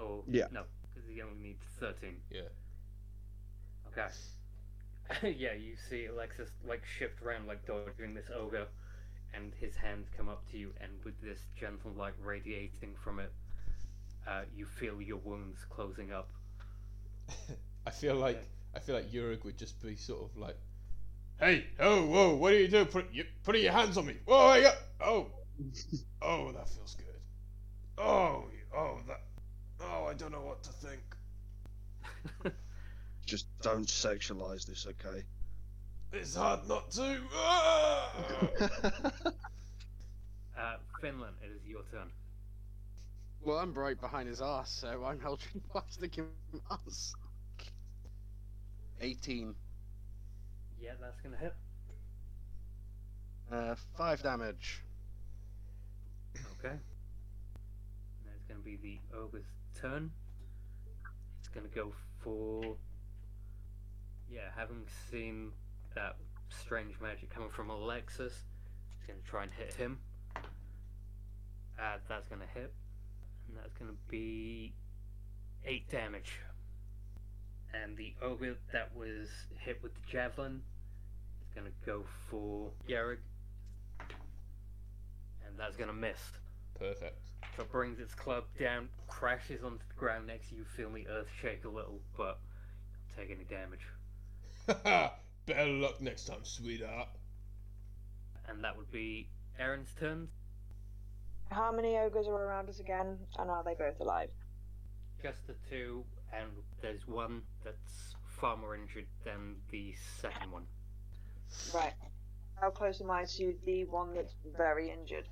Or 0.00 0.24
Yeah. 0.26 0.46
no, 0.50 0.64
because 0.82 1.08
he 1.08 1.20
only 1.22 1.38
needs 1.40 1.64
13. 1.78 2.16
Yeah. 2.30 2.40
Okay. 3.88 4.08
yeah, 5.22 5.54
you 5.54 5.76
see 5.88 6.06
Alexis 6.06 6.50
like 6.66 6.84
shift 6.84 7.22
around 7.22 7.46
like 7.46 7.66
dodging 7.66 8.14
this 8.14 8.30
ogre 8.34 8.66
and 9.34 9.54
his 9.54 9.76
hands 9.76 10.08
come 10.16 10.28
up 10.28 10.48
to 10.50 10.58
you 10.58 10.72
and 10.80 10.92
with 11.04 11.20
this 11.20 11.40
gentle 11.58 11.92
light 11.92 12.14
radiating 12.22 12.94
from 13.02 13.18
it, 13.18 13.32
uh, 14.26 14.42
you 14.54 14.66
feel 14.66 15.00
your 15.00 15.18
wounds 15.18 15.64
closing 15.68 16.12
up. 16.12 16.30
I 17.86 17.90
feel 17.90 18.16
like 18.16 18.38
Okay. 18.38 18.46
I 18.74 18.78
feel 18.80 18.94
like 18.96 19.10
Yurik 19.10 19.44
would 19.44 19.58
just 19.58 19.80
be 19.82 19.96
sort 19.96 20.22
of 20.30 20.36
like, 20.36 20.56
"Hey, 21.38 21.66
oh, 21.78 22.06
whoa, 22.06 22.34
what 22.36 22.52
are 22.52 22.58
you 22.58 22.68
doing? 22.68 22.86
Put 22.86 23.12
you 23.12 23.24
putting 23.42 23.62
your 23.62 23.72
hands 23.72 23.96
on 23.96 24.06
me? 24.06 24.18
Whoa, 24.26 24.54
yeah, 24.54 24.74
oh, 25.00 25.30
oh, 26.22 26.52
that 26.52 26.68
feels 26.68 26.94
good. 26.94 27.20
Oh, 27.98 28.46
oh, 28.74 29.00
that, 29.08 29.22
oh, 29.80 30.06
I 30.06 30.14
don't 30.14 30.32
know 30.32 30.40
what 30.42 30.62
to 30.64 30.72
think. 30.72 31.02
Just 33.30 33.46
don't 33.62 33.86
sexualize 33.86 34.66
this, 34.66 34.88
okay? 34.88 35.22
It's 36.12 36.34
hard 36.34 36.68
not 36.68 36.90
to. 36.90 37.20
Ah! 37.32 39.12
Uh, 40.58 40.76
Finlan, 41.02 41.32
it 41.42 41.50
is 41.56 41.66
your 41.66 41.80
turn. 41.90 42.10
Well, 43.40 43.56
I'm 43.56 43.72
right 43.72 43.98
behind 43.98 44.28
his 44.28 44.42
ass, 44.42 44.70
so 44.70 45.04
I'm 45.06 45.18
Eldritch 45.24 45.54
Blasting 45.72 46.10
him 46.10 46.26
ass. 46.70 47.14
18. 49.00 49.54
Yeah, 50.78 50.90
that's 51.00 51.18
gonna 51.22 51.38
hit. 51.38 51.54
Uh, 53.50 53.74
5 53.96 54.22
damage. 54.22 54.82
Okay. 56.36 56.74
Now 58.24 58.32
it's 58.36 58.44
gonna 58.46 58.60
be 58.60 58.76
the 58.76 58.98
ogre's 59.16 59.46
turn. 59.80 60.10
It's 61.38 61.48
gonna 61.48 61.68
go 61.68 61.94
for. 62.18 62.76
Yeah, 64.32 64.42
having 64.56 64.84
seen 65.10 65.50
that 65.94 66.16
strange 66.48 66.94
magic 67.00 67.30
coming 67.30 67.50
from 67.50 67.68
Alexis, 67.68 68.32
he's 68.98 69.06
gonna 69.08 69.18
try 69.28 69.42
and 69.42 69.52
hit 69.52 69.74
him. 69.74 69.98
Uh, 70.36 71.96
that's 72.08 72.28
gonna 72.28 72.44
hit. 72.54 72.72
And 73.48 73.56
that's 73.56 73.72
gonna 73.74 73.96
be 74.08 74.72
8 75.64 75.90
damage. 75.90 76.38
And 77.74 77.96
the 77.96 78.14
ogre 78.22 78.56
that 78.72 78.94
was 78.94 79.28
hit 79.58 79.82
with 79.82 79.94
the 79.94 80.00
javelin 80.08 80.62
is 81.42 81.54
gonna 81.54 81.70
go 81.84 82.04
for 82.28 82.70
Yerrig. 82.88 83.18
And 85.46 85.58
that's 85.58 85.76
gonna 85.76 85.92
miss. 85.92 86.20
Perfect. 86.78 87.18
So 87.56 87.62
it 87.62 87.72
brings 87.72 87.98
its 87.98 88.14
club 88.14 88.44
down, 88.58 88.88
crashes 89.08 89.64
onto 89.64 89.84
the 89.88 89.94
ground 89.94 90.28
next 90.28 90.50
to 90.50 90.54
you, 90.54 90.64
feel 90.76 90.90
the 90.90 91.08
earth 91.08 91.28
shake 91.40 91.64
a 91.64 91.68
little, 91.68 92.00
but 92.16 92.38
take 93.16 93.30
any 93.30 93.44
damage. 93.44 93.86
Better 95.46 95.66
luck 95.66 96.00
next 96.00 96.26
time, 96.26 96.40
sweetheart. 96.42 97.08
And 98.48 98.62
that 98.64 98.76
would 98.76 98.90
be 98.90 99.28
Eryn's 99.60 99.92
turn. 99.98 100.28
How 101.50 101.72
many 101.72 101.96
ogres 101.96 102.28
are 102.28 102.34
around 102.34 102.68
us 102.68 102.78
again, 102.78 103.18
and 103.38 103.50
are 103.50 103.64
they 103.64 103.74
both 103.74 103.98
alive? 104.00 104.30
Just 105.22 105.46
the 105.46 105.54
two, 105.68 106.04
and 106.32 106.48
there's 106.80 107.06
one 107.08 107.42
that's 107.64 108.14
far 108.40 108.56
more 108.56 108.74
injured 108.76 109.06
than 109.24 109.56
the 109.70 109.94
second 110.20 110.50
one. 110.52 110.62
Right. 111.74 111.92
How 112.60 112.70
close 112.70 113.00
am 113.00 113.10
I 113.10 113.24
to 113.24 113.54
the 113.66 113.84
one 113.86 114.14
that's 114.14 114.34
very 114.56 114.90
injured? 114.90 115.24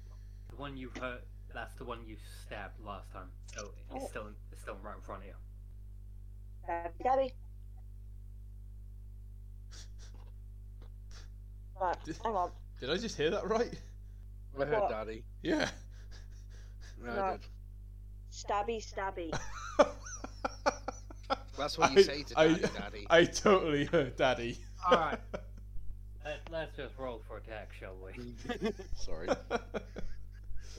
The 0.50 0.56
one 0.56 0.76
you've 0.76 0.96
hurt, 0.96 1.22
that's 1.54 1.74
the 1.74 1.84
one 1.84 2.00
you 2.06 2.16
stabbed 2.44 2.80
last 2.84 3.12
time. 3.12 3.28
So 3.54 3.70
it's 3.94 4.04
Oh. 4.04 4.08
still 4.08 4.26
it's 4.50 4.60
still 4.62 4.76
right 4.82 4.96
in 4.96 5.02
front 5.02 5.22
of 5.22 5.28
you. 5.28 5.34
Uh, 6.68 6.88
Right, 11.80 11.96
Did- 12.04 12.16
hang 12.24 12.34
on. 12.34 12.50
Did 12.80 12.90
I 12.90 12.96
just 12.96 13.16
hear 13.16 13.30
that 13.30 13.48
right? 13.48 13.72
I 14.60 14.64
heard 14.64 14.80
What? 14.80 14.90
Daddy. 14.90 15.24
Yeah. 15.42 15.68
No, 17.04 17.14
No. 17.14 17.22
I 17.24 17.32
did. 17.32 17.40
Stabby, 18.32 18.78
stabby. 18.84 19.38
That's 21.56 21.76
what 21.78 21.92
you 21.92 21.98
I- 22.00 22.02
say 22.02 22.22
to 22.24 22.38
I- 22.38 22.46
Daddy, 22.54 22.60
Daddy. 22.78 23.06
I 23.10 23.24
totally 23.24 23.84
heard 23.86 24.16
Daddy. 24.16 24.58
Alright. 24.90 25.18
Let, 26.24 26.40
let's 26.50 26.76
just 26.76 26.98
roll 26.98 27.22
for 27.26 27.38
attack, 27.38 27.70
shall 27.78 27.94
we? 28.04 28.12
Sorry. 28.96 29.28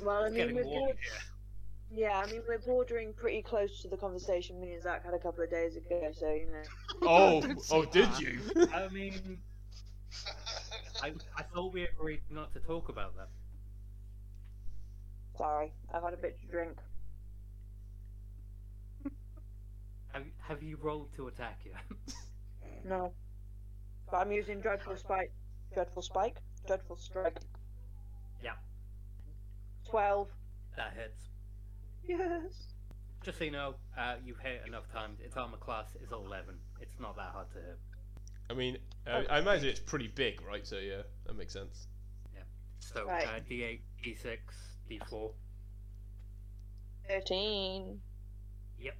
Well, 0.03 0.23
I 0.23 0.27
It's 0.27 0.35
mean, 0.35 0.35
getting 0.35 0.55
we're 0.55 0.63
warm 0.65 0.85
bord- 0.87 0.97
yeah, 1.91 2.21
I 2.23 2.29
mean, 2.31 2.41
we're 2.47 2.59
bordering 2.59 3.13
pretty 3.13 3.41
close 3.41 3.81
to 3.81 3.87
the 3.87 3.97
conversation 3.97 4.61
me 4.61 4.73
and 4.73 4.83
Zach 4.83 5.03
had 5.03 5.15
a 5.15 5.17
couple 5.19 5.43
of 5.43 5.49
days 5.49 5.75
ago, 5.75 6.11
so 6.13 6.29
you 6.31 6.45
know. 6.45 6.61
oh, 7.01 7.43
oh, 7.71 7.83
did 7.85 8.07
you? 8.19 8.37
I 8.71 8.89
mean, 8.89 9.39
I, 11.01 11.13
I 11.37 11.43
thought 11.43 11.73
we 11.73 11.83
agreed 11.83 12.21
not 12.29 12.53
to 12.53 12.59
talk 12.59 12.89
about 12.89 13.15
that. 13.17 13.29
Sorry, 15.37 15.71
I've 15.93 16.03
had 16.03 16.13
a 16.13 16.17
bit 16.17 16.39
to 16.41 16.47
drink. 16.47 16.77
Have, 20.11 20.23
have 20.39 20.63
you 20.63 20.77
rolled 20.81 21.13
to 21.15 21.27
attack 21.27 21.59
yet? 21.65 21.75
No. 22.85 23.13
But 24.09 24.17
I'm 24.17 24.31
using 24.31 24.59
Dreadful 24.59 24.95
Spike. 24.97 25.31
Dreadful 25.73 26.01
Spike? 26.01 26.37
Dreadful 26.65 26.95
Strike. 26.95 27.39
Yeah. 28.43 28.53
12. 29.89 30.29
that 30.77 30.93
hits. 30.95 31.29
Yes. 32.07 32.73
Just 33.23 33.37
so 33.37 33.43
you 33.43 33.51
know, 33.51 33.75
uh, 33.97 34.15
you've 34.25 34.39
hit 34.39 34.61
enough 34.65 34.91
times. 34.91 35.19
Its 35.23 35.35
armor 35.37 35.57
class 35.57 35.87
is 36.01 36.11
11. 36.11 36.55
It's 36.81 36.99
not 36.99 37.15
that 37.17 37.31
hard 37.33 37.47
to 37.51 37.59
hit. 37.59 37.77
I 38.49 38.53
mean, 38.53 38.77
I, 39.07 39.25
I 39.29 39.39
imagine 39.39 39.69
it's 39.69 39.79
pretty 39.79 40.07
big, 40.07 40.41
right? 40.41 40.65
So 40.65 40.77
yeah, 40.77 41.03
that 41.25 41.37
makes 41.37 41.53
sense. 41.53 41.87
Yeah. 42.33 42.41
So, 42.79 43.05
Right. 43.05 43.25
uh, 43.27 43.39
D8, 43.49 43.79
D6, 44.03 44.37
D4. 44.89 45.31
13. 47.07 47.99
Yep. 48.79 48.97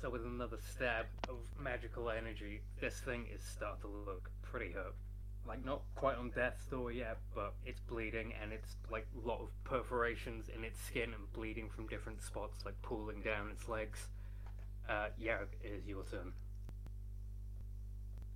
So, 0.00 0.10
with 0.10 0.24
another 0.24 0.58
stab 0.58 1.06
of 1.28 1.36
magical 1.58 2.10
energy, 2.10 2.60
this 2.80 3.00
thing 3.00 3.26
is 3.34 3.42
starting 3.42 3.80
to 3.82 3.88
look 3.88 4.30
pretty 4.42 4.72
hurt. 4.72 4.94
like 5.46 5.64
not 5.64 5.82
quite 5.94 6.16
on 6.16 6.30
death's 6.30 6.66
door 6.66 6.90
yet, 6.90 7.18
but 7.34 7.54
it's 7.64 7.80
bleeding 7.80 8.32
and 8.42 8.52
it's 8.52 8.74
like 8.90 9.06
a 9.24 9.28
lot 9.28 9.40
of 9.40 9.48
perforations 9.64 10.48
in 10.48 10.64
its 10.64 10.80
skin 10.82 11.14
and 11.14 11.32
bleeding 11.32 11.68
from 11.70 11.86
different 11.86 12.20
spots, 12.20 12.64
like 12.64 12.74
pooling 12.82 13.20
down 13.22 13.50
its 13.50 13.68
legs. 13.68 14.08
Uh, 14.88 15.06
yeah, 15.18 15.38
it 15.62 15.68
is 15.68 15.86
your 15.86 16.02
turn. 16.04 16.32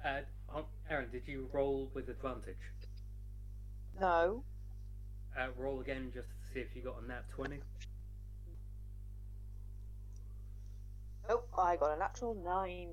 Uh, 0.04 0.20
Eryn, 0.90 1.10
did 1.12 1.22
you 1.26 1.48
roll 1.52 1.88
with 1.94 2.08
advantage? 2.08 2.56
No. 4.00 4.42
Uh, 5.38 5.46
roll 5.56 5.80
again 5.80 6.10
just 6.12 6.28
to 6.28 6.54
see 6.54 6.60
if 6.60 6.74
you 6.74 6.82
got 6.82 6.96
a 7.02 7.06
nat 7.06 7.22
20. 7.36 7.58
Oh, 11.28 11.44
I 11.56 11.76
got 11.76 11.94
a 11.96 11.98
natural 11.98 12.34
nine. 12.44 12.88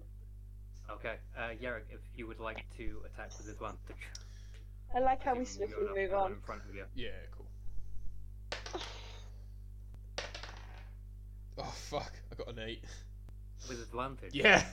Okay, 0.92 1.16
uh, 1.36 1.50
Yarrick, 1.62 1.90
if 1.90 2.00
you 2.16 2.28
would 2.28 2.40
like 2.40 2.64
to 2.78 3.02
attack 3.06 3.32
with 3.38 3.50
advantage. 3.50 3.80
I 4.96 5.00
like 5.00 5.24
how 5.24 5.34
we 5.34 5.42
assuming 5.42 5.70
swiftly 5.70 6.02
move 6.02 6.12
the 6.12 6.16
one 6.16 6.26
on. 6.26 6.32
In 6.34 6.40
front 6.42 6.62
of 6.70 6.76
you. 6.76 6.86
Yeah, 6.96 7.10
cool. 7.36 8.82
Oh 11.60 11.74
fuck! 11.90 12.14
I 12.32 12.36
got 12.36 12.50
an 12.50 12.60
eight. 12.60 12.84
With 13.68 13.82
advantage? 13.82 14.30
Yeah. 14.32 14.64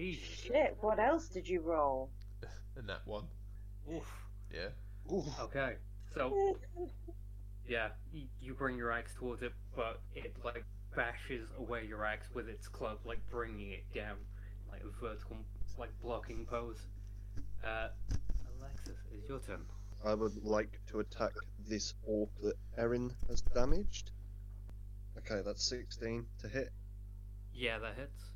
Jesus. 0.00 0.28
Shit, 0.44 0.76
what 0.80 0.98
else 0.98 1.28
did 1.28 1.46
you 1.48 1.60
roll? 1.60 2.10
And 2.76 2.88
that 2.88 3.02
one. 3.04 3.24
Oof. 3.92 4.10
Yeah. 4.54 4.68
Okay, 5.40 5.74
so 6.14 6.56
yeah, 7.68 7.88
y- 8.14 8.28
you 8.40 8.54
bring 8.54 8.76
your 8.78 8.92
axe 8.92 9.12
towards 9.18 9.42
it, 9.42 9.52
but 9.76 10.00
it 10.14 10.34
like 10.44 10.64
bashes 10.96 11.48
away 11.58 11.84
your 11.86 12.04
axe 12.06 12.28
with 12.32 12.48
its 12.48 12.68
club, 12.68 12.98
like 13.04 13.18
bringing 13.30 13.72
it 13.72 13.84
down, 13.92 14.16
like 14.70 14.80
a 14.82 15.04
vertical, 15.04 15.36
like 15.76 15.90
blocking 16.00 16.46
pose. 16.46 16.78
Uh, 17.62 17.88
Alexis, 18.60 18.96
it's 19.12 19.28
your 19.28 19.40
turn. 19.40 19.60
I 20.04 20.14
would 20.14 20.42
like 20.42 20.80
to 20.92 21.00
attack 21.00 21.32
this 21.68 21.92
orc 22.06 22.30
that 22.42 22.54
Eryn 22.78 23.10
has 23.28 23.42
damaged. 23.42 24.12
Okay, 25.18 25.42
that's 25.44 25.68
16 25.68 26.24
to 26.40 26.48
hit. 26.48 26.70
Yeah, 27.52 27.78
that 27.80 27.96
hits. 27.96 28.30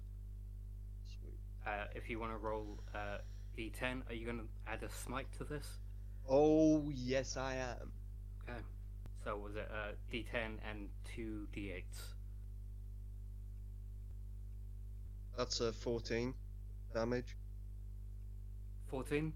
Sweet. 1.65 1.71
Uh, 1.71 1.87
if 1.95 2.11
you 2.11 2.19
want 2.19 2.33
to 2.33 2.39
roll 2.39 2.79
uh, 2.95 3.19
d10, 3.57 4.09
are 4.09 4.15
you 4.15 4.25
going 4.27 4.39
to 4.39 4.49
add 4.67 4.83
a 4.83 4.91
smite 4.91 5.33
to 5.39 5.45
this? 5.45 5.79
Oh, 6.29 6.91
yes, 6.91 7.37
I 7.37 7.55
am. 7.57 7.93
Okay. 8.49 8.61
So 9.25 9.37
was 9.39 9.57
it 9.57 9.69
uh, 9.73 9.93
d10 10.13 10.59
and 10.71 10.89
two 11.05 11.49
d8s? 11.55 12.15
That's 15.37 15.61
a 15.61 15.73
14 15.73 16.35
damage. 16.93 17.37
14? 18.87 19.33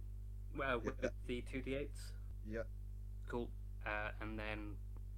Well, 0.56 0.80
with 0.80 0.94
Yeah. 1.02 1.10
the 1.26 1.42
two 1.42 1.62
d8s? 1.62 2.12
Yeah. 2.46 2.62
Cool. 3.28 3.50
Uh, 3.86 4.10
and 4.20 4.38
then 4.38 4.76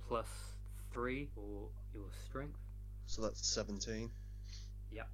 plus 0.09 0.55
three 0.93 1.27
for 1.35 1.71
your 1.95 2.11
strength. 2.27 2.59
So 3.07 3.23
that's 3.23 3.47
17. 3.47 4.11
Yeah. 4.91 5.05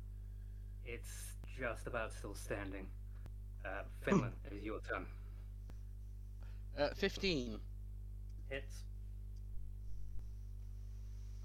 It's 0.84 1.35
just 1.58 1.86
about 1.86 2.12
still 2.12 2.34
standing. 2.34 2.86
Uh, 3.64 3.82
Finlan, 4.04 4.32
it 4.44 4.52
is 4.52 4.64
your 4.64 4.80
turn. 4.80 5.06
Uh, 6.78 6.88
15. 6.94 7.58
Hits. 8.48 8.82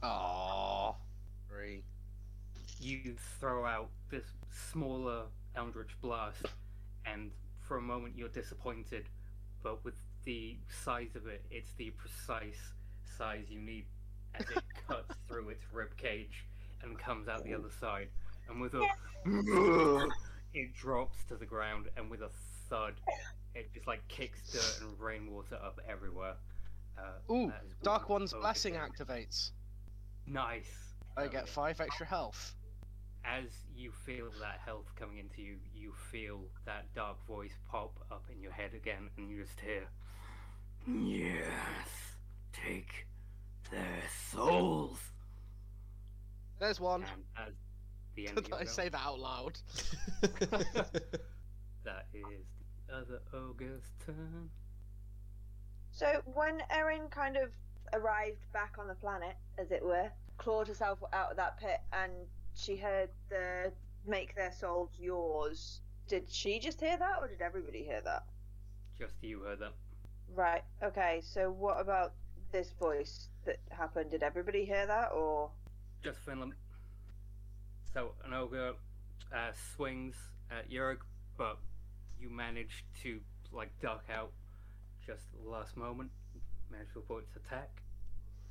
Aww. 0.03 0.95
Three. 1.49 1.83
You 2.79 3.15
throw 3.39 3.65
out 3.65 3.89
this 4.09 4.25
smaller 4.71 5.23
Eldritch 5.55 5.95
Blast, 6.01 6.45
and 7.05 7.31
for 7.61 7.77
a 7.77 7.81
moment 7.81 8.15
you're 8.17 8.29
disappointed, 8.29 9.05
but 9.63 9.83
with 9.85 9.95
the 10.25 10.57
size 10.83 11.15
of 11.15 11.27
it, 11.27 11.43
it's 11.51 11.73
the 11.77 11.91
precise 11.91 12.73
size 13.17 13.45
you 13.49 13.59
need 13.59 13.85
as 14.35 14.45
it 14.49 14.63
cuts 14.87 15.15
through 15.27 15.49
its 15.49 15.63
rib 15.71 15.95
cage 15.97 16.45
and 16.83 16.97
comes 16.97 17.27
out 17.27 17.43
the 17.43 17.53
other 17.53 17.69
side. 17.79 18.07
And 18.51 18.59
with 18.61 18.73
a 18.73 20.07
it 20.53 20.73
drops 20.75 21.23
to 21.29 21.35
the 21.37 21.45
ground, 21.45 21.87
and 21.95 22.09
with 22.11 22.21
a 22.21 22.29
thud, 22.69 22.93
it 23.55 23.73
just 23.73 23.87
like 23.87 24.05
kicks 24.09 24.51
dirt 24.51 24.79
and 24.81 24.99
rainwater 24.99 25.55
up 25.55 25.79
everywhere. 25.87 26.35
Uh, 26.97 27.33
Ooh, 27.33 27.53
Dark 27.83 28.09
One's 28.09 28.33
blessing 28.33 28.73
activates. 28.75 29.51
Nice. 30.27 30.69
I 31.17 31.23
Okay. 31.23 31.31
get 31.37 31.49
five 31.49 31.79
extra 31.81 32.05
health. 32.05 32.55
as 33.23 33.45
you 33.75 33.91
feel 34.05 34.29
that 34.39 34.59
health 34.65 34.87
coming 34.95 35.19
into 35.19 35.41
you, 35.41 35.55
you 35.75 35.93
feel 36.11 36.41
that 36.65 36.91
dark 36.95 37.17
voice 37.27 37.53
pop 37.69 37.93
up 38.11 38.23
in 38.33 38.41
your 38.41 38.51
head 38.51 38.73
again, 38.73 39.09
and 39.17 39.29
you 39.29 39.43
just 39.43 39.59
hear, 39.59 39.87
Yes, 40.87 41.87
take 42.51 43.05
their 43.69 44.01
souls. 44.31 44.99
There's 46.59 46.79
one. 46.79 47.05
And 48.27 48.37
the 48.37 48.41
end 48.41 48.49
Did 48.51 48.53
I 48.53 48.65
say 48.65 48.89
that 48.89 49.01
out 49.01 49.19
loud? 49.19 49.57
that 50.21 52.07
is 52.13 52.45
the 52.87 52.95
other 52.95 53.21
ogre's 53.33 53.91
turn. 54.05 54.49
So 55.91 56.21
when 56.25 56.61
Eryn 56.71 57.09
kind 57.09 57.37
of 57.37 57.49
arrived 57.93 58.51
back 58.53 58.75
on 58.79 58.87
the 58.87 58.95
planet, 58.95 59.35
as 59.57 59.71
it 59.71 59.83
were, 59.83 60.09
clawed 60.37 60.67
herself 60.67 60.99
out 61.13 61.31
of 61.31 61.37
that 61.37 61.59
pit, 61.59 61.79
and 61.93 62.11
she 62.55 62.75
heard 62.75 63.09
the 63.29 63.71
"make 64.07 64.35
their 64.35 64.51
souls 64.51 64.91
yours." 64.97 65.81
Did 66.07 66.29
she 66.29 66.59
just 66.59 66.79
hear 66.79 66.97
that, 66.97 67.17
or 67.21 67.27
did 67.27 67.41
everybody 67.41 67.83
hear 67.83 68.01
that? 68.01 68.23
Just 68.97 69.15
you 69.21 69.41
heard 69.41 69.59
that. 69.59 69.73
Right. 70.33 70.63
Okay. 70.83 71.21
So 71.23 71.51
what 71.51 71.79
about 71.79 72.13
this 72.51 72.71
voice 72.79 73.29
that 73.45 73.57
happened? 73.69 74.11
Did 74.11 74.23
everybody 74.23 74.65
hear 74.65 74.85
that, 74.85 75.11
or? 75.11 75.51
Just 76.03 76.25
Finlan. 76.25 76.53
So 77.93 78.13
an 78.25 78.33
ogre 78.33 78.73
uh, 79.35 79.51
swings 79.75 80.15
at 80.49 80.69
Yurik, 80.69 80.99
but 81.37 81.57
you 82.19 82.29
manage 82.29 82.85
to 83.03 83.19
like 83.51 83.69
duck 83.81 84.05
out 84.13 84.31
just 85.05 85.23
at 85.33 85.43
the 85.43 85.49
last 85.49 85.75
moment. 85.75 86.09
Manage 86.71 86.91
to 86.93 86.99
avoid 86.99 87.23
its 87.23 87.35
attack. 87.45 87.69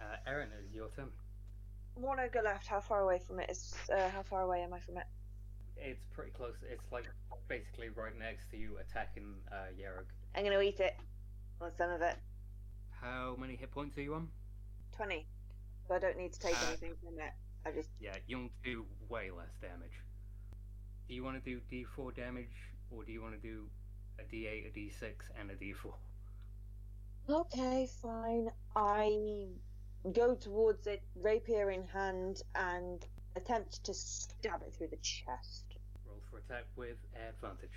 Uh, 0.00 0.30
Eryn, 0.30 0.46
it 0.46 0.66
is 0.68 0.74
your 0.74 0.88
turn. 0.94 1.08
One 1.94 2.20
ogre 2.20 2.42
left. 2.42 2.66
How 2.66 2.80
far 2.80 3.00
away 3.00 3.18
from 3.26 3.40
it 3.40 3.50
is? 3.50 3.74
Uh, 3.92 4.08
how 4.10 4.22
far 4.22 4.42
away 4.42 4.62
am 4.62 4.72
I 4.74 4.78
from 4.80 4.98
it? 4.98 5.04
It's 5.76 6.04
pretty 6.12 6.32
close. 6.32 6.54
It's 6.70 6.92
like 6.92 7.04
basically 7.48 7.88
right 7.88 8.16
next 8.18 8.50
to 8.50 8.56
you, 8.58 8.76
attacking 8.78 9.34
uh, 9.50 9.72
Yerog. 9.78 10.04
I'm 10.34 10.44
gonna 10.44 10.60
eat 10.60 10.80
it. 10.80 10.96
Or 11.60 11.72
some 11.76 11.90
of 11.90 12.02
it. 12.02 12.16
How 13.00 13.36
many 13.38 13.56
hit 13.56 13.70
points 13.70 13.96
are 13.96 14.02
you 14.02 14.14
on? 14.14 14.28
Twenty. 14.94 15.26
So 15.88 15.94
I 15.94 15.98
don't 15.98 16.18
need 16.18 16.32
to 16.34 16.40
take 16.40 16.54
Uh, 16.62 16.68
anything 16.68 16.92
from 17.02 17.18
it. 17.18 17.32
I 17.66 17.70
just. 17.72 17.88
Yeah, 18.00 18.16
you'll 18.26 18.50
do 18.64 18.86
way 19.08 19.30
less 19.30 19.52
damage. 19.60 19.92
Do 21.08 21.14
you 21.14 21.24
want 21.24 21.42
to 21.42 21.50
do 21.50 21.60
D4 21.72 22.14
damage, 22.14 22.54
or 22.90 23.04
do 23.04 23.12
you 23.12 23.20
want 23.20 23.34
to 23.34 23.40
do 23.40 23.64
a 24.18 24.22
D8, 24.22 24.68
a 24.68 24.78
D6, 24.78 25.12
and 25.38 25.50
a 25.50 25.54
D4? 25.54 25.92
Okay, 27.28 27.88
fine. 28.00 28.48
I 28.74 29.48
go 30.12 30.34
towards 30.34 30.86
it, 30.86 31.02
rapier 31.16 31.70
in 31.70 31.84
hand, 31.84 32.42
and 32.54 33.04
attempt 33.36 33.84
to 33.84 33.94
stab 33.94 34.62
it 34.66 34.74
through 34.74 34.88
the 34.88 34.96
chest. 34.96 35.64
Roll 36.06 36.20
for 36.30 36.38
attack 36.38 36.64
with 36.76 36.96
advantage. 37.14 37.70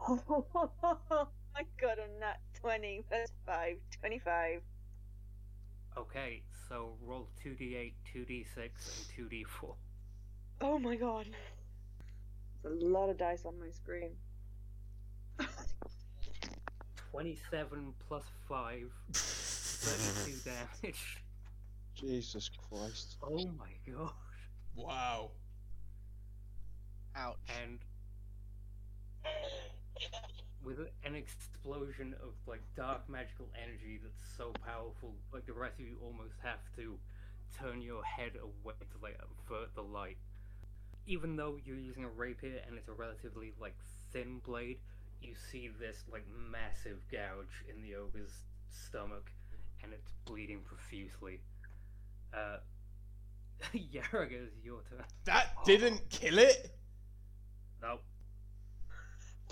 I 1.56 1.62
got 1.80 1.98
a 1.98 2.08
nat 2.20 2.40
20 2.60 3.04
plus 3.08 3.30
5, 3.46 3.76
25. 4.00 4.60
Okay, 5.96 6.42
so 6.68 6.94
roll 7.04 7.28
2d8, 7.44 7.92
2d6, 8.14 8.56
and 8.56 9.30
2d4. 9.30 9.74
Oh 10.60 10.78
my 10.78 10.96
god. 10.96 11.26
There's 12.62 12.82
a 12.82 12.86
lot 12.86 13.10
of 13.10 13.18
dice 13.18 13.44
on 13.44 13.58
my 13.60 13.70
screen. 13.70 14.10
27 17.10 17.94
plus 18.08 18.24
5, 18.48 18.90
32 19.12 20.50
damage. 20.82 21.22
Jesus 21.94 22.50
Christ. 22.68 23.16
Oh 23.22 23.46
my 23.56 23.92
god. 23.92 24.10
wow. 24.74 25.30
Ouch. 27.14 27.36
And 27.62 27.78
with 30.64 30.78
an 31.04 31.14
explosion 31.14 32.14
of 32.22 32.32
like 32.46 32.62
dark 32.76 33.08
magical 33.08 33.46
energy 33.62 34.00
that's 34.02 34.36
so 34.36 34.52
powerful, 34.66 35.14
like 35.32 35.46
the 35.46 35.52
rest 35.52 35.78
of 35.78 35.86
you 35.86 35.96
almost 36.02 36.34
have 36.42 36.60
to 36.76 36.98
turn 37.58 37.82
your 37.82 38.02
head 38.04 38.32
away 38.40 38.74
to 38.80 38.98
like 39.02 39.18
avert 39.20 39.74
the 39.74 39.82
light. 39.82 40.16
Even 41.06 41.36
though 41.36 41.58
you're 41.64 41.76
using 41.76 42.04
a 42.04 42.08
rapier 42.08 42.60
and 42.66 42.78
it's 42.78 42.88
a 42.88 42.92
relatively 42.92 43.52
like 43.60 43.76
thin 44.12 44.40
blade, 44.44 44.78
you 45.20 45.34
see 45.50 45.70
this 45.80 46.04
like 46.10 46.24
massive 46.50 46.98
gouge 47.10 47.64
in 47.68 47.82
the 47.82 47.94
ogre's 47.94 48.32
stomach, 48.70 49.30
and 49.82 49.92
it's 49.92 50.10
bleeding 50.24 50.60
profusely. 50.64 51.40
Uh, 52.32 52.56
Yaraga 53.74 54.46
is 54.46 54.52
your 54.64 54.80
turn. 54.90 55.04
That 55.24 55.54
didn't 55.64 56.08
kill 56.10 56.38
it. 56.38 56.74
Nope. 57.82 58.02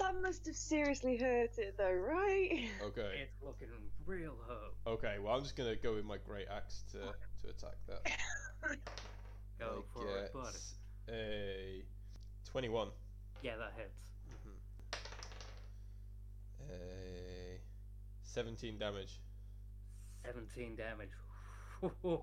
That 0.03 0.21
must 0.21 0.47
have 0.47 0.57
seriously 0.57 1.17
hurt 1.17 1.59
it, 1.59 1.77
though, 1.79 1.93
right? 1.93 2.69
Okay. 2.83 3.23
It's 3.23 3.41
looking 3.41 3.69
real 4.05 4.35
hurt. 4.49 4.75
Okay. 4.95 5.17
Well, 5.23 5.33
I'm 5.33 5.43
just 5.43 5.55
gonna 5.55 5.77
go 5.77 5.95
with 5.95 6.05
my 6.05 6.17
great 6.27 6.49
axe 6.55 6.83
to 6.91 6.99
to 6.99 7.49
attack 7.51 7.77
that. 7.87 8.11
Go 9.61 9.85
I 9.85 9.95
for 9.95 10.19
it, 10.19 10.33
bud. 10.33 10.55
a 11.09 11.85
twenty-one. 12.51 12.89
Yeah, 13.43 13.53
that 13.57 13.73
hits. 13.77 14.11
Mm-hmm. 14.29 15.03
A 16.73 17.59
seventeen 18.25 18.79
damage. 18.79 19.21
17 20.25 20.77
damage. 20.77 21.11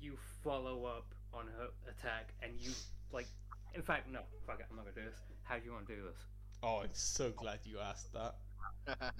you 0.00 0.16
follow 0.44 0.84
up 0.84 1.06
on 1.32 1.46
her 1.46 1.68
attack 1.88 2.34
and 2.42 2.52
you, 2.58 2.70
like, 3.12 3.26
in 3.74 3.82
fact, 3.82 4.10
no, 4.10 4.20
fuck 4.46 4.60
it, 4.60 4.66
I'm 4.70 4.76
not 4.76 4.84
gonna 4.84 4.94
do 5.06 5.10
this. 5.10 5.20
How 5.44 5.58
do 5.58 5.64
you 5.64 5.72
want 5.72 5.86
to 5.88 5.96
do 5.96 6.02
this? 6.02 6.18
Oh, 6.62 6.80
I'm 6.82 6.90
so 6.92 7.30
glad 7.30 7.60
you 7.64 7.78
asked 7.78 8.12
that. 8.12 8.34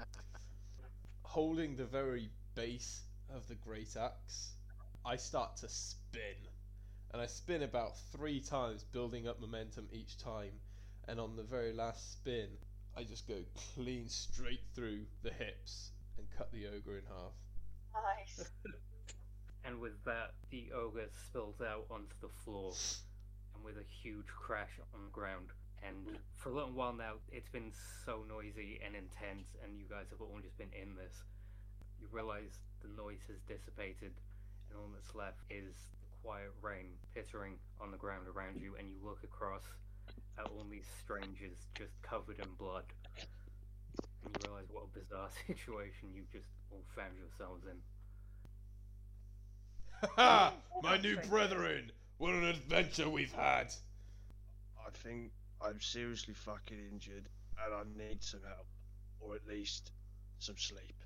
Holding 1.23 1.75
the 1.75 1.87
very 1.87 2.29
base 2.55 3.03
of 3.35 3.49
the 3.49 3.55
great 3.55 3.97
axe, 3.97 4.53
I 5.07 5.17
start 5.17 5.57
to 5.59 5.69
spin. 5.69 6.37
And 7.13 7.23
I 7.23 7.27
spin 7.27 7.63
about 7.63 7.97
three 8.13 8.41
times, 8.41 8.85
building 8.85 9.27
up 9.27 9.41
momentum 9.41 9.89
each 9.91 10.19
time. 10.19 10.53
And 11.09 11.19
on 11.19 11.35
the 11.35 11.43
very 11.43 11.73
last 11.73 12.13
spin, 12.13 12.49
I 12.95 13.05
just 13.05 13.27
go 13.27 13.43
clean 13.75 14.09
straight 14.09 14.61
through 14.75 15.07
the 15.23 15.33
hips 15.33 15.93
and 16.19 16.27
cut 16.37 16.53
the 16.53 16.67
ogre 16.67 16.99
in 16.99 17.05
half. 17.07 17.33
Nice. 17.95 18.51
And 19.63 19.79
with 19.79 20.03
that, 20.05 20.33
the 20.51 20.73
ogre 20.73 21.11
spills 21.27 21.61
out 21.61 21.85
onto 21.91 22.15
the 22.23 22.31
floor, 22.45 22.73
and 23.55 23.63
with 23.63 23.77
a 23.77 23.85
huge 24.03 24.27
crash 24.29 24.71
on 24.95 25.05
the 25.05 25.11
ground. 25.11 25.49
And 25.83 26.19
for 26.37 26.51
a 26.51 26.55
little 26.55 26.73
while 26.73 26.93
now, 26.93 27.15
it's 27.33 27.49
been 27.49 27.73
so 28.05 28.25
noisy 28.29 28.81
and 28.85 28.95
intense, 28.95 29.57
and 29.65 29.79
you 29.79 29.87
guys 29.89 30.07
have 30.11 30.21
all 30.21 30.39
just 30.43 30.57
been 30.59 30.73
in 30.77 30.95
this. 30.95 31.25
You 32.01 32.09
realize 32.13 32.61
the 32.83 32.89
noise 32.97 33.21
has 33.29 33.41
dissipated, 33.49 34.13
and 34.69 34.79
all 34.79 34.89
that's 34.93 35.15
left 35.15 35.41
is 35.49 35.75
the 36.01 36.09
quiet 36.23 36.53
rain 36.63 36.97
pittering 37.15 37.55
on 37.81 37.91
the 37.91 37.97
ground 37.97 38.27
around 38.29 38.61
you, 38.61 38.77
and 38.79 38.89
you 38.89 38.97
look 39.03 39.25
across 39.25 39.63
at 40.39 40.47
all 40.47 40.65
these 40.71 40.87
strangers 41.03 41.67
just 41.77 42.01
covered 42.03 42.39
in 42.39 42.49
blood. 42.59 42.85
And 44.25 44.37
you 44.37 44.51
realize 44.51 44.69
what 44.71 44.85
a 44.85 44.99
bizarre 44.99 45.31
situation 45.47 46.13
you've 46.15 46.31
just 46.31 46.49
all 46.71 46.85
found 46.95 47.13
yourselves 47.17 47.65
in. 47.65 47.77
Ha! 50.17 50.55
My 50.83 50.97
new 50.97 51.17
brethren! 51.29 51.93
What 52.19 52.35
an 52.35 52.45
adventure 52.45 53.09
we've 53.09 53.33
had! 53.33 53.73
I 54.79 54.91
think 55.03 55.33
I'm 55.63 55.81
seriously 55.81 56.35
fucking 56.35 56.79
injured 56.93 57.29
and 57.65 57.75
I 57.75 58.09
need 58.09 58.23
some 58.23 58.41
help. 58.47 58.67
Or 59.21 59.35
at 59.35 59.47
least 59.47 59.93
some 60.39 60.57
sleep. 60.57 60.97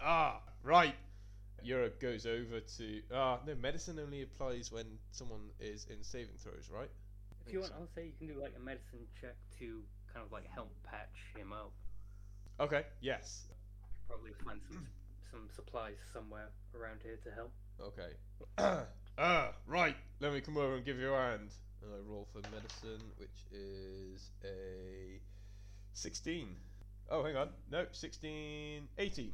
Ah, 0.00 0.40
right. 0.62 0.94
Europe 1.62 2.00
goes 2.00 2.26
over 2.26 2.60
to. 2.60 3.02
Ah, 3.12 3.40
no, 3.46 3.54
medicine 3.56 3.98
only 3.98 4.22
applies 4.22 4.70
when 4.70 4.86
someone 5.10 5.50
is 5.58 5.86
in 5.90 6.04
saving 6.04 6.36
throws, 6.38 6.70
right? 6.70 6.90
If 7.46 7.52
you 7.52 7.60
want, 7.60 7.72
I'll 7.78 7.88
say 7.94 8.06
you 8.06 8.12
can 8.18 8.26
do 8.26 8.40
like 8.40 8.54
a 8.56 8.60
medicine 8.60 9.00
check 9.20 9.36
to 9.58 9.82
kind 10.12 10.24
of 10.24 10.30
like 10.30 10.48
help 10.50 10.70
patch 10.84 11.34
him 11.36 11.52
up. 11.52 11.72
Okay, 12.60 12.84
yes. 13.00 13.44
Probably 14.08 14.32
find 14.44 14.60
some 14.70 14.86
some 15.30 15.48
supplies 15.54 15.96
somewhere 16.12 16.50
around 16.78 17.00
here 17.02 17.18
to 17.24 17.30
help. 17.32 17.50
Okay. 17.80 18.84
ah, 19.18 19.52
right. 19.66 19.96
Let 20.20 20.32
me 20.32 20.40
come 20.40 20.56
over 20.56 20.76
and 20.76 20.84
give 20.84 20.98
you 20.98 21.12
a 21.12 21.16
hand. 21.16 21.50
And 21.84 21.92
I 21.92 22.10
roll 22.10 22.26
for 22.32 22.40
medicine, 22.50 23.04
which 23.18 23.44
is 23.52 24.30
a 24.42 25.20
16. 25.92 26.56
Oh, 27.10 27.22
hang 27.22 27.36
on. 27.36 27.50
No, 27.70 27.84
16. 27.92 28.88
18. 28.98 29.32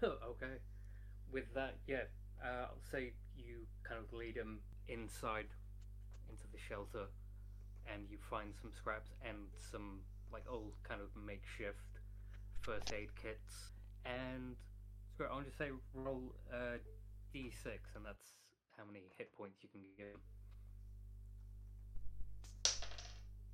okay. 0.02 0.46
With 1.30 1.54
that, 1.54 1.76
yeah, 1.86 2.08
uh, 2.42 2.66
I'll 2.70 2.90
say 2.90 3.12
you 3.36 3.66
kind 3.86 4.00
of 4.04 4.12
lead 4.12 4.36
him 4.36 4.58
inside 4.88 5.46
into 6.28 6.44
the 6.50 6.58
shelter, 6.58 7.06
and 7.86 8.02
you 8.10 8.18
find 8.28 8.52
some 8.60 8.72
scraps 8.72 9.10
and 9.26 9.48
some 9.70 10.00
like 10.32 10.44
old 10.48 10.72
kind 10.82 11.00
of 11.00 11.08
makeshift 11.14 12.00
first 12.60 12.92
aid 12.92 13.14
kits. 13.20 13.72
And 14.04 14.56
I'll 15.30 15.42
just 15.42 15.58
say 15.58 15.70
roll 15.94 16.34
uh, 16.52 16.78
d6, 17.34 17.78
and 17.94 18.04
that's 18.04 18.34
how 18.76 18.84
many 18.84 19.04
hit 19.16 19.32
points 19.32 19.62
you 19.62 19.68
can 19.68 19.82
get. 19.96 20.16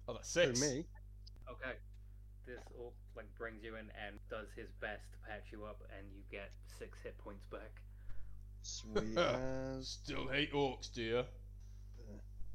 Oh, 0.08 0.12
that's 0.14 0.32
For 0.32 0.40
six. 0.54 0.60
me, 0.60 0.84
Okay. 1.50 1.74
This 2.46 2.60
all 2.78 2.92
like 3.16 3.32
brings 3.38 3.62
you 3.64 3.76
in 3.76 3.88
and 4.06 4.18
does 4.28 4.48
his 4.56 4.68
best 4.80 5.02
to 5.12 5.18
patch 5.28 5.44
you 5.52 5.64
up, 5.64 5.80
and 5.96 6.06
you 6.12 6.20
get 6.30 6.50
six 6.78 6.98
hit 7.02 7.16
points 7.18 7.44
back. 7.50 7.80
sweet 8.62 9.16
as. 9.18 9.88
Still 10.04 10.28
hate 10.28 10.52
orcs, 10.52 10.92
do 10.92 11.02
you? 11.02 11.24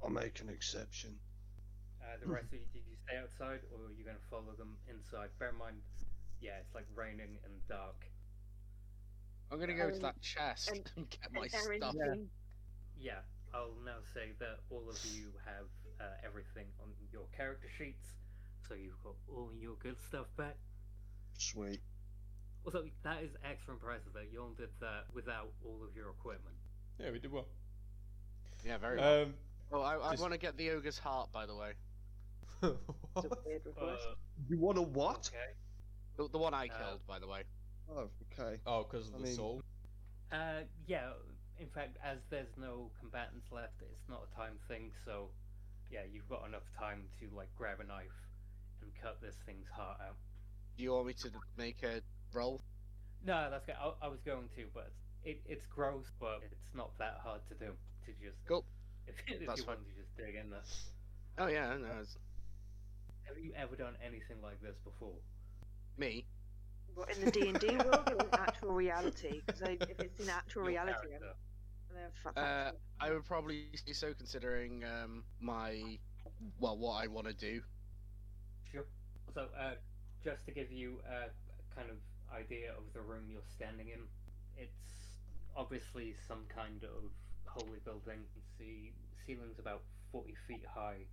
I'll 0.04 0.10
make 0.10 0.40
an 0.42 0.50
exception. 0.50 1.18
Uh, 2.02 2.18
the 2.24 2.28
rest 2.32 2.48
of 2.48 2.54
you, 2.54 2.66
did 2.74 2.84
you 2.88 2.96
stay 3.06 3.18
outside, 3.18 3.60
or 3.74 3.88
are 3.90 3.94
you 3.98 4.04
going 4.06 4.16
to 4.18 4.30
follow 4.30 4.54
them 4.58 4.78
inside? 4.88 5.30
Bear 5.40 5.50
in 5.50 5.58
mind, 5.58 5.78
yeah, 6.42 6.58
it's 6.62 6.74
like 6.76 6.86
raining 6.96 7.38
and 7.44 7.54
dark. 7.68 8.06
I'm 9.52 9.60
gonna 9.60 9.74
go 9.74 9.90
to 9.90 9.96
Um, 9.96 10.02
that 10.04 10.22
chest 10.22 10.70
and- 10.70 10.92
and, 10.96 11.10
get 11.10 11.32
my 11.34 11.46
And 11.46 11.54
Aaron 11.56 11.82
stuff. 11.82 11.96
can- 11.96 12.30
Yeah, 13.00 13.22
I'll 13.54 13.74
now 13.84 13.98
say 14.14 14.34
that 14.40 14.60
all 14.70 14.88
of 14.90 15.04
you 15.06 15.34
have 15.44 15.66
uh, 16.00 16.04
everything 16.26 16.66
on 16.82 16.90
your 17.12 17.26
character 17.36 17.68
sheets, 17.78 18.14
so 18.68 18.74
you've 18.76 19.02
got 19.04 19.16
all 19.34 19.50
your 19.60 19.76
good 19.82 20.00
stuff 20.02 20.28
back. 20.38 20.56
Sweet. 21.38 21.80
Also, 22.66 22.84
that 23.04 23.24
is 23.24 23.32
extra 23.50 23.74
impressive 23.74 24.14
that 24.14 24.28
you 24.32 24.42
all 24.42 24.54
did 24.58 24.70
that 24.82 25.06
without 25.14 25.50
all 25.66 25.80
of 25.88 25.96
your 25.96 26.10
equipment. 26.10 26.56
Yeah, 27.00 27.12
we 27.12 27.20
did 27.20 27.32
well. 27.32 27.48
Yeah, 28.66 28.78
very 28.78 28.98
well. 28.98 29.24
Um, 29.24 29.34
Oh, 29.72 29.82
I, 29.82 30.04
I 30.04 30.12
just- 30.12 30.22
want 30.22 30.34
to 30.34 30.40
get 30.40 30.58
the 30.58 30.72
ogre's 30.72 30.98
heart, 30.98 31.32
by 31.32 31.46
the 31.46 31.56
way. 31.56 31.74
What? 33.14 33.26
Uh, 33.80 33.96
You 34.50 34.58
want 34.58 34.78
a 34.78 34.82
what? 34.82 35.30
okay. 35.34 35.54
The, 36.18 36.28
the 36.30 36.38
one 36.38 36.54
I 36.54 36.68
Uh, 36.68 36.78
killed, 36.78 37.02
by 37.08 37.20
the 37.20 37.28
way. 37.28 37.44
Oh, 37.92 38.10
okay. 38.34 38.60
Oh, 38.66 38.84
because 38.84 39.08
of 39.10 39.16
I 39.16 39.18
the 39.20 39.24
mean- 39.26 39.36
soul. 39.36 39.62
Uh, 40.32 40.62
yeah. 40.88 41.12
In 41.60 41.68
fact, 41.70 41.98
as 42.04 42.18
there's 42.30 42.56
no 42.58 42.90
combatants 43.00 43.52
left, 43.52 43.82
it's 43.82 44.08
not 44.10 44.28
a 44.32 44.36
time 44.36 44.58
thing. 44.68 44.92
So, 45.06 45.30
yeah, 45.92 46.02
you've 46.12 46.28
got 46.30 46.46
enough 46.48 46.64
time 46.78 47.04
to 47.20 47.28
like 47.36 47.50
grab 47.58 47.80
a 47.80 47.84
knife 47.84 48.08
and 48.82 48.92
cut 49.02 49.22
this 49.22 49.36
thing's 49.46 49.68
heart 49.76 49.98
out. 50.02 50.16
Do 50.78 50.84
you 50.84 50.94
want 50.94 51.08
me 51.08 51.14
to 51.14 51.30
make 51.58 51.84
a 51.84 52.02
roll? 52.34 52.62
No, 53.26 53.50
that's 53.50 53.66
good. 53.66 53.76
I, 53.80 54.06
I 54.06 54.08
was 54.08 54.20
going 54.26 54.48
to, 54.56 54.66
but 54.74 54.92
it, 55.24 55.42
it's 55.46 55.66
gross, 55.66 56.06
but 56.20 56.40
it's 56.44 56.74
not 56.76 56.98
that 57.00 57.18
hard 57.24 57.42
to 57.50 57.56
do. 57.56 57.72
To 58.06 58.12
just 58.24 58.38
Cool. 58.48 58.66
If, 59.08 59.16
if 59.42 59.48
That's 59.48 59.60
you 59.62 59.66
fine. 59.66 59.76
want 59.78 59.88
to 59.90 59.96
just 60.02 60.16
dig 60.16 60.36
in 60.36 60.52
there. 60.52 60.62
Oh 61.40 61.48
yeah, 61.48 61.76
no, 61.78 61.88
it's 62.00 62.16
Have 63.28 63.38
you 63.40 63.52
ever 63.58 63.76
done 63.76 63.96
anything 64.06 64.38
like 64.44 64.62
this 64.62 64.78
before? 64.84 65.16
me. 65.98 66.26
What 66.94 67.10
in 67.18 67.26
the 67.26 67.32
D 67.32 67.48
and 67.50 67.60
D 67.60 67.68
world 67.84 68.08
or 68.08 68.24
in 68.24 68.30
actual 68.34 68.72
reality? 68.72 69.42
Because 69.46 69.62
if 69.62 70.00
it's 70.00 70.20
in 70.20 70.30
actual 70.30 70.62
Your 70.64 70.70
reality, 70.72 71.08
character. 71.10 71.34
Then 72.00 72.12
fuck 72.24 72.38
Uh. 72.38 72.72
I 73.00 73.12
would 73.12 73.26
probably 73.26 73.68
say 73.76 73.94
so, 73.94 74.14
considering 74.14 74.84
um, 74.84 75.24
my 75.40 75.82
well, 76.60 76.78
what 76.78 77.04
I 77.04 77.08
want 77.08 77.28
to 77.28 77.34
do. 77.34 77.62
Sure. 78.72 78.86
So, 79.34 79.48
uh, 79.58 79.76
just 80.24 80.46
to 80.46 80.52
give 80.52 80.72
you 80.72 81.00
a 81.08 81.32
kind 81.76 81.90
of 81.90 81.98
idea 82.36 82.72
of 82.72 82.84
the 82.94 83.02
room 83.02 83.24
you're 83.30 83.48
standing 83.56 83.88
in, 83.88 84.00
it's 84.58 85.16
obviously 85.56 86.14
some 86.28 86.44
kind 86.54 86.84
of 86.84 87.12
holy 87.46 87.80
building. 87.86 88.20
You 88.36 88.44
see 88.58 88.92
ceilings 89.26 89.60
about 89.60 89.82
40 90.12 90.36
feet 90.48 90.64
high 90.68 91.06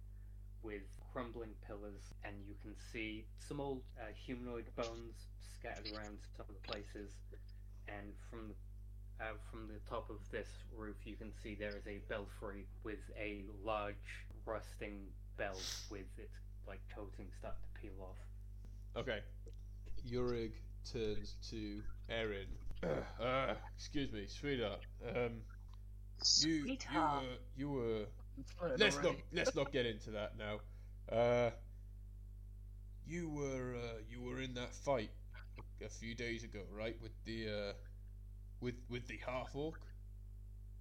with 0.62 0.82
crumbling 1.12 1.54
pillars, 1.66 2.02
and 2.24 2.34
you 2.48 2.54
can 2.62 2.74
see 2.92 3.24
some 3.38 3.60
old 3.60 3.82
uh, 4.00 4.10
humanoid 4.26 4.66
bones 4.76 5.14
scattered 5.58 5.86
around 5.94 6.18
some 6.36 6.46
of 6.48 6.54
the 6.54 6.66
places. 6.66 7.14
And 7.88 8.12
from 8.30 8.48
the 8.48 8.54
uh, 9.20 9.24
from 9.50 9.68
the 9.68 9.80
top 9.88 10.10
of 10.10 10.18
this 10.30 10.48
roof, 10.76 10.96
you 11.04 11.16
can 11.16 11.32
see 11.42 11.54
there 11.54 11.76
is 11.76 11.86
a 11.86 11.98
belfry 12.08 12.66
with 12.84 12.98
a 13.18 13.44
large 13.64 13.94
rusting 14.44 15.06
bell 15.36 15.58
with 15.90 16.06
its 16.18 16.36
like 16.66 16.80
coating 16.94 17.26
starting 17.38 17.60
to 17.74 17.80
peel 17.80 17.92
off. 18.02 18.16
Okay. 18.96 19.20
Yurig 20.08 20.52
turns 20.90 21.36
to 21.50 21.82
Eryn. 22.10 22.46
Uh, 23.20 23.54
excuse 23.74 24.12
me, 24.12 24.26
sweetheart. 24.28 24.80
Um, 25.08 25.40
you 26.40 26.76
you 26.76 26.76
were 27.00 27.22
you 27.56 27.70
were. 27.70 28.76
Let's 28.76 29.02
not 29.02 29.16
let's 29.32 29.56
not 29.56 29.72
get 29.72 29.86
into 29.86 30.10
that 30.10 30.34
now. 30.38 30.60
Uh, 31.10 31.50
you 33.06 33.30
were 33.30 33.76
uh, 33.76 33.98
you 34.08 34.20
were 34.20 34.40
in 34.40 34.54
that 34.54 34.74
fight 34.74 35.10
a 35.84 35.88
few 35.88 36.14
days 36.14 36.44
ago, 36.44 36.60
right? 36.70 36.96
With 37.02 37.12
the 37.24 37.48
uh, 37.48 37.72
with 38.60 38.74
with 38.88 39.06
the 39.08 39.18
half 39.26 39.54
orc. 39.54 39.80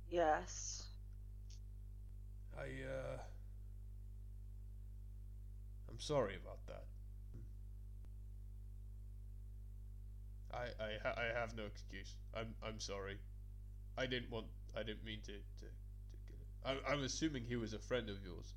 Yes. 0.09 0.87
I 2.57 2.61
uh, 2.61 3.17
I'm 5.89 5.99
sorry 5.99 6.35
about 6.35 6.59
that. 6.67 6.85
I 10.53 10.83
I, 10.83 10.89
ha- 11.03 11.15
I 11.17 11.39
have 11.39 11.55
no 11.55 11.63
excuse. 11.65 12.15
I'm 12.35 12.55
I'm 12.65 12.79
sorry. 12.79 13.17
I 13.97 14.05
didn't 14.05 14.31
want. 14.31 14.47
I 14.75 14.83
didn't 14.83 15.03
mean 15.05 15.19
to 15.25 15.33
to, 15.33 15.65
to. 15.65 16.33
I, 16.65 16.91
I'm 16.91 17.03
assuming 17.03 17.43
he 17.43 17.55
was 17.55 17.73
a 17.73 17.79
friend 17.79 18.09
of 18.09 18.17
yours. 18.23 18.53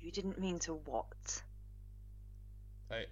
You 0.00 0.10
didn't 0.10 0.38
mean 0.38 0.58
to 0.60 0.74
what? 0.74 1.42
I 2.90 3.06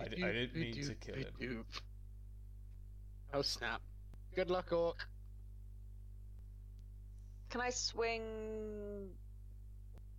I 0.00 0.08
d- 0.08 0.16
doop, 0.16 0.28
I 0.28 0.32
didn't 0.32 0.56
mean 0.56 0.74
to 0.74 0.94
kill 0.94 1.14
him. 1.14 1.64
Oh 3.34 3.42
snap! 3.42 3.82
Good 4.34 4.50
luck, 4.50 4.72
Orc. 4.72 5.06
Can 7.50 7.60
I 7.60 7.70
swing 7.70 9.10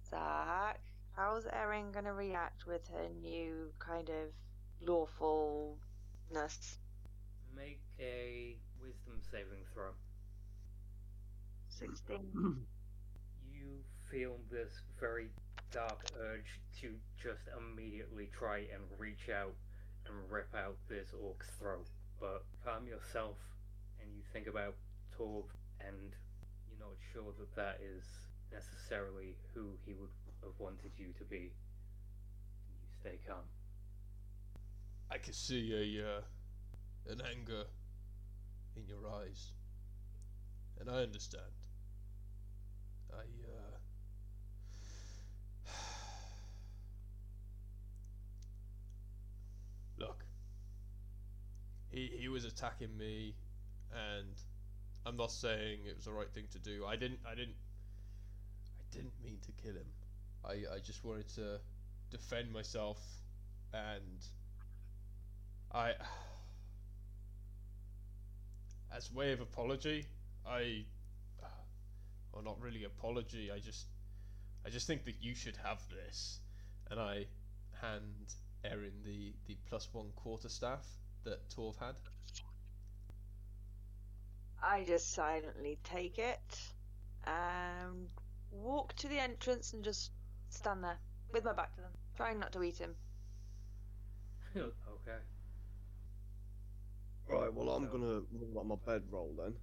Zach? 0.09 0.79
How's 1.15 1.45
Eryn 1.45 1.91
gonna 1.91 2.13
react 2.13 2.67
with 2.67 2.87
her 2.89 3.07
new 3.21 3.71
kind 3.79 4.09
of 4.09 4.31
lawfulness? 4.87 6.77
Make 7.55 7.81
a 7.99 8.55
wisdom 8.81 9.21
saving 9.31 9.63
throw. 9.73 9.91
16. 11.69 12.57
You 13.53 13.83
feel 14.09 14.37
this 14.49 14.81
very 14.99 15.29
dark 15.71 16.03
urge 16.19 16.59
to 16.81 16.95
just 17.21 17.41
immediately 17.59 18.29
try 18.37 18.59
and 18.73 18.81
reach 18.97 19.29
out 19.29 19.53
and 20.07 20.15
rip 20.29 20.53
out 20.55 20.77
this 20.89 21.07
orc's 21.21 21.47
throat. 21.59 21.87
But 22.19 22.43
calm 22.63 22.87
yourself 22.87 23.37
and 24.01 24.09
you 24.13 24.21
think 24.33 24.47
about 24.47 24.75
Torve 25.17 25.45
and 25.79 26.15
you're 26.69 26.79
not 26.87 26.97
sure 27.13 27.33
that 27.39 27.55
that 27.55 27.79
is 27.81 28.03
necessarily 28.51 29.35
who 29.53 29.69
he 29.85 29.93
would 29.93 30.09
have 30.43 30.53
wanted 30.59 30.91
you 30.97 31.07
to 31.17 31.23
be. 31.25 31.51
You 32.69 32.87
stay 32.99 33.19
calm. 33.27 33.45
I 35.09 35.17
can 35.17 35.33
see 35.33 35.73
a 35.73 36.17
uh, 36.17 36.21
an 37.11 37.21
anger 37.29 37.65
in 38.77 38.87
your 38.87 39.09
eyes, 39.21 39.51
and 40.79 40.89
I 40.89 41.03
understand. 41.03 41.51
I 43.13 43.23
uh. 43.23 43.77
Look, 49.97 50.25
he 51.91 52.11
he 52.17 52.27
was 52.29 52.45
attacking 52.45 52.95
me, 52.97 53.35
and 53.91 54.33
I'm 55.05 55.17
not 55.17 55.31
saying 55.31 55.79
it 55.87 55.95
was 55.95 56.05
the 56.05 56.13
right 56.13 56.31
thing 56.31 56.45
to 56.51 56.59
do. 56.59 56.85
I 56.85 56.95
didn't 56.95 57.19
I 57.25 57.35
didn't 57.35 57.55
I 58.79 58.95
didn't 58.95 59.13
mean 59.23 59.37
to 59.45 59.51
kill 59.61 59.73
him. 59.73 59.87
I 60.45 60.75
I 60.75 60.79
just 60.83 61.03
wanted 61.03 61.27
to 61.35 61.59
defend 62.09 62.51
myself, 62.51 62.99
and 63.73 64.23
I, 65.73 65.91
as 68.95 69.11
way 69.11 69.33
of 69.33 69.41
apology, 69.41 70.05
I, 70.45 70.85
well, 72.33 72.43
not 72.43 72.61
really 72.61 72.85
apology. 72.85 73.51
I 73.51 73.59
just, 73.59 73.87
I 74.65 74.69
just 74.69 74.87
think 74.87 75.03
that 75.05 75.15
you 75.21 75.35
should 75.35 75.57
have 75.57 75.81
this, 75.89 76.39
and 76.89 76.99
I 76.99 77.25
hand 77.81 78.35
Eryn 78.65 79.03
the 79.03 79.33
the 79.47 79.57
plus 79.67 79.89
one 79.91 80.11
quarter 80.15 80.49
staff 80.49 80.85
that 81.23 81.49
Torve 81.49 81.75
had. 81.77 81.95
I 84.63 84.83
just 84.83 85.13
silently 85.13 85.79
take 85.83 86.19
it 86.19 86.59
and 87.25 88.07
walk 88.51 88.93
to 88.97 89.07
the 89.07 89.19
entrance 89.19 89.73
and 89.73 89.83
just 89.83 90.11
stand 90.49 90.83
there 90.83 90.97
with 91.33 91.43
my 91.45 91.53
back 91.53 91.73
to 91.75 91.81
them, 91.81 91.91
trying 92.15 92.39
not 92.39 92.51
to 92.53 92.63
eat 92.63 92.77
him. 92.77 92.95
okay. 94.55 94.71
Right, 97.27 97.53
well, 97.53 97.69
I'm 97.69 97.85
So- 97.85 97.91
gonna 97.91 98.21
roll 98.31 98.59
out 98.59 98.65
my 98.67 98.75
bedroll 98.85 99.33
then. 99.37 99.55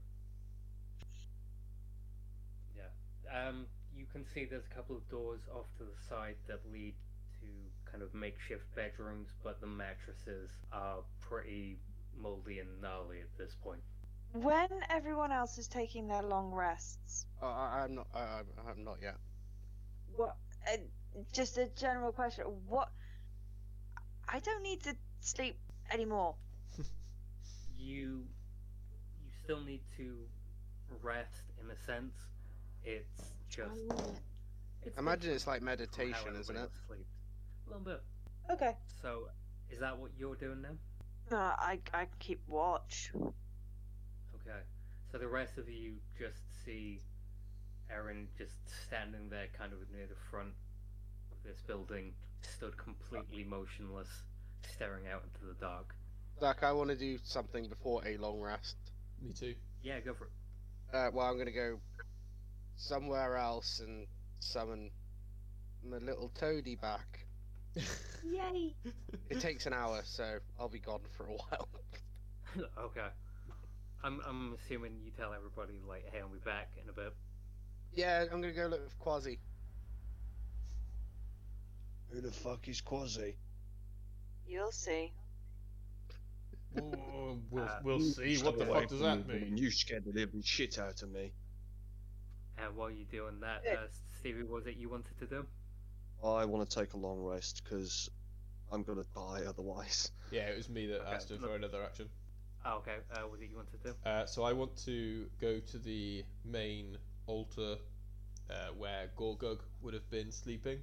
Yeah. 2.76 3.48
Um, 3.48 3.66
you 3.94 4.06
can 4.06 4.24
see 4.24 4.46
there's 4.46 4.64
a 4.70 4.74
couple 4.74 4.96
of 4.96 5.08
doors 5.10 5.40
off 5.54 5.66
to 5.78 5.84
the 5.84 5.96
side 6.08 6.36
that 6.48 6.60
lead 6.72 6.94
to 6.94 7.07
kind 7.90 8.02
of 8.02 8.14
makeshift 8.14 8.64
bedrooms, 8.74 9.28
but 9.42 9.60
the 9.60 9.66
mattresses 9.66 10.50
are 10.72 10.98
pretty 11.20 11.78
moldy 12.20 12.58
and 12.58 12.68
gnarly 12.80 13.20
at 13.20 13.36
this 13.38 13.54
point. 13.62 13.80
When 14.32 14.68
everyone 14.90 15.32
else 15.32 15.56
is 15.58 15.68
taking 15.68 16.08
their 16.08 16.22
long 16.22 16.52
rests, 16.52 17.26
Uh, 17.42 17.46
I, 17.46 17.80
I'm 17.84 17.94
not. 17.94 18.06
I, 18.14 18.18
I'm- 18.20 18.46
I'm 18.68 18.84
not 18.84 18.98
yet. 19.02 19.16
what? 20.16 20.36
Uh, 20.70 20.76
just 21.32 21.56
a 21.58 21.68
general 21.76 22.12
question. 22.12 22.44
What? 22.68 22.90
I 24.28 24.40
don't 24.40 24.62
need 24.62 24.82
to 24.84 24.94
sleep 25.20 25.58
anymore. 25.90 26.34
You 27.78 28.26
you 29.24 29.30
still 29.44 29.60
need 29.60 29.80
to 29.96 30.16
rest 31.02 31.44
in 31.62 31.70
a 31.70 31.76
sense. 31.86 32.12
It's 32.84 33.32
just 33.48 33.80
it's 34.84 34.98
Imagine 34.98 35.32
it's 35.32 35.46
like 35.46 35.60
different 35.60 35.78
from 35.94 35.96
how 35.96 36.10
meditation, 36.24 36.40
isn't 36.40 36.56
it? 36.56 36.58
everybody 36.58 36.72
sleeps. 36.86 37.10
A 37.68 37.76
little 37.76 37.84
bit. 37.84 38.02
Okay. 38.50 38.76
So, 39.02 39.28
is 39.70 39.80
that 39.80 39.98
what 39.98 40.10
you're 40.18 40.36
doing 40.36 40.62
now? 40.62 40.76
No, 41.30 41.36
I 41.36 41.78
I 41.92 42.06
keep 42.18 42.40
watch. 42.48 43.12
Okay. 43.14 44.60
So 45.12 45.18
the 45.18 45.28
rest 45.28 45.58
of 45.58 45.68
you 45.68 45.94
just 46.18 46.40
see 46.64 47.00
Eryn 47.94 48.26
just 48.36 48.54
standing 48.86 49.28
there, 49.28 49.46
kind 49.56 49.72
of 49.72 49.78
near 49.94 50.06
the 50.06 50.16
front 50.30 50.52
of 51.32 51.38
this 51.44 51.60
building, 51.66 52.12
stood 52.40 52.76
completely 52.76 53.44
motionless, 53.44 54.08
staring 54.62 55.06
out 55.12 55.24
into 55.24 55.46
the 55.46 55.58
dark. 55.60 55.94
Zach, 56.40 56.62
I 56.62 56.72
want 56.72 56.90
to 56.90 56.96
do 56.96 57.18
something 57.24 57.68
before 57.68 58.06
a 58.06 58.16
long 58.16 58.40
rest. 58.40 58.76
Me 59.20 59.32
too. 59.32 59.54
Yeah, 59.82 60.00
go 60.00 60.14
for 60.14 60.24
it. 60.24 60.30
Uh, 60.94 61.10
well, 61.12 61.26
I'm 61.26 61.36
gonna 61.36 61.52
go 61.52 61.80
somewhere 62.76 63.36
else 63.36 63.80
and 63.80 64.06
summon 64.40 64.90
my 65.84 65.98
little 65.98 66.30
toady 66.30 66.76
back. 66.76 67.26
Yay! 68.24 68.74
It 69.30 69.40
takes 69.40 69.66
an 69.66 69.72
hour, 69.72 70.00
so 70.04 70.38
I'll 70.58 70.68
be 70.68 70.78
gone 70.80 71.00
for 71.16 71.24
a 71.26 71.32
while. 71.32 71.68
okay. 72.78 73.06
I'm 74.02 74.20
I'm 74.26 74.54
assuming 74.54 74.92
you 75.04 75.10
tell 75.16 75.32
everybody 75.34 75.80
like, 75.88 76.04
hey, 76.12 76.20
I'll 76.20 76.28
be 76.28 76.38
back 76.44 76.70
in 76.82 76.88
a 76.88 76.92
bit. 76.92 77.12
Yeah, 77.94 78.22
I'm 78.30 78.40
gonna 78.40 78.52
go 78.52 78.66
look 78.66 78.88
for 78.90 78.96
Quasi. 78.96 79.38
Who 82.10 82.20
the 82.20 82.32
fuck 82.32 82.66
is 82.68 82.80
Quasi? 82.80 83.36
You'll 84.46 84.72
see. 84.72 85.12
we'll 86.74 87.38
we'll, 87.50 87.64
Uh, 87.68 87.78
we'll 87.84 88.00
see. 88.00 88.38
What 88.38 88.58
the 88.58 88.64
Stay 88.64 88.70
away 88.70 88.80
fuck 88.80 88.88
does 88.88 88.98
from 88.98 89.06
that 89.06 89.26
me, 89.28 89.34
woman. 89.34 89.48
mean? 89.54 89.56
You 89.58 89.70
scared 89.70 90.04
the 90.04 90.12
living 90.12 90.42
shit 90.44 90.78
out 90.78 91.02
of 91.02 91.10
me. 91.10 91.32
And 92.56 92.74
while 92.76 92.90
you're 92.90 93.06
doing 93.10 93.40
that, 93.40 93.62
Yeah. 93.64 93.74
uh, 93.74 93.86
Stevie, 94.18 94.42
what 94.42 94.52
was 94.64 94.66
it 94.66 94.76
you 94.76 94.88
wanted 94.88 95.16
to 95.20 95.26
do? 95.26 95.46
I 96.24 96.44
want 96.44 96.68
to 96.68 96.78
take 96.80 96.94
a 96.94 96.96
long 96.96 97.22
rest 97.22 97.62
because 97.64 98.10
I'm 98.72 98.82
gonna 98.82 99.04
die 99.14 99.42
otherwise. 99.46 100.10
Yeah, 100.30 100.48
it 100.48 100.56
was 100.56 100.68
me 100.68 100.86
that 100.86 101.00
Okay, 101.02 101.14
asked 101.14 101.28
her 101.30 101.36
look- 101.36 101.50
for 101.50 101.56
another 101.56 101.82
action. 101.82 102.08
Oh, 102.64 102.78
okay. 102.78 102.96
Uh, 103.12 103.20
what 103.22 103.32
was 103.32 103.40
it 103.40 103.50
you 103.50 103.56
wanted 103.56 103.82
to 103.82 103.88
do? 103.92 103.94
Uh, 104.04 104.26
so 104.26 104.42
I 104.42 104.52
want 104.52 104.76
to 104.84 105.30
go 105.40 105.60
to 105.60 105.78
the 105.78 106.24
main 106.44 106.98
altar 107.26 107.76
uh, 108.50 108.68
where 108.76 109.10
Gorgug 109.16 109.60
would 109.80 109.94
have 109.94 110.08
been 110.10 110.30
sleeping, 110.32 110.80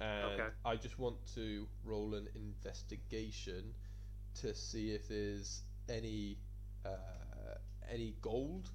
and 0.00 0.40
Okay. 0.40 0.48
I 0.64 0.76
just 0.76 0.98
want 0.98 1.16
to 1.34 1.68
roll 1.84 2.14
an 2.14 2.28
investigation 2.34 3.74
to 4.40 4.54
see 4.54 4.92
if 4.92 5.06
there's 5.08 5.62
any 5.88 6.38
uh, 6.84 6.90
any 7.90 8.14
gold. 8.20 8.70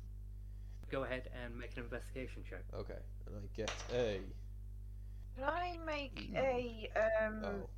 Go 0.89 1.03
ahead 1.03 1.29
and 1.43 1.57
make 1.57 1.75
an 1.77 1.83
investigation 1.83 2.43
check. 2.49 2.63
Okay, 2.73 2.99
and 3.27 3.35
I 3.35 3.39
get 3.55 3.71
a 3.93 4.21
Can 5.39 5.47
I 5.47 5.77
make 5.85 6.31
a 6.35 6.89
um? 7.25 7.41
oh, 7.45 7.69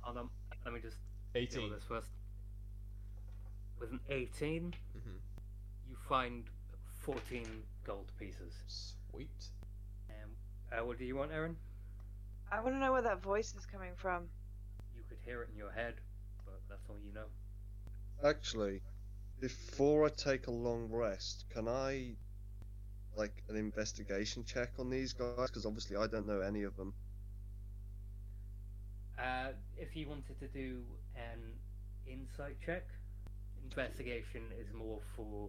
Hold 0.00 0.16
on. 0.16 0.28
Let 0.64 0.72
me 0.72 0.80
just 0.80 0.96
deal 1.34 1.42
18. 1.42 1.62
with 1.64 1.72
this 1.78 1.84
first. 1.86 2.06
With 3.78 3.90
an 3.92 4.00
18, 4.08 4.72
hmm 4.92 5.10
you 5.88 5.96
find 6.08 6.44
14 7.00 7.44
gold 7.84 8.10
pieces. 8.18 8.94
Sweet. 9.10 9.28
Um, 10.08 10.30
uh, 10.72 10.84
what 10.86 10.98
do 10.98 11.04
you 11.04 11.14
want, 11.16 11.30
Eryn? 11.32 11.56
I 12.50 12.60
want 12.60 12.74
to 12.74 12.80
know 12.80 12.92
where 12.92 13.02
that 13.02 13.22
voice 13.22 13.54
is 13.54 13.66
coming 13.66 13.92
from. 13.96 14.24
You 14.96 15.02
could 15.08 15.18
hear 15.24 15.42
it 15.42 15.50
in 15.52 15.58
your 15.58 15.70
head, 15.70 15.94
but 16.46 16.60
that's 16.70 16.88
all 16.88 16.96
you 17.04 17.12
know. 17.12 17.26
Actually, 18.26 18.80
before 19.40 20.06
I 20.06 20.08
take 20.08 20.46
a 20.46 20.50
long 20.52 20.88
rest, 20.90 21.44
can 21.50 21.68
I 21.68 22.12
like 23.16 23.42
an 23.48 23.56
investigation 23.56 24.44
check 24.44 24.70
on 24.78 24.88
these 24.88 25.12
guys? 25.12 25.48
Because 25.48 25.66
obviously 25.66 25.96
I 25.96 26.06
don't 26.06 26.26
know 26.26 26.40
any 26.40 26.62
of 26.62 26.76
them. 26.76 26.94
Uh, 29.20 29.48
if 29.76 29.94
you 29.94 30.08
wanted 30.08 30.38
to 30.40 30.48
do 30.48 30.80
an 31.14 31.40
insight 32.06 32.56
check, 32.64 32.86
investigation 33.62 34.42
is 34.58 34.72
more 34.72 35.00
for, 35.14 35.48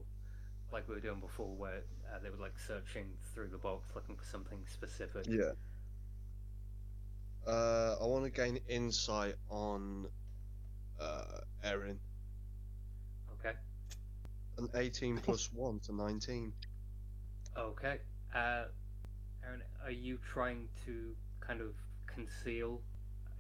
like 0.74 0.88
we 0.90 0.96
were 0.96 1.00
doing 1.02 1.20
before, 1.20 1.56
where 1.56 1.84
uh, 2.14 2.20
they 2.22 2.30
were 2.30 2.42
like 2.42 2.58
searching 2.68 3.06
through 3.34 3.48
the 3.48 3.58
box 3.58 3.90
looking 3.96 4.16
for 4.16 4.26
something 4.26 4.60
specific. 4.68 5.26
Yeah. 5.28 5.52
Uh, 7.48 7.96
I 8.02 8.06
want 8.06 8.26
to 8.26 8.30
gain 8.30 8.60
insight 8.68 9.36
on 9.50 10.08
uh, 11.00 11.24
Eryn. 11.66 11.98
Okay. 13.40 13.56
An 14.58 14.70
18 14.76 15.18
plus 15.18 15.50
1 15.54 15.80
to 15.86 15.96
19. 15.96 16.52
Okay. 17.58 17.98
Uh, 18.36 18.64
Eryn, 19.46 19.62
are 19.84 19.92
you 19.92 20.20
trying 20.34 20.68
to 20.86 21.16
kind 21.40 21.62
of 21.62 21.74
conceal? 22.06 22.82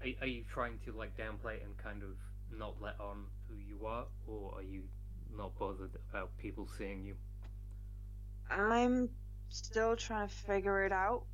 Are, 0.01 0.09
are 0.21 0.27
you 0.27 0.43
trying 0.51 0.79
to 0.85 0.91
like 0.93 1.15
downplay 1.17 1.55
it 1.57 1.63
and 1.63 1.77
kind 1.77 2.03
of 2.03 2.09
not 2.57 2.81
let 2.81 2.99
on 2.99 3.25
who 3.47 3.55
you 3.57 3.85
are, 3.85 4.05
or 4.27 4.55
are 4.55 4.63
you 4.63 4.83
not 5.35 5.57
bothered 5.57 5.95
about 6.09 6.35
people 6.37 6.67
seeing 6.77 7.03
you? 7.05 7.15
I'm 8.49 9.09
still 9.49 9.95
trying 9.95 10.27
to 10.27 10.33
figure 10.33 10.83
it 10.85 10.91
out. 10.91 11.25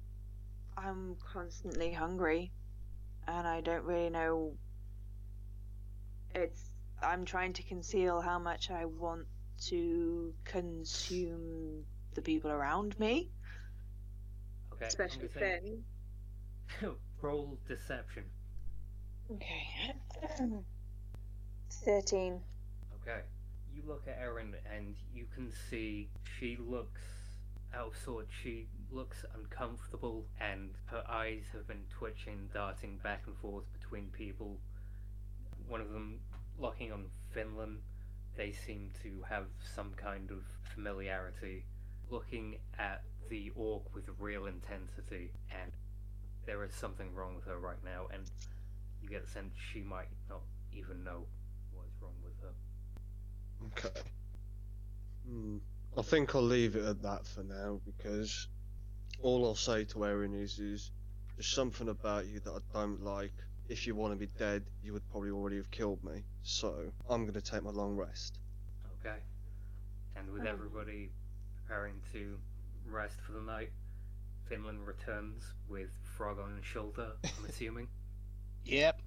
I'm 0.78 1.16
constantly 1.34 1.92
hungry, 1.92 2.52
and 3.28 3.48
I 3.48 3.62
don't 3.62 3.84
really 3.84 4.10
know. 4.10 4.58
It's. 6.36 6.74
I'm 7.02 7.26
trying 7.26 7.54
to 7.54 7.64
conceal 7.64 8.22
how 8.22 8.40
much 8.40 8.72
I 8.72 8.86
want 8.86 9.28
to 9.68 10.34
consume 10.46 11.84
the 12.16 12.22
people 12.22 12.52
around 12.52 12.98
me, 13.00 13.30
Okay. 14.74 14.86
Especially 14.86 15.28
gonna 15.28 15.60
Finn. 15.60 15.84
Roll 17.22 17.58
deception. 17.68 18.24
Okay. 19.32 19.94
Thirteen. 21.70 22.40
Okay. 23.02 23.22
You 23.74 23.84
look 23.86 24.04
at 24.08 24.20
Eryn 24.22 24.54
and 24.76 24.96
you 25.14 25.26
can 25.34 25.52
see 25.70 26.10
she 26.40 26.58
looks 26.60 27.02
out 27.74 27.88
of 27.88 27.98
sorts. 28.04 28.32
She 28.42 28.68
looks 28.92 29.26
uncomfortable 29.36 30.26
and 30.40 30.72
her 30.86 31.04
eyes 31.10 31.44
have 31.54 31.68
been 31.68 31.84
twitching, 31.90 32.50
darting 32.54 33.00
back 33.04 33.24
and 33.28 33.36
forth 33.38 33.66
between 33.80 34.08
people. 34.08 34.58
One 35.68 35.82
of 35.82 35.92
them 35.92 36.20
locking 36.58 36.92
on 36.92 37.06
Finlan. 37.36 37.78
They 38.36 38.52
seem 38.52 38.92
to 39.04 39.24
have 39.28 39.46
some 39.76 39.92
kind 39.98 40.32
of 40.32 40.44
familiarity. 40.74 41.66
Looking 42.10 42.58
at 42.80 43.04
the 43.30 43.52
orc 43.56 43.94
with 43.94 44.06
real 44.20 44.46
intensity, 44.46 45.32
and 45.52 45.72
there 46.46 46.64
is 46.64 46.74
something 46.74 47.14
wrong 47.14 47.36
with 47.36 47.46
her 47.46 47.60
right 47.60 47.84
now, 47.84 48.08
and 48.14 48.24
you 49.10 49.16
get 49.16 49.26
the 49.26 49.32
sense 49.32 49.54
she 49.74 49.82
might 49.82 50.08
not 50.30 50.42
even 50.74 51.04
know 51.04 51.26
what 51.72 51.86
is 51.86 52.02
wrong 52.02 52.14
with 52.24 52.34
her. 52.42 53.90
Okay. 53.90 54.02
Hmm. 55.28 55.58
I 55.98 56.02
think 56.02 56.36
I'll 56.36 56.42
leave 56.42 56.76
it 56.76 56.86
at 56.86 57.02
that 57.02 57.26
for 57.26 57.44
now 57.44 57.80
because 57.86 58.48
all 59.22 59.46
I'll 59.46 59.56
say 59.56 59.84
to 59.86 59.96
Eryn 60.00 60.40
is, 60.40 60.60
is 60.60 60.92
there's 61.36 61.48
something 61.48 61.90
about 61.90 62.28
you 62.28 62.40
that 62.42 62.52
I 62.52 62.60
don't 62.74 63.04
like. 63.04 63.34
If 63.70 63.88
you 63.88 63.96
want 63.96 64.14
to 64.14 64.20
be 64.20 64.32
dead, 64.38 64.64
you 64.84 64.94
would 64.94 65.10
probably 65.10 65.32
already 65.32 65.58
have 65.58 65.72
killed 65.72 66.04
me. 66.04 66.24
So 66.44 66.74
I'm 67.10 67.24
going 67.24 67.34
to 67.34 67.42
take 67.42 67.64
my 67.64 67.72
long 67.72 67.96
rest. 67.96 68.40
Okay. 69.02 69.18
And 70.16 70.30
with 70.32 70.44
Oh. 70.44 70.50
everybody 70.50 71.10
preparing 71.66 71.96
to 72.14 72.38
rest 72.86 73.18
for 73.26 73.34
the 73.34 73.42
night, 73.42 73.72
Finlan 74.50 74.86
returns 74.86 75.44
with 75.68 75.90
Frog 76.16 76.40
on 76.40 76.56
his 76.56 76.66
shoulder, 76.66 77.12
I'm 77.24 77.46
assuming. 77.46 77.88
Yep. 78.68 79.02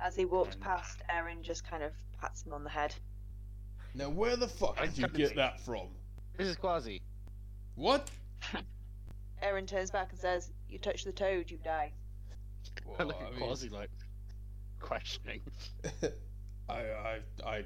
As 0.00 0.14
he 0.16 0.24
walks 0.24 0.54
And- 0.54 0.62
past, 0.62 1.02
Eryn 1.10 1.42
just 1.42 1.64
kind 1.68 1.82
of 1.82 1.92
pats 2.20 2.44
him 2.44 2.52
on 2.52 2.64
the 2.64 2.70
head. 2.70 2.94
Now, 3.94 4.10
where 4.10 4.36
the 4.36 4.48
fuck 4.48 4.78
did 4.80 4.96
you 4.98 5.08
get 5.08 5.34
that 5.36 5.60
from? 5.60 5.88
This 6.36 6.46
is 6.48 6.56
Quasi. 6.56 7.02
What? 7.74 8.10
Eryn 9.42 9.66
turns 9.66 9.90
back 9.90 10.10
and 10.10 10.18
says, 10.20 10.52
"You 10.68 10.78
touch 10.78 11.04
the 11.04 11.12
toad, 11.12 11.50
you 11.50 11.58
die." 11.58 11.92
I 12.76 12.80
Well, 12.98 13.08
look 13.08 13.16
I 13.20 13.24
at 13.26 13.30
mean- 13.32 13.40
Quasi 13.40 13.68
like 13.68 13.90
questioning. 14.80 15.40
I, 16.68 16.74
I, 16.74 17.18
I 17.44 17.64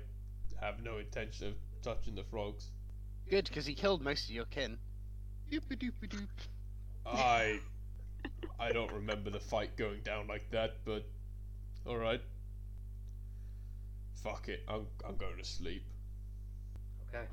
have 0.60 0.82
no 0.82 0.98
intention 0.98 1.48
of 1.48 1.54
touching 1.82 2.14
the 2.14 2.24
frogs. 2.24 2.70
Good, 3.28 3.44
because 3.46 3.66
he 3.66 3.74
killed 3.74 4.00
most 4.02 4.28
of 4.28 4.34
your 4.34 4.44
kin. 4.46 4.78
Doopy 5.50 5.76
doopy 5.78 6.08
doop. 6.08 6.28
I, 7.04 7.58
I 8.58 8.70
don't 8.70 8.92
remember 8.92 9.30
the 9.30 9.40
fight 9.40 9.76
going 9.76 10.00
down 10.02 10.28
like 10.28 10.50
that, 10.50 10.76
but 10.84 11.04
all 11.86 11.96
right. 11.96 12.20
Fuck 14.22 14.48
it, 14.48 14.62
I'm, 14.68 14.86
I'm 15.06 15.16
going 15.16 15.36
to 15.36 15.44
sleep. 15.44 15.84
Okay. 17.08 17.24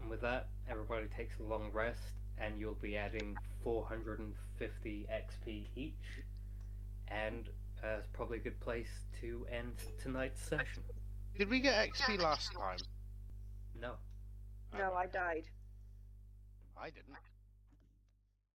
And 0.00 0.10
with 0.10 0.20
that, 0.20 0.48
everybody 0.70 1.06
takes 1.06 1.38
a 1.40 1.42
long 1.42 1.70
rest, 1.72 2.12
and 2.38 2.58
you'll 2.58 2.74
be 2.74 2.96
adding 2.96 3.36
450 3.64 5.06
XP 5.12 5.66
each. 5.74 5.92
And 7.08 7.48
uh, 7.82 7.96
it's 7.98 8.08
probably 8.12 8.38
a 8.38 8.40
good 8.40 8.60
place 8.60 8.90
to 9.20 9.46
end 9.50 9.72
tonight's 10.00 10.42
session. 10.42 10.82
Did 11.36 11.48
we 11.48 11.60
get 11.60 11.88
XP 11.90 12.20
last 12.20 12.52
time? 12.52 12.78
No. 13.80 13.92
No, 14.76 14.92
I 14.92 15.06
died. 15.06 15.44
I 16.80 16.90
didn't. 16.90 17.16